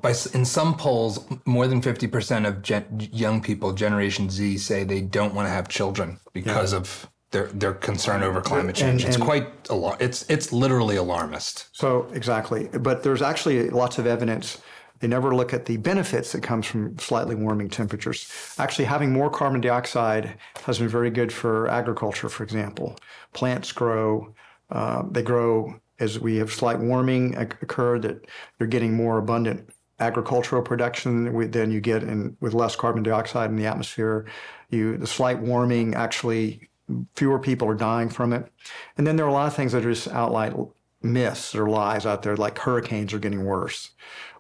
By, 0.02 0.10
in 0.34 0.44
some 0.44 0.76
polls, 0.76 1.24
more 1.46 1.68
than 1.68 1.82
50% 1.82 2.48
of 2.48 2.64
gen, 2.64 2.86
young 3.12 3.42
people, 3.42 3.74
Generation 3.74 4.30
Z, 4.32 4.58
say 4.58 4.84
they 4.84 5.02
don't 5.02 5.36
want 5.36 5.46
to 5.48 5.52
have 5.52 5.68
children 5.68 6.20
because 6.34 6.74
of 6.74 7.08
their, 7.36 7.48
their 7.48 7.74
concern 7.74 8.24
over 8.24 8.40
climate 8.40 8.76
change. 8.76 9.04
it's 9.04 9.16
and- 9.18 9.26
quite 9.26 9.64
alar- 9.66 10.00
it's 10.02 10.26
it's 10.30 10.54
literally 10.54 10.96
alarmist. 10.96 11.68
So 11.74 12.08
exactly, 12.14 12.70
but 12.80 13.04
there's 13.04 13.22
actually 13.22 13.70
lots 13.70 13.98
of 14.00 14.08
evidence 14.08 14.58
They 15.02 15.10
never 15.10 15.36
look 15.36 15.54
at 15.54 15.66
the 15.66 15.76
benefits 15.76 16.32
that 16.32 16.42
comes 16.42 16.66
from 16.66 16.98
slightly 16.98 17.36
warming 17.36 17.70
temperatures. 17.70 18.32
Actually, 18.58 18.86
having 18.86 19.12
more 19.12 19.30
carbon 19.30 19.60
dioxide 19.60 20.38
has 20.66 20.80
been 20.80 20.88
very 20.88 21.10
good 21.10 21.34
for 21.34 21.68
agriculture, 21.68 22.30
for 22.30 22.44
example. 22.44 22.96
Plants 23.34 23.74
grow, 23.74 24.34
uh, 24.72 25.04
they 25.12 25.22
grow 25.22 25.76
as 26.00 26.18
we 26.18 26.38
have 26.38 26.50
slight 26.50 26.80
warming 26.80 27.36
occur, 27.36 28.00
that 28.00 28.26
they're 28.58 28.68
getting 28.68 28.94
more 28.96 29.18
abundant 29.18 29.70
agricultural 30.00 30.62
production 30.62 31.52
than 31.52 31.72
you 31.72 31.82
get 31.82 32.02
in, 32.02 32.38
with 32.40 32.54
less 32.54 32.76
carbon 32.78 33.04
dioxide 33.04 33.50
in 33.50 33.58
the 33.58 33.66
atmosphere. 33.66 34.26
You, 34.70 34.98
the 34.98 35.08
slight 35.08 35.40
warming 35.40 35.94
actually, 35.94 36.70
fewer 37.16 37.40
people 37.40 37.68
are 37.68 37.76
dying 37.76 38.10
from 38.10 38.34
it. 38.34 38.52
And 38.98 39.06
then 39.06 39.16
there 39.16 39.26
are 39.26 39.30
a 39.30 39.34
lot 39.34 39.48
of 39.48 39.56
things 39.56 39.72
that 39.72 39.86
are 39.86 39.94
just 39.94 40.08
outright 40.08 40.54
myths 41.02 41.56
or 41.56 41.70
lies 41.70 42.06
out 42.06 42.24
there, 42.24 42.36
like 42.36 42.58
hurricanes 42.58 43.14
are 43.14 43.20
getting 43.20 43.46
worse. 43.46 43.92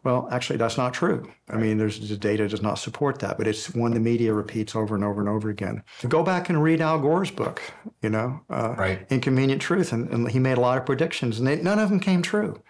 Well, 0.03 0.27
actually, 0.31 0.57
that's 0.57 0.77
not 0.77 0.93
true. 0.93 1.31
I 1.49 1.57
mean, 1.57 1.79
there's 1.79 2.07
the 2.07 2.15
data 2.15 2.47
does 2.47 2.61
not 2.61 2.75
support 2.75 3.19
that, 3.19 3.39
but 3.39 3.47
it's 3.47 3.73
one 3.73 3.91
the 3.91 3.99
media 3.99 4.33
repeats 4.33 4.75
over 4.75 4.93
and 4.93 5.03
over 5.03 5.19
and 5.19 5.27
over 5.27 5.49
again. 5.49 5.81
Go 6.07 6.21
back 6.21 6.47
and 6.49 6.61
read 6.61 6.79
Al 6.79 6.99
Gore's 6.99 7.31
book, 7.31 7.61
you 8.03 8.11
know, 8.11 8.41
uh, 8.51 8.75
right. 8.77 9.07
Inconvenient 9.09 9.63
Truth, 9.63 9.93
and, 9.93 10.07
and, 10.11 10.29
he 10.29 10.37
made 10.37 10.59
a 10.59 10.61
lot 10.61 10.77
of 10.77 10.85
predictions, 10.85 11.39
and 11.39 11.47
they, 11.47 11.55
none 11.55 11.79
of 11.79 11.89
them 11.89 11.99
came 11.99 12.21
true. 12.21 12.61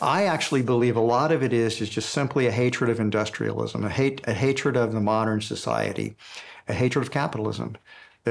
I 0.00 0.24
actually 0.24 0.62
believe 0.62 0.96
a 0.96 1.00
lot 1.00 1.30
of 1.30 1.42
it 1.42 1.52
is 1.52 1.80
is 1.82 1.90
just 1.90 2.08
simply 2.10 2.46
a 2.46 2.52
hatred 2.52 2.88
of 2.88 3.00
industrialism, 3.00 3.84
a 3.84 3.90
hate 3.90 4.22
a 4.26 4.32
hatred 4.32 4.76
of 4.76 4.92
the 4.92 5.00
modern 5.00 5.42
society, 5.42 6.16
a 6.68 6.72
hatred 6.72 7.04
of 7.04 7.10
capitalism. 7.10 7.76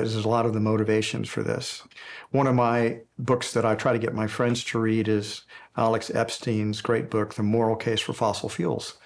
There's 0.01 0.25
a 0.25 0.29
lot 0.29 0.45
of 0.45 0.53
the 0.53 0.59
motivations 0.59 1.29
for 1.29 1.43
this. 1.43 1.83
One 2.31 2.47
of 2.47 2.55
my 2.55 2.99
books 3.17 3.53
that 3.53 3.65
I 3.65 3.75
try 3.75 3.93
to 3.93 3.99
get 3.99 4.13
my 4.13 4.27
friends 4.27 4.63
to 4.65 4.79
read 4.79 5.07
is 5.07 5.43
Alex 5.75 6.09
Epstein's 6.09 6.81
great 6.81 7.09
book, 7.09 7.33
The 7.35 7.43
Moral 7.43 7.75
Case 7.75 7.99
for 7.99 8.13
Fossil 8.13 8.49
Fuels. 8.49 8.97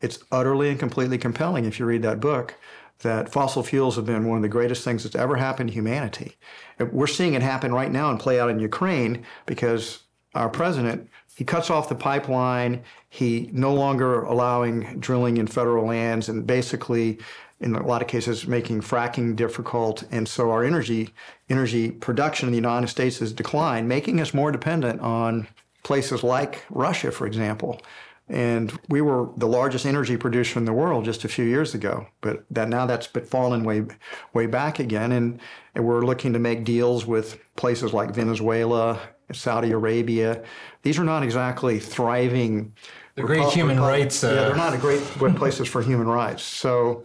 It's 0.00 0.18
utterly 0.32 0.70
and 0.70 0.78
completely 0.78 1.18
compelling 1.18 1.64
if 1.64 1.78
you 1.78 1.86
read 1.86 2.02
that 2.02 2.20
book 2.20 2.54
that 3.00 3.32
fossil 3.32 3.62
fuels 3.62 3.96
have 3.96 4.04
been 4.04 4.26
one 4.26 4.36
of 4.36 4.42
the 4.42 4.48
greatest 4.48 4.84
things 4.84 5.04
that's 5.04 5.16
ever 5.16 5.36
happened 5.36 5.70
to 5.70 5.74
humanity. 5.74 6.36
We're 6.78 7.06
seeing 7.06 7.34
it 7.34 7.42
happen 7.42 7.72
right 7.72 7.90
now 7.90 8.10
and 8.10 8.20
play 8.20 8.38
out 8.38 8.50
in 8.50 8.60
Ukraine 8.60 9.24
because 9.46 10.00
our 10.34 10.48
president 10.48 11.08
he 11.34 11.44
cuts 11.44 11.70
off 11.70 11.88
the 11.88 11.94
pipeline. 11.94 12.82
He 13.08 13.48
no 13.52 13.72
longer 13.72 14.22
allowing 14.24 15.00
drilling 15.00 15.38
in 15.38 15.46
federal 15.46 15.86
lands, 15.86 16.28
and 16.28 16.46
basically 16.46 17.18
in 17.60 17.74
a 17.74 17.86
lot 17.86 18.00
of 18.00 18.08
cases 18.08 18.46
making 18.46 18.80
fracking 18.80 19.36
difficult. 19.36 20.04
And 20.10 20.26
so 20.26 20.50
our 20.50 20.64
energy 20.64 21.10
energy 21.48 21.90
production 21.90 22.48
in 22.48 22.52
the 22.52 22.58
United 22.58 22.88
States 22.88 23.18
has 23.18 23.32
declined 23.32 23.88
making 23.88 24.20
us 24.20 24.32
more 24.32 24.50
dependent 24.50 25.00
on 25.00 25.46
places 25.82 26.22
like 26.22 26.64
Russia 26.70 27.12
for 27.12 27.26
example. 27.26 27.80
And 28.28 28.78
we 28.88 29.00
were 29.00 29.28
the 29.36 29.48
largest 29.48 29.84
energy 29.84 30.16
producer 30.16 30.58
in 30.58 30.64
the 30.64 30.72
world 30.72 31.04
just 31.04 31.24
a 31.24 31.28
few 31.28 31.44
years 31.44 31.74
ago 31.74 32.06
but 32.20 32.44
that 32.50 32.68
now 32.68 32.86
that's 32.86 33.06
been 33.06 33.24
fallen 33.24 33.64
way 33.64 33.84
way 34.32 34.46
back 34.46 34.78
again. 34.78 35.12
And, 35.12 35.40
and 35.74 35.84
we're 35.84 36.04
looking 36.04 36.32
to 36.32 36.38
make 36.38 36.64
deals 36.64 37.06
with 37.06 37.38
places 37.56 37.92
like 37.92 38.14
Venezuela 38.14 39.00
Saudi 39.32 39.70
Arabia. 39.70 40.42
These 40.82 40.98
are 40.98 41.04
not 41.04 41.22
exactly 41.22 41.78
thriving 41.78 42.72
the 43.16 43.22
great 43.22 43.48
human 43.52 43.78
rights 43.78 44.24
uh... 44.24 44.28
yeah 44.28 44.34
they're 44.46 44.56
not 44.56 44.78
great 44.80 45.02
places 45.36 45.68
for 45.68 45.82
human 45.82 46.06
rights. 46.06 46.42
So 46.42 47.04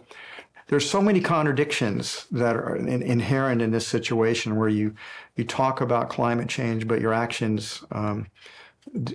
there's 0.68 0.88
so 0.88 1.00
many 1.00 1.20
contradictions 1.20 2.26
that 2.30 2.56
are 2.56 2.76
in, 2.76 3.02
inherent 3.02 3.62
in 3.62 3.70
this 3.70 3.86
situation 3.86 4.56
where 4.56 4.68
you 4.68 4.94
you 5.36 5.44
talk 5.44 5.80
about 5.80 6.08
climate 6.08 6.48
change, 6.48 6.88
but 6.88 7.00
your 7.00 7.14
actions. 7.14 7.84
Um, 7.92 8.26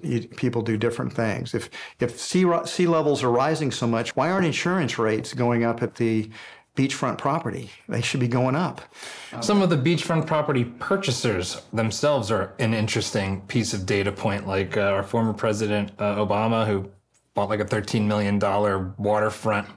you, 0.04 0.28
people 0.28 0.62
do 0.62 0.78
different 0.78 1.14
things. 1.14 1.54
If 1.54 1.70
if 2.00 2.20
sea 2.20 2.46
sea 2.66 2.88
levels 2.88 3.24
are 3.24 3.32
rising 3.32 3.72
so 3.72 3.88
much, 3.88 4.16
why 4.16 4.30
aren't 4.30 4.46
insurance 4.46 4.98
rates 4.98 5.34
going 5.34 5.64
up 5.64 5.82
at 5.82 5.96
the 5.96 6.30
beachfront 6.76 7.18
property? 7.18 7.70
They 7.88 8.02
should 8.02 8.20
be 8.20 8.28
going 8.28 8.56
up. 8.56 8.82
Some 9.42 9.62
of 9.62 9.70
the 9.70 9.78
beachfront 9.78 10.28
property 10.28 10.66
purchasers 10.66 11.62
themselves 11.74 12.32
are 12.32 12.54
an 12.60 12.74
interesting 12.74 13.42
piece 13.42 13.74
of 13.74 13.86
data 13.86 14.12
point. 14.12 14.48
Like 14.48 14.78
uh, 14.78 14.82
our 14.82 15.04
former 15.04 15.34
president 15.34 15.92
uh, 16.00 16.16
Obama, 16.16 16.68
who 16.68 16.90
bought 17.34 17.50
like 17.50 17.62
a 17.62 17.66
thirteen 17.66 18.08
million 18.08 18.40
dollar 18.40 18.94
waterfront 18.98 19.68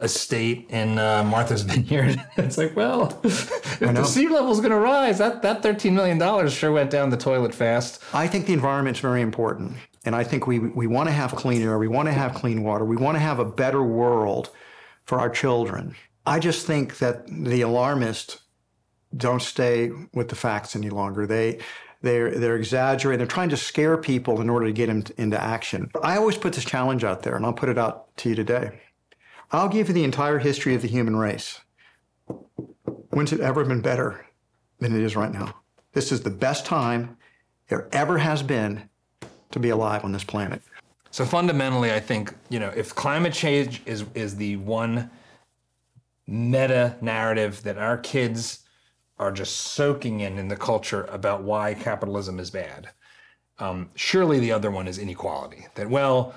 estate 0.00 0.66
in 0.70 0.98
uh, 0.98 1.22
Martha's 1.24 1.62
Vineyard. 1.70 2.20
it's 2.36 2.58
like, 2.58 2.74
well, 2.74 3.20
if 3.22 3.78
the 3.80 4.04
sea 4.04 4.28
level 4.28 4.50
is 4.50 4.58
going 4.58 4.70
to 4.70 4.78
rise, 4.78 5.18
that 5.18 5.42
that 5.42 5.62
thirteen 5.62 5.94
million 5.94 6.18
dollars 6.18 6.52
sure 6.52 6.72
went 6.72 6.90
down 6.90 7.10
the 7.10 7.16
toilet 7.16 7.54
fast. 7.54 8.02
I 8.12 8.26
think 8.26 8.46
the 8.46 8.52
environment's 8.52 9.00
very 9.00 9.22
important, 9.22 9.74
and 10.04 10.14
I 10.14 10.24
think 10.24 10.46
we 10.46 10.58
we 10.58 10.86
want 10.86 11.08
to 11.08 11.12
have 11.12 11.34
clean 11.34 11.62
air, 11.62 11.78
we 11.78 11.88
want 11.88 12.06
to 12.06 12.12
have 12.12 12.34
clean 12.34 12.62
water, 12.62 12.84
we 12.84 12.96
want 12.96 13.16
to 13.16 13.20
have 13.20 13.38
a 13.38 13.44
better 13.44 13.82
world 13.82 14.50
for 15.04 15.18
our 15.18 15.30
children. 15.30 15.94
I 16.26 16.38
just 16.38 16.66
think 16.66 16.98
that 16.98 17.26
the 17.26 17.62
alarmists 17.62 18.40
don't 19.16 19.42
stay 19.42 19.90
with 20.14 20.28
the 20.28 20.36
facts 20.36 20.76
any 20.76 20.90
longer. 20.90 21.26
They 21.26 21.58
they're 22.02 22.30
they're 22.38 22.56
exaggerating. 22.56 23.18
They're 23.18 23.26
trying 23.26 23.48
to 23.50 23.56
scare 23.56 23.96
people 23.96 24.40
in 24.40 24.48
order 24.48 24.66
to 24.66 24.72
get 24.72 24.86
them 24.86 25.04
into 25.18 25.40
action. 25.40 25.90
I 26.02 26.16
always 26.16 26.36
put 26.36 26.54
this 26.54 26.64
challenge 26.64 27.04
out 27.04 27.22
there, 27.22 27.36
and 27.36 27.44
I'll 27.44 27.52
put 27.52 27.68
it 27.68 27.78
out 27.78 28.16
to 28.18 28.30
you 28.30 28.34
today. 28.34 28.80
I'll 29.52 29.68
give 29.68 29.88
you 29.88 29.94
the 29.94 30.04
entire 30.04 30.38
history 30.38 30.74
of 30.74 30.82
the 30.82 30.88
human 30.88 31.16
race. 31.16 31.60
When's 33.10 33.32
it 33.32 33.40
ever 33.40 33.64
been 33.64 33.80
better 33.80 34.26
than 34.78 34.94
it 34.94 35.02
is 35.02 35.16
right 35.16 35.32
now? 35.32 35.56
This 35.92 36.12
is 36.12 36.22
the 36.22 36.30
best 36.30 36.64
time 36.64 37.16
there 37.68 37.88
ever 37.92 38.18
has 38.18 38.42
been 38.42 38.88
to 39.50 39.58
be 39.58 39.70
alive 39.70 40.04
on 40.04 40.12
this 40.12 40.22
planet. 40.22 40.62
So 41.10 41.24
fundamentally, 41.24 41.92
I 41.92 41.98
think 41.98 42.32
you 42.48 42.60
know 42.60 42.72
if 42.76 42.94
climate 42.94 43.32
change 43.32 43.82
is 43.84 44.04
is 44.14 44.36
the 44.36 44.56
one 44.56 45.10
meta 46.28 46.96
narrative 47.00 47.60
that 47.64 47.76
our 47.76 47.98
kids 47.98 48.60
are 49.18 49.32
just 49.32 49.56
soaking 49.56 50.20
in 50.20 50.38
in 50.38 50.46
the 50.46 50.56
culture 50.56 51.04
about 51.10 51.42
why 51.42 51.74
capitalism 51.74 52.38
is 52.38 52.50
bad. 52.50 52.90
Um, 53.58 53.90
surely 53.96 54.38
the 54.38 54.52
other 54.52 54.70
one 54.70 54.86
is 54.86 54.98
inequality. 54.98 55.66
That 55.74 55.90
well, 55.90 56.34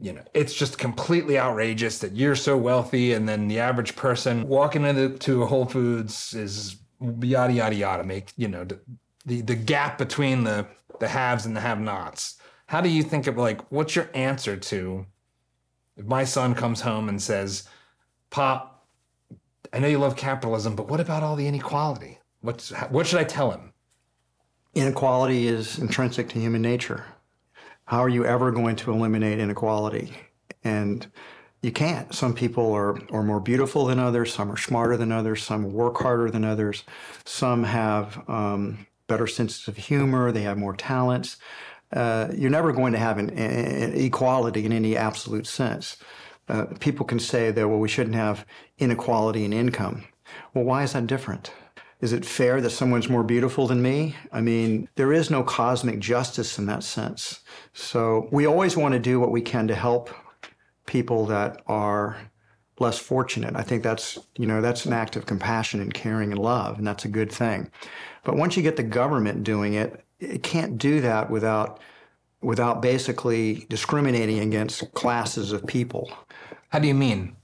you 0.00 0.12
know, 0.12 0.22
it's 0.34 0.54
just 0.54 0.78
completely 0.78 1.38
outrageous 1.38 1.98
that 1.98 2.12
you're 2.12 2.36
so 2.36 2.56
wealthy 2.56 3.12
and 3.12 3.28
then 3.28 3.48
the 3.48 3.60
average 3.60 3.94
person 3.96 4.48
walking 4.48 4.84
into 4.84 5.42
a 5.42 5.46
Whole 5.46 5.66
Foods 5.66 6.34
is 6.34 6.76
yada 7.00 7.52
yada 7.52 7.74
yada. 7.74 8.04
Make 8.04 8.32
you 8.36 8.48
know 8.48 8.64
the 8.64 9.42
the 9.42 9.54
gap 9.54 9.98
between 9.98 10.44
the 10.44 10.66
the 11.00 11.08
haves 11.08 11.46
and 11.46 11.56
the 11.56 11.60
have-nots. 11.60 12.40
How 12.66 12.80
do 12.80 12.88
you 12.88 13.02
think 13.02 13.26
of 13.26 13.36
like 13.36 13.60
what's 13.70 13.94
your 13.96 14.08
answer 14.14 14.56
to 14.56 15.06
if 15.96 16.06
my 16.06 16.24
son 16.24 16.54
comes 16.54 16.80
home 16.80 17.08
and 17.08 17.20
says, 17.20 17.68
"Pop, 18.30 18.86
I 19.72 19.78
know 19.78 19.88
you 19.88 19.98
love 19.98 20.16
capitalism, 20.16 20.74
but 20.74 20.88
what 20.88 21.00
about 21.00 21.22
all 21.22 21.36
the 21.36 21.46
inequality? 21.46 22.18
What's 22.40 22.70
what 22.88 23.06
should 23.06 23.20
I 23.20 23.24
tell 23.24 23.50
him?" 23.50 23.72
Inequality 24.74 25.48
is 25.48 25.78
intrinsic 25.78 26.30
to 26.30 26.40
human 26.40 26.62
nature. 26.62 27.04
How 27.92 28.02
are 28.02 28.08
you 28.08 28.24
ever 28.24 28.50
going 28.50 28.76
to 28.76 28.90
eliminate 28.90 29.38
inequality? 29.38 30.16
And 30.64 31.06
you 31.60 31.70
can't. 31.72 32.14
Some 32.14 32.32
people 32.32 32.72
are, 32.72 32.98
are 33.10 33.22
more 33.22 33.38
beautiful 33.38 33.84
than 33.84 33.98
others, 33.98 34.32
some 34.32 34.50
are 34.50 34.56
smarter 34.56 34.96
than 34.96 35.12
others, 35.12 35.42
some 35.42 35.74
work 35.74 35.98
harder 35.98 36.30
than 36.30 36.42
others, 36.42 36.84
some 37.26 37.64
have 37.64 38.26
um, 38.30 38.86
better 39.08 39.26
senses 39.26 39.68
of 39.68 39.76
humor, 39.76 40.32
they 40.32 40.40
have 40.40 40.56
more 40.56 40.74
talents. 40.74 41.36
Uh, 41.92 42.28
you're 42.34 42.48
never 42.48 42.72
going 42.72 42.94
to 42.94 42.98
have 42.98 43.18
an, 43.18 43.28
an 43.28 43.92
equality 43.92 44.64
in 44.64 44.72
any 44.72 44.96
absolute 44.96 45.46
sense. 45.46 45.98
Uh, 46.48 46.64
people 46.80 47.04
can 47.04 47.18
say 47.18 47.50
that, 47.50 47.68
well, 47.68 47.78
we 47.78 47.90
shouldn't 47.90 48.16
have 48.16 48.46
inequality 48.78 49.44
in 49.44 49.52
income. 49.52 50.04
Well, 50.54 50.64
why 50.64 50.82
is 50.82 50.94
that 50.94 51.06
different? 51.06 51.52
Is 52.02 52.12
it 52.12 52.26
fair 52.26 52.60
that 52.60 52.70
someone's 52.70 53.08
more 53.08 53.22
beautiful 53.22 53.68
than 53.68 53.80
me? 53.80 54.16
I 54.32 54.40
mean, 54.40 54.88
there 54.96 55.12
is 55.12 55.30
no 55.30 55.44
cosmic 55.44 56.00
justice 56.00 56.58
in 56.58 56.66
that 56.66 56.82
sense. 56.82 57.40
So 57.72 58.28
we 58.32 58.44
always 58.44 58.76
want 58.76 58.92
to 58.92 58.98
do 58.98 59.20
what 59.20 59.30
we 59.30 59.40
can 59.40 59.68
to 59.68 59.74
help 59.76 60.10
people 60.84 61.26
that 61.26 61.62
are 61.68 62.16
less 62.80 62.98
fortunate. 62.98 63.54
I 63.54 63.62
think 63.62 63.84
that's, 63.84 64.18
you 64.36 64.46
know, 64.46 64.60
that's 64.60 64.84
an 64.84 64.92
act 64.92 65.14
of 65.14 65.26
compassion 65.26 65.80
and 65.80 65.94
caring 65.94 66.32
and 66.32 66.42
love, 66.42 66.76
and 66.76 66.86
that's 66.86 67.04
a 67.04 67.08
good 67.08 67.30
thing. 67.30 67.70
But 68.24 68.36
once 68.36 68.56
you 68.56 68.64
get 68.64 68.76
the 68.76 68.82
government 68.82 69.44
doing 69.44 69.74
it, 69.74 70.04
it 70.18 70.42
can't 70.42 70.78
do 70.78 71.00
that 71.00 71.30
without 71.30 71.80
without 72.42 72.82
basically 72.82 73.66
discriminating 73.68 74.40
against 74.40 74.92
classes 74.94 75.52
of 75.52 75.64
people. 75.64 76.10
How 76.70 76.80
do 76.80 76.88
you 76.88 76.94
mean? 76.94 77.36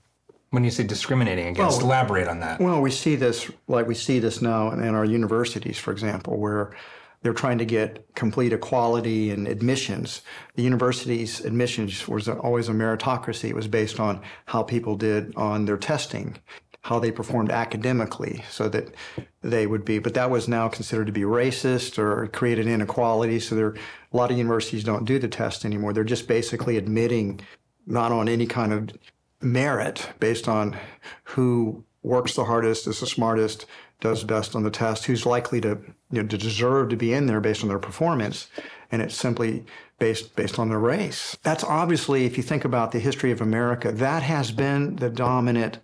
When 0.50 0.64
you 0.64 0.70
say 0.70 0.84
discriminating 0.84 1.48
against, 1.48 1.78
well, 1.78 1.86
elaborate 1.86 2.26
on 2.26 2.40
that. 2.40 2.60
Well, 2.60 2.80
we 2.80 2.90
see 2.90 3.16
this, 3.16 3.50
like 3.66 3.86
we 3.86 3.94
see 3.94 4.18
this 4.18 4.40
now 4.40 4.70
in 4.70 4.94
our 4.94 5.04
universities, 5.04 5.78
for 5.78 5.92
example, 5.92 6.38
where 6.38 6.74
they're 7.22 7.34
trying 7.34 7.58
to 7.58 7.64
get 7.64 8.14
complete 8.14 8.52
equality 8.52 9.30
in 9.30 9.46
admissions. 9.46 10.22
The 10.54 10.62
university's 10.62 11.40
admissions 11.44 12.06
was 12.08 12.28
always 12.28 12.68
a 12.68 12.72
meritocracy. 12.72 13.50
It 13.50 13.56
was 13.56 13.68
based 13.68 14.00
on 14.00 14.22
how 14.46 14.62
people 14.62 14.96
did 14.96 15.34
on 15.36 15.64
their 15.64 15.76
testing, 15.76 16.38
how 16.82 16.98
they 16.98 17.10
performed 17.10 17.50
academically, 17.50 18.44
so 18.48 18.68
that 18.68 18.94
they 19.42 19.66
would 19.66 19.84
be. 19.84 19.98
But 19.98 20.14
that 20.14 20.30
was 20.30 20.48
now 20.48 20.68
considered 20.68 21.08
to 21.08 21.12
be 21.12 21.22
racist 21.22 21.98
or 21.98 22.28
created 22.28 22.66
inequality. 22.66 23.40
So 23.40 23.54
there, 23.54 23.74
a 24.12 24.16
lot 24.16 24.30
of 24.30 24.38
universities 24.38 24.84
don't 24.84 25.04
do 25.04 25.18
the 25.18 25.28
test 25.28 25.64
anymore. 25.64 25.92
They're 25.92 26.04
just 26.04 26.28
basically 26.28 26.76
admitting 26.76 27.40
not 27.86 28.12
on 28.12 28.28
any 28.28 28.46
kind 28.46 28.72
of 28.72 28.90
merit 29.40 30.10
based 30.18 30.48
on 30.48 30.76
who 31.24 31.84
works 32.02 32.34
the 32.34 32.44
hardest, 32.44 32.86
is 32.86 33.00
the 33.00 33.06
smartest, 33.06 33.66
does 34.00 34.24
best 34.24 34.54
on 34.54 34.62
the 34.62 34.70
test, 34.70 35.04
who's 35.06 35.26
likely 35.26 35.60
to 35.60 35.78
you 36.10 36.22
know 36.22 36.28
to 36.28 36.38
deserve 36.38 36.88
to 36.88 36.96
be 36.96 37.12
in 37.12 37.26
there 37.26 37.40
based 37.40 37.62
on 37.62 37.68
their 37.68 37.78
performance, 37.78 38.48
and 38.90 39.02
it's 39.02 39.14
simply 39.14 39.64
based 39.98 40.34
based 40.36 40.58
on 40.58 40.68
their 40.68 40.78
race. 40.78 41.36
That's 41.42 41.64
obviously, 41.64 42.24
if 42.24 42.36
you 42.36 42.42
think 42.42 42.64
about 42.64 42.92
the 42.92 43.00
history 43.00 43.30
of 43.32 43.40
America, 43.40 43.92
that 43.92 44.22
has 44.22 44.52
been 44.52 44.96
the 44.96 45.10
dominant 45.10 45.80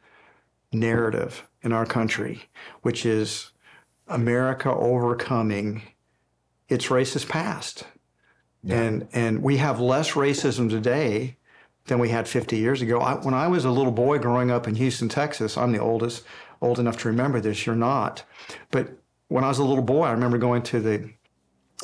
narrative 0.73 1.47
in 1.63 1.73
our 1.73 1.87
country, 1.87 2.43
which 2.83 3.05
is 3.05 3.51
America 4.07 4.71
overcoming 4.71 5.83
its 6.69 6.87
racist 6.87 7.29
past. 7.29 7.85
Yeah. 8.63 8.81
And 8.81 9.09
and 9.13 9.43
we 9.43 9.59
have 9.59 9.81
less 9.81 10.13
racism 10.13 10.71
today 10.71 11.37
than 11.87 11.99
we 11.99 12.09
had 12.09 12.27
50 12.27 12.57
years 12.57 12.83
ago. 12.83 13.01
I, 13.01 13.15
when 13.15 13.35
I 13.35 13.49
was 13.49 13.65
a 13.65 13.71
little 13.71 13.93
boy 13.93 14.19
growing 14.19 14.51
up 14.51 14.67
in 14.67 14.75
Houston, 14.77 15.09
Texas, 15.09 15.57
I'm 15.57 15.73
the 15.73 15.81
oldest, 15.81 16.25
old 16.61 16.79
enough 16.79 16.99
to 16.99 17.09
remember 17.09 17.41
this. 17.41 17.67
You're 17.67 17.75
not. 17.75 18.23
But 18.71 18.97
when 19.29 19.45
I 19.45 19.49
was 19.49 19.59
a 19.59 19.65
little 19.65 19.85
boy, 19.85 20.05
I 20.05 20.13
remember 20.13 20.39
going 20.39 20.63
to 20.63 20.81
the 20.81 21.11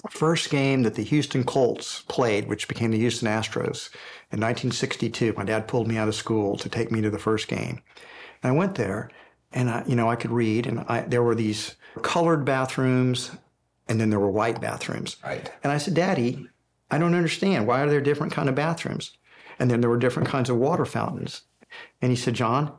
first 0.08 0.50
game 0.50 0.82
that 0.82 0.94
the 0.94 1.02
Houston 1.02 1.44
Colts 1.44 2.02
played, 2.02 2.48
which 2.48 2.68
became 2.68 2.90
the 2.90 2.98
Houston 2.98 3.28
Astros 3.28 3.90
in 4.32 4.40
1962. 4.40 5.34
My 5.36 5.44
dad 5.44 5.68
pulled 5.68 5.88
me 5.88 5.98
out 5.98 6.08
of 6.08 6.14
school 6.14 6.56
to 6.56 6.68
take 6.68 6.90
me 6.90 7.00
to 7.02 7.10
the 7.10 7.18
first 7.18 7.48
game. 7.48 7.82
And 8.42 8.52
I 8.52 8.56
went 8.56 8.76
there 8.76 9.10
and 9.52 9.68
I, 9.68 9.84
you 9.86 9.96
know, 9.96 10.08
I 10.08 10.16
could 10.16 10.30
read 10.30 10.66
and 10.66 10.80
I, 10.88 11.02
there 11.02 11.22
were 11.22 11.34
these 11.34 11.74
colored 12.02 12.44
bathrooms 12.44 13.32
and 13.88 14.00
then 14.00 14.10
there 14.10 14.20
were 14.20 14.30
white 14.30 14.60
bathrooms. 14.60 15.16
Right. 15.22 15.52
And 15.62 15.72
I 15.72 15.78
said, 15.78 15.94
Daddy, 15.94 16.48
I 16.90 16.98
don't 16.98 17.14
understand. 17.14 17.66
Why 17.66 17.82
are 17.82 17.90
there 17.90 18.00
different 18.00 18.32
kind 18.32 18.48
of 18.48 18.54
bathrooms? 18.54 19.16
And 19.60 19.70
then 19.70 19.80
there 19.80 19.90
were 19.90 19.98
different 19.98 20.28
kinds 20.28 20.50
of 20.50 20.56
water 20.56 20.84
fountains. 20.84 21.42
And 22.02 22.10
he 22.10 22.16
said, 22.16 22.34
John, 22.34 22.72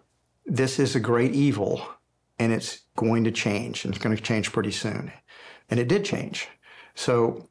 this 0.45 0.79
is 0.79 0.95
a 0.95 0.99
great 0.99 1.33
evil 1.33 1.87
and 2.39 2.51
it's 2.51 2.81
going 2.97 3.23
to 3.23 3.31
change 3.31 3.85
and 3.85 3.93
it's 3.93 4.03
going 4.03 4.15
to 4.15 4.21
change 4.21 4.51
pretty 4.51 4.71
soon. 4.71 5.11
And 5.69 5.79
it 5.79 5.87
did 5.87 6.03
change. 6.03 6.49
So 6.95 7.47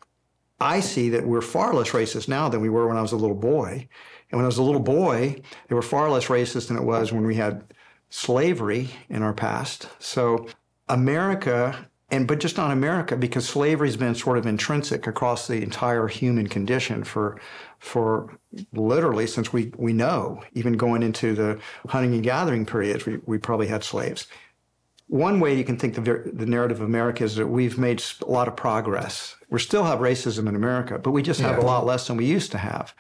I 0.60 0.80
see 0.80 1.08
that 1.10 1.26
we're 1.26 1.40
far 1.40 1.72
less 1.72 1.90
racist 1.90 2.28
now 2.28 2.48
than 2.48 2.60
we 2.60 2.68
were 2.68 2.88
when 2.88 2.96
I 2.96 3.02
was 3.02 3.12
a 3.12 3.16
little 3.16 3.36
boy. 3.36 3.88
And 4.30 4.38
when 4.38 4.44
I 4.44 4.46
was 4.46 4.58
a 4.58 4.62
little 4.62 4.80
boy, 4.80 5.40
they 5.68 5.74
were 5.74 5.82
far 5.82 6.10
less 6.10 6.26
racist 6.26 6.68
than 6.68 6.76
it 6.76 6.82
was 6.82 7.12
when 7.12 7.24
we 7.24 7.36
had 7.36 7.72
slavery 8.10 8.90
in 9.08 9.22
our 9.22 9.32
past. 9.32 9.88
So 10.00 10.48
America 10.88 11.88
and 12.10 12.26
but 12.26 12.40
just 12.40 12.56
not 12.56 12.70
America 12.70 13.16
because 13.16 13.48
slavery's 13.48 13.96
been 13.96 14.14
sort 14.14 14.38
of 14.38 14.46
intrinsic 14.46 15.06
across 15.06 15.46
the 15.46 15.62
entire 15.62 16.08
human 16.08 16.48
condition 16.48 17.04
for 17.04 17.40
for 17.78 18.38
literally 18.72 19.26
since 19.26 19.52
we 19.52 19.72
we 19.76 19.92
know 19.92 20.42
even 20.52 20.74
going 20.74 21.02
into 21.02 21.34
the 21.34 21.58
hunting 21.88 22.14
and 22.14 22.22
gathering 22.22 22.66
periods 22.66 23.06
we, 23.06 23.18
we 23.26 23.38
probably 23.38 23.66
had 23.66 23.84
slaves 23.84 24.26
one 25.10 25.40
way 25.40 25.56
you 25.56 25.64
can 25.64 25.76
think 25.76 25.96
the, 25.96 26.30
the 26.32 26.46
narrative 26.46 26.80
of 26.80 26.86
America 26.86 27.24
is 27.24 27.34
that 27.34 27.48
we've 27.48 27.76
made 27.76 28.00
a 28.22 28.30
lot 28.30 28.46
of 28.46 28.54
progress. 28.54 29.34
We 29.48 29.58
still 29.58 29.82
have 29.82 29.98
racism 29.98 30.48
in 30.48 30.54
America, 30.54 31.00
but 31.00 31.10
we 31.10 31.20
just 31.20 31.40
have 31.40 31.56
yeah. 31.58 31.64
a 31.64 31.66
lot 31.66 31.84
less 31.84 32.06
than 32.06 32.16
we 32.16 32.26
used 32.26 32.52
to 32.52 32.58
have. 32.58 32.94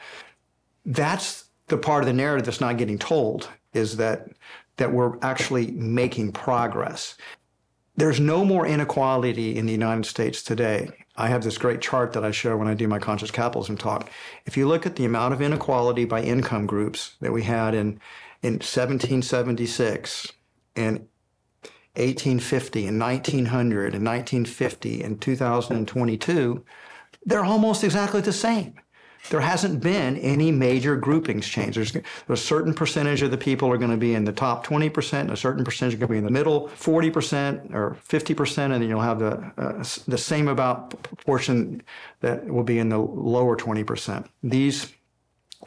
That's 0.84 1.44
the 1.68 1.78
part 1.78 2.02
of 2.02 2.08
the 2.08 2.12
narrative 2.12 2.46
that's 2.46 2.60
not 2.60 2.78
getting 2.78 2.98
told 2.98 3.48
is 3.74 3.96
that 3.98 4.28
that 4.76 4.92
we're 4.92 5.18
actually 5.22 5.70
making 5.70 6.32
progress. 6.32 7.16
There's 8.00 8.18
no 8.18 8.46
more 8.46 8.66
inequality 8.66 9.58
in 9.58 9.66
the 9.66 9.72
United 9.72 10.06
States 10.06 10.42
today. 10.42 10.88
I 11.16 11.28
have 11.28 11.44
this 11.44 11.58
great 11.58 11.82
chart 11.82 12.14
that 12.14 12.24
I 12.24 12.30
show 12.30 12.56
when 12.56 12.66
I 12.66 12.72
do 12.72 12.88
my 12.88 12.98
conscious 12.98 13.30
capitalism 13.30 13.76
talk. 13.76 14.08
If 14.46 14.56
you 14.56 14.66
look 14.66 14.86
at 14.86 14.96
the 14.96 15.04
amount 15.04 15.34
of 15.34 15.42
inequality 15.42 16.06
by 16.06 16.22
income 16.22 16.64
groups 16.64 17.16
that 17.20 17.30
we 17.30 17.42
had 17.42 17.74
in, 17.74 18.00
in 18.40 18.54
1776 18.54 20.32
and 20.76 21.00
1850 21.96 22.86
and 22.86 22.98
1900 22.98 23.94
and 23.94 24.06
1950 24.06 25.02
and 25.02 25.20
2022, 25.20 26.64
they're 27.26 27.44
almost 27.44 27.84
exactly 27.84 28.22
the 28.22 28.32
same 28.32 28.80
there 29.28 29.40
hasn't 29.40 29.80
been 29.80 30.16
any 30.18 30.50
major 30.50 30.96
groupings 30.96 31.46
change. 31.46 31.76
There's 31.76 31.94
a 32.28 32.36
certain 32.36 32.72
percentage 32.72 33.22
of 33.22 33.30
the 33.30 33.36
people 33.36 33.70
are 33.70 33.76
going 33.76 33.90
to 33.90 33.96
be 33.96 34.14
in 34.14 34.24
the 34.24 34.32
top 34.32 34.66
20%, 34.66 35.20
and 35.20 35.30
a 35.30 35.36
certain 35.36 35.64
percentage 35.64 35.94
are 35.94 35.98
going 35.98 36.08
to 36.08 36.12
be 36.12 36.18
in 36.18 36.24
the 36.24 36.30
middle 36.30 36.68
40% 36.68 37.72
or 37.74 37.96
50%, 38.08 38.58
and 38.58 38.72
then 38.74 38.88
you'll 38.88 39.00
have 39.00 39.18
the, 39.18 39.52
uh, 39.58 39.84
the 40.08 40.18
same 40.18 40.48
about 40.48 40.90
proportion 41.02 41.82
that 42.20 42.46
will 42.46 42.64
be 42.64 42.78
in 42.78 42.88
the 42.88 42.98
lower 42.98 43.56
20%. 43.56 44.26
These 44.42 44.92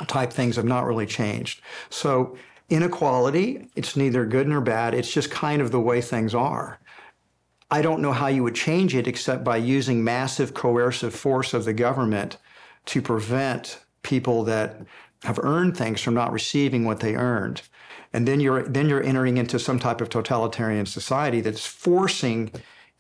type 0.08 0.34
things 0.34 0.56
have 0.56 0.66
not 0.66 0.86
really 0.86 1.06
changed. 1.06 1.62
So 1.90 2.36
inequality, 2.70 3.70
it's 3.76 3.96
neither 3.96 4.26
good 4.26 4.48
nor 4.48 4.62
bad. 4.62 4.94
It's 4.94 5.14
just 5.14 5.30
kind 5.30 5.62
of 5.62 5.72
the 5.72 5.80
way 5.80 6.02
things 6.02 6.34
are. 6.34 6.80
I 7.70 7.82
don't 7.82 8.02
know 8.02 8.12
how 8.12 8.28
you 8.28 8.44
would 8.44 8.56
change 8.56 8.96
it 8.96 9.08
except 9.08 9.44
by 9.44 9.58
using 9.58 10.04
massive 10.04 10.54
coercive 10.54 11.14
force 11.14 11.54
of 11.54 11.66
the 11.66 11.74
government 11.74 12.38
to 12.86 13.02
prevent 13.02 13.80
people 14.02 14.44
that 14.44 14.86
have 15.24 15.40
earned 15.40 15.78
things 15.78 16.02
from 16.02 16.14
not 16.14 16.32
receiving 16.32 16.84
what 16.84 17.00
they 17.00 17.16
earned. 17.16 17.62
And 18.12 18.28
then 18.28 18.40
you're 18.40 18.64
then 18.64 18.90
you're 18.90 19.04
entering 19.04 19.38
into 19.38 19.58
some 19.58 19.80
type 19.80 20.02
of 20.02 20.10
totalitarian 20.10 20.86
society 20.86 21.42
that's 21.42 21.66
forcing 21.66 22.52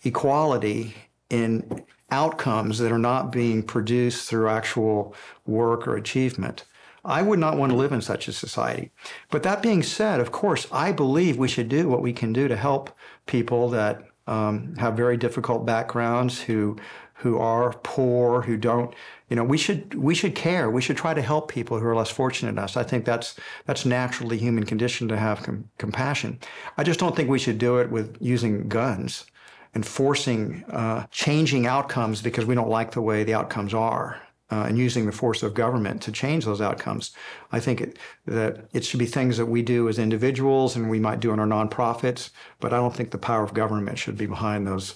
equality 0.03 0.95
in 1.29 1.83
outcomes 2.09 2.79
that 2.79 2.91
are 2.91 2.99
not 2.99 3.31
being 3.31 3.63
produced 3.63 4.29
through 4.29 4.49
actual 4.49 5.15
work 5.45 5.87
or 5.87 5.95
achievement. 5.95 6.63
I 7.05 7.21
would 7.21 7.39
not 7.39 7.57
want 7.57 7.71
to 7.71 7.77
live 7.77 7.91
in 7.91 8.01
such 8.01 8.27
a 8.27 8.33
society. 8.33 8.91
But 9.29 9.43
that 9.43 9.61
being 9.61 9.83
said, 9.83 10.19
of 10.19 10.31
course, 10.31 10.67
I 10.71 10.93
believe 10.93 11.37
we 11.37 11.49
should 11.49 11.67
do 11.67 11.89
what 11.89 12.01
we 12.01 12.13
can 12.13 12.31
do 12.31 12.47
to 12.47 12.55
help 12.55 12.91
people 13.25 13.69
that 13.69 14.03
um, 14.25 14.75
have 14.77 14.95
very 14.95 15.17
difficult 15.17 15.65
backgrounds, 15.65 16.41
who 16.41 16.77
who 17.15 17.37
are 17.39 17.73
poor, 17.83 18.41
who 18.41 18.57
don't 18.57 18.93
you 19.33 19.35
know, 19.35 19.43
we 19.43 19.57
should 19.57 19.95
we 19.95 20.13
should 20.13 20.35
care. 20.35 20.69
We 20.69 20.79
should 20.79 20.95
try 20.95 21.15
to 21.15 21.21
help 21.23 21.51
people 21.51 21.79
who 21.79 21.87
are 21.87 21.95
less 21.95 22.11
fortunate 22.11 22.51
than 22.51 22.63
us. 22.63 22.77
I 22.77 22.83
think 22.83 23.03
that's 23.03 23.33
that's 23.65 23.83
naturally 23.83 24.37
human 24.37 24.63
condition 24.63 25.07
to 25.07 25.17
have 25.17 25.41
com- 25.41 25.67
compassion. 25.79 26.37
I 26.77 26.83
just 26.83 26.99
don't 26.99 27.15
think 27.15 27.29
we 27.31 27.39
should 27.39 27.57
do 27.57 27.79
it 27.79 27.89
with 27.89 28.15
using 28.21 28.69
guns 28.69 29.25
and 29.73 29.83
forcing 29.87 30.63
uh, 30.65 31.07
changing 31.09 31.65
outcomes 31.65 32.21
because 32.21 32.45
we 32.45 32.53
don't 32.53 32.69
like 32.69 32.91
the 32.91 33.01
way 33.01 33.23
the 33.23 33.33
outcomes 33.33 33.73
are. 33.73 34.21
Uh, 34.51 34.65
and 34.67 34.77
using 34.77 35.07
the 35.07 35.11
force 35.11 35.41
of 35.41 35.55
government 35.55 35.99
to 35.99 36.11
change 36.11 36.45
those 36.45 36.61
outcomes. 36.61 37.11
I 37.51 37.59
think 37.59 37.81
it, 37.81 37.97
that 38.27 38.67
it 38.71 38.85
should 38.85 38.99
be 38.99 39.07
things 39.07 39.37
that 39.37 39.47
we 39.47 39.63
do 39.63 39.89
as 39.89 39.97
individuals 39.97 40.75
and 40.75 40.91
we 40.91 40.99
might 40.99 41.21
do 41.21 41.31
in 41.31 41.39
our 41.39 41.47
nonprofits, 41.47 42.29
but 42.59 42.71
I 42.71 42.75
don't 42.75 42.95
think 42.95 43.09
the 43.09 43.17
power 43.17 43.43
of 43.43 43.55
government 43.55 43.97
should 43.97 44.15
be 44.15 44.27
behind 44.27 44.67
those 44.67 44.93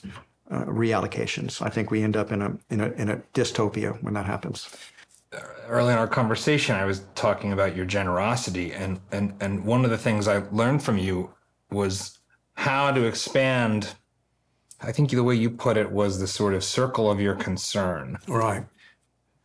uh, 0.49 0.65
reallocations. 0.65 1.61
I 1.61 1.69
think 1.69 1.91
we 1.91 2.03
end 2.03 2.15
up 2.15 2.31
in 2.31 2.41
a, 2.41 2.57
in 2.69 2.81
a 2.81 2.89
in 2.91 3.09
a 3.09 3.17
dystopia 3.33 4.01
when 4.01 4.13
that 4.13 4.25
happens. 4.25 4.69
Early 5.67 5.91
in 5.91 5.99
our 5.99 6.07
conversation, 6.07 6.75
I 6.75 6.85
was 6.85 7.01
talking 7.15 7.51
about 7.51 7.75
your 7.75 7.85
generosity, 7.85 8.73
and 8.73 8.99
and 9.11 9.33
and 9.41 9.65
one 9.65 9.83
of 9.83 9.91
the 9.91 9.97
things 9.97 10.27
I 10.27 10.43
learned 10.51 10.83
from 10.83 10.97
you 10.97 11.31
was 11.71 12.19
how 12.53 12.91
to 12.91 13.03
expand. 13.03 13.93
I 14.79 14.91
think 14.91 15.09
the 15.09 15.23
way 15.23 15.35
you 15.35 15.49
put 15.49 15.75
it 15.75 15.91
was 15.91 16.19
the 16.19 16.27
sort 16.27 16.53
of 16.53 16.63
circle 16.63 17.09
of 17.09 17.19
your 17.19 17.35
concern, 17.35 18.17
right? 18.27 18.65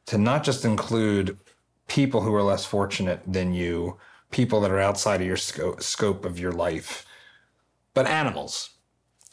To 0.06 0.18
not 0.18 0.44
just 0.44 0.64
include 0.64 1.38
people 1.88 2.20
who 2.20 2.34
are 2.34 2.42
less 2.42 2.64
fortunate 2.66 3.22
than 3.26 3.54
you, 3.54 3.96
people 4.30 4.60
that 4.60 4.70
are 4.70 4.80
outside 4.80 5.20
of 5.20 5.26
your 5.26 5.36
scope, 5.38 5.82
scope 5.82 6.24
of 6.24 6.38
your 6.38 6.52
life, 6.52 7.06
but 7.94 8.06
animals 8.06 8.71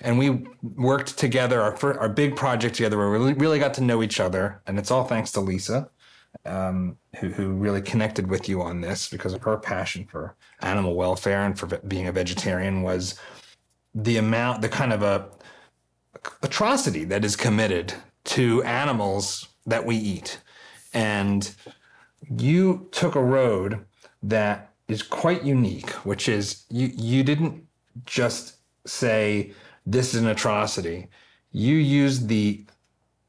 and 0.02 0.18
we 0.18 0.46
worked 0.62 1.18
together 1.18 1.62
our 1.62 2.00
our 2.00 2.10
big 2.10 2.36
project 2.36 2.76
together 2.76 2.98
where 2.98 3.10
we 3.10 3.18
really, 3.18 3.34
really 3.34 3.60
got 3.60 3.74
to 3.76 3.82
know 3.82 4.02
each 4.02 4.20
other. 4.20 4.62
And 4.68 4.80
it's 4.80 4.92
all 4.92 5.04
thanks 5.04 5.32
to 5.34 5.42
lisa 5.42 5.90
um, 6.46 6.98
who, 7.20 7.30
who 7.30 7.50
really 7.54 7.82
connected 7.82 8.28
with 8.28 8.48
you 8.48 8.62
on 8.62 8.82
this 8.82 9.10
because 9.10 9.34
of 9.34 9.42
her 9.44 9.58
passion 9.58 10.06
for 10.06 10.36
animal 10.62 10.96
welfare 10.96 11.46
and 11.46 11.58
for 11.58 11.66
being 11.88 12.08
a 12.08 12.12
vegetarian 12.12 12.82
was 12.82 13.20
the 13.94 14.18
amount 14.18 14.62
the 14.62 14.70
kind 14.70 14.94
of 14.94 15.02
a 15.02 15.30
atrocity 16.44 17.04
that 17.06 17.26
is 17.26 17.36
committed 17.36 17.94
to 18.24 18.64
animals 18.64 19.48
that 19.66 19.86
we 19.86 19.96
eat. 19.96 20.40
And 20.94 21.54
you 22.38 22.88
took 22.92 23.16
a 23.16 23.24
road 23.24 23.86
that 24.24 24.74
is 24.88 25.04
quite 25.04 25.44
unique 25.44 25.92
which 26.06 26.28
is 26.28 26.66
you 26.70 26.92
you 26.96 27.24
didn't 27.24 27.64
just 28.06 28.56
say 28.86 29.54
this 29.92 30.14
is 30.14 30.22
an 30.22 30.28
atrocity. 30.28 31.08
You 31.52 31.76
use 31.76 32.28
the 32.28 32.66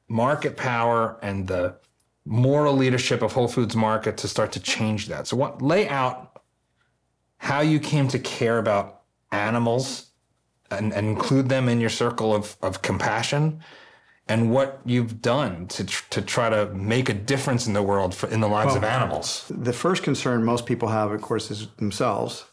market 0.09 0.57
power 0.57 1.19
and 1.23 1.47
the 1.47 1.77
moral 2.25 2.77
leadership 2.77 3.23
of 3.23 3.33
Whole 3.33 3.49
Foods 3.49 3.75
Market 3.75 4.17
to 4.19 4.29
start 4.29 4.53
to 4.53 4.61
change 4.61 5.07
that. 5.09 5.27
So, 5.27 5.37
what 5.37 5.63
lay 5.63 5.89
out 5.89 6.43
how 7.39 7.61
you 7.61 7.81
came 7.81 8.09
to 8.09 8.19
care 8.19 8.59
about 8.59 9.03
animals 9.33 10.11
and, 10.71 10.93
and 10.93 11.07
include 11.07 11.49
them 11.49 11.69
in 11.69 11.81
your 11.81 11.91
circle 11.91 12.35
of, 12.35 12.57
of 12.63 12.83
compassion 12.83 13.61
and 14.29 14.51
what 14.51 14.81
you've 14.85 15.23
done 15.23 15.67
to 15.69 15.85
tr- 15.85 16.05
to 16.11 16.23
try 16.23 16.51
to 16.51 16.67
make 16.75 17.09
a 17.09 17.15
difference 17.15 17.67
in 17.67 17.73
the 17.73 17.83
world 17.83 18.15
for, 18.15 18.29
in 18.29 18.41
the 18.41 18.49
lives 18.49 18.77
of 18.77 18.85
animals. 18.85 19.51
The 19.51 19.73
first 19.73 20.03
concern 20.03 20.45
most 20.45 20.67
people 20.67 20.89
have, 20.89 21.11
of 21.11 21.23
course, 21.23 21.51
is 21.51 21.69
themselves. 21.79 22.45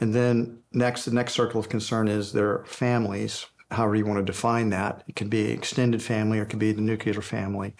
And 0.00 0.14
then 0.14 0.58
next, 0.72 1.04
the 1.04 1.12
next 1.12 1.32
circle 1.32 1.58
of 1.58 1.68
concern 1.68 2.08
is 2.08 2.32
their 2.32 2.64
families, 2.66 3.46
however 3.74 3.96
you 3.96 4.06
want 4.06 4.18
to 4.18 4.24
define 4.24 4.70
that. 4.70 5.04
It 5.06 5.16
could 5.16 5.30
be 5.30 5.50
extended 5.50 6.02
family 6.02 6.38
or 6.38 6.42
it 6.42 6.46
could 6.46 6.58
be 6.58 6.72
the 6.72 6.80
nuclear 6.80 7.20
family. 7.20 7.74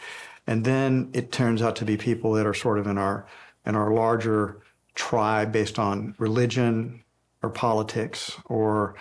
And 0.47 0.65
then 0.65 1.11
it 1.13 1.33
turns 1.33 1.63
out 1.63 1.77
to 1.77 1.85
be 1.85 1.97
people 1.97 2.33
that 2.33 2.47
are 2.47 2.55
sort 2.55 2.79
of 2.79 2.87
in 2.87 2.99
our 2.99 3.27
in 3.67 3.75
our 3.75 3.93
larger 3.93 4.61
tribe 4.95 5.53
based 5.53 5.79
on 5.79 6.15
religion 6.19 7.03
or 7.43 7.51
politics 7.51 8.37
or 8.47 8.95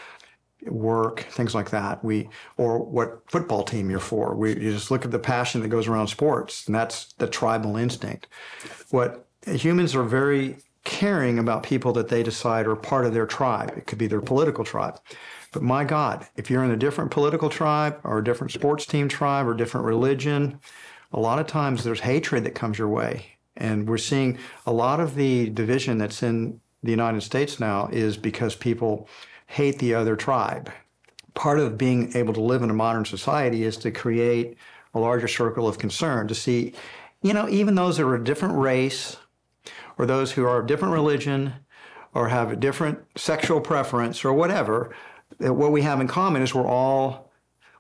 work, 0.68 1.22
things 1.32 1.54
like 1.54 1.70
that. 1.72 2.04
We 2.04 2.30
or 2.58 2.80
what 2.80 3.24
football 3.30 3.64
team 3.64 3.90
you're 3.90 4.00
for. 4.00 4.36
We 4.36 4.52
you 4.52 4.72
just 4.72 4.92
look 4.92 5.06
at 5.06 5.12
the 5.12 5.20
passion 5.20 5.62
that 5.62 5.68
goes 5.68 5.88
around 5.88 6.08
sports, 6.08 6.66
and 6.66 6.76
that's 6.76 7.14
the 7.14 7.28
tribal 7.28 7.78
instinct. 7.78 8.28
What 8.90 9.28
humans 9.46 9.96
are 9.96 10.04
very 10.04 10.58
caring 10.84 11.40
about 11.40 11.64
people 11.64 11.94
that 11.94 12.10
they 12.10 12.24
decide 12.24 12.68
are 12.68 12.76
part 12.76 13.06
of 13.06 13.14
their 13.14 13.26
tribe. 13.26 13.74
It 13.78 13.88
could 13.88 13.98
be 13.98 14.08
their 14.08 14.22
political 14.22 14.64
tribe. 14.64 15.00
But 15.54 15.62
my 15.62 15.86
God, 15.86 16.28
if 16.36 16.50
you're 16.50 16.64
in 16.64 16.72
a 16.72 16.78
different 16.78 17.12
political 17.12 17.48
tribe 17.48 18.00
or 18.04 18.18
a 18.18 18.24
different 18.24 18.52
sports 18.52 18.86
team 18.86 19.08
tribe 19.08 19.48
or 19.48 19.54
different 19.54 19.86
religion, 19.86 20.60
a 21.14 21.20
lot 21.20 21.40
of 21.40 21.48
times 21.48 21.84
there's 21.84 22.02
hatred 22.02 22.44
that 22.44 22.56
comes 22.56 22.78
your 22.78 22.90
way. 22.90 23.38
And 23.56 23.88
we're 23.88 24.00
seeing 24.00 24.40
a 24.66 24.74
lot 24.74 25.00
of 25.00 25.14
the 25.14 25.52
division 25.52 26.00
that's 26.00 26.24
in 26.24 26.60
the 26.82 26.90
United 26.90 27.22
States 27.22 27.60
now 27.60 27.88
is 27.92 28.18
because 28.18 28.56
people 28.56 29.08
hate 29.46 29.78
the 29.78 29.94
other 29.94 30.16
tribe. 30.16 30.72
Part 31.36 31.60
of 31.60 31.78
being 31.78 32.16
able 32.18 32.34
to 32.34 32.42
live 32.42 32.64
in 32.64 32.72
a 32.72 32.74
modern 32.74 33.06
society 33.06 33.64
is 33.64 33.78
to 33.78 33.92
create 33.92 34.58
a 34.96 35.00
larger 35.00 35.28
circle 35.28 35.68
of 35.68 35.78
concern, 35.78 36.28
to 36.28 36.36
see, 36.36 36.74
you 37.22 37.34
know, 37.34 37.48
even 37.48 37.76
those 37.76 37.98
that 37.98 38.06
are 38.06 38.16
a 38.16 38.24
different 38.24 38.58
race 38.58 39.18
or 40.00 40.08
those 40.08 40.32
who 40.32 40.46
are 40.46 40.60
of 40.60 40.68
different 40.68 40.96
religion 40.96 41.54
or 42.16 42.30
have 42.30 42.52
a 42.52 42.56
different 42.56 43.00
sexual 43.16 43.62
preference 43.62 44.26
or 44.26 44.34
whatever, 44.34 44.94
what 45.40 45.72
we 45.72 45.82
have 45.82 46.02
in 46.02 46.08
common 46.08 46.42
is 46.42 46.54
we're 46.54 46.68
all, 46.68 47.32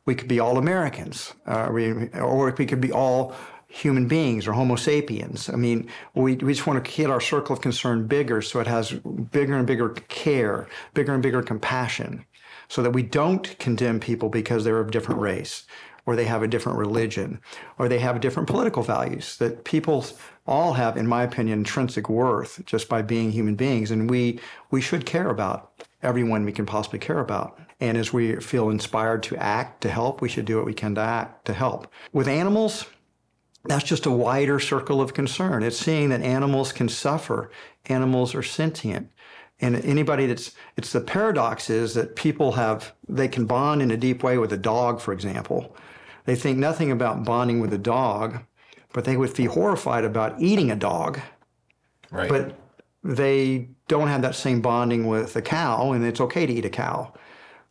we 0.05 0.15
could 0.15 0.27
be 0.27 0.39
all 0.39 0.57
Americans, 0.57 1.33
uh, 1.45 1.69
we, 1.71 2.09
or 2.09 2.53
we 2.57 2.65
could 2.65 2.81
be 2.81 2.91
all 2.91 3.33
human 3.73 4.07
beings 4.07 4.47
or 4.47 4.53
Homo 4.53 4.75
sapiens. 4.75 5.49
I 5.49 5.55
mean, 5.55 5.89
we, 6.13 6.35
we 6.35 6.53
just 6.53 6.67
want 6.67 6.83
to 6.83 6.91
get 6.91 7.09
our 7.09 7.19
circle 7.19 7.55
of 7.55 7.61
concern 7.61 8.05
bigger 8.05 8.41
so 8.41 8.59
it 8.59 8.67
has 8.67 8.91
bigger 8.91 9.57
and 9.57 9.65
bigger 9.65 9.89
care, 9.89 10.67
bigger 10.93 11.13
and 11.13 11.23
bigger 11.23 11.41
compassion, 11.41 12.23
so 12.67 12.83
that 12.83 12.91
we 12.91 13.01
don't 13.01 13.57
condemn 13.57 13.99
people 13.99 14.29
because 14.29 14.63
they're 14.63 14.79
of 14.79 14.91
different 14.91 15.19
race 15.19 15.65
or 16.05 16.15
they 16.15 16.25
have 16.25 16.43
a 16.43 16.47
different 16.47 16.77
religion 16.77 17.39
or 17.79 17.89
they 17.89 17.99
have 17.99 18.21
different 18.21 18.47
political 18.47 18.83
values. 18.83 19.37
That 19.37 19.63
people 19.63 20.05
all 20.45 20.73
have, 20.73 20.95
in 20.95 21.07
my 21.07 21.23
opinion, 21.23 21.59
intrinsic 21.59 22.09
worth 22.09 22.61
just 22.65 22.89
by 22.89 23.01
being 23.01 23.31
human 23.31 23.55
beings. 23.55 23.89
And 23.89 24.09
we, 24.09 24.39
we 24.69 24.81
should 24.81 25.05
care 25.05 25.29
about 25.29 25.72
everyone 26.03 26.45
we 26.45 26.51
can 26.51 26.65
possibly 26.65 26.99
care 26.99 27.19
about. 27.19 27.59
And 27.79 27.97
as 27.97 28.13
we 28.13 28.35
feel 28.37 28.69
inspired 28.69 29.23
to 29.23 29.37
act 29.37 29.81
to 29.81 29.89
help, 29.89 30.21
we 30.21 30.29
should 30.29 30.45
do 30.45 30.57
what 30.57 30.65
we 30.65 30.73
can 30.73 30.95
to 30.95 31.01
act 31.01 31.45
to 31.45 31.53
help. 31.53 31.87
With 32.11 32.27
animals, 32.27 32.85
that's 33.65 33.83
just 33.83 34.05
a 34.05 34.11
wider 34.11 34.59
circle 34.59 35.01
of 35.01 35.13
concern. 35.13 35.63
It's 35.63 35.77
seeing 35.77 36.09
that 36.09 36.21
animals 36.21 36.71
can 36.71 36.89
suffer, 36.89 37.49
animals 37.85 38.35
are 38.35 38.43
sentient. 38.43 39.09
And 39.59 39.75
anybody 39.85 40.25
that's, 40.25 40.51
it's 40.75 40.91
the 40.91 40.99
paradox 40.99 41.69
is 41.69 41.93
that 41.93 42.15
people 42.15 42.53
have, 42.53 42.93
they 43.07 43.27
can 43.27 43.45
bond 43.45 43.81
in 43.81 43.91
a 43.91 43.97
deep 43.97 44.23
way 44.23 44.37
with 44.37 44.51
a 44.51 44.57
dog, 44.57 44.99
for 44.99 45.13
example. 45.13 45.75
They 46.25 46.35
think 46.35 46.57
nothing 46.57 46.91
about 46.91 47.23
bonding 47.23 47.59
with 47.59 47.73
a 47.73 47.77
dog, 47.77 48.43
but 48.91 49.05
they 49.05 49.15
would 49.15 49.33
be 49.33 49.45
horrified 49.45 50.03
about 50.03 50.41
eating 50.41 50.71
a 50.71 50.75
dog. 50.75 51.21
Right. 52.11 52.29
But 52.29 52.59
they 53.03 53.69
don't 53.87 54.07
have 54.07 54.21
that 54.21 54.35
same 54.35 54.61
bonding 54.61 55.07
with 55.07 55.35
a 55.35 55.41
cow, 55.41 55.91
and 55.91 56.05
it's 56.05 56.21
okay 56.21 56.45
to 56.45 56.53
eat 56.53 56.65
a 56.65 56.69
cow. 56.69 57.13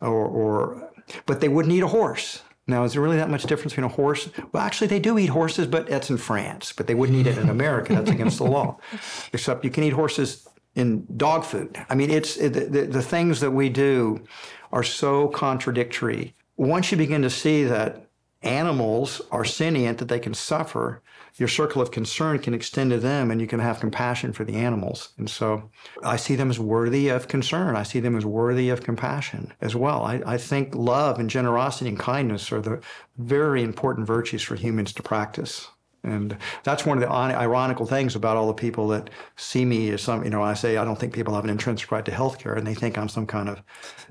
Or, 0.01 0.25
or 0.25 0.91
but 1.25 1.41
they 1.41 1.47
wouldn't 1.47 1.73
eat 1.73 1.83
a 1.83 1.87
horse. 1.87 2.41
Now, 2.65 2.85
is 2.85 2.93
there 2.93 3.01
really 3.01 3.17
that 3.17 3.29
much 3.29 3.43
difference 3.43 3.73
between 3.73 3.85
a 3.85 3.89
horse? 3.89 4.29
Well, 4.51 4.63
actually, 4.63 4.87
they 4.87 4.99
do 4.99 5.17
eat 5.17 5.27
horses, 5.27 5.67
but 5.67 5.87
that's 5.87 6.09
in 6.09 6.17
France. 6.17 6.71
But 6.71 6.87
they 6.87 6.95
wouldn't 6.95 7.17
eat 7.17 7.27
it 7.27 7.37
in 7.37 7.49
America. 7.49 7.93
That's 7.93 8.09
against 8.09 8.37
the 8.37 8.45
law. 8.45 8.77
Except 9.33 9.65
you 9.65 9.69
can 9.69 9.83
eat 9.83 9.93
horses 9.93 10.47
in 10.75 11.05
dog 11.17 11.43
food. 11.43 11.77
I 11.89 11.95
mean, 11.95 12.09
it's 12.09 12.37
it, 12.37 12.53
the, 12.53 12.85
the 12.85 13.01
things 13.01 13.41
that 13.41 13.51
we 13.51 13.67
do 13.69 14.23
are 14.71 14.83
so 14.83 15.27
contradictory. 15.27 16.35
Once 16.55 16.91
you 16.91 16.97
begin 16.97 17.21
to 17.21 17.29
see 17.29 17.65
that 17.65 18.07
animals 18.41 19.21
are 19.31 19.45
sentient, 19.45 19.97
that 19.97 20.07
they 20.07 20.19
can 20.19 20.33
suffer, 20.33 21.01
your 21.37 21.47
circle 21.47 21.81
of 21.81 21.91
concern 21.91 22.39
can 22.39 22.53
extend 22.53 22.91
to 22.91 22.99
them 22.99 23.31
and 23.31 23.41
you 23.41 23.47
can 23.47 23.59
have 23.59 23.79
compassion 23.79 24.33
for 24.33 24.43
the 24.43 24.55
animals. 24.55 25.09
And 25.17 25.29
so 25.29 25.69
I 26.03 26.15
see 26.15 26.35
them 26.35 26.49
as 26.49 26.59
worthy 26.59 27.09
of 27.09 27.27
concern. 27.27 27.75
I 27.75 27.83
see 27.83 27.99
them 27.99 28.15
as 28.15 28.25
worthy 28.25 28.69
of 28.69 28.83
compassion 28.83 29.51
as 29.59 29.75
well. 29.75 30.03
I, 30.03 30.21
I 30.25 30.37
think 30.37 30.75
love 30.75 31.19
and 31.19 31.29
generosity 31.29 31.89
and 31.89 31.99
kindness 31.99 32.51
are 32.51 32.61
the 32.61 32.81
very 33.17 33.63
important 33.63 34.05
virtues 34.05 34.43
for 34.43 34.55
humans 34.55 34.93
to 34.93 35.03
practice. 35.03 35.69
And 36.03 36.37
that's 36.63 36.85
one 36.85 36.97
of 36.97 37.01
the 37.01 37.09
ironical 37.09 37.85
things 37.85 38.15
about 38.15 38.35
all 38.35 38.47
the 38.47 38.53
people 38.53 38.89
that 38.89 39.09
see 39.37 39.63
me 39.63 39.89
as 39.91 40.01
some, 40.01 40.23
you 40.25 40.29
know, 40.29 40.43
I 40.43 40.53
say 40.53 40.75
I 40.75 40.83
don't 40.83 40.99
think 40.99 41.13
people 41.13 41.33
have 41.33 41.45
an 41.45 41.49
intrinsic 41.49 41.91
right 41.91 42.03
to 42.03 42.11
health 42.11 42.39
care 42.39 42.55
and 42.55 42.67
they 42.67 42.73
think 42.73 42.97
I'm 42.97 43.07
some 43.07 43.25
kind 43.25 43.47
of 43.47 43.63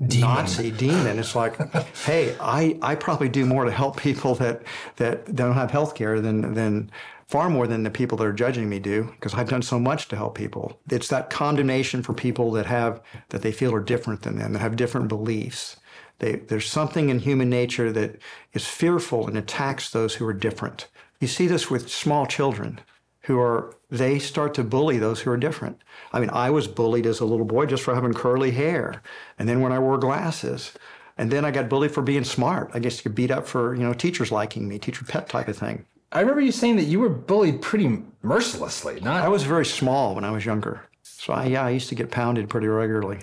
demon. 0.07 0.29
Nazi 0.29 0.71
demon. 0.71 1.19
It's 1.19 1.35
like, 1.35 1.55
hey, 2.05 2.35
I, 2.39 2.79
I 2.81 2.95
probably 2.95 3.29
do 3.29 3.45
more 3.45 3.65
to 3.65 3.71
help 3.71 3.97
people 3.97 4.33
that, 4.35 4.63
that 4.95 5.35
don't 5.35 5.53
have 5.53 5.69
health 5.69 5.93
care 5.93 6.19
than, 6.19 6.55
than 6.55 6.89
far 7.27 7.49
more 7.49 7.67
than 7.67 7.83
the 7.83 7.91
people 7.91 8.17
that 8.17 8.25
are 8.25 8.33
judging 8.33 8.69
me 8.69 8.79
do 8.79 9.03
because 9.13 9.35
I've 9.35 9.49
done 9.49 9.61
so 9.61 9.79
much 9.79 10.07
to 10.07 10.15
help 10.15 10.35
people. 10.35 10.79
It's 10.89 11.09
that 11.09 11.29
condemnation 11.29 12.01
for 12.01 12.13
people 12.13 12.51
that 12.53 12.65
have, 12.65 13.01
that 13.29 13.43
they 13.43 13.51
feel 13.51 13.73
are 13.73 13.79
different 13.79 14.23
than 14.23 14.39
them, 14.39 14.53
that 14.53 14.59
have 14.59 14.75
different 14.75 15.09
beliefs. 15.09 15.77
They, 16.19 16.37
there's 16.37 16.69
something 16.69 17.09
in 17.09 17.19
human 17.19 17.49
nature 17.49 17.91
that 17.91 18.19
is 18.53 18.65
fearful 18.65 19.27
and 19.27 19.37
attacks 19.37 19.89
those 19.89 20.15
who 20.15 20.25
are 20.25 20.33
different. 20.33 20.87
You 21.23 21.27
see 21.27 21.47
this 21.47 21.71
with 21.71 21.89
small 21.89 22.25
children 22.25 22.81
who 23.21 23.39
are, 23.39 23.77
they 23.89 24.19
start 24.19 24.53
to 24.55 24.63
bully 24.65 24.97
those 24.97 25.21
who 25.21 25.31
are 25.31 25.37
different. 25.37 25.81
I 26.11 26.19
mean, 26.19 26.29
I 26.33 26.49
was 26.49 26.67
bullied 26.67 27.05
as 27.05 27.21
a 27.21 27.25
little 27.25 27.45
boy 27.45 27.65
just 27.65 27.81
for 27.81 27.95
having 27.95 28.13
curly 28.13 28.51
hair. 28.51 29.01
And 29.39 29.47
then 29.47 29.61
when 29.61 29.71
I 29.71 29.79
wore 29.79 29.97
glasses, 29.97 30.73
and 31.17 31.31
then 31.31 31.45
I 31.45 31.51
got 31.51 31.69
bullied 31.69 31.91
for 31.91 32.01
being 32.01 32.25
smart. 32.25 32.71
I 32.73 32.79
guess 32.79 32.97
you 32.97 33.03
could 33.03 33.15
beat 33.15 33.31
up 33.31 33.47
for, 33.47 33.73
you 33.73 33.83
know, 33.83 33.93
teachers 33.93 34.33
liking 34.33 34.67
me, 34.67 34.79
teacher 34.79 35.05
pet 35.05 35.29
type 35.29 35.47
of 35.47 35.57
thing. 35.57 35.85
I 36.11 36.19
remember 36.19 36.41
you 36.41 36.51
saying 36.51 36.75
that 36.75 36.87
you 36.91 36.99
were 36.99 37.07
bullied 37.07 37.61
pretty 37.61 38.03
mercilessly. 38.21 38.99
Not 38.99 39.23
I 39.23 39.29
was 39.29 39.43
very 39.43 39.65
small 39.65 40.15
when 40.15 40.25
I 40.25 40.31
was 40.31 40.43
younger. 40.45 40.81
So 41.03 41.31
I, 41.31 41.45
yeah, 41.45 41.63
I 41.65 41.69
used 41.69 41.87
to 41.87 41.95
get 41.95 42.11
pounded 42.11 42.49
pretty 42.49 42.67
regularly. 42.67 43.19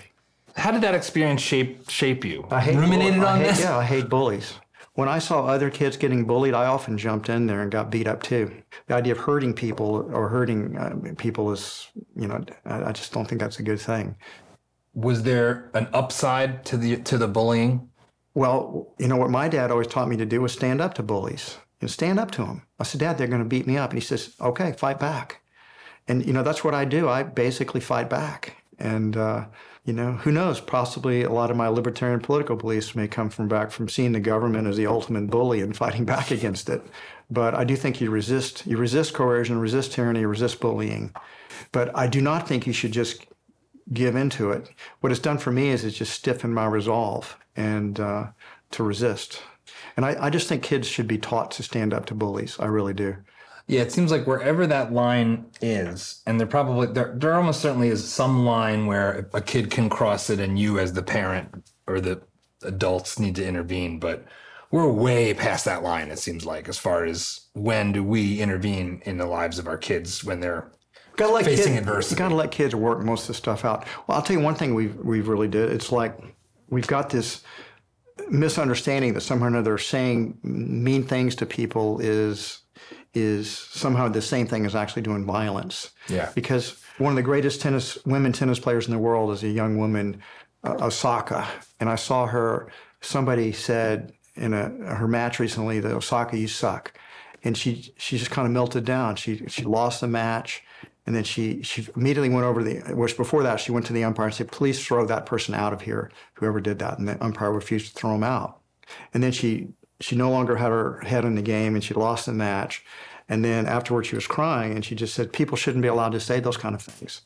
How 0.55 0.71
did 0.71 0.81
that 0.81 0.95
experience 0.95 1.43
shape 1.43 1.87
shape 1.87 2.25
you? 2.25 2.47
I 2.49 2.61
hate 2.61 2.77
ruminated 2.77 3.19
bull- 3.19 3.27
on 3.27 3.37
hate- 3.37 3.47
this. 3.49 3.59
Yeah, 3.61 3.77
I 3.77 3.83
hate 3.83 4.09
bullies. 4.09 4.55
When 4.93 5.07
I 5.07 5.19
saw 5.19 5.45
other 5.45 5.69
kids 5.69 5.95
getting 5.95 6.25
bullied, 6.25 6.53
I 6.53 6.65
often 6.65 6.97
jumped 6.97 7.29
in 7.29 7.47
there 7.47 7.61
and 7.61 7.71
got 7.71 7.89
beat 7.89 8.07
up 8.07 8.21
too. 8.21 8.51
The 8.87 8.95
idea 8.95 9.13
of 9.13 9.19
hurting 9.19 9.53
people 9.53 10.09
or 10.13 10.27
hurting 10.27 10.77
uh, 10.77 11.13
people 11.17 11.51
is, 11.51 11.87
you 12.15 12.27
know, 12.27 12.43
I, 12.65 12.85
I 12.85 12.91
just 12.91 13.13
don't 13.13 13.25
think 13.25 13.39
that's 13.39 13.59
a 13.59 13.63
good 13.63 13.79
thing. 13.79 14.17
Was 14.93 15.23
there 15.23 15.71
an 15.73 15.87
upside 15.93 16.65
to 16.65 16.77
the 16.77 16.97
to 16.97 17.17
the 17.17 17.29
bullying? 17.29 17.89
Well, 18.33 18.93
you 18.99 19.07
know 19.07 19.15
what 19.15 19.29
my 19.29 19.47
dad 19.47 19.71
always 19.71 19.87
taught 19.87 20.09
me 20.09 20.17
to 20.17 20.25
do 20.25 20.41
was 20.41 20.51
stand 20.51 20.81
up 20.81 20.93
to 20.95 21.03
bullies. 21.03 21.57
You 21.79 21.85
know, 21.85 21.89
stand 21.89 22.19
up 22.19 22.31
to 22.31 22.43
them. 22.43 22.63
I 22.79 22.83
said, 22.83 22.99
Dad, 22.99 23.17
they're 23.17 23.27
going 23.27 23.43
to 23.43 23.47
beat 23.47 23.67
me 23.67 23.77
up, 23.77 23.91
and 23.91 24.01
he 24.01 24.05
says, 24.05 24.35
Okay, 24.39 24.73
fight 24.73 24.99
back. 24.99 25.41
And 26.07 26.25
you 26.25 26.33
know 26.33 26.43
that's 26.43 26.63
what 26.63 26.73
I 26.73 26.83
do. 26.85 27.07
I 27.07 27.23
basically 27.23 27.81
fight 27.81 28.09
back. 28.09 28.57
And 28.77 29.15
uh, 29.15 29.45
you 29.83 29.93
know, 29.93 30.13
who 30.13 30.31
knows? 30.31 30.61
Possibly 30.61 31.23
a 31.23 31.31
lot 31.31 31.49
of 31.49 31.57
my 31.57 31.67
libertarian 31.67 32.19
political 32.19 32.55
beliefs 32.55 32.95
may 32.95 33.07
come 33.07 33.29
from 33.29 33.47
back 33.47 33.71
from 33.71 33.89
seeing 33.89 34.11
the 34.11 34.19
government 34.19 34.67
as 34.67 34.77
the 34.77 34.85
ultimate 34.85 35.29
bully 35.29 35.61
and 35.61 35.75
fighting 35.83 36.05
back 36.05 36.31
against 36.31 36.69
it. 36.69 36.81
But 37.29 37.55
I 37.55 37.63
do 37.63 37.75
think 37.75 38.01
you 38.01 38.11
resist 38.11 38.67
you 38.67 38.77
resist 38.77 39.13
coercion, 39.13 39.59
resist 39.59 39.93
tyranny, 39.93 40.25
resist 40.25 40.59
bullying. 40.59 41.13
But 41.71 41.95
I 41.95 42.07
do 42.07 42.21
not 42.21 42.47
think 42.47 42.67
you 42.67 42.73
should 42.73 42.91
just 42.91 43.25
give 43.91 44.15
into 44.15 44.51
it. 44.51 44.69
What 44.99 45.11
it's 45.11 45.21
done 45.21 45.37
for 45.37 45.51
me 45.51 45.69
is 45.69 45.83
it's 45.83 45.97
just 45.97 46.13
stiffened 46.13 46.53
my 46.53 46.65
resolve 46.65 47.37
and 47.55 47.99
uh, 47.99 48.27
to 48.71 48.83
resist. 48.83 49.41
And 49.95 50.05
I, 50.05 50.15
I 50.25 50.29
just 50.29 50.47
think 50.47 50.63
kids 50.63 50.87
should 50.87 51.07
be 51.07 51.17
taught 51.17 51.51
to 51.51 51.63
stand 51.63 51.93
up 51.93 52.05
to 52.07 52.15
bullies. 52.15 52.57
I 52.59 52.65
really 52.65 52.93
do. 52.93 53.17
Yeah, 53.71 53.83
it 53.83 53.93
seems 53.93 54.11
like 54.11 54.27
wherever 54.27 54.67
that 54.67 54.91
line 54.91 55.45
is, 55.61 56.21
and 56.25 56.37
there 56.37 56.45
probably 56.45 56.87
there 56.87 57.13
there 57.15 57.33
almost 57.35 57.61
certainly 57.61 57.87
is 57.87 58.05
some 58.05 58.45
line 58.45 58.85
where 58.85 59.29
a 59.33 59.39
kid 59.39 59.71
can 59.71 59.89
cross 59.89 60.29
it, 60.29 60.41
and 60.41 60.59
you 60.59 60.77
as 60.77 60.91
the 60.91 61.01
parent 61.01 61.63
or 61.87 62.01
the 62.01 62.21
adults 62.63 63.17
need 63.17 63.33
to 63.37 63.47
intervene. 63.47 63.97
But 63.97 64.25
we're 64.71 64.91
way 64.91 65.33
past 65.33 65.63
that 65.63 65.83
line. 65.83 66.11
It 66.11 66.19
seems 66.19 66.45
like 66.45 66.67
as 66.67 66.77
far 66.77 67.05
as 67.05 67.47
when 67.53 67.93
do 67.93 68.03
we 68.03 68.41
intervene 68.41 69.01
in 69.05 69.17
the 69.17 69.25
lives 69.25 69.57
of 69.57 69.67
our 69.67 69.77
kids 69.77 70.21
when 70.21 70.41
they're 70.41 70.69
Gotta 71.15 71.31
let 71.31 71.45
facing 71.45 71.75
kids, 71.75 71.77
adversity. 71.77 72.15
You 72.15 72.19
got 72.19 72.29
to 72.29 72.35
let 72.35 72.51
kids 72.51 72.75
work 72.75 73.01
most 73.05 73.21
of 73.21 73.27
the 73.27 73.33
stuff 73.35 73.63
out. 73.63 73.87
Well, 74.05 74.17
I'll 74.17 74.21
tell 74.21 74.35
you 74.35 74.43
one 74.43 74.55
thing 74.55 74.75
we've 74.75 74.97
we've 74.97 75.29
really 75.29 75.47
did. 75.47 75.71
It's 75.71 75.93
like 75.93 76.19
we've 76.69 76.87
got 76.87 77.09
this 77.09 77.41
misunderstanding 78.29 79.13
that 79.13 79.21
somehow 79.21 79.45
or 79.45 79.47
another 79.47 79.77
saying 79.77 80.37
mean 80.43 81.03
things 81.03 81.35
to 81.35 81.45
people 81.45 82.01
is 82.01 82.60
is 83.13 83.49
somehow 83.49 84.07
the 84.07 84.21
same 84.21 84.47
thing 84.47 84.65
as 84.65 84.75
actually 84.75 85.01
doing 85.01 85.25
violence. 85.25 85.91
Yeah. 86.07 86.31
Because 86.33 86.81
one 86.97 87.11
of 87.11 87.15
the 87.15 87.23
greatest 87.23 87.61
tennis 87.61 87.97
women 88.05 88.31
tennis 88.31 88.59
players 88.59 88.87
in 88.87 88.93
the 88.93 88.99
world 88.99 89.31
is 89.31 89.43
a 89.43 89.49
young 89.49 89.77
woman, 89.77 90.21
uh, 90.63 90.75
Osaka, 90.81 91.47
and 91.79 91.89
I 91.89 91.95
saw 91.95 92.25
her. 92.27 92.71
Somebody 93.01 93.51
said 93.51 94.13
in 94.35 94.53
a 94.53 94.69
her 94.95 95.07
match 95.07 95.39
recently 95.39 95.79
that 95.79 95.91
Osaka, 95.91 96.37
you 96.37 96.47
suck, 96.47 96.93
and 97.43 97.57
she 97.57 97.93
she 97.97 98.17
just 98.17 98.31
kind 98.31 98.45
of 98.45 98.51
melted 98.53 98.85
down. 98.85 99.15
She 99.15 99.45
she 99.47 99.63
lost 99.63 100.01
the 100.01 100.07
match. 100.07 100.63
And 101.07 101.15
then 101.15 101.23
she 101.23 101.63
she 101.63 101.87
immediately 101.95 102.29
went 102.29 102.45
over 102.45 102.63
to 102.63 102.65
the 102.65 102.95
which 102.95 103.17
before 103.17 103.41
that 103.41 103.59
she 103.59 103.71
went 103.71 103.87
to 103.87 103.93
the 103.93 104.03
umpire 104.03 104.27
and 104.27 104.35
said, 104.35 104.51
"Please 104.51 104.85
throw 104.85 105.03
that 105.07 105.25
person 105.25 105.55
out 105.55 105.73
of 105.73 105.81
here, 105.81 106.11
whoever 106.35 106.61
did 106.61 106.77
that." 106.77 106.99
And 106.99 107.07
the 107.07 107.21
umpire 107.23 107.51
refused 107.51 107.87
to 107.87 107.93
throw 107.93 108.13
him 108.13 108.23
out. 108.23 108.61
And 109.11 109.23
then 109.23 109.31
she 109.31 109.69
she 110.01 110.15
no 110.15 110.29
longer 110.29 110.57
had 110.57 110.69
her 110.69 110.99
head 111.01 111.25
in 111.25 111.35
the 111.35 111.41
game 111.41 111.75
and 111.75 111.83
she 111.83 111.93
lost 111.93 112.25
the 112.25 112.33
match. 112.33 112.83
And 113.29 113.45
then 113.45 113.65
afterwards 113.65 114.07
she 114.07 114.15
was 114.15 114.27
crying 114.27 114.73
and 114.73 114.83
she 114.83 114.95
just 114.95 115.13
said, 115.13 115.31
"People 115.31 115.55
shouldn't 115.55 115.83
be 115.83 115.87
allowed 115.87 116.11
to 116.11 116.19
say 116.19 116.39
those 116.39 116.57
kind 116.57 116.75
of 116.75 116.81
things." 116.81 117.21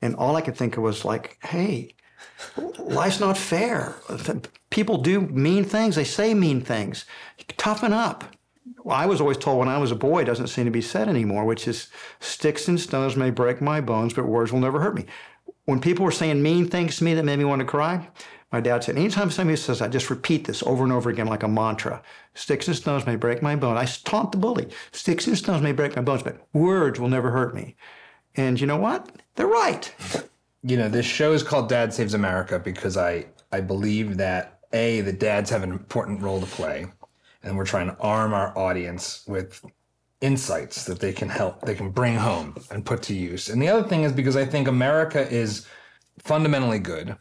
And 0.00 0.14
all 0.14 0.36
I 0.36 0.40
could 0.40 0.56
think 0.56 0.76
of 0.76 0.82
was 0.82 1.04
like, 1.04 1.38
"Hey, 1.42 1.94
life's 2.78 3.20
not 3.20 3.36
fair. 3.36 3.96
People 4.70 4.98
do 4.98 5.20
mean 5.20 5.64
things. 5.64 5.96
They 5.96 6.04
say 6.04 6.34
mean 6.34 6.60
things. 6.60 7.04
Toughen 7.56 7.92
up." 7.92 8.24
I 8.88 9.06
was 9.06 9.20
always 9.20 9.36
told 9.36 9.58
when 9.58 9.68
I 9.68 9.78
was 9.78 9.90
a 9.90 9.96
boy, 9.96 10.22
it 10.22 10.26
doesn't 10.26 10.46
seem 10.46 10.64
to 10.64 10.70
be 10.70 10.80
said 10.80 11.08
anymore, 11.08 11.44
which 11.44 11.66
is 11.66 11.88
sticks 12.20 12.68
and 12.68 12.80
stones 12.80 13.16
may 13.16 13.30
break 13.30 13.60
my 13.60 13.80
bones, 13.80 14.14
but 14.14 14.26
words 14.26 14.52
will 14.52 14.60
never 14.60 14.80
hurt 14.80 14.94
me. 14.94 15.06
When 15.64 15.80
people 15.80 16.04
were 16.04 16.10
saying 16.10 16.42
mean 16.42 16.68
things 16.68 16.96
to 16.96 17.04
me 17.04 17.14
that 17.14 17.24
made 17.24 17.38
me 17.38 17.44
want 17.44 17.60
to 17.60 17.66
cry, 17.66 18.08
my 18.52 18.60
dad 18.60 18.82
said, 18.82 18.96
anytime 18.96 19.30
somebody 19.30 19.56
says 19.56 19.78
that, 19.78 19.90
just 19.90 20.10
repeat 20.10 20.44
this 20.44 20.62
over 20.64 20.82
and 20.82 20.92
over 20.92 21.08
again 21.08 21.26
like 21.26 21.42
a 21.42 21.48
mantra. 21.48 22.02
Sticks 22.34 22.66
and 22.66 22.76
stones 22.76 23.06
may 23.06 23.16
break 23.16 23.42
my 23.42 23.54
bones. 23.54 23.78
I 23.78 24.08
taunt 24.08 24.32
the 24.32 24.38
bully. 24.38 24.68
Sticks 24.92 25.26
and 25.26 25.38
stones 25.38 25.62
may 25.62 25.72
break 25.72 25.94
my 25.94 26.02
bones, 26.02 26.22
but 26.22 26.46
words 26.52 26.98
will 26.98 27.08
never 27.08 27.30
hurt 27.30 27.54
me. 27.54 27.76
And 28.36 28.60
you 28.60 28.66
know 28.66 28.76
what? 28.76 29.10
They're 29.36 29.46
right. 29.46 29.94
You 30.62 30.76
know, 30.76 30.88
this 30.88 31.06
show 31.06 31.32
is 31.32 31.42
called 31.42 31.68
Dad 31.68 31.94
Saves 31.94 32.14
America 32.14 32.58
because 32.58 32.96
I, 32.96 33.26
I 33.52 33.60
believe 33.60 34.16
that 34.16 34.58
A, 34.72 35.00
the 35.00 35.12
dads 35.12 35.50
have 35.50 35.62
an 35.62 35.70
important 35.70 36.20
role 36.20 36.40
to 36.40 36.46
play 36.46 36.86
and 37.42 37.56
we're 37.56 37.64
trying 37.64 37.88
to 37.88 37.96
arm 37.98 38.32
our 38.34 38.56
audience 38.56 39.24
with 39.26 39.64
insights 40.20 40.84
that 40.84 41.00
they 41.00 41.12
can 41.12 41.28
help 41.28 41.62
they 41.62 41.74
can 41.74 41.90
bring 41.90 42.14
home 42.14 42.54
and 42.70 42.84
put 42.84 43.02
to 43.02 43.14
use 43.14 43.48
and 43.48 43.60
the 43.60 43.68
other 43.68 43.88
thing 43.88 44.02
is 44.02 44.12
because 44.12 44.36
i 44.36 44.44
think 44.44 44.68
america 44.68 45.26
is 45.30 45.66
fundamentally 46.18 46.78
good 46.78 47.16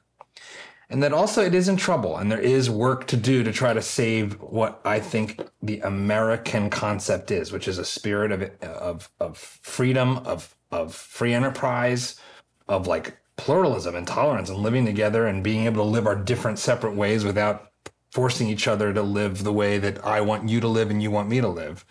and 0.90 1.03
that 1.03 1.14
also 1.14 1.44
it 1.44 1.53
is 1.53 1.68
in 1.68 1.78
trouble 1.78 2.18
and 2.18 2.32
there 2.32 2.40
is 2.40 2.70
work 2.70 3.06
to 3.07 3.18
do 3.18 3.44
to 3.44 3.52
try 3.52 3.74
to 3.74 3.82
save 3.82 4.40
what 4.41 4.82
i 4.86 4.99
think 4.99 5.48
the 5.61 5.80
american 5.82 6.70
concept 6.70 7.32
is 7.32 7.52
which 7.52 7.68
is 7.68 7.78
a 7.78 7.86
spirit 7.86 8.32
of 8.32 8.49
of, 8.61 9.11
of 9.20 9.38
freedom 9.38 10.18
of 10.20 10.56
of 10.72 10.94
free 10.94 11.34
enterprise 11.34 12.20
of 12.68 12.88
like 12.88 13.18
pluralism 13.38 13.95
and 13.95 14.06
tolerance 14.06 14.49
and 14.49 14.60
living 14.60 14.86
together 14.86 15.28
and 15.28 15.44
being 15.44 15.66
able 15.66 15.84
to 15.84 15.90
live 15.90 16.06
our 16.06 16.16
different 16.16 16.60
separate 16.60 16.94
ways 16.94 17.24
without 17.24 17.72
forcing 18.11 18.49
each 18.49 18.68
other 18.68 18.94
to 18.94 19.02
live 19.02 19.44
the 19.44 19.53
way 19.53 19.78
that 19.78 20.03
I 20.06 20.22
want 20.22 20.49
you 20.49 20.60
to 20.60 20.68
live 20.68 20.90
and 20.90 21.02
you 21.02 21.10
want 21.10 21.30
me 21.30 21.40
to 21.40 21.48
live. 21.48 21.86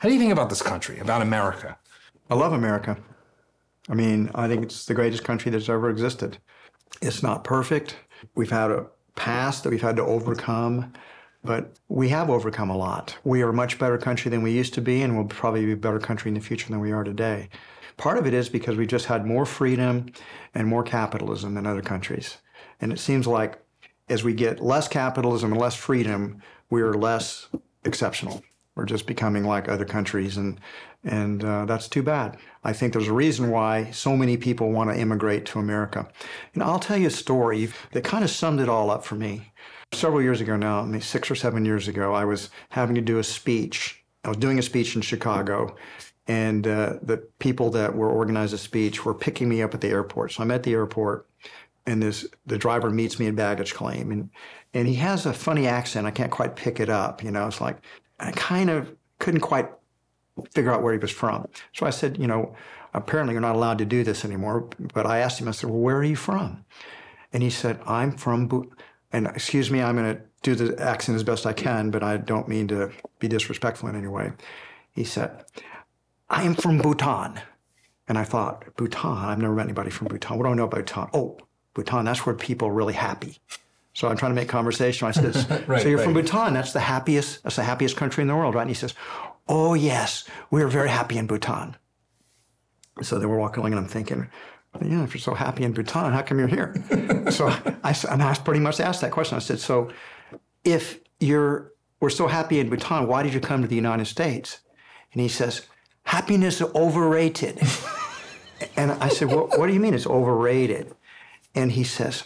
How 0.00 0.08
do 0.08 0.14
you 0.14 0.20
think 0.20 0.32
about 0.32 0.50
this 0.50 0.62
country, 0.62 0.98
about 0.98 1.22
America? 1.22 1.78
I 2.28 2.34
love 2.34 2.52
America. 2.52 2.96
I 3.88 3.94
mean, 3.94 4.30
I 4.34 4.48
think 4.48 4.62
it's 4.62 4.86
the 4.86 4.94
greatest 4.94 5.22
country 5.22 5.50
that's 5.50 5.68
ever 5.68 5.90
existed. 5.90 6.38
It's 7.00 7.22
not 7.22 7.44
perfect. 7.44 7.96
We've 8.34 8.50
had 8.50 8.70
a 8.70 8.86
past 9.14 9.64
that 9.64 9.70
we've 9.70 9.82
had 9.82 9.96
to 9.96 10.02
overcome, 10.02 10.92
but 11.42 11.76
we 11.88 12.08
have 12.10 12.30
overcome 12.30 12.70
a 12.70 12.76
lot. 12.76 13.16
We 13.24 13.42
are 13.42 13.50
a 13.50 13.54
much 13.54 13.78
better 13.78 13.98
country 13.98 14.30
than 14.30 14.42
we 14.42 14.52
used 14.52 14.74
to 14.74 14.80
be, 14.80 15.02
and 15.02 15.16
we'll 15.16 15.26
probably 15.26 15.64
be 15.66 15.72
a 15.72 15.76
better 15.76 15.98
country 15.98 16.28
in 16.28 16.34
the 16.34 16.40
future 16.40 16.68
than 16.68 16.80
we 16.80 16.92
are 16.92 17.04
today. 17.04 17.48
Part 17.96 18.18
of 18.18 18.26
it 18.26 18.34
is 18.34 18.48
because 18.48 18.76
we 18.76 18.86
just 18.86 19.06
had 19.06 19.26
more 19.26 19.44
freedom 19.44 20.12
and 20.54 20.66
more 20.66 20.82
capitalism 20.82 21.54
than 21.54 21.66
other 21.66 21.82
countries. 21.82 22.38
And 22.80 22.92
it 22.92 22.98
seems 22.98 23.26
like 23.26 23.62
as 24.08 24.24
we 24.24 24.32
get 24.32 24.60
less 24.60 24.88
capitalism 24.88 25.52
and 25.52 25.60
less 25.60 25.74
freedom, 25.74 26.42
we're 26.70 26.94
less 26.94 27.48
exceptional. 27.84 28.42
We're 28.74 28.86
just 28.86 29.06
becoming 29.06 29.44
like 29.44 29.68
other 29.68 29.84
countries, 29.84 30.36
and 30.36 30.58
and 31.04 31.44
uh, 31.44 31.64
that's 31.64 31.88
too 31.88 32.02
bad. 32.02 32.36
I 32.62 32.72
think 32.72 32.92
there's 32.92 33.08
a 33.08 33.12
reason 33.12 33.50
why 33.50 33.90
so 33.90 34.16
many 34.16 34.36
people 34.36 34.70
want 34.70 34.90
to 34.90 34.98
immigrate 34.98 35.46
to 35.46 35.58
America. 35.58 36.06
And 36.54 36.62
I'll 36.62 36.78
tell 36.78 36.98
you 36.98 37.06
a 37.06 37.10
story 37.10 37.70
that 37.92 38.04
kind 38.04 38.22
of 38.22 38.30
summed 38.30 38.60
it 38.60 38.68
all 38.68 38.90
up 38.90 39.04
for 39.04 39.14
me. 39.14 39.52
Several 39.92 40.22
years 40.22 40.40
ago 40.40 40.56
now, 40.56 40.80
I 40.80 40.84
mean 40.84 41.00
six 41.00 41.30
or 41.30 41.34
seven 41.34 41.64
years 41.64 41.88
ago, 41.88 42.12
I 42.12 42.24
was 42.24 42.50
having 42.68 42.94
to 42.94 43.00
do 43.00 43.18
a 43.18 43.24
speech. 43.24 44.04
I 44.24 44.28
was 44.28 44.36
doing 44.36 44.58
a 44.58 44.62
speech 44.62 44.94
in 44.94 45.02
Chicago, 45.02 45.74
and 46.28 46.66
uh, 46.66 46.98
the 47.02 47.16
people 47.38 47.70
that 47.70 47.96
were 47.96 48.10
organizing 48.10 48.56
the 48.56 48.58
speech 48.58 49.04
were 49.04 49.14
picking 49.14 49.48
me 49.48 49.62
up 49.62 49.74
at 49.74 49.80
the 49.80 49.88
airport. 49.88 50.32
So 50.32 50.42
I'm 50.42 50.50
at 50.50 50.62
the 50.62 50.74
airport, 50.74 51.26
and 51.86 52.02
this 52.02 52.26
the 52.46 52.58
driver 52.58 52.90
meets 52.90 53.18
me 53.18 53.26
in 53.26 53.34
baggage 53.34 53.74
claim 53.74 54.10
and 54.12 54.30
and 54.74 54.86
he 54.86 54.94
has 54.94 55.26
a 55.26 55.32
funny 55.32 55.66
accent 55.66 56.06
i 56.06 56.10
can't 56.10 56.30
quite 56.30 56.56
pick 56.56 56.80
it 56.80 56.88
up 56.88 57.22
you 57.22 57.30
know 57.30 57.46
it's 57.46 57.60
like 57.60 57.78
i 58.18 58.30
kind 58.32 58.70
of 58.70 58.94
couldn't 59.18 59.40
quite 59.40 59.68
figure 60.52 60.72
out 60.72 60.82
where 60.82 60.92
he 60.92 60.98
was 60.98 61.10
from 61.10 61.46
so 61.72 61.86
i 61.86 61.90
said 61.90 62.18
you 62.18 62.26
know 62.26 62.54
apparently 62.94 63.34
you're 63.34 63.40
not 63.40 63.54
allowed 63.54 63.78
to 63.78 63.84
do 63.84 64.02
this 64.04 64.24
anymore 64.24 64.68
but 64.94 65.06
i 65.06 65.18
asked 65.18 65.40
him 65.40 65.48
i 65.48 65.50
said 65.50 65.70
well 65.70 65.78
where 65.78 65.96
are 65.96 66.04
you 66.04 66.16
from 66.16 66.64
and 67.32 67.42
he 67.42 67.50
said 67.50 67.78
i'm 67.86 68.12
from 68.12 68.46
Bu-, 68.46 68.70
and 69.12 69.26
excuse 69.28 69.70
me 69.70 69.82
i'm 69.82 69.96
going 69.96 70.16
to 70.16 70.22
do 70.42 70.54
the 70.54 70.80
accent 70.82 71.16
as 71.16 71.22
best 71.22 71.46
i 71.46 71.52
can 71.52 71.90
but 71.90 72.02
i 72.02 72.16
don't 72.16 72.48
mean 72.48 72.68
to 72.68 72.90
be 73.18 73.28
disrespectful 73.28 73.88
in 73.88 73.96
any 73.96 74.08
way 74.08 74.32
he 74.92 75.04
said 75.04 75.44
i 76.28 76.42
am 76.42 76.54
from 76.54 76.78
bhutan 76.78 77.40
and 78.10 78.18
I 78.18 78.24
thought, 78.24 78.64
Bhutan, 78.76 79.18
I've 79.18 79.38
never 79.38 79.54
met 79.54 79.66
anybody 79.66 79.90
from 79.90 80.08
Bhutan. 80.08 80.36
What 80.36 80.44
do 80.44 80.50
I 80.50 80.54
know 80.54 80.64
about 80.64 80.84
Bhutan? 80.84 81.10
Oh, 81.14 81.38
Bhutan, 81.74 82.06
that's 82.06 82.26
where 82.26 82.34
people 82.34 82.66
are 82.66 82.72
really 82.72 82.94
happy. 82.94 83.38
So 83.94 84.08
I'm 84.08 84.16
trying 84.16 84.32
to 84.32 84.34
make 84.34 84.48
conversation. 84.48 85.06
I 85.06 85.12
said, 85.12 85.36
right, 85.68 85.80
"So 85.80 85.86
you're 85.86 85.98
right. 85.98 86.04
from 86.04 86.14
Bhutan? 86.14 86.52
That's 86.52 86.72
the 86.72 86.80
happiest. 86.80 87.44
That's 87.44 87.54
the 87.54 87.62
happiest 87.62 87.96
country 87.96 88.22
in 88.22 88.26
the 88.26 88.34
world, 88.34 88.56
right?" 88.56 88.62
And 88.62 88.70
he 88.70 88.74
says, 88.74 88.94
"Oh 89.48 89.74
yes, 89.74 90.24
we 90.50 90.62
are 90.62 90.68
very 90.68 90.88
happy 90.88 91.18
in 91.18 91.26
Bhutan." 91.26 91.76
So 93.02 93.18
they 93.18 93.26
were 93.26 93.38
walking 93.38 93.60
along, 93.60 93.72
and 93.72 93.80
I'm 93.80 93.88
thinking, 93.88 94.28
"Yeah, 94.82 95.04
if 95.04 95.14
you're 95.14 95.20
so 95.20 95.34
happy 95.34 95.64
in 95.64 95.72
Bhutan, 95.72 96.12
how 96.12 96.22
come 96.22 96.38
you're 96.38 96.48
here?" 96.48 96.74
so 97.30 97.48
I, 97.82 97.96
and 98.10 98.22
I 98.22 98.34
pretty 98.34 98.60
much 98.60 98.80
asked 98.80 99.00
that 99.00 99.12
question. 99.12 99.36
I 99.36 99.40
said, 99.40 99.60
"So 99.60 99.90
if 100.64 101.00
you're 101.18 101.72
we're 102.00 102.10
so 102.10 102.28
happy 102.28 102.60
in 102.60 102.70
Bhutan, 102.70 103.06
why 103.06 103.22
did 103.22 103.34
you 103.34 103.40
come 103.40 103.62
to 103.62 103.68
the 103.68 103.76
United 103.76 104.06
States?" 104.06 104.60
And 105.12 105.20
he 105.20 105.28
says, 105.28 105.66
"Happiness 106.04 106.60
is 106.60 106.68
overrated." 106.74 107.60
and 108.76 108.92
I 108.92 109.08
said, 109.08 109.28
well, 109.28 109.48
"What 109.56 109.66
do 109.66 109.72
you 109.72 109.80
mean 109.80 109.94
it's 109.94 110.06
overrated?" 110.06 110.94
And 111.54 111.72
he 111.72 111.84
says, 111.84 112.24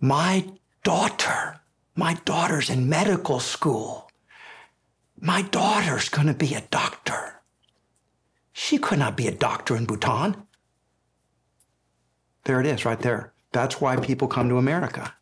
My 0.00 0.44
daughter, 0.84 1.60
my 1.94 2.14
daughter's 2.24 2.70
in 2.70 2.88
medical 2.88 3.40
school. 3.40 4.07
My 5.20 5.42
daughter's 5.42 6.08
going 6.08 6.28
to 6.28 6.34
be 6.34 6.54
a 6.54 6.66
doctor. 6.70 7.40
She 8.52 8.78
could 8.78 8.98
not 8.98 9.16
be 9.16 9.26
a 9.26 9.34
doctor 9.34 9.76
in 9.76 9.84
Bhutan. 9.84 10.36
There 12.44 12.60
it 12.60 12.66
is, 12.66 12.84
right 12.84 12.98
there. 12.98 13.32
That's 13.52 13.80
why 13.80 13.96
people 13.96 14.28
come 14.28 14.48
to 14.48 14.58
America 14.58 15.14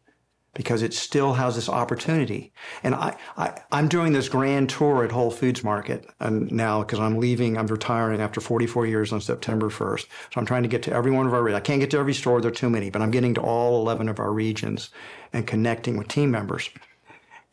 because 0.56 0.82
it 0.82 0.94
still 0.94 1.34
has 1.34 1.54
this 1.54 1.68
opportunity. 1.68 2.50
And 2.82 2.94
I, 2.94 3.16
I, 3.36 3.60
am 3.72 3.88
doing 3.88 4.14
this 4.14 4.28
grand 4.28 4.70
tour 4.70 5.04
at 5.04 5.12
Whole 5.12 5.30
Foods 5.30 5.62
Market 5.62 6.08
and 6.18 6.50
now 6.50 6.80
because 6.80 6.98
I'm 6.98 7.18
leaving, 7.18 7.58
I'm 7.58 7.66
retiring 7.66 8.22
after 8.22 8.40
44 8.40 8.86
years 8.86 9.12
on 9.12 9.20
September 9.20 9.68
1st. 9.68 10.06
So 10.06 10.40
I'm 10.40 10.46
trying 10.46 10.62
to 10.62 10.68
get 10.68 10.82
to 10.84 10.92
every 10.92 11.10
one 11.10 11.26
of 11.26 11.34
our, 11.34 11.54
I 11.54 11.60
can't 11.60 11.80
get 11.80 11.90
to 11.90 11.98
every 11.98 12.14
store, 12.14 12.40
there 12.40 12.50
are 12.50 12.54
too 12.54 12.70
many, 12.70 12.88
but 12.88 13.02
I'm 13.02 13.10
getting 13.10 13.34
to 13.34 13.42
all 13.42 13.82
11 13.82 14.08
of 14.08 14.18
our 14.18 14.32
regions 14.32 14.88
and 15.32 15.46
connecting 15.46 15.98
with 15.98 16.08
team 16.08 16.30
members. 16.30 16.70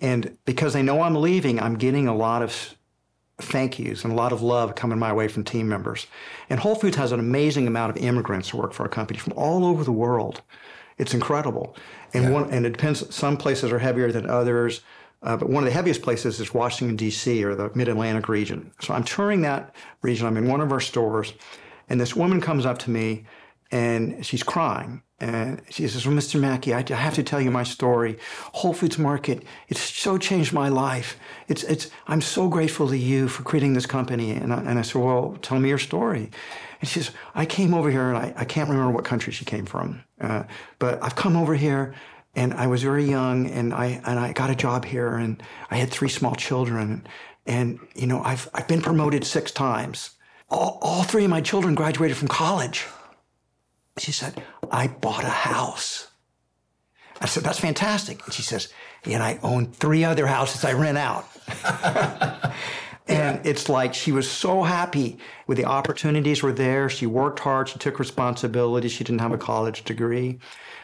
And 0.04 0.38
because 0.44 0.74
they 0.74 0.84
know 0.84 1.02
I'm 1.02 1.16
leaving, 1.16 1.60
I'm 1.62 1.76
getting 1.76 2.10
a 2.10 2.16
lot 2.16 2.44
of 2.44 2.76
thank 3.40 3.80
yous 3.80 4.04
and 4.04 4.14
a 4.14 4.16
lot 4.16 4.34
of 4.34 4.42
love 4.42 4.76
coming 4.76 5.00
my 5.00 5.14
way 5.14 5.30
from 5.30 5.44
team 5.44 5.68
members. 5.68 6.08
And 6.50 6.60
Whole 6.60 6.76
Foods 6.76 6.98
has 6.98 7.14
an 7.14 7.20
amazing 7.20 7.68
amount 7.68 7.96
of 7.96 8.04
immigrants 8.04 8.50
who 8.50 8.58
work 8.58 8.74
for 8.74 8.84
our 8.84 8.90
company 8.90 9.18
from 9.18 9.34
all 9.38 9.66
over 9.66 9.84
the 9.84 9.94
world. 9.94 10.42
It's 10.98 11.14
incredible. 11.14 11.76
And 12.14 12.26
yeah. 12.26 12.30
one 12.30 12.52
and 12.52 12.66
it 12.66 12.74
depends. 12.74 13.16
Some 13.16 13.38
places 13.38 13.72
are 13.72 13.80
heavier 13.80 14.12
than 14.12 14.30
others. 14.30 14.82
Uh, 15.24 15.38
but 15.38 15.50
one 15.50 15.64
of 15.64 15.68
the 15.70 15.74
heaviest 15.74 16.02
places 16.02 16.42
is 16.42 16.54
Washington 16.54 16.98
D.C. 16.98 17.42
or 17.46 17.56
the 17.56 17.72
Mid 17.74 17.88
Atlantic 17.88 18.28
region. 18.28 18.72
So 18.82 18.94
I'm 18.94 19.06
touring 19.06 19.42
that 19.42 19.74
region. 20.02 20.28
I'm 20.28 20.36
in 20.36 20.50
one 20.50 20.60
of 20.60 20.74
our 20.74 20.82
stores, 20.82 21.34
and 21.88 22.00
this 22.00 22.14
woman 22.14 22.42
comes 22.42 22.66
up 22.66 22.78
to 22.80 22.90
me, 22.90 23.26
and 23.72 24.26
she's 24.26 24.44
crying, 24.44 25.02
and 25.24 25.62
she 25.70 25.88
says, 25.88 26.06
"Well, 26.06 26.16
Mr. 26.16 26.40
Mackey, 26.40 26.74
I, 26.74 26.84
I 26.90 27.02
have 27.08 27.16
to 27.16 27.24
tell 27.24 27.42
you 27.42 27.52
my 27.52 27.64
story. 27.64 28.18
Whole 28.60 28.74
Foods 28.74 28.98
Market, 28.98 29.44
it's 29.70 29.80
so 29.80 30.18
changed 30.18 30.54
my 30.54 30.70
life. 30.70 31.18
It's 31.48 31.64
it's. 31.64 31.90
I'm 32.08 32.22
so 32.22 32.48
grateful 32.50 32.88
to 32.90 32.98
you 32.98 33.28
for 33.28 33.44
creating 33.44 33.74
this 33.74 33.86
company." 33.86 34.32
And 34.32 34.54
I, 34.54 34.60
and 34.60 34.80
I 34.80 34.82
said, 34.82 35.02
"Well, 35.02 35.38
tell 35.42 35.60
me 35.60 35.70
your 35.70 35.84
story." 35.92 36.30
And 36.80 36.90
she 36.90 37.00
says, 37.00 37.16
I 37.34 37.46
came 37.46 37.74
over 37.74 37.90
here 37.90 38.10
and 38.10 38.18
I, 38.18 38.34
I 38.36 38.44
can't 38.44 38.70
remember 38.70 38.92
what 38.92 39.06
country 39.06 39.32
she 39.32 39.46
came 39.46 39.66
from, 39.66 40.04
uh, 40.20 40.44
but 40.80 41.02
I've 41.02 41.16
come 41.16 41.38
over 41.38 41.56
here 41.56 41.96
and 42.36 42.54
I 42.54 42.68
was 42.68 42.84
very 42.84 43.06
young, 43.06 43.50
and 43.50 43.74
I 43.74 44.02
and 44.06 44.20
I 44.20 44.34
got 44.34 44.50
a 44.50 44.56
job 44.56 44.86
here, 44.86 45.16
and 45.16 45.42
I 45.70 45.76
had 45.78 45.90
three 45.92 46.10
small 46.10 46.36
children, 46.36 47.06
and 47.46 47.80
you 47.96 48.08
know 48.08 48.22
I've 48.24 48.50
I've 48.54 48.68
been 48.68 48.82
promoted 48.82 49.24
six 49.24 49.52
times. 49.52 50.12
All, 50.50 50.78
all 50.82 51.04
three 51.04 51.24
of 51.24 51.30
my 51.30 51.42
children 51.42 51.76
graduated 51.76 52.18
from 52.18 52.28
college. 52.28 52.86
She 53.98 54.12
said, 54.12 54.42
I 54.72 54.88
bought 54.88 55.24
a 55.24 55.30
house. 55.30 56.08
I 57.22 57.26
said, 57.26 57.44
That's 57.44 57.60
fantastic. 57.60 58.24
And 58.26 58.34
she 58.34 58.42
says, 58.42 58.74
And 59.06 59.22
I 59.22 59.40
own 59.44 59.68
three 59.68 60.04
other 60.04 60.28
houses 60.28 60.66
I 60.66 60.74
rent 60.74 60.98
out. 60.98 61.28
and 63.08 63.46
it's 63.46 63.70
like 63.70 63.94
she 63.94 64.12
was 64.12 64.30
so 64.30 64.64
happy 64.64 65.18
with 65.48 65.58
the 65.58 65.66
opportunities 65.66 66.42
were 66.42 66.54
there. 66.54 66.90
She 66.90 67.06
worked 67.06 67.40
hard. 67.40 67.70
She 67.70 67.80
took 67.80 68.00
responsibility. 68.00 68.90
She 68.90 69.04
didn't 69.04 69.22
have 69.22 69.32
a 69.32 69.38
college 69.38 69.84
degree, 69.84 70.40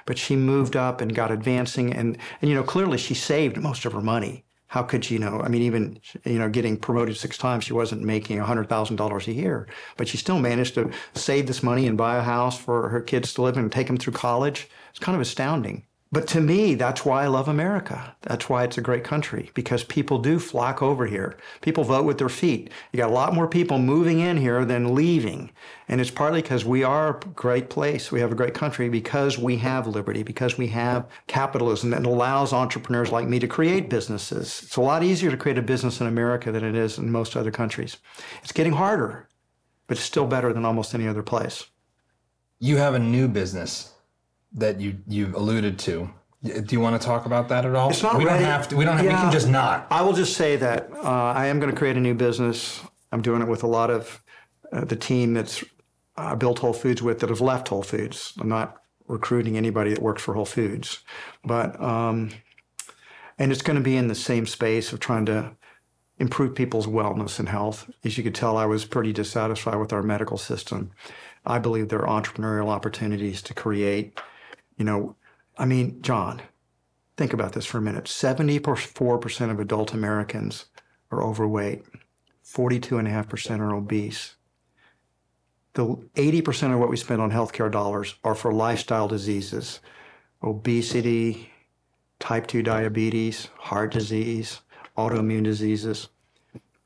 but 0.06 0.18
she 0.18 0.36
moved 0.36 0.76
up 0.76 1.02
and 1.02 1.16
got 1.16 1.32
advancing. 1.32 1.94
And, 1.94 2.18
and 2.42 2.50
you 2.50 2.56
know, 2.56 2.64
clearly 2.64 2.98
she 2.98 3.14
saved 3.16 3.58
most 3.58 3.86
of 3.86 3.94
her 3.94 4.02
money. 4.02 4.46
How 4.70 4.84
could 4.84 5.04
she, 5.04 5.18
know? 5.18 5.42
I 5.42 5.50
mean, 5.50 5.64
even 5.64 6.00
you 6.26 6.40
know, 6.40 6.50
getting 6.50 6.78
promoted 6.78 7.18
six 7.18 7.38
times, 7.38 7.64
she 7.66 7.74
wasn't 7.74 8.04
making 8.04 8.38
hundred 8.40 8.70
thousand 8.70 8.96
dollars 8.98 9.28
a 9.28 9.34
year, 9.34 9.68
but 9.98 10.08
she 10.08 10.18
still 10.18 10.40
managed 10.40 10.76
to 10.76 10.92
save 11.16 11.48
this 11.48 11.64
money 11.64 11.88
and 11.88 11.98
buy 11.98 12.18
a 12.18 12.22
house 12.22 12.58
for 12.60 12.90
her 12.90 13.02
kids 13.02 13.34
to 13.34 13.42
live 13.42 13.58
in 13.58 13.64
and 13.64 13.72
take 13.72 13.88
them 13.88 13.98
through 13.98 14.14
college. 14.14 14.70
It's 14.92 15.00
kind 15.00 15.16
of 15.16 15.22
astounding. 15.22 15.86
But 16.12 16.28
to 16.30 16.42
me, 16.42 16.74
that's 16.74 17.06
why 17.06 17.24
I 17.24 17.28
love 17.28 17.48
America. 17.48 18.16
That's 18.22 18.50
why 18.50 18.64
it's 18.64 18.80
a 18.80 18.82
great 18.82 19.04
country 19.04 19.52
because 19.54 19.84
people 19.84 20.18
do 20.18 20.40
flock 20.40 20.82
over 20.82 21.06
here. 21.06 21.38
People 21.62 21.84
vote 21.84 22.06
with 22.06 22.18
their 22.18 22.30
feet. 22.30 22.72
You 22.92 22.98
got 22.98 23.12
a 23.12 23.14
lot 23.14 23.36
more 23.36 23.48
people 23.48 23.78
moving 23.78 24.20
in 24.20 24.38
here 24.38 24.66
than 24.66 24.96
leaving. 24.96 25.52
And 25.88 26.02
it's 26.02 26.10
partly 26.10 26.42
because 26.42 26.66
we 26.66 26.84
are 26.84 27.10
a 27.10 27.20
great 27.36 27.70
place. 27.70 28.12
We 28.12 28.22
have 28.22 28.32
a 28.32 28.36
great 28.36 28.56
country 28.56 28.90
because 28.90 29.38
we 29.38 29.58
have 29.58 29.86
liberty, 29.86 30.24
because 30.24 30.58
we 30.58 30.68
have 30.70 31.08
capitalism 31.28 31.92
that 31.92 32.04
allows 32.04 32.54
entrepreneurs 32.54 33.12
like 33.12 33.28
me 33.28 33.38
to 33.38 33.48
create 33.48 33.88
businesses. 33.88 34.64
It's 34.64 34.78
a 34.78 34.82
lot 34.82 35.04
easier 35.04 35.30
to 35.30 35.38
create 35.38 35.60
a 35.60 35.64
business 35.64 36.02
in 36.02 36.08
America 36.08 36.52
than 36.52 36.64
it 36.64 36.76
is 36.76 36.98
in 36.98 37.12
most 37.12 37.38
other 37.38 37.52
countries. 37.52 37.98
It's 38.42 38.52
getting 38.52 38.74
harder, 38.74 39.30
but 39.86 39.98
it's 39.98 40.08
still 40.08 40.26
better 40.26 40.54
than 40.54 40.66
almost 40.66 40.96
any 40.96 41.08
other 41.08 41.24
place. 41.24 41.68
You 42.58 42.78
have 42.78 42.96
a 42.96 43.00
new 43.00 43.28
business 43.28 43.94
that 44.54 44.80
you 44.80 45.00
you've 45.08 45.34
alluded 45.34 45.80
to. 45.80 46.10
Do 46.42 46.64
you 46.70 46.80
want 46.80 47.00
to 47.00 47.06
talk 47.06 47.26
about 47.26 47.50
that 47.50 47.66
at 47.66 47.76
all? 47.76 47.90
It's 47.90 48.02
not 48.02 48.18
we 48.18 48.26
ready. 48.26 48.40
don't 48.40 48.50
have 48.50 48.68
to. 48.70 48.78
We 48.78 48.86
don't. 48.86 48.98
Have, 48.98 49.06
We 49.06 49.12
can 49.12 49.32
just 49.32 49.50
not. 49.50 49.88
I 49.92 50.02
will 50.02 50.14
just 50.14 50.38
say 50.38 50.56
that 50.56 50.90
uh, 50.94 51.34
I 51.36 51.48
am 51.48 51.60
going 51.60 51.72
to 51.72 51.78
create 51.78 51.98
a 51.98 52.00
new 52.00 52.14
business. 52.14 52.82
I'm 53.12 53.22
doing 53.22 53.42
it 53.42 53.48
with 53.48 53.64
a 53.64 53.68
lot 53.68 53.90
of 53.90 54.24
uh, 54.72 54.86
the 54.86 54.96
team 54.96 55.34
that's 55.34 55.64
uh, 56.16 56.36
built 56.36 56.60
Whole 56.60 56.74
Foods 56.74 57.02
with 57.02 57.20
that 57.20 57.30
have 57.30 57.42
left 57.42 57.68
Whole 57.68 57.84
Foods. 57.84 58.34
I'm 58.40 58.48
not 58.48 58.78
recruiting 59.08 59.58
anybody 59.58 59.90
that 59.90 60.02
works 60.02 60.22
for 60.22 60.34
Whole 60.34 60.46
Foods, 60.46 61.00
but 61.44 61.80
um, 61.82 62.32
and 63.38 63.52
it's 63.52 63.62
going 63.62 63.78
to 63.78 63.84
be 63.84 63.98
in 63.98 64.08
the 64.08 64.16
same 64.16 64.46
space 64.46 64.94
of 64.94 65.00
trying 65.00 65.26
to 65.26 65.52
improve 66.20 66.56
people's 66.56 66.88
wellness 66.88 67.40
and 67.40 67.50
health. 67.50 67.90
As 68.04 68.18
you 68.18 68.24
could 68.24 68.36
tell, 68.36 68.58
I 68.58 68.66
was 68.66 68.86
pretty 68.86 69.14
dissatisfied 69.14 69.80
with 69.80 69.94
our 69.94 70.04
medical 70.04 70.38
system. 70.38 70.92
I 71.46 71.60
believe 71.60 71.90
there 71.90 72.06
are 72.06 72.22
entrepreneurial 72.22 72.70
opportunities 72.70 73.42
to 73.44 73.54
create. 73.54 74.20
You 74.80 74.86
know, 74.86 75.16
I 75.56 75.66
mean, 75.66 76.02
John, 76.02 76.42
Think 77.20 77.34
about 77.34 77.52
this 77.52 77.66
for 77.66 77.80
a 77.80 77.82
minute. 77.82 78.06
74% 78.06 79.52
of 79.52 79.60
adult 79.60 79.94
Americans 79.94 80.68
are 81.12 81.22
overweight. 81.22 81.84
42.5% 82.46 83.60
are 83.60 83.76
obese. 83.76 84.38
The 85.74 85.86
80% 86.16 86.74
of 86.74 86.80
what 86.80 86.90
we 86.90 86.96
spend 86.96 87.22
on 87.22 87.30
healthcare 87.30 87.70
dollars 87.70 88.16
are 88.24 88.36
for 88.36 88.54
lifestyle 88.54 89.10
diseases, 89.10 89.82
obesity, 90.42 91.52
type 92.20 92.48
2 92.48 92.64
diabetes, 92.64 93.50
heart 93.58 93.92
disease, 93.92 94.62
autoimmune 94.98 95.44
diseases. 95.44 96.08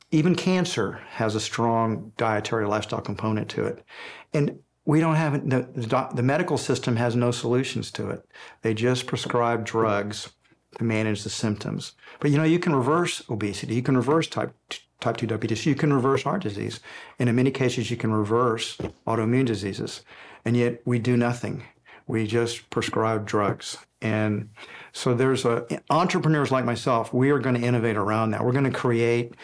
Even 0.10 0.34
cancer 0.34 0.94
has 1.12 1.36
a 1.36 1.40
strong 1.40 2.12
dietary 2.18 2.66
lifestyle 2.66 3.02
component 3.02 3.50
to 3.50 3.66
it. 3.66 3.86
And 4.34 4.58
we 4.86 5.00
don't 5.00 5.16
have 5.16 5.50
the, 5.50 6.10
the, 6.14 6.24
medical 6.24 6.58
system 6.58 6.98
has 6.98 7.16
no 7.16 7.32
solutions 7.32 7.90
to 7.92 8.10
it. 8.10 8.26
They 8.62 8.74
just 8.74 9.08
prescribe 9.08 9.66
drugs 9.66 10.30
to 10.78 10.84
manage 10.84 11.24
the 11.24 11.30
symptoms. 11.30 11.94
But 12.20 12.32
you 12.32 12.38
know, 12.38 12.44
you 12.44 12.60
can 12.60 12.76
reverse 12.76 13.24
obesity, 13.30 13.76
you 13.76 13.84
can 13.84 13.96
reverse 13.96 14.28
type 14.28 14.54
type 15.00 15.18
2 15.18 15.28
diabetes, 15.28 15.66
you 15.66 15.76
can 15.76 15.92
reverse 15.92 16.24
heart 16.24 16.42
disease, 16.42 16.80
and 17.20 17.28
in 17.28 17.36
many 17.36 17.52
cases 17.52 17.92
you 17.92 17.98
can 17.98 18.14
reverse 18.14 18.78
autoimmune 19.06 19.46
diseases. 19.46 20.02
And 20.46 20.56
yet 20.56 20.82
we 20.86 21.00
do 21.00 21.18
nothing. 21.18 21.64
We 22.08 22.26
just 22.28 22.70
prescribe 22.70 23.26
drugs. 23.26 23.78
And 24.02 24.50
so 24.92 25.14
there's 25.14 25.46
a 25.46 25.66
entrepreneurs 25.90 26.52
like 26.52 26.66
myself, 26.66 27.14
we 27.14 27.32
are 27.32 27.40
going 27.40 27.56
to 27.56 27.62
innovate 27.62 27.96
around 27.96 28.32
that. 28.32 28.44
We're 28.44 28.52
going 28.52 28.66
to 28.66 28.72
create 28.72 29.36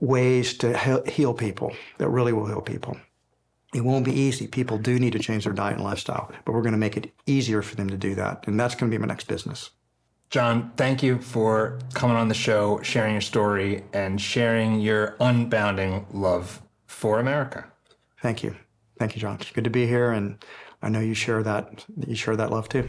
ways 0.00 0.56
to 0.58 1.02
heal 1.06 1.34
people 1.34 1.74
that 1.98 2.08
really 2.08 2.32
will 2.32 2.46
heal 2.46 2.62
people. 2.62 2.96
It 3.74 3.84
won't 3.84 4.04
be 4.04 4.12
easy. 4.12 4.46
People 4.46 4.78
do 4.78 4.98
need 5.00 5.12
to 5.14 5.18
change 5.18 5.44
their 5.44 5.52
diet 5.52 5.74
and 5.74 5.84
lifestyle, 5.84 6.30
but 6.44 6.52
we're 6.52 6.62
going 6.62 6.72
to 6.72 6.78
make 6.78 6.96
it 6.96 7.12
easier 7.26 7.60
for 7.60 7.74
them 7.74 7.90
to 7.90 7.96
do 7.96 8.14
that. 8.14 8.46
And 8.46 8.58
that's 8.58 8.76
going 8.76 8.90
to 8.90 8.96
be 8.96 9.00
my 9.00 9.08
next 9.08 9.26
business. 9.26 9.70
John, 10.30 10.72
thank 10.76 11.02
you 11.02 11.20
for 11.20 11.78
coming 11.92 12.16
on 12.16 12.28
the 12.28 12.34
show, 12.34 12.80
sharing 12.82 13.12
your 13.12 13.20
story, 13.20 13.84
and 13.92 14.20
sharing 14.20 14.80
your 14.80 15.16
unbounding 15.20 16.06
love 16.12 16.62
for 16.86 17.18
America. 17.18 17.66
Thank 18.22 18.42
you. 18.42 18.56
Thank 18.98 19.16
you, 19.16 19.20
John. 19.20 19.38
It's 19.40 19.50
good 19.50 19.64
to 19.64 19.70
be 19.70 19.86
here. 19.86 20.12
And 20.12 20.42
I 20.80 20.88
know 20.88 21.00
you 21.00 21.14
share 21.14 21.42
that, 21.42 21.84
you 22.06 22.14
share 22.14 22.36
that 22.36 22.50
love 22.50 22.68
too. 22.68 22.88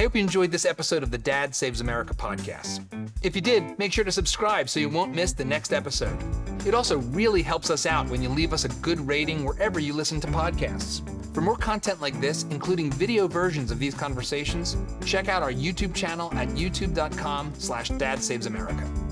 I 0.00 0.04
hope 0.04 0.14
you 0.14 0.22
enjoyed 0.22 0.50
this 0.50 0.64
episode 0.64 1.02
of 1.02 1.10
the 1.10 1.18
Dad 1.18 1.54
Saves 1.54 1.82
America 1.82 2.14
podcast. 2.14 2.86
If 3.22 3.36
you 3.36 3.42
did, 3.42 3.78
make 3.78 3.92
sure 3.92 4.02
to 4.02 4.10
subscribe 4.10 4.70
so 4.70 4.80
you 4.80 4.88
won't 4.88 5.14
miss 5.14 5.34
the 5.34 5.44
next 5.44 5.74
episode. 5.74 6.16
It 6.66 6.72
also 6.72 7.00
really 7.00 7.42
helps 7.42 7.68
us 7.68 7.84
out 7.84 8.08
when 8.08 8.22
you 8.22 8.30
leave 8.30 8.54
us 8.54 8.64
a 8.64 8.70
good 8.80 8.98
rating 9.06 9.44
wherever 9.44 9.78
you 9.78 9.92
listen 9.92 10.18
to 10.22 10.26
podcasts. 10.26 11.04
For 11.34 11.42
more 11.42 11.54
content 11.54 12.00
like 12.00 12.18
this, 12.18 12.44
including 12.44 12.90
video 12.90 13.28
versions 13.28 13.70
of 13.70 13.78
these 13.78 13.94
conversations, 13.94 14.74
check 15.04 15.28
out 15.28 15.42
our 15.42 15.52
YouTube 15.52 15.94
channel 15.94 16.32
at 16.32 16.48
youtube.com 16.48 17.52
slash 17.58 17.90
dadsavesamerica. 17.90 19.09